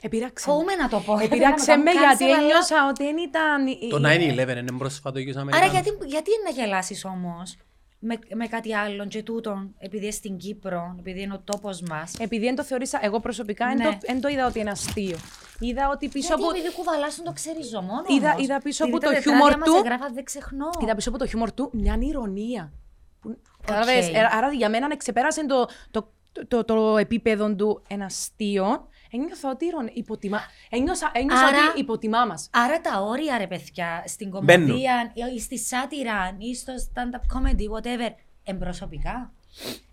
[0.00, 0.52] Επειράξε με.
[0.52, 1.18] Φοβούμαι να το πω.
[1.18, 2.42] Επειράξε με γιατί ένιωσα.
[2.42, 3.66] ένιωσα ότι δεν ήταν...
[3.66, 5.72] η- Το η- 9-11 είναι πρόσφατο για τους Άρα Αμερικάνους.
[5.88, 7.56] γιατί, γιατί είναι να γελάσεις όμως
[8.04, 12.12] με, με κάτι άλλο και τούτον, επειδή είναι στην Κύπρο, επειδή είναι ο τόπος μας;
[12.18, 13.84] Επειδή δεν το θεώρησα, εγώ προσωπικά δεν Ναι.
[13.84, 15.16] το, εν το είδα ότι είναι αστείο.
[15.58, 18.06] Είδα ότι πίσω Γιατί από, επειδή κουβαλάσουν το ξεριζό μόνος.
[18.16, 18.42] Είδα- όμως.
[18.44, 19.74] είδα πίσω Επειδή από τα το τετράδια χιούμορ μας του.
[19.76, 20.68] εγγράφα, δεν ξεχνώ.
[20.82, 22.72] είδα πίσω από το χιούμορ του μια ειρωνεία.
[23.20, 24.14] Που, Κατάλαβες, Οκ.
[24.14, 28.88] ε, άρα για μένα ξεπέρασε το, το, το, το, το επίπεδο του ένα αστείο.
[29.12, 30.40] Ένιωθα ότι ηρων- υποτιμά,
[30.70, 32.48] ένιωσα, ένιωσα Άρα- ότι υποτιμά μας.
[32.52, 34.66] Άρα τα όρια ρε παιδιά στην Μπαίνουν.
[34.66, 38.10] κωμωδία ή στη σάτυρα ή στο stand-up comedy, whatever,
[38.44, 39.32] εμπροσωπικά.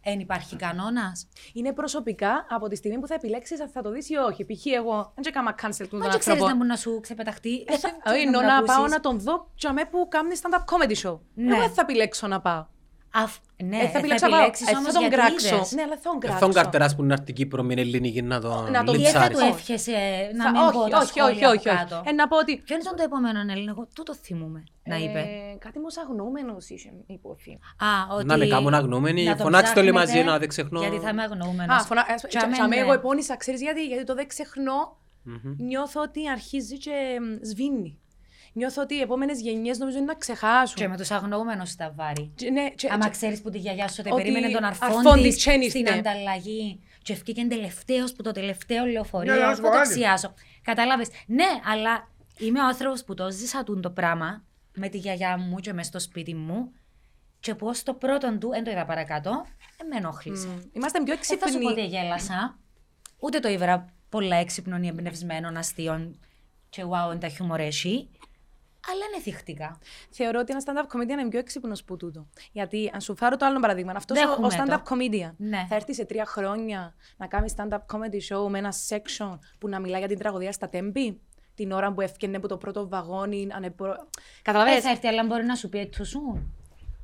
[0.01, 1.27] Εν υπάρχει κανόνας.
[1.53, 4.45] Είναι προσωπικά από τη στιγμή που θα επιλέξεις αν θα το δεις ή όχι.
[4.45, 4.65] Π.χ.
[4.65, 6.47] εγώ δεν έκανα cancel του Μα τον και ξέρεις άνθρωπο.
[6.47, 7.65] να μπορεί να σου ξεπεταχτεί.
[7.67, 8.91] Ε, θα- δεν ξέρεις εννοώ τον να πάω ακούσεις.
[8.93, 11.19] να τον δω για μέ που κάνει stand-up comedy show.
[11.33, 11.51] Ναι.
[11.55, 12.65] Εγώ δεν θα επιλέξω να πάω.
[13.14, 14.40] Αφ- Ναι, Ε, θα επιλέξω να πάω.
[14.40, 15.56] επιλέξεις Ε, όμως θα τον γιατί κράξω.
[15.56, 15.72] είδες.
[15.72, 16.40] Ναι, αλλά θα τον Ε, κράξω.
[16.40, 19.19] Θον καρτεράς που είναι έρθει Κύπρο με ελληνική να τον Να τον Ή δεν θα
[19.27, 19.38] λιψάρεις.
[19.38, 19.91] του εύχεσαι
[20.36, 21.77] να Θα- μην πω όχι, τα όχι, σχόλια όχι, από όχι, όχι.
[21.77, 22.03] κάτω.
[22.06, 25.19] Ε, να πω ότι Ποιο ήταν το επόμενο Έλληνα, εγώ τούτο θυμούμαι να είπε.
[25.19, 27.52] Ε, κάτι μου αγνοούμενος είχε υποθεί.
[27.77, 28.26] Α, ότι...
[28.26, 30.80] Να με κάνουν αγνοούμενοι, να τον φωνάξτε το όλοι ψάχνετε, μαζί, να δεν ξεχνώ.
[30.80, 31.76] Γιατί θα είμαι αγνοούμενος.
[31.81, 32.06] Α, φωνα...
[32.10, 32.81] ε, Τζάμε, τζαμε ναι.
[32.81, 34.98] εγώ επώνυσα, ξέρεις γιατί, γιατί το δεν ξεχνώ,
[35.57, 36.91] νιώθω ότι αρχίζει και
[37.22, 37.98] μ, σβήνει.
[38.53, 40.76] Νιώθω ότι οι επόμενες γενιές νομίζω είναι να ξεχάσουν.
[40.76, 42.31] Και με τους αγνοούμενους στα βάρη.
[42.35, 44.88] Και- ναι, και- Άμα και- ξέρεις που τη γιαγιά σου ότι ότι περίμενε τον αρφόν
[44.97, 45.80] αρφόν της της και ένιστε.
[45.80, 49.73] στην ανταλλαγή και ευκήκε τελευταίος που το τελευταίο Ναι, λεωφορείο, να να σου το πω
[49.73, 49.89] κάτι.
[49.89, 50.34] ξιάσω.
[50.61, 51.07] Κατάλαβες.
[51.27, 52.07] Ναι, αλλά
[52.38, 54.43] είμαι ο άνθρωπος που το ζήσα τούν το πράγμα
[54.76, 56.71] με τη γιαγιά μου και μες στο σπίτι μου
[57.39, 59.45] και πως το πρώτο του, δεν το είδα παρακάτω,
[59.81, 60.47] ε, με ενόχλησε.
[60.47, 61.99] μ, Είμαστε πιο Δεν θα σου πω ότι έξυπνοι.
[62.01, 62.57] γέλασα,
[63.19, 66.19] ούτε το ήβρα πολλά έξυπνων ή εμπνευσμένων αστείων
[66.69, 68.09] και wow, είναι τα χιούμορ έχει,
[68.91, 69.79] αλλά είναι θυχτικά.
[70.09, 72.27] Θεωρώ ότι ένα stand-up comedian είναι πιο έξυπνος που τούτο.
[72.51, 74.95] Γιατί, αν σου φάρω το άλλο παραδείγμα, αυτός ο, Δέχομαι ο stand-up το.
[74.95, 75.65] comedian Ναι.
[75.69, 79.79] θα έρθει σε τρία χρόνια να κάνει stand-up comedy show με ένα section που να
[79.79, 81.21] μιλά για την τραγωδία στα τέμπη.
[81.55, 83.47] Την ώρα που έφτιανε από το πρώτο βαγόνι.
[83.51, 83.87] Ανεπρο...
[83.87, 84.07] Δεν
[84.41, 86.51] Καταλαβαίνεις; θα έρθει, αλλά μπορεί να σου πει έτσι σου.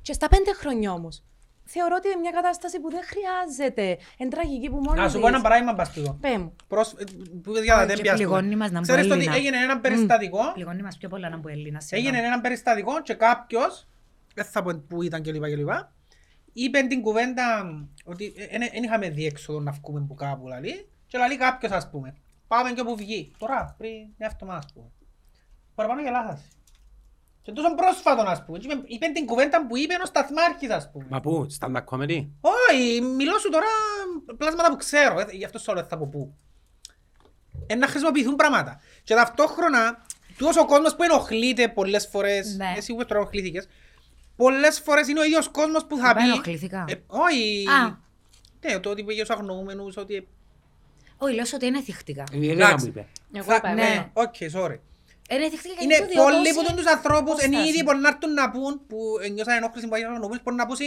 [0.01, 1.23] Και στα πέντε χρόνια όμως.
[1.67, 3.97] Θεωρώ ότι είναι μια κατάσταση που δεν χρειάζεται.
[4.17, 5.01] Είναι τραγική που μόνο.
[5.01, 6.17] Να σου πω ένα παράδειγμα πας τούτο.
[6.21, 6.55] Πέ μου.
[6.67, 7.03] Προς- ε,
[7.43, 8.27] που για τα Όχι, και τέμπη, ας πούμε.
[8.27, 9.35] πληγώνει μας να μπω Ξέρεις ότι Έλληνα.
[9.35, 11.81] έγινε ένα περιστατικό, Πληγώνει μας πιο πολλά να πω Έλληνα.
[11.89, 13.87] έγινε ένα περιστατικό και κάποιος,
[14.33, 15.43] δεν θα πω που ήταν κλπ.
[15.43, 15.69] κλπ.
[16.53, 17.65] Είπε την κουβέντα
[18.05, 18.33] ότι
[18.71, 22.15] δεν είχαμε διέξοδο να βγούμε που κάπου λαλεί και λαλεί κάποιος ας πούμε.
[22.47, 23.31] Πάμε και όπου βγει.
[23.37, 24.85] Τώρα, πριν μια εβδομάδα ας πούμε.
[25.75, 26.41] Παραπάνω γελάσας.
[27.45, 28.57] Και τόσο πρόσφατο ας πούμε.
[28.57, 31.05] Και είπε- Είπε την κουβέντα που είπε ο σταθμάρχης ας πούμε.
[31.09, 33.65] Μα πού, stand-up comedy; Όχι, μιλώ σου τώρα
[34.37, 36.33] πλάσματα που ξέρω, ε, γι' αυτό σου λέω δεν θα πω πού.
[37.67, 38.79] Ε, να χρησιμοποιηθούν πράγματα.
[39.03, 40.05] Και ταυτόχρονα,
[40.37, 42.73] τούτος ο κόσμος που ενοχλείται πολλές φορές, Ναι.
[42.77, 43.67] εσύ που τώρα ενοχλήθηκες,
[44.35, 46.29] πολλές φορές είναι ο ίδιος κόσμος που θα Είπα πει...
[46.29, 46.85] ενοχλήθηκα.
[46.87, 47.97] Ε, όχι, Α.
[48.65, 50.27] ναι, το ότι είπες για τους αγνοούμενους, ότι...
[51.17, 52.23] Όχι, λέω σου ότι είναι θυχτικά.
[52.31, 52.85] Η Ελένα Εντάξει.
[52.85, 53.07] μου είπε.
[53.33, 54.09] Εγώ Θα- είπα, ναι, εμένα.
[54.13, 54.79] οκ, sorry.
[55.29, 57.69] Είναι θυχτικά γιατί Είναι το διοδώσει πολλοί που τον τους ανθρώπους, είναι απόσταση.
[57.69, 58.97] ήδη που να έρθουν να πούν, που
[59.33, 60.77] νιώσαν ενόχληση που έγιναν αγνοούμενους, μπορεί να πούν,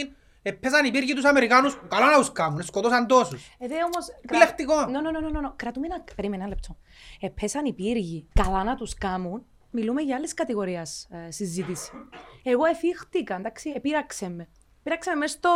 [0.41, 3.41] ε, πέσαν οι πύργοι τους Αμερικάνους, καλά να τους κάνουν, σκοτώσαν τόσους.
[3.59, 4.05] Ε, δε όμως...
[4.21, 4.73] Επιλεκτικό.
[4.73, 5.53] No, no, no, no, no.
[5.55, 6.03] Κρατούμε ένα...
[6.15, 6.77] Περίμενε ένα λεπτό.
[7.19, 9.45] Ε, πέσαν οι πύργοι καλά να τους κάμουν.
[9.71, 11.91] Μιλούμε για άλλες κατηγορίες ε, συζήτηση.
[12.43, 14.47] Εγώ εθίχτηκα, εντάξει, επείραξε με.
[14.83, 15.49] Πείραξε με μες, στο,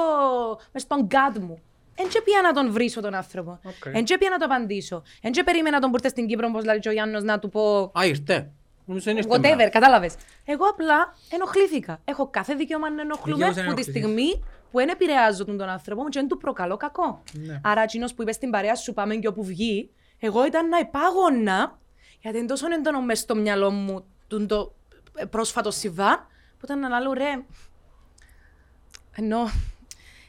[0.71, 1.61] μες στον gut μου.
[1.95, 3.59] Εν και πήγα να τον βρίσω τον άνθρωπο.
[3.63, 3.93] Οκ.
[3.93, 5.03] Εν και πήγα να το απαντήσω.
[5.21, 7.49] Εν και περίμενα τον που ήρθε στην Κύπρο, όπως λέει και ο Γιάννος, να του
[7.49, 8.51] πω Α, ήρθε.
[8.85, 9.29] Νομίζω δεν ήρθε.
[9.29, 9.69] Whatever, μετά.
[9.69, 10.15] κατάλαβες.
[10.45, 11.99] Εγώ απλά ενοχλήθηκα.
[12.05, 14.03] Έχω κάθε δικαίωμα να ενοχλούμε Δικαίωσε να από τη ενοχληθείς.
[14.03, 17.23] στιγμή που δεν επηρεάζω τον, τον άνθρωπο μου και δεν του προκαλώ κακό.
[17.33, 17.59] Ναι.
[17.63, 19.89] Άρα, εκείνος που είπες στην παρέα σου, πάμε και όπου βγει,
[20.19, 21.79] εγώ ήταν να υπάγωνα,
[22.21, 24.73] γιατί είναι τόσο έντονο μέσα στο μυαλό μου τούτο το
[25.15, 26.17] ε, πρόσφατο συμβάν,
[26.57, 27.43] που ήταν να λέω ρε.
[29.15, 29.49] Ενώ.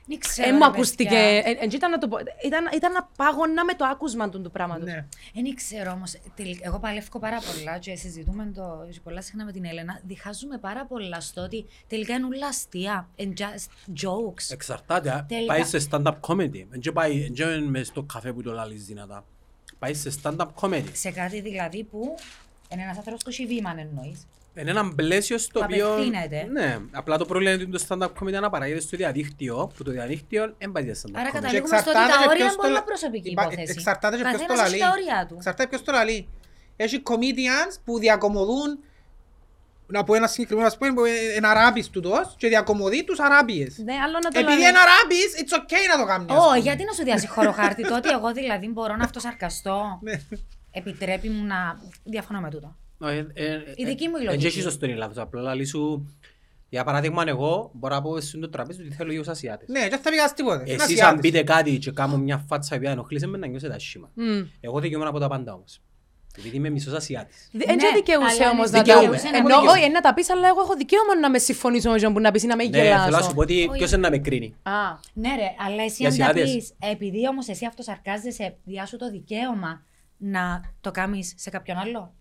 [0.06, 1.04] Δεν ξέρω, Ε, μου ρε, ακούστηκε.
[1.04, 1.20] παιδιά.
[1.20, 4.50] ε, ε, ήταν, να το πω, ήταν, ήταν να πάγωνα με το άκουσμα του, του
[4.50, 4.84] πράγματος.
[4.84, 5.06] Ναι.
[5.34, 6.14] Δεν ξέρω όμως.
[6.60, 10.00] Εγώ παλεύω πάρα πολλά και συζητούμε το και πολλά συχνά με την Έλενα.
[10.06, 13.08] Διχάζουμε πάρα πολλά στο ότι τελικά είναι όλα αστεία.
[13.18, 14.50] And just jokes.
[14.50, 15.10] Εξαρτάται.
[15.10, 15.24] α.
[15.28, 16.64] Τελικά- Πάει σε stand-up comedy.
[16.70, 19.24] Δεν και πάει δεν και είναι μες στο καφέ που το λαλείς δυνατά.
[19.78, 20.84] Πάει σε stand-up comedy.
[20.92, 22.14] Σε κάτι δηλαδή που
[22.72, 24.26] είναι ένας άνθρωπος που έχει βήμα εννοείς.
[24.56, 25.92] Είναι ένα πλαίσιο στο Που οποίο...
[25.92, 26.46] απευθύνεται.
[26.52, 30.54] Ναι, απλά το πρόβλημα είναι ότι το stand-up comedy αναπαράγεται στο διαδίκτυο, που το διαδίκτυο
[30.58, 31.32] δεν πάει για stand-up Άρα comedy.
[31.32, 33.72] καταλήγουμε στο ότι εξαρτάται τα και όρια ποιος είναι το πολλά λα- προσωπική Υπά- υπόθεση.
[33.76, 34.82] Εξαρτάται και ποιος το Καθένας έχει λαλεί.
[34.82, 35.34] τα όρια του.
[35.36, 36.28] Εξαρτάται ποιος το λαλεί.
[36.76, 38.78] Έχει comedians που διακομωδούν
[39.86, 41.04] να πω ένα συγκεκριμένο ας πούμε που
[41.36, 43.78] είναι Αράπης τούτος και διακομωδεί τους Αράπιες.
[43.78, 44.68] Ναι, άλλο να το Επειδή λέω.
[44.68, 46.26] είναι Αράπης, it's okay να το κάνει.
[46.28, 46.58] ας Ω, πούμε.
[46.58, 49.82] γιατί να σου διάσει χωροχάρτη το ότι εγώ δηλαδή μπορώ να αυτοσαρκαστώ.
[50.02, 50.20] Ναι.
[50.70, 51.80] Επιτρέπει μου να.
[52.04, 52.76] Διαφωνώ με τούτο.
[53.04, 54.36] Όχι, ε, ε, Η δική μου η ε, λογική.
[54.42, 55.18] Δεν έχει σωστό είναι λάθος.
[55.18, 56.08] Απλά λαλεί σου...
[56.68, 59.68] Για παράδειγμα, εγώ μπορώ να πω στον το τραπέζι ότι θέλω λίγους Ασιάτες.
[59.68, 60.56] Ναι, και δεν θα πει κανένας τίποτε.
[60.62, 61.02] Είναι Εσείς Ασιάτης.
[61.02, 64.10] αν πείτε κάτι και κάνω μια φάτσα που ενοχλήσετε με να νιώσετε άσχημα.
[64.14, 64.42] Μμ.
[64.60, 65.80] Εγώ δικαιούμαι να πω τα πάντα όμως.
[66.38, 67.48] Επειδή είμαι μισός Ασιάτης.
[67.52, 69.14] Δεν Ναι, δικαιούσε αλλά όμως είναι να τα δικαιούμαι.
[69.16, 69.22] πεις.
[69.22, 69.38] Δικαιούμαι.
[69.48, 69.80] Ενώ, Δικαιούμαι.
[69.80, 72.30] όχι, να τα πεις, αλλά εγώ έχω δικαίωμα να με συμφωνήσω με τον που να
[72.30, 73.32] πεις ή να με Ναι, θέλω να σου γελάσω.
[73.34, 73.78] πω ότι Όχι.
[73.78, 74.54] ποιος είναι να με κρίνει.
[74.62, 74.70] Α,
[75.12, 76.54] Ναι, ρε, αλλά εσύ Οι αν τα Ασιάτες.
[76.54, 79.82] πεις, επειδή όμως εσύ αυτοσαρκάζεσαι, διά σου το δικαίωμα
[80.16, 82.14] να το κάνεις σε κάποιον άλλο.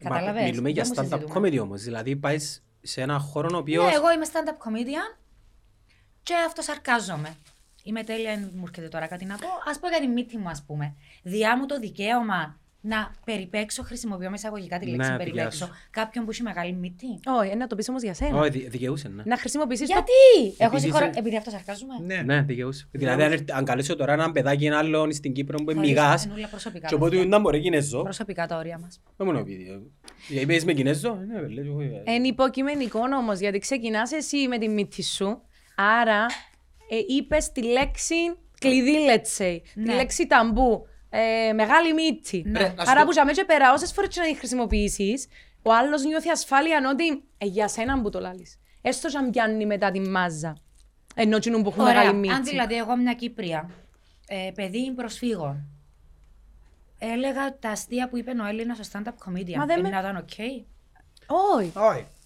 [0.00, 0.42] Μα Κατάλαβε.
[0.42, 1.82] Μιλούμε για stand-up comedy όμως.
[1.82, 3.84] Δηλαδή πάεις σε ένα χώρο ο οποίος...
[3.84, 5.18] Ναι, εγώ είμαι stand-up comedian
[6.22, 7.36] και αυτοσαρκάζομαι.
[7.82, 9.46] Είμαι τέλεια, δεν μου έρχεται τώρα κάτι να πω.
[9.46, 10.94] Α πω για τη μύτη μου, ας πούμε.
[11.22, 15.72] Διά μου το δικαίωμα να περιπέξω, χρησιμοποιώ με εισαγωγικά τη λέξη Ναι, δικιά περιπέξω, σου.
[15.90, 17.06] κάποιον που έχει μεγάλη μύτη.
[17.38, 18.38] όχι, ε, να το πεις όμως για σένα.
[18.40, 19.22] Όχι, δι- δικαιούσε, ναι.
[19.26, 19.92] Να χρησιμοποιήσεις το.
[19.94, 20.54] Γιατί!
[20.58, 21.94] Έχω Επειδή συγχωρώ, είσαι- επειδή αυτοσαρκάζομαι.
[22.06, 22.22] Ναι.
[22.22, 22.88] Ναι, δικαιούσε.
[22.90, 25.88] Δηλαδή αν έρθει- αν καλέσω τώρα έναν παιδάκι ένα άλλο στην Κύπρο που είναι Χωρίς
[25.90, 27.28] μηγάς ενούλα προσωπικά, και οπότε παιδιά.
[27.28, 28.02] να μπορεί Κινέζο.
[28.02, 29.00] Προσωπικά τα όρια μας.
[29.16, 29.90] Δεν μόνο επειδή.
[30.28, 31.14] Γιατί είπες με Κινέζο.
[31.14, 35.42] Ναι, βε, λέω, εγώ, ε, Είναι υποκειμενικό όμως, γιατί ξεκινάς εσύ με τη μύτη σου.
[35.76, 36.26] Άρα
[36.90, 38.14] ε, είπες τη λέξη
[38.58, 39.58] κλειδί, let's say.
[39.74, 39.94] Τη Ναι.
[39.94, 40.86] λέξη ταμπού.
[41.16, 42.42] Ε, μεγάλη μύτη.
[42.46, 42.58] Ναι.
[42.58, 45.26] Ρε, να σου Άρα πω- που για μένα πέρα, όσες φορές να τη χρησιμοποιήσεις,
[45.62, 48.46] ο άλλος νιώθει ασφάλεια ότι ε, για σένα που το λάλει.
[48.82, 50.56] Έστω αν πιάνει μετά τη μάζα.
[51.14, 52.18] Ενώ εκείνο που έχουν μεγάλη Ωραία.
[52.20, 52.34] μύτη.
[52.34, 53.70] Αν δηλαδή εγώ μια Κύπρια,
[54.28, 55.64] ε, παιδί προσφύγων,
[56.98, 59.56] έλεγα ότι τα αστεία που είπε ο Έλληνα στο stand-up comedian.
[59.56, 60.28] Μα δεν με- να ήταν οκ.
[61.26, 61.72] Όχι.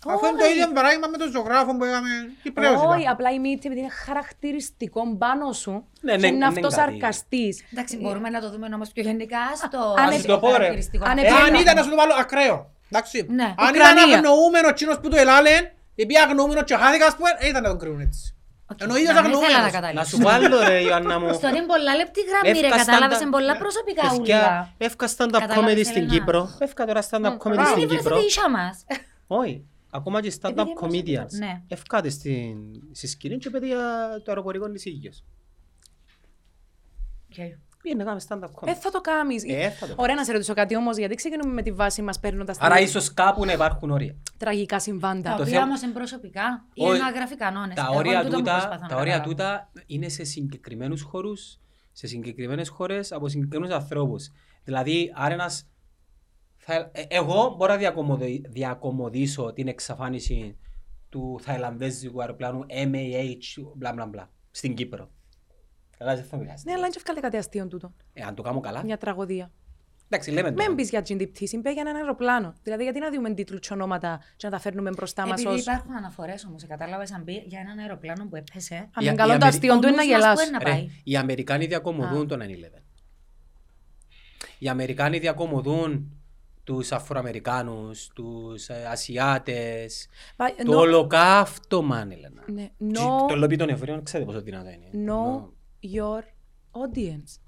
[0.05, 0.15] Όχι.
[0.17, 0.53] Αφού είναι το Όχι.
[0.55, 2.09] ίδιο παράδειγμα με τον ζωγράφο που είχαμε
[2.43, 3.05] Κυπρέος Όχι, είπαμε.
[3.15, 6.91] απλά η μύτη επειδή είναι χαρακτηριστικό πάνω σου Ναι, και ναι, είναι ναι, αυτός κάτι.
[6.91, 7.47] σαρκαστή.
[7.73, 10.53] Εντάξει, μπορούμε να το δούμε όμως πιο γενικά στο αν εσύ το πω, ρε.
[10.53, 11.05] χαρακτηριστικό.
[11.09, 12.71] Αν Ε, επί- Εάν ήταν να σου το βάλω ακραίο.
[12.91, 13.27] Εντάξει.
[13.31, 13.55] Ναι.
[13.57, 14.05] Αν Ουκρανία.
[14.07, 17.69] ήταν αγνοούμενος εκείνος που το ελάλεν, επειδή αγνοούμενος και χάθηκα, ας πούμε, ε, ήταν να
[17.69, 18.35] τον κρίνουν έτσι.
[18.73, 18.81] οκ.
[18.83, 19.73] Ενώ ο ίδιος Να μην ήθελα να αγνοούμενος.
[19.73, 20.17] Να καταλήξω.
[20.17, 21.35] σου βάλω ρε Ιωάννα μου.
[21.35, 24.73] Στο είναι πολλά λεπτή γραμμή, ρε, Εύκα κατάλαβες, stand-up- είναι πολλά προσωπικά Παιδιά, ούλα.
[24.79, 26.13] εύκα stand-up Κατάλαβες, comedy στην Έλενα.
[26.13, 26.41] Κύπρο.
[26.59, 28.17] Εύκα τώρα stand-up comedy Δεν στην ήβρεστε Κύπρο.
[28.19, 28.85] τη ίσα μας.
[29.43, 29.65] Όχι.
[29.91, 31.29] Ακόμα και stand-up Επειδή είμαστε comedians.
[31.31, 31.63] Κύπρο, ναι.
[31.69, 32.57] Ευκάτε στην
[32.93, 33.79] στη σκηνή και παιδιά
[34.25, 35.25] το αεροπορικό της Ήγιος.
[37.31, 37.35] Οκ.
[37.83, 38.77] Πήγαινε να κάνουμε stand-up Ε, comedy.
[38.81, 39.45] θα το κάνεις.
[39.47, 42.19] Ε, θα το Ωραία να σε ρωτήσω κάτι όμως, γιατί ξεκινούμε με τη βάση μας
[42.21, 44.17] παίρνοντας τα Άρα ίσως κάπου να υπάρχουν όρια.
[44.37, 45.29] τραγικά Τα συμβάντα.
[45.35, 46.97] Το οποία θέμα- όμως είναι προσωπικά ή Όχι.
[46.97, 47.75] είναι αγραφή κανόνες.
[47.77, 49.31] Τα Εγώ όρια τούτο που τούτα, προσπαθώ να τα όρια καταλάβω.
[49.31, 51.59] τούτα είναι σε συγκεκριμένους χώρους,
[51.93, 54.31] σε συγκεκριμένες χώρες, από συγκεκριμένους ανθρώπους.
[54.65, 55.67] Δηλαδή, αν ένας...
[56.71, 60.57] Θα, ε, εγώ μπορώ να διακομωδη- διακομωδήσω την εξαφάνιση
[61.09, 65.11] του θαϊλανδέζικου αεροπλάνου MAH, μπλα μπλα μπλα, στην Κύπρο.
[65.99, 66.65] Καλά, δεν θα μιλάς.
[66.65, 67.93] Ναι, αλλά είναι και ευκάλε κάτι αστείο τούτο.
[68.13, 68.85] Ε, αν το κάνω καλά.
[68.85, 69.51] Μια τραγωδία.
[70.11, 70.63] Εντάξει, λέμε το.
[70.67, 72.55] Μην πεις για την πτήση, πέ για έναν αεροπλάνο.
[72.63, 75.61] Δηλαδή, γιατί να δούμε τίτλους και ονόματα και να τα φέρνουμε μπροστά μας Επειδή ως...
[75.63, 78.75] υπάρχουν αναφορές όμως, κατάλαβες αν πει για έναν αεροπλάνο που έπεσε.
[78.75, 80.35] Αν Η- είναι η καλό το Αμερική- αστείο του, είναι να Ο νους μας γελάς.
[80.41, 80.89] πού είναι να Ρε, πάει.
[81.05, 82.83] οι Αμερικάνοι διακομωδούν τον 9-11.
[84.59, 86.13] Οι Αμερικάνοι διακομωδούν
[86.69, 92.45] τους Αφροαμερικάνους, τους ε, Ασιάτες, Μα- το no- ολοκαύτωμα, Έλενα.
[92.53, 94.91] Ναι, Και no- Το λόμπι των Εβραίων, ξέρετε πόσο δυνατό είναι.
[95.13, 95.49] know
[95.97, 96.23] your
[96.83, 97.41] audience.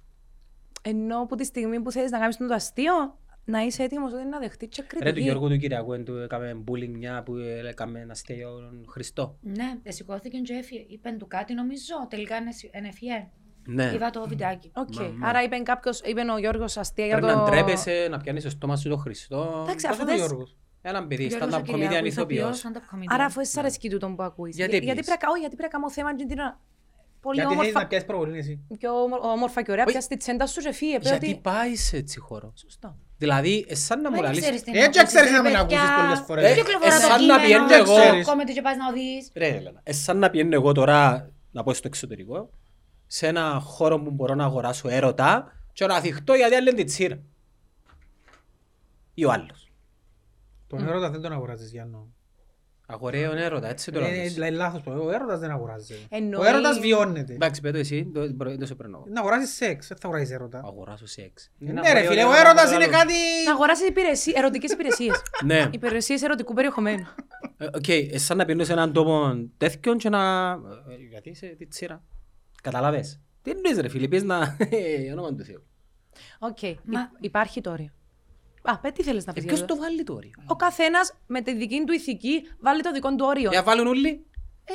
[0.82, 4.38] Ενώ από τη στιγμή που θέλεις να κάνεις το αστείο, να είσαι έτοιμος ότι να
[4.38, 5.20] δεχτείς και Ρε του κριτική.
[5.22, 9.38] Γιώργου του Κυριακού εν του έκαμε bullying μια που ε, έκαμε ένα αστείο τον Χριστό.
[9.40, 10.84] Ναι, ε, σηκώθηκε και έφυγε.
[10.88, 13.28] Είπεν του κάτι νομίζω, τελικά είναι σι- είναι ευχέ.
[13.66, 13.90] Ναι.
[13.94, 14.70] Είδα το βιντεάκι.
[14.74, 14.94] Οκ.
[14.96, 15.28] Μα- μα.
[15.28, 17.38] Άρα είπε κάποιος, είπε ο Γιώργος αστεία για Πρέπει το...
[17.38, 19.60] να ντρέπεσαι, να πιάνεις στο στόμα σου τον Χριστό.
[19.62, 20.56] Εντάξει, Πώς αφού είναι ο δες- Γιώργος.
[20.82, 22.62] Έναν παιδί, Γιώργος stand-up ο Κυριάκου, comedian ηθοποιός.
[22.62, 23.04] stand-up comedian.
[23.08, 24.56] Άρα αφού εσύ αρέσκει τούτο που ακούεις.
[24.56, 25.06] Γιατί Γιατί, επίσης.
[25.06, 26.36] πρέπει, να- όχι, γιατί πρέπει να κάνω θέμα και την
[27.20, 28.60] πολύ Γιατί θέλεις να όμορφα, πιάσεις προβολή εσύ.
[28.78, 29.92] πιο όμορ- όμορφα και ωραία, Όχι.
[29.92, 30.94] πιάσεις τη τσέντα σου και φύγε.
[30.94, 31.40] Είπε Γιατί ότι...
[31.42, 32.52] πάει σε έτσι χώρο.
[32.56, 32.96] Σωστό.
[33.18, 34.40] Δηλαδή, εσάν να μου Μα δεν λαλείς...
[34.44, 35.80] ξέρεις τι Έτσι να ακούσεις, ξέρεις ρε να μην παιδιά.
[35.80, 36.44] ακούσεις πολλές φορές.
[36.44, 37.96] Δεν Ε, κυκλοφορά ε, το σαν να κείμενο, πιένω εγώ.
[38.00, 38.26] Ξέρεις.
[38.26, 39.30] κόμμεντι και πας να οδείς.
[39.34, 42.50] Ρε Έλενα, εσάν να πιένω εγώ τώρα, να πω στο εξωτερικό,
[43.12, 46.84] σε ένα χώρο που μπορώ να αγοράσω έρωτα και να θυχτώ γιατί άλλη είναι τη
[46.84, 47.18] τσίρα.
[49.14, 49.70] Ή ο άλλος.
[50.66, 52.08] Τον έρωτα δεν τον αγοράζεις, Γιάννο.
[52.86, 54.02] Αγοραίων έρωτας, έτσι το Ε,
[54.36, 54.46] λέω.
[54.46, 54.90] ε, λάθος το.
[55.04, 55.94] Ο έρωτας δεν αγοράζεται.
[56.02, 57.32] Ο Εννοεί- έρωτας βιώνεται.
[57.32, 59.04] Εντάξει, πέτω εσύ, το- μπρο- δεν σε περνώ.
[59.08, 60.60] Να αγοράζεις σεξ, δεν θα αγοράζεις έρωτα.
[60.64, 61.50] Αγοράσω σεξ.
[61.58, 63.12] Ναι ρε φίλε, ο έρωτας είναι κάτι...
[63.46, 65.22] Να αγοράσεις υπηρεσίες, ερωτικές υπηρεσίες.
[65.44, 65.68] Ναι.
[65.72, 67.06] Υπηρεσίες ερωτικού περιεχομένου.
[67.56, 70.50] Ε, Οκ, εσάν να πιένω σε έναν τόπο τέτοιον και να...
[70.50, 70.56] ε,
[71.10, 72.02] Γιατί είσαι τη τσίρα.
[72.62, 74.56] Καταλάβες; Τι εννοείς ρε φίλε, πιες να...
[74.70, 75.62] ε, Όνομα του Θεού.
[76.38, 76.58] Οκ.
[76.84, 77.90] Μα- Υ- Υπάρχει το όριο.
[78.62, 79.44] Α, πέ, τι θέλεις να Ε, πεις.
[79.44, 82.92] Ποιος για το βάλει το όριο; Ο καθένας με τη δική του ηθική βάλει το
[82.92, 83.50] δικό του όριο.
[83.50, 84.26] Για βάλουν όλοι;
[84.64, 84.72] Ε,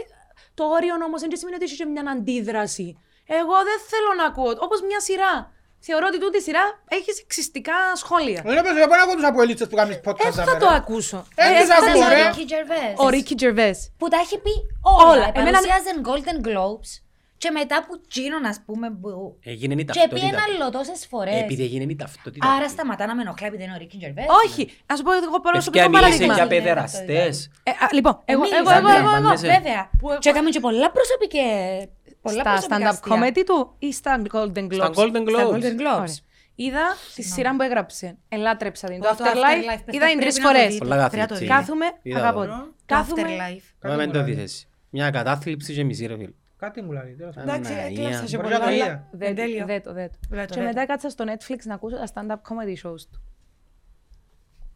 [0.53, 2.97] το όριο όμως δεν σημαίνει ότι έχει και μια αντίδραση.
[3.25, 5.53] Εγώ δεν θέλω να ακούω, όπως μια σειρά.
[5.79, 8.41] Θεωρώ ότι τούτη η σειρά έχει σεξιστικά σχόλια.
[8.45, 10.25] Δεν πες, εγώ να ακούω τους αποελίτσες που κάνεις podcast.
[10.27, 10.75] Ε, θα δάμε, το ρε.
[10.75, 11.25] ακούσω.
[11.35, 12.21] Ε, τους θα ακούω, το- ρε.
[12.23, 13.05] Ο Ricky Gervais.
[13.05, 13.91] Ο Ρίκι Τζερβές.
[13.97, 14.49] Που τα έχει πει
[14.81, 15.03] όλα.
[15.03, 15.11] Όλα.
[15.11, 15.31] όλα.
[15.35, 16.89] Εμένα- Παρουσιάζαν Golden Globes
[17.37, 19.37] και μετά που τσίνον ας πούμε που...
[19.43, 20.15] Έγινε η Και ταυτότητα.
[20.15, 21.41] πήγαινε άλλο τόσες φορές.
[21.41, 22.47] Επειδή έγινε η ταυτότητα.
[22.55, 24.27] Άρα σταματά να με ενοχλεί επειδή είναι ο Ricky Gervais.
[24.45, 26.33] Όχι, ας σου πω εγώ Παιδιά, προσωπικό μίλησε παράδειγμα.
[26.33, 27.49] για Είναι παιδεραστές.
[27.63, 28.93] Ε, α, λοιπόν, εγώ, Μίλησα, εγώ, εγώ, ναι.
[28.93, 29.47] εγώ, εγώ, Φαντάζεσαι.
[29.53, 29.89] Βέβαια.
[29.99, 31.87] Που- Και έκαμε και πολλά προσωπικές...
[32.21, 33.41] Πολλά Στα προσωπικά stand-up αστεία.
[33.41, 35.53] comedy του ή στα Golden Globes; Στα Golden Στα Globes.
[35.53, 35.99] Golden Globes.
[36.01, 36.15] Ωραία.
[36.55, 36.81] Είδα
[37.15, 38.17] τη σειρά που έγραψε.
[38.29, 39.01] Ελάτρεψα την.
[39.01, 40.67] Το Ω, το Afterlife Afterlife, είδα την πρέπει τρεις να το φορές.
[40.73, 40.85] δείτε.
[40.85, 41.43] Πολλά Πρέπει να το καθλίψη.
[41.43, 41.53] δείτε.
[41.53, 42.39] Κάθομαι, Είδα αγαπώ.
[42.39, 42.45] το.
[42.45, 42.73] την.
[42.85, 43.21] Το Κάθομαι.
[43.21, 43.61] Afterlife.
[43.79, 44.33] Πάμε μου το λέει.
[44.33, 44.67] δίθεση.
[44.89, 46.29] Μια κατάθλιψη και μισή ρε φίλ.
[46.57, 47.49] Κάτι μου λέει, τέλος πάντων.
[47.55, 48.03] Εντάξει, Παναγία.
[48.03, 49.07] ε, τι έσαι και Μπορεί πολλά, να το αλλά είδα.
[49.11, 49.65] δεν- Τέλειο.
[49.65, 50.17] δεν το, δεν το.
[50.29, 50.73] Βέβαια το Και δέτω.
[50.73, 53.21] μετά κάτσα στο Netflix να ακούσω τα stand-up comedy shows του.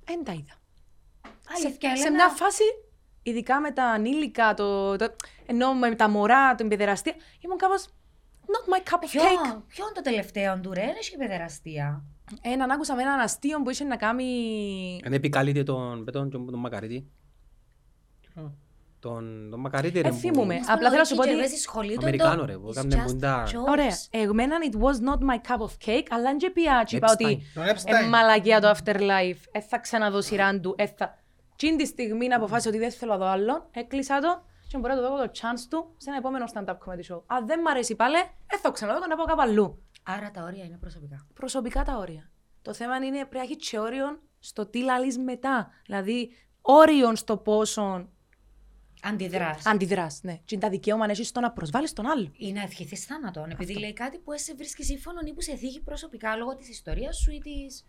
[0.06, 0.54] Εν τα είδα.
[1.56, 2.16] Αλήθεια, σε Ελένα.
[2.16, 2.64] μια φάση,
[3.24, 5.16] ειδικά με τα ανήλικα, το, το,
[5.46, 7.88] ενώ με τα μωρά, την παιδεραστία, ήμουν κάπως
[8.46, 9.62] not my cup of Ποιο, cake.
[9.68, 12.04] ποιο είναι το τελευταίο του ρε, είναι και παιδεραστία.
[12.42, 14.26] Έναν άκουσα με έναν αστείο που είχε να κάνει...
[15.04, 17.10] Δεν επικαλείται τον, με τον, τον, τον Μακαρίτη.
[19.00, 20.08] Τον, τον Μακαρίτη ρε.
[20.08, 20.56] Ε, που- θυμούμαι.
[20.68, 22.96] Απλά θέλω να σου πω ότι- Στη σχολή του, Αμερικάνο, το- ρε, που it's έκαμνε
[23.04, 23.44] just μπουντά.
[23.48, 23.68] jokes.
[23.70, 23.98] Ωραία.
[24.10, 27.64] Εμένα it was not my cup of cake, αλλά δεν πια και είπα ότι Τον
[27.64, 28.04] Epstein.
[28.04, 31.18] ε, μαλακία το afterlife, ε, θα ξαναδώ σειρά του, ε, θα...
[31.56, 34.94] Τι τη στιγμή να αποφάσισα ότι δεν θέλω να δω άλλον, έκλεισα το και μπορώ
[34.94, 37.22] να του δω το chance του σε ένα επόμενο stand-up comedy show.
[37.26, 38.16] Αν δεν μ' αρέσει πάλι,
[38.50, 39.84] δεν θα ξαναδώ να πάω κάπου αλλού.
[40.04, 41.28] Άρα τα όρια είναι προσωπικά.
[41.34, 42.30] Προσωπικά τα όρια.
[42.62, 45.70] Το θέμα είναι πρέπει να έχει και όριο στο τι λαλείς μετά.
[45.86, 46.30] Δηλαδή,
[46.62, 48.10] όριο στο πόσο
[49.02, 49.66] Αντιδράς.
[49.66, 50.20] αντιδράς.
[50.24, 50.34] Ναι.
[50.34, 52.32] Και είναι τα δικαίωμα να έχεις στο να προσβάλλεις τον άλλο.
[52.38, 55.80] Ή να ευχηθείς θάνατον, επειδή λέει κάτι που σε βρίσκεις σύμφωνο ή που σε θίγει
[55.80, 57.84] προσωπικά λόγω της ιστορίας σου ή τη.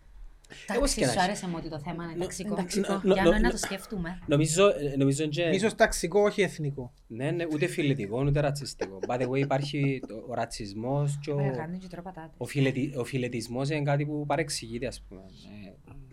[0.75, 1.19] Όπως και Εντάξει, να σου έχει.
[1.19, 2.55] άρεσε μου ότι το θέμα είναι ταξικό.
[2.55, 3.01] ταξικό.
[3.03, 4.19] Νο- Για νο- να νο- το σκεφτούμε.
[4.27, 5.41] Νομίζω, ε, νομίζω και...
[5.43, 6.93] Ίσως ταξικό, όχι εθνικό.
[7.07, 8.99] Ναι, ναι, ούτε φιλετικό, ούτε ρατσιστικό.
[9.07, 12.31] By the way, υπάρχει το- ο ρατσισμός και Ωραία, ο, κάνει και τρώω πατάτες.
[12.37, 15.21] ο, φιλετι, ο φιλετισμός είναι κάτι που παρεξηγείται, ας πούμε.
[15.65, 15.67] Ε,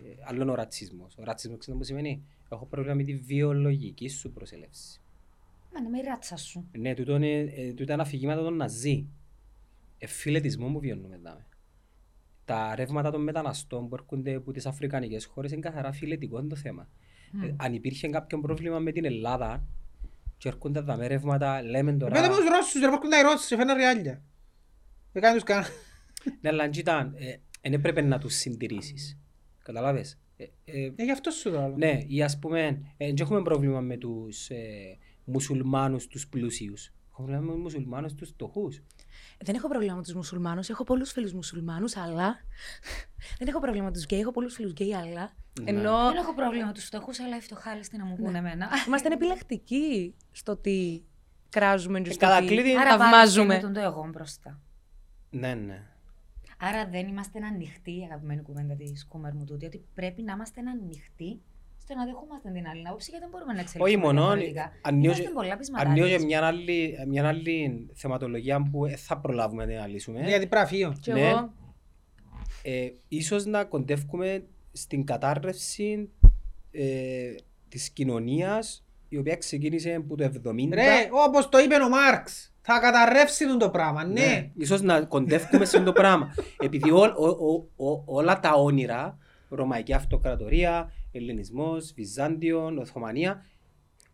[0.09, 1.15] ε, άλλο είναι ο ρατσισμός.
[1.17, 5.01] Ο ρατσισμός, ξέρετε τι σημαίνει; Έχω πρόβλημα με τη βιολογική σου προσέλευση.
[5.73, 6.67] Μα ναι, με η ράτσα σου.
[6.77, 9.05] Ναι, τούτο είναι, ε, τούτα είναι αφηγήματα των Ναζί.
[9.97, 11.37] Ε, φιλετισμό που βιώνουμε εδώ.
[12.49, 16.55] Τα ρεύματα των μεταναστών που έρχονται από τις αφρικανικές χώρες είναι καθαρά φιλετικό είναι το
[16.55, 16.89] θέμα.
[17.43, 19.63] Ε, αν υπήρχε κάποιο πρόβλημα με την Ελλάδα
[20.37, 22.13] και έρχονται τα ρεύματα, λέμε τώρα...
[22.13, 24.21] Πέτε μου τους Ρώσους, ρε πάρκουν τα οι Ρώσοι, σε φέρνουν ριάλια.
[25.11, 25.63] Δεν κάνεις τους καν.
[26.41, 29.17] Ναι, αλλά κοίτα, ε, δεν έπρεπε να τους συντηρήσεις.
[29.63, 31.75] Καταλάβες; Ε, ε, Ε, γι' αυτό σου το άλλο.
[31.77, 32.65] ναι, ή ας πούμε,
[32.97, 36.93] ε, δεν έχουμε πρόβλημα με τους ε, μουσουλμάνους τους πλούσιους.
[37.11, 38.81] Έχουμε πρόβλημα με τους μουσουλμάνους τους φτωχούς.
[39.43, 40.69] Δεν έχω πρόβλημα με τους μουσουλμάνους.
[40.69, 42.35] Έχω πολλούς φίλους μουσουλμάνους, αλλά.
[43.39, 44.19] δεν έχω πρόβλημα με τους γκέι.
[44.19, 45.33] Έχω πολλούς φίλους γκέι, αλλά.
[45.61, 45.69] Ναι.
[45.69, 48.69] Ενώ Δεν έχω πρόβλημα με τους φτωχούς, αλλά οι φτωχάλε τι να μου πούνε εμένα.
[48.87, 51.01] είμαστε επιλεκτικοί στο τι
[51.49, 53.53] κράζουμε και Ε, στο καλά, τι κλείδι- Άρα πάλι θαυμάζουμε.
[53.55, 54.59] με τον το εγώ μπροστά.
[55.29, 55.83] Ναι, ναι.
[56.61, 60.61] Άρα δεν είμαστε ανοιχτοί, η αγαπημένη κουβέντα της κουμέρας μου τούτη, ότι πρέπει να είμαστε
[60.69, 61.41] ανοιχτοί
[61.89, 64.71] στο να δεχόμαστε την άλλη άποψη, γιατί δεν μπορούμε να Όχι εξελιχθούμε μόνο, διαφορετικά.
[64.81, 66.17] ανοίγω Είμαστε πολλά ανοίγω πεισματάρες.
[66.17, 70.19] και μια άλλη, μια άλλη θεματολογία που δεν θα προλάβουμε να την αναλύσουμε.
[70.21, 70.95] Ναι, Γιατί πράφιο.
[71.01, 71.27] Κι Ναι.
[71.29, 71.53] εγώ.
[72.63, 76.09] Ε, ίσως να κοντεύουμε στην κατάρρευση
[76.71, 77.35] ε,
[77.69, 80.69] της κοινωνίας η οποία ξεκίνησε από το 70.
[80.73, 80.83] Ρε,
[81.27, 84.51] όπως το είπε ο Μάρξ, θα καταρρεύσει τον το πράγμα, ναι.
[84.57, 86.35] Ίσως να κοντεύουμε σε αυτό το πράγμα.
[86.59, 87.47] Επειδή ό- ο-
[87.77, 89.17] ο- ο- όλα τα όνειρα,
[89.49, 93.45] Ρωμαϊκή Αυτοκρατορία, Ελληνισμός, Βυζάντιο, Οθωμανία,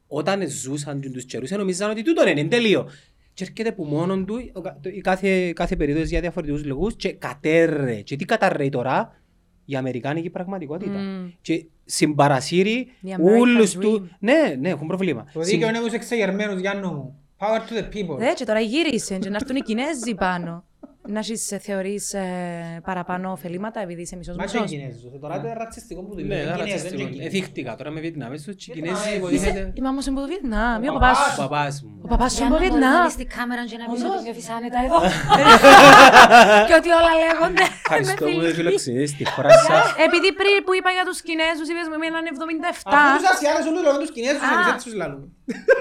[0.08, 2.90] όταν ζούσαν τους καιρούς, νομίζαν ότι τούτο είναι, είναι τελείο.
[3.34, 6.96] Και έρχεται που μόνον του ο κα- το- η κάθε, κάθε περίοδος για διαφορετικούς λόγους
[6.96, 8.02] και κατέρρε.
[8.02, 9.22] Και τι καταρρέει τώρα,
[9.66, 10.98] η Αμερικάνικη πραγματικότητα.
[11.00, 11.30] Μμμ.
[11.42, 13.80] Και συμπαρασύρει The American όλους dream.
[13.80, 14.10] του...
[14.20, 15.26] Ναι, ναι, έχουν πρόβλημα.
[15.34, 17.20] Το Συν- δίκαιο είναι τους εξεγερμένους, Γιάννο μου.
[17.38, 18.18] Power to the people.
[18.18, 20.66] Δε, και τώρα γύρισε και να έρθουν οι Κινέζοι πάνω.
[21.08, 25.04] Να έχεις, ε, θεωρείς ε, παραπάνω ωφελήματα επειδή είσαι μισός Μα και οι μισός; Κινέζους.
[25.16, 26.34] ε, Τώρα είναι ρατσιστικό που το Ναι, είπε.
[26.36, 26.90] ένα Κινέζοι, ρατσιστικό.
[26.98, 27.28] δεν είναι Κινέζοι.
[27.28, 29.72] Εθίχτηκα τώρα με Βιετνάμες τους και οι Βιετνάμ, Κινέζοι ε, υποτίθεται...
[29.80, 31.38] Η μάμα σου είναι από το Βιετνάμ, ή ο Ο παπάς παπάς σου.
[31.38, 31.92] Ο παπάς μου.
[32.06, 33.06] Ο παπάς σου Για είναι να από το μπορεί να Βιετνάμ.
[33.08, 34.98] δεις την κάμερα και να πεις ότι νιώθεις άνετα εδώ.
[36.68, 37.64] Και ότι όλα λέγονται.
[37.84, 39.84] Ευχαριστώ που με φιλοξενείς στη χώρα σας.
[40.08, 42.98] Επειδή πριν που είπα για τους Κινέζους, είπες με έναν 77.
[42.98, 45.28] Αφού τους Ασιάτες όλους λένε τους Κινέζους, εμείς έτσι τους λαλούμε.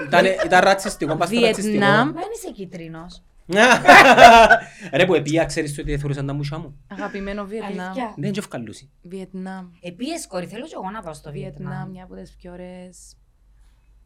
[0.07, 1.77] Ήταν- Ήταν ρατσιστικό, πας στο ρατσιστικό.
[1.77, 2.07] Βιετνάμ.
[2.23, 3.13] Δεν είσαι κίτρινος.
[4.97, 6.79] Ρε που επία ξέρεις ότι δεν θεωρούσαν τα μουσιά μου.
[6.87, 7.79] Αγαπημένο Βιετνάμ.
[7.79, 8.13] Αλήθεια.
[8.15, 8.91] Δεν είναι ευκαλούσι.
[9.01, 9.67] Βιετνάμ.
[9.81, 11.89] Επίες κόρη, θέλω και εγώ να πάω στο Βιετνάμ, Βιετνάμ.
[11.89, 13.15] μια από τις πιο ωραίες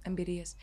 [0.07, 0.55] εμπειρίες.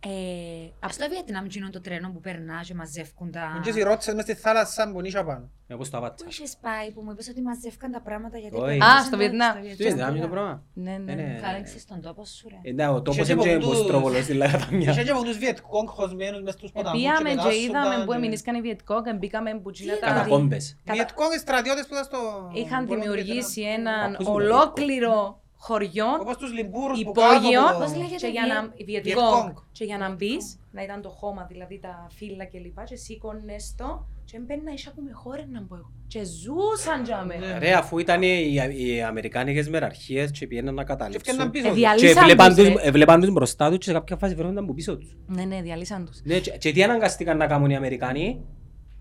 [0.00, 3.60] Ε, Α, Στο Βιετνάμ γίνον το τρένο που περνάς και μαζεύκουν τα...
[3.62, 5.50] Και οι ρότσες μες στη θάλασσα που νύχια πάνω.
[5.66, 6.24] Εγώ στο αβάτσα.
[6.24, 8.56] Πού είχες πάει που μου είπες ότι μαζεύκαν τα πράγματα γιατί...
[8.56, 8.64] Όχι.
[8.64, 9.60] περνούσαν Α, στο τα- Βιετνάμ.
[9.76, 11.12] Τι είναι, είναι το πράγμα; ναι, ναι.
[11.12, 11.38] Ε, ναι.
[11.42, 12.70] Θα ρίξεις τον τόπο σου ρε.
[12.70, 14.90] Ε, ναι, ο τόπος Είχε είναι και και από τους- μποστρόβολος στη Λαγαταμιά.
[14.90, 18.16] Είχε και από τους Βιετκόγκ χωσμένους μες στους ποταμούς Επίαμε και πετάσσονταν είδαμε που και-
[18.16, 20.06] εμεινήσκαν οι Βιετκόγκ, μπήκαμε που τσίνα τα...
[20.06, 20.76] Κατακόμπες.
[20.84, 22.18] Βιετκόγκ στρατιώτες που ήταν στο...
[22.54, 23.86] Είχαν πόλεμο του δημιουργήσει Βιετνάμ.
[23.86, 28.16] έναν Ακούς μου, ολόκληρο χωριό Όπως τους Λιμπούρους που υπόγειο κάτω από Πώς το- λέγεται,
[28.26, 29.24] και για να, Βιε- Βιετκόγκ.
[29.32, 29.56] Βιετκόγκ.
[29.72, 33.74] και για να μπεις, να ήταν το χώμα, δηλαδή τα φύλλα και λοιπά, και σήκωνες
[33.78, 35.90] το και μπαίνα είσαι ακούμε χώρες να πω εγώ.
[36.06, 37.36] Και ζούσαν για Ναι.
[37.38, 37.58] με.
[37.58, 41.50] Ρε, αφού ήταν οι, οι αμερικάνικες μεραρχίες και πήγαιναν να Και έφτιαναν καταλήψουν.
[41.50, 41.78] πίσω Ε, τους.
[41.78, 42.88] διαλύσαν Και τους, έβλεπαν τους, ρε.
[42.88, 45.16] έβλεπαν τους μπροστά τους και σε κάποια φάση βρέθηκαν από πίσω τους.
[45.26, 46.20] Ναι, ναι, διαλύσαν τους.
[46.24, 48.44] Ναι, και, και τι αναγκαστήκαν να κάνουν οι Αμερικάνοι,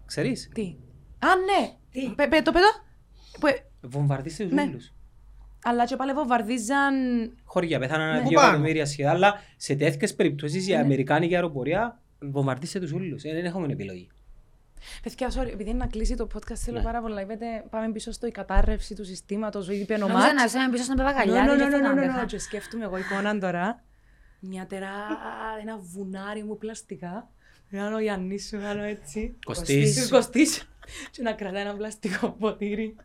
[0.06, 0.76] ξέρεις; Τι;
[1.20, 1.72] Α, ναι.
[1.92, 2.68] Τι; Πε- πε- Το πέτω.
[3.40, 4.72] Που, ε, Βομβαρδίστε τους Ναι.
[5.66, 5.78] Όλους.
[5.80, 6.94] αλλά και πάλι βομβαρδίζαν...
[7.44, 8.22] Χωριά, πέθαναν Ναι.
[8.28, 8.48] δύο Πάνω.
[8.48, 10.74] εκατομμύρια σχεδόν, αλλά σε τέτοιες περιπτώσεις Ναι.
[10.74, 13.24] η Αμερικάνικη αεροπορία βομβαρδίστε τους όλους.
[13.24, 14.08] Ε, Δεν έχουμε επιλογή.
[15.04, 16.84] Παιδιά, sorry, επειδή είναι να κλείσει το podcast, θέλω Ναι.
[16.84, 17.22] πάρα πολλά.
[17.22, 20.34] Είπατε, πάμε πίσω στο η κατάρρευση του συστήματος, είπε ο Νόμιζα Μάτς.
[20.34, 21.42] να είσαι πίσω στον Ναι, παπαγαλιά.
[21.42, 22.26] ναι, δεν ναι, γι' ναι, αυτό ναι, τα ναι, άντεχα.
[22.26, 23.84] Και σκέφτομαι εγώ εικόνα τώρα.
[24.40, 24.94] Μια τερά,
[25.62, 27.30] ένα βουνάρι μου πλαστικά.
[27.70, 29.36] Να ο Γιάννης σου, να έτσι.
[29.46, 30.10] Κωστής.
[30.10, 30.70] Κωστής.
[31.12, 32.96] Και να κρατάει ένα πλαστικό ποτήρι.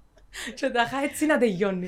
[0.54, 1.86] Και τα είχα έτσι να τελειώνει.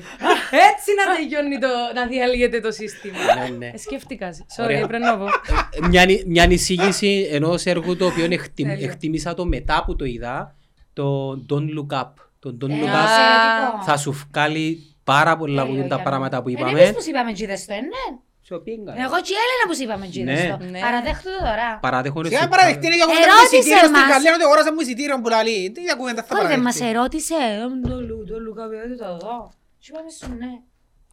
[0.69, 3.17] Έτσι να τελειώνει το, να διαλύεται το σύστημα.
[3.35, 3.71] Ναι, ναι.
[3.73, 4.45] Ε, Σκέφτηκας.
[4.59, 4.83] Ωραία.
[4.83, 5.25] Sorry, πρέπει να πω.
[5.25, 8.89] Ε, μια, μια εισήγηση ενός έργου το οποίο εκτιμ, Τέλειο.
[8.89, 10.55] εκτιμήσα το μετά που το είδα,
[10.93, 12.09] το Don't Look Up.
[12.39, 13.83] Το Don't Ε, Look Up εξαιρετικό.
[13.85, 16.03] θα σου βγάλει πάρα πολλά από Τέλειο, τα Γιάννη.
[16.09, 16.79] πράγματα που Ε, είπαμε.
[16.81, 18.17] εμείς που σου είπαμε τζίδες το, ε, ναι.
[18.51, 18.99] Σε οποία είναι καλά.
[19.07, 20.49] Εγώ και η Έλενα που σου είπαμε τζίδες Ναι.
[20.51, 20.57] το.
[20.73, 20.79] Ναι.
[20.87, 21.69] Παραδέχτου το τώρα.
[21.87, 24.11] Παράδεχο είναι Σιγά σου- παραδεχτεί είναι για κουβέντα μου Ερώτησες εισιτήριο στην μας.
[24.13, 25.57] Γαλλία, ότι αγόρασα μου εισιτήριο που λαλεί.
[25.73, 26.91] Τι για κουβέντα θα Όχι, δεν μας παραδεχτεί.
[26.93, 27.37] ερώτησε.
[27.63, 29.37] Ε, Το Λου, το Λουκα, δεν το δω.
[29.83, 30.51] Σου είπαμε σου ναι.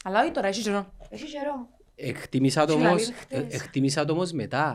[0.06, 0.82] Αλλά όχι τώρα, έχει καιρό.
[1.16, 1.54] Έχει καιρό.
[2.10, 3.38] Εκτιμήσα το Σου όμως, λέει χτες.
[3.38, 4.66] ε, εκτιμήσα το όμως μετά.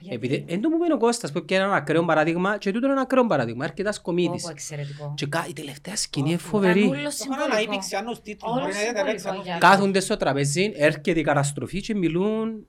[0.00, 2.84] Γιατί; Επειδή εν το μου πει ο Κώστας που έπιανε ένα ακραίο παράδειγμα και τούτο
[2.84, 4.42] είναι ένα ακραίο παράδειγμα, έρχεται ένας κομίτης.
[4.42, 5.12] Όπο, εξαιρετικό.
[5.16, 6.80] Και κα- η τελευταία σκηνή είναι Ήταν φοβερή.
[6.82, 7.46] όλο Το είχαν συμβολικό.
[7.52, 9.42] αναείπηξει άλλους τίτλους, Όλο μπορεί να είναι συμβολικό, έξω.
[9.42, 9.60] Γιάννη.
[9.60, 12.66] Κάθονται στο τραπέζι, έρχεται η καταστροφή και μιλούν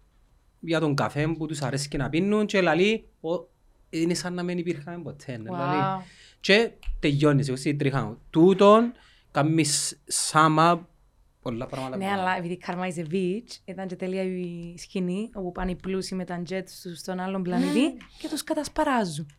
[0.60, 3.30] για τον καφέ που τους αρέσει και να πίνουν και λαλεί «Ω,
[3.90, 5.38] είναι σαν να μην υπήρχαμε ποτέ.
[5.38, 5.80] ναι», λαλεί.
[5.82, 6.04] Wow.
[6.40, 8.18] Και τελειώνεις, εγώ στη τρίχα μου.
[8.30, 8.92] Τούτον
[9.32, 9.66] κάνει
[10.08, 10.88] σάμα
[11.42, 11.98] πολλά πράγματα.
[11.98, 15.72] Ναι, που- αλλά επειδή Karma is a beach, ήταν και τέλεια η σκηνή όπου πάνε
[15.72, 19.30] οι πλούσιοι με τα jet τους στον άλλον πλανήτη και τους κατασπαράζουν.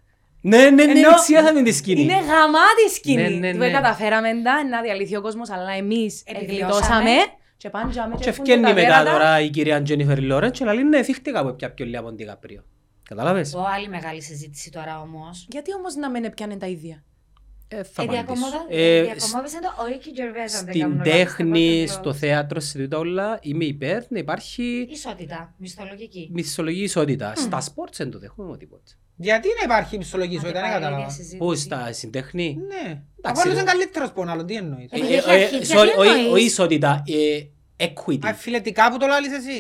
[0.42, 2.00] Ναι, ναι, ναι, Ενώ εξιάσαμε τη σκηνή.
[2.00, 3.22] Είναι γαμάτη σκηνή.
[3.22, 3.70] Ναι, ναι, Του ναι.
[3.70, 6.60] καταφέραμε τα, να διαλυθεί ο κόσμος, αλλά εμείς Επιβιώσαμε.
[6.62, 7.12] εγκλιτώσαμε
[7.56, 9.10] και πάνε τζάμε Και έρχονται ευκαινεί τα μετά δέρατα.
[9.12, 12.26] τώρα η κυρία Τζένιφερ Λόρεν και λέει ναι, θύχτηκα από πια πιο λίγα από την
[12.26, 12.64] Καπρίο.
[13.08, 15.46] Κατάλαβες; Ω, άλλη μεγάλη συζήτηση τώρα όμως.
[15.50, 17.04] Γιατί όμως να μην έπιανε τα ίδια;
[17.72, 18.10] Ε, θα Ε, απαντήσω.
[18.24, 22.00] διακομόδα- Ε, διακομόδησε το ο Ricky Gervais, αν δεν κάνω Στην λάθος, τέχνη, στο στο
[22.02, 26.30] πρώτο θέατρο, σε τούτα όλα, είμαι υπέρ να υπάρχει Ισότητα, μισθολογική.
[26.32, 27.32] μισθολογική ισότητα.
[27.36, 28.90] Στα σπορτς δεν το δέχομαι τίποτε.
[29.16, 31.02] Γιατί να υπάρχει μισθολογική Άντε ισότητα, δεν πάλι, κατάλαβα.
[31.10, 31.36] ίδια συζήτηση.
[31.36, 32.86] Πού, στα στην τέχνη; Ναι.
[33.18, 33.50] Εντάξει, Ο άλλος ρε.
[33.60, 34.88] είναι καλύτερος που ο άλλος, τι εννοείς.
[34.92, 38.24] Ε, Ε, γιατί ε, έχει ε, αρχή, sorry, γιατί όχι- εννοείς; Όχι ισότητα, ε, equity.
[38.34, 39.58] Αφιλετικά που το λάλεις εσύ.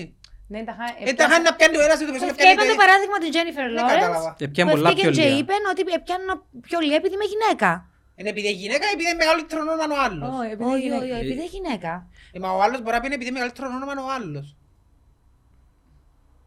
[0.52, 2.34] Ναι, τα χα- Ε, τα χάνει να πιάνει ο ένας ή το Και πίσω να
[2.38, 3.92] πιάνει είπαν το το παράδειγμα του Jennifer Δεν Lawrence.
[3.94, 4.30] κατάλαβα.
[4.38, 5.38] Ε, πιάνει που πολλά ευκήκε πιο και λίγα.
[5.40, 6.28] είπε ότι πιάνουν
[6.66, 7.70] πιο λίγα επειδή είμαι γυναίκα.
[8.20, 10.96] Είναι επειδή είναι γυναίκα ή επειδή είναι μεγαλύτερο όνομα ο άλλος; Ω, επειδή Όχι, είναι-
[11.00, 11.92] όχι, όχι, επειδή είναι γυναίκα.
[12.34, 14.46] Ε, Μα ο άλλος μπορεί να πει είναι επειδή είναι μεγαλύτερο όνομα ο άλλος.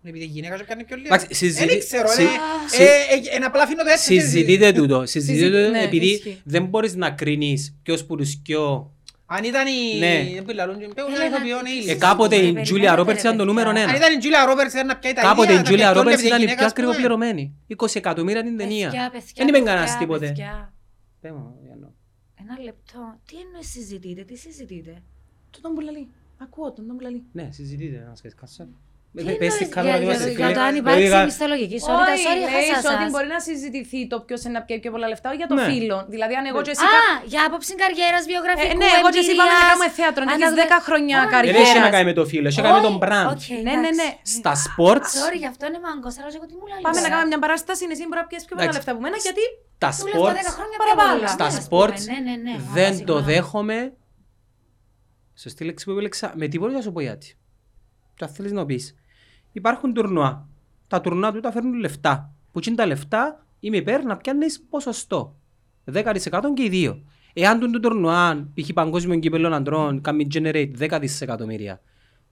[0.01, 1.07] Είναι επειδή η γυναίκα σου κάνει πιο λίγο.
[1.13, 2.29] Εντάξει, συζητή- Δεν ξέρω, συ- είναι-
[2.73, 4.19] συ- ε, ε, ε, απλά αφήνω το έτσι.
[4.19, 5.05] Συζητείτε τούτο.
[5.05, 6.41] Συζητείτε Συζη- τούτο ναι, επειδή ισχύει.
[6.43, 8.91] δεν μπορείς να κρίνεις ποιος που τους πιο...
[9.25, 9.99] Αν ήταν η...
[9.99, 10.41] Ναι.
[10.41, 11.95] που λαλούν, ποιος Έλα, είναι ηθοποιόν, τι η Ε, Ήλια.
[11.95, 13.53] κάποτε η Περιμένετε, Τζούλια ρε, Ρόπερτς ήταν το παιδιά.
[13.53, 13.95] νούμερο Αν ένα.
[13.95, 15.31] ήταν η Τζούλια Ρόπερτς ήταν να πιάει τα ίδια.
[15.33, 16.87] Κάποτε η να Τζούλια πιάει Ρόπερτς όλη ήταν η γυναίκα, πιο ας πούμε.
[16.87, 17.53] ακριβοπληρωμένη.
[17.67, 19.09] 20 εκατομμύρια την Παιδιά, ταινία.
[19.11, 20.33] παιδιά, Δεν είπε παιδιά, κανένας τίποτε.
[21.23, 21.31] Παιδιά.
[21.31, 21.93] Πες μου, Γιάννο.
[22.35, 23.19] Ένα λεπτό.
[23.25, 25.03] Τι εννοείς συζητείτε, τι συζητείτε;
[25.49, 26.09] Τούτον που λαλεί.
[26.37, 27.23] Ακούω τον, τον που λαλεί.
[27.31, 27.97] Ναι, συζητείτε.
[27.99, 28.67] να σας κάτσε.
[29.15, 30.57] Τι Πες στην εννοείς κάμερα για- ότι είμαστε για- Για φίλοι.
[30.59, 32.11] το αν Ε, υπάρχει είχα- μισθολογική ισότητα.
[32.15, 33.11] Όχι, Sorry, λέει χάσα ότι σας.
[33.13, 35.65] μπορεί να συζητηθεί το ποιος είναι να πιάει πιο πολλά λεφτά για το Ναι.
[35.69, 35.97] φίλο.
[36.13, 36.85] Δηλαδή αν εγώ και εσύ...
[37.01, 40.21] Α, για άποψη καριέρας, βιογραφικού, Ε, ναι, εγώ και εσύ πάμε να εμπειρίας, κάνουμε θέατρο,
[40.27, 41.61] να έχεις αναγνω- 10 χρόνια Α, Δεν καριέρας.
[41.69, 43.29] έχει να κάνει με το φίλο, έχει να κάνει με τον Όχι, brand.
[43.33, 44.07] OK, Ναι, ναι, ναι.
[44.11, 44.33] εντάξει.
[44.39, 46.13] Στα sports, Sorry, γι' αυτό είναι μάγκος.
[46.19, 46.81] Αλλά εγώ τι μου λέει.
[46.87, 48.79] Πάμε να κάνουμε μια παράσταση, εσύ μπορεί να πιέσεις πιο πολλά Εντάξει.
[48.79, 49.43] λεφτά από μένα, γιατί
[49.83, 51.09] τα Του λέω στα 10 sports χρόνια παραπάνω.
[51.09, 51.29] πιο πολλά.
[51.37, 52.55] Στα Ναι, ας sports πούμε, ναι, ναι, ναι.
[52.77, 53.25] δεν Άμα το συγγνώμη.
[53.31, 53.77] δέχομαι.
[55.43, 56.27] Σωστή λέξη που επέλεξα.
[56.41, 57.29] Με τίποτα να σου πω γιατί.
[58.15, 58.95] Και αν θέλεις να πεις.
[59.53, 60.47] Υπάρχουν τουρνουά.
[60.87, 62.33] Τα τουρνουά του τα φέρνουν λεφτά.
[62.51, 65.35] Που είναι τα λεφτά είμαι υπέρ να πιάνεις ποσοστό.
[65.93, 66.03] 10%
[66.55, 67.03] και οι δύο.
[67.33, 68.73] Εάν τον το τουρνουά, π.χ.
[68.73, 71.81] παγκόσμιο κύπελλο αντρών, κάνει generate 10 δισεκατομμύρια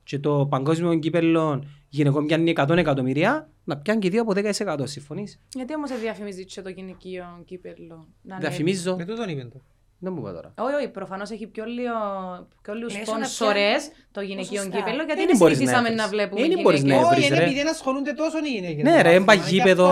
[0.03, 4.87] και το παγκόσμιο κύπελλο γυναικών πιάνει 100 εκατομμύρια, να πιάνει και οι δύο από 10%.
[4.87, 8.07] Συμφωνείς; Γιατί όμως διαφημίζεις και το γυναικείο κύπελλο.
[8.21, 8.95] να είναι- Διαφημίζω.
[8.95, 9.61] Με τούτον είπε το.
[10.03, 10.53] Δεν μου είπα τώρα.
[10.57, 11.93] Όχι, όχι, προφανώς έχει πιο λίγο
[12.61, 14.77] πιο λίγους Λες να σπονσορές πιάνει το γυναικείο ποσοστά.
[14.77, 16.01] κύπελλο, γιατί Ε, δεν δεν μπορείς να συνηθίσαμε έβρεις.
[16.03, 17.05] να βλέπουμε Ε, δεν μπορείς να γυναίκες.
[17.11, 17.23] έβρεις.
[17.23, 17.43] Όχι, είναι ρε.
[17.45, 18.83] επειδή δεν ασχολούνται τόσο οι γυναίκες.
[18.87, 19.35] Ναι, ρε, έμπα Α.
[19.49, 19.87] γήπεδο.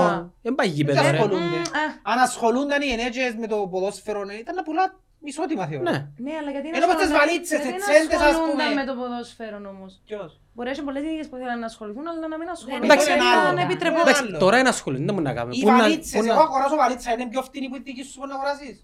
[0.49, 1.07] Έμπα Δεν γήπεδο, ρε.
[1.18, 1.57] ασχολούνται.
[1.61, 1.86] Μμ, α.
[2.11, 4.86] Αν ασχολούνταν οι γυναίκες με το ποδόσφαιρο, ναι, ήταν να πουλά
[5.31, 5.84] ισότιμα θεωρώ.
[5.91, 5.98] Ναι.
[6.26, 8.80] Ναι, αλλά γιατί Ενώ με τις ασχολούνται- βαλίτσες, γιατί τις να τσέντες, ας ασχολούνταν πούμε.
[8.80, 9.91] με το ποδόσφαιρο όμως.
[10.07, 12.86] Ποιος; Μπορεί να έχει πολλές γυναίκες που θέλουν να ασχοληθούν, αλλά να μην ασχολούνται.
[12.90, 13.52] Εντάξει, Μπορεί είναι άλλο.
[13.60, 13.98] να επιτρεπώ.
[13.99, 14.38] Είναι Εντάξει, άλλο.
[14.45, 15.53] τώρα είναι ασχολούνται, δεν μπορούμε να κάνουμε.
[15.57, 18.03] Οι Πού να- βαλίτσες, πού να- εγώ αγοράσω βαλίτσα, είναι πιο φτηνή που η δική
[18.07, 18.76] σου μπορεί να αγοράσεις.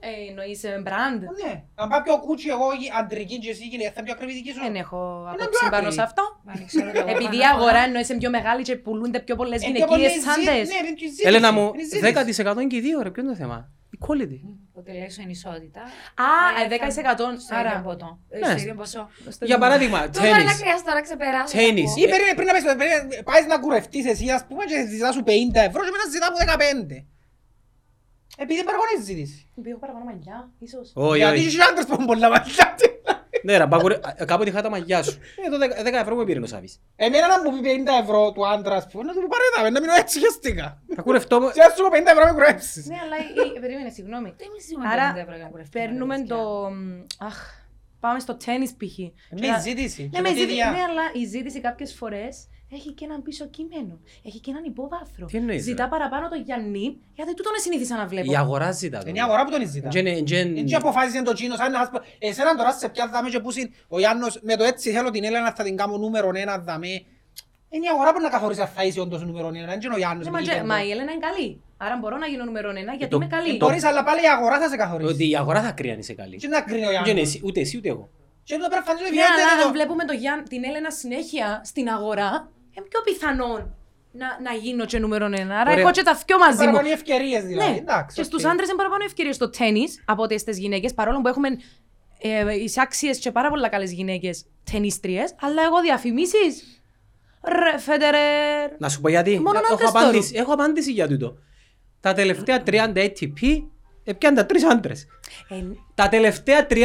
[0.00, 1.20] Ε, εννοείς ε, brand.
[1.44, 1.52] Ναι.
[1.74, 4.34] Αν πάω πιο κούτσι εγώ η αντρική και εσύ γυναίκα, θα είναι πιο ακριβή η
[4.40, 4.60] δική σου.
[4.66, 5.94] Δεν έχω Είναι απόψη πιο πάνω άκρη.
[5.98, 6.22] σε αυτό.
[6.46, 7.84] Μα, δεν ξέρω κι εγώ Επειδή η πάνω απ' αγορά όλα.
[7.88, 10.66] εννοείς είναι πιο μεγάλη και πουλούνται πιο πολλές Ε, πιο πολύ γυναικείες ζή- τσάντες.
[10.70, 11.28] Ναι, είναι και ζήτηση.
[11.28, 12.00] Έλενα μου, Είναι ζήτηση.
[12.00, 13.10] 10% είναι και οι δύο, ρε.
[13.10, 13.58] Ποιο είναι το θέμα;
[13.98, 14.40] Equality.
[14.78, 15.80] Ότι λέει σου ενισότητα.
[16.26, 16.30] Α,
[16.60, 17.26] Ε, ε, 10%.
[17.46, 18.08] Στο Άρα, ίδιο ποσό.
[18.30, 18.46] Ε, Ναι.
[18.52, 19.02] Στο ίδιο ποσό.
[19.50, 20.52] Για παράδειγμα, Τώρα να τέννις.
[20.62, 21.56] χρειάζεται τώρα να ξεπεράσω.
[21.58, 21.90] Τέννις.
[22.02, 25.22] Ή περίμενε πριν να πεις, περίμενε, πάεις να κουρευτείς εσύ ας πούμε και ζητάς σου
[25.30, 26.96] 50 ευρώ και μετά ζητάς μου 15.
[28.40, 29.46] Επειδή παραπάνω ζήτηση.
[29.62, 30.92] Πήγω παραπάνω μαλλιά, ίσως.
[30.94, 31.46] Όχι, Γιατί όχι.
[31.46, 32.74] είσαι άντρας που έχουν πολλά μαλλιά.
[33.42, 35.18] Ναι, ρε, μπακουρε- α, κάποτε είχα τα μαγιά σου.
[35.46, 36.80] Ε, το δεκα- 10 ευρώ μου πήρε ο Σάβης.
[36.96, 39.80] Εμένα να μου πει 50 ευρώ του άντρας, ας πούμε, να του πει παρέδαμε, να
[39.80, 40.82] μείνω έτσι χεστήκα.
[40.94, 41.50] Θα κουρευτώ μου.
[41.54, 42.86] Και ας σου πω 50 ευρώ με κουρέψεις.
[42.86, 44.34] Ναι, αλλά η- η- περίμενε, συγγνώμη.
[44.38, 46.38] Δεν είμαι σίγουρη Άρα, ότι δεν πρέπει να κουρευτούμε, παίρνουμε ρε, το...
[47.30, 47.36] Αχ,
[48.00, 48.96] πάμε στο τέννις π.χ.
[48.98, 50.02] Με Και να- ζήτηση.
[50.02, 50.70] Ναι, και με με τη ζήτη- διά.
[50.70, 52.34] ναι, αλλά η ζήτηση κάποιες φορές
[52.72, 54.00] έχει και έναν πίσω κείμενο.
[54.24, 55.26] Έχει και έναν υπόβαθρο.
[55.26, 58.32] Τι εννοείς, Ζητά ρε; παραπάνω το Γιάννη, γιατί τούτον συνήθισα να βλέπω.
[58.32, 59.08] Η αγορά ζητά το.
[59.08, 59.88] Είναι η αγορά που τον ζητά.
[59.88, 62.88] Και είναι- και είναι- Έτσι αποφάσισε το Τσίνος, αν να σας πω, εσένα τώρα σε
[62.88, 65.96] ποια δάμε και πούσιν ο Γιάννος με το έτσι θέλω την Έλενα θα την κάνω
[65.96, 66.88] νούμερο ένα δάμε.
[67.70, 69.98] Είναι η αγορά που να καθορίσει αν θα είσαι όντως νούμερο ένα, δεν είναι ο
[69.98, 70.24] Γιάννος.
[70.24, 70.60] Ναι, με μα, γήπεδο.
[70.60, 71.62] και- μα η Έλενα είναι καλή.
[71.76, 73.50] Άρα μπορώ να γίνω νούμερο ένα, γιατί το- είμαι καλή.
[73.54, 75.28] Ε, Μπορείς, αλλά πάλι η αγορά θα σε Ότι καθορίσει.
[75.30, 76.36] η αγορά θα κρίνει αν είσαι καλή.
[76.36, 77.28] Και να κρίνει ο Δεν είναι Γιάννος.
[77.28, 78.08] εσύ, ούτε εσύ ούτε εγώ.
[78.44, 80.64] Και το πρέπει να φανείς ότι Ναι, αλλά βγαίνετε αν το- βλέπουμε το Γιάν, την
[80.64, 82.30] Έλενα συνέχεια στην αγορά,
[82.78, 83.74] είναι πιο πιθανόν
[84.12, 85.60] να, να γίνω και νούμερο ένα.
[85.60, 85.82] Άρα Ωραία.
[85.82, 86.64] έχω και τα δυο μαζί μου.
[86.64, 87.70] Παραπάνω οι ευκαιρίες δηλαδή.
[87.70, 88.26] Ναι, Εντάξει, και οκ.
[88.26, 91.48] στους άντρες είναι παραπάνω ευκαιρίες στο τέννις από ότι στις γυναίκες, παρόλο που έχουμε
[92.18, 96.82] ε, εισάξιες και πάρα πολλά καλές γυναίκες ταινίστριες, αλλά εγώ διαφημίσεις,
[97.44, 99.40] ρε Φέντερερ, Να σου πω γιατί.
[99.40, 101.36] Μόνο έχω, άντρες απάντηση, έχω απάντηση για τούτο.
[102.00, 103.62] Τα τελευταία 30 ATP
[104.04, 105.06] έπιαν τα τρεις άντρες.
[105.48, 105.54] Ε,
[105.94, 106.76] Τα τελευταία 30...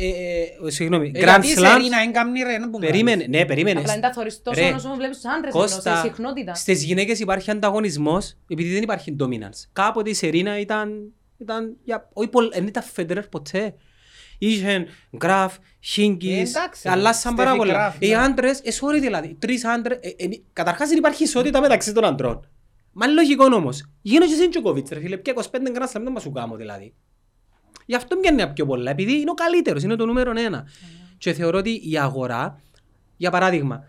[0.00, 1.70] Ε, ε, συγγνώμη, Ε, Grand γιατί η Slams.
[1.72, 2.86] Σερίνα έγκαμνη ρε, να πούμε.
[2.86, 3.80] Περίμενε, ναι, περίμενες.
[3.82, 6.54] απλά είναι τα θωρείς τόσο Ρε, όσο βλέπεις στους άντρες, ενώ σε Κώστα, συχνότητα.
[6.54, 9.68] στις γυναίκες υπάρχει ανταγωνισμός επειδή δεν υπάρχει dominance.
[9.72, 13.74] Κάποτε η Σερίνα ήταν, ήταν για, όχι πολλ, δεν ήταν Φέντερερ ποτέ.
[14.38, 17.78] Είχε Γκραφ, Ε, Χίνγκης, εντάξει, αλλάσαν πάρα Στέφι πολλά.
[17.78, 18.16] Γκραφ, Οι ναι.
[18.16, 22.48] άντρες, ε, sorry δηλαδή, τρεις άντρες, ε, ε, καταρχάς δεν υπάρχει ισότητα μεταξύ των αντρών.
[22.92, 23.90] Μα είναι λογικό όμως.
[24.02, 26.94] Γίνω και εσύ Τζοκοβίτς ρε φίλε, πια 25 γκράσσα, δεν μας σου κάνω δηλαδή.
[27.88, 30.66] Γι' αυτό μοιάνε πιο πολλά, επειδή είναι ο καλύτερος, είναι το νούμερο ένα.
[31.18, 32.60] Και θεωρώ ότι η αγορά,
[33.16, 33.84] για παράδειγμα,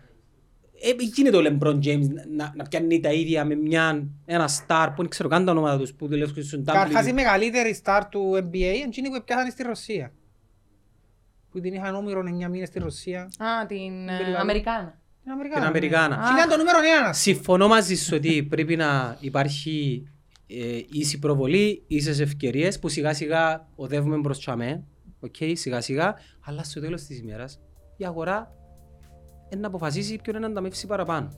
[0.82, 2.06] ε, γίνεται ο LeBron James
[2.36, 5.78] να, να πιάνει τα ίδια με μια, ένα star που δεν ξέρω καν τα ονόματα
[5.78, 7.14] τους που δουλεύουν στον Καρχάς η W.
[7.14, 10.12] μεγαλύτερη στάρ του NBA είναι εκείνη που πιάσανε στη Ρωσία.
[11.50, 13.20] Που την είχαν όμηρο 9 μήνες στη Ρωσία.
[13.20, 14.98] Α, την ε, Την Αμερικάνα.
[15.22, 15.60] Την Αμερικάνα.
[15.60, 16.16] Την Αμερικάνα.
[16.16, 16.22] ναι.
[16.22, 17.12] Εκείνη ήταν το νούμερο ένα.
[17.12, 20.06] Συμφωνώ μαζί σου ότι πρέπει να υπάρχει
[20.50, 24.84] ε, ίση προβολή, ίσες ευκαιρίες που σιγά σιγά οδεύουμε προς τσαμέ,
[25.20, 26.14] οκ, σιγά σιγά,
[26.44, 27.60] αλλά στο τέλος της ημέρας
[27.96, 28.54] η αγορά
[29.52, 31.28] είναι να αποφασίσει ποιον είναι να ανταμεύσει παραπάνω.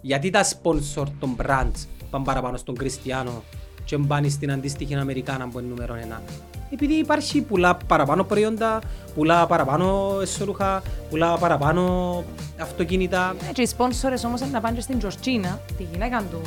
[0.00, 3.42] Γιατί τα sponsor των brands πάνε παραπάνω στον Κριστιανό
[3.84, 6.22] και πάνε στην αντίστοιχη Αμερικάνα που είναι νούμερο ένα.
[6.70, 8.82] Επειδή υπάρχει πουλά παραπάνω προϊόντα,
[9.14, 12.24] πουλά παραπάνω εσωρουχά, πουλά παραπάνω
[12.60, 13.34] αυτοκίνητα.
[13.48, 16.40] Ε, Και οι σπόνσορες όμως είναι να πάνε και στην Τζορτζίνα, τη γυναίκα του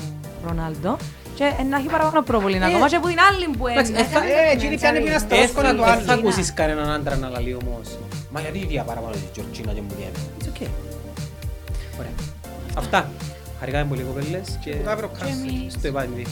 [0.47, 0.97] Ρονάλντο,
[1.37, 3.99] και ε, να έχει παραπάνω προβολή ακόμα και από την άλλη που εντάξει, είναι.
[3.99, 6.11] ε, θα- Ε, εκείνη πιάνει μια Δεν στρόσκονα του θα άλλου.
[6.11, 7.87] ακούσεις κανέναν άντρα να λαλεί όμως
[8.31, 10.69] Μα γιατί η ίδια παραπάνω της Τζορτζίνα και μου διέμαι It's okay
[11.99, 12.11] Ωραία
[12.77, 13.09] Αυτά
[13.59, 15.73] Χαρικάμε πολύ κοπέλες και Που τα βρω Και εμείς.
[15.73, 16.25] στο επάνδη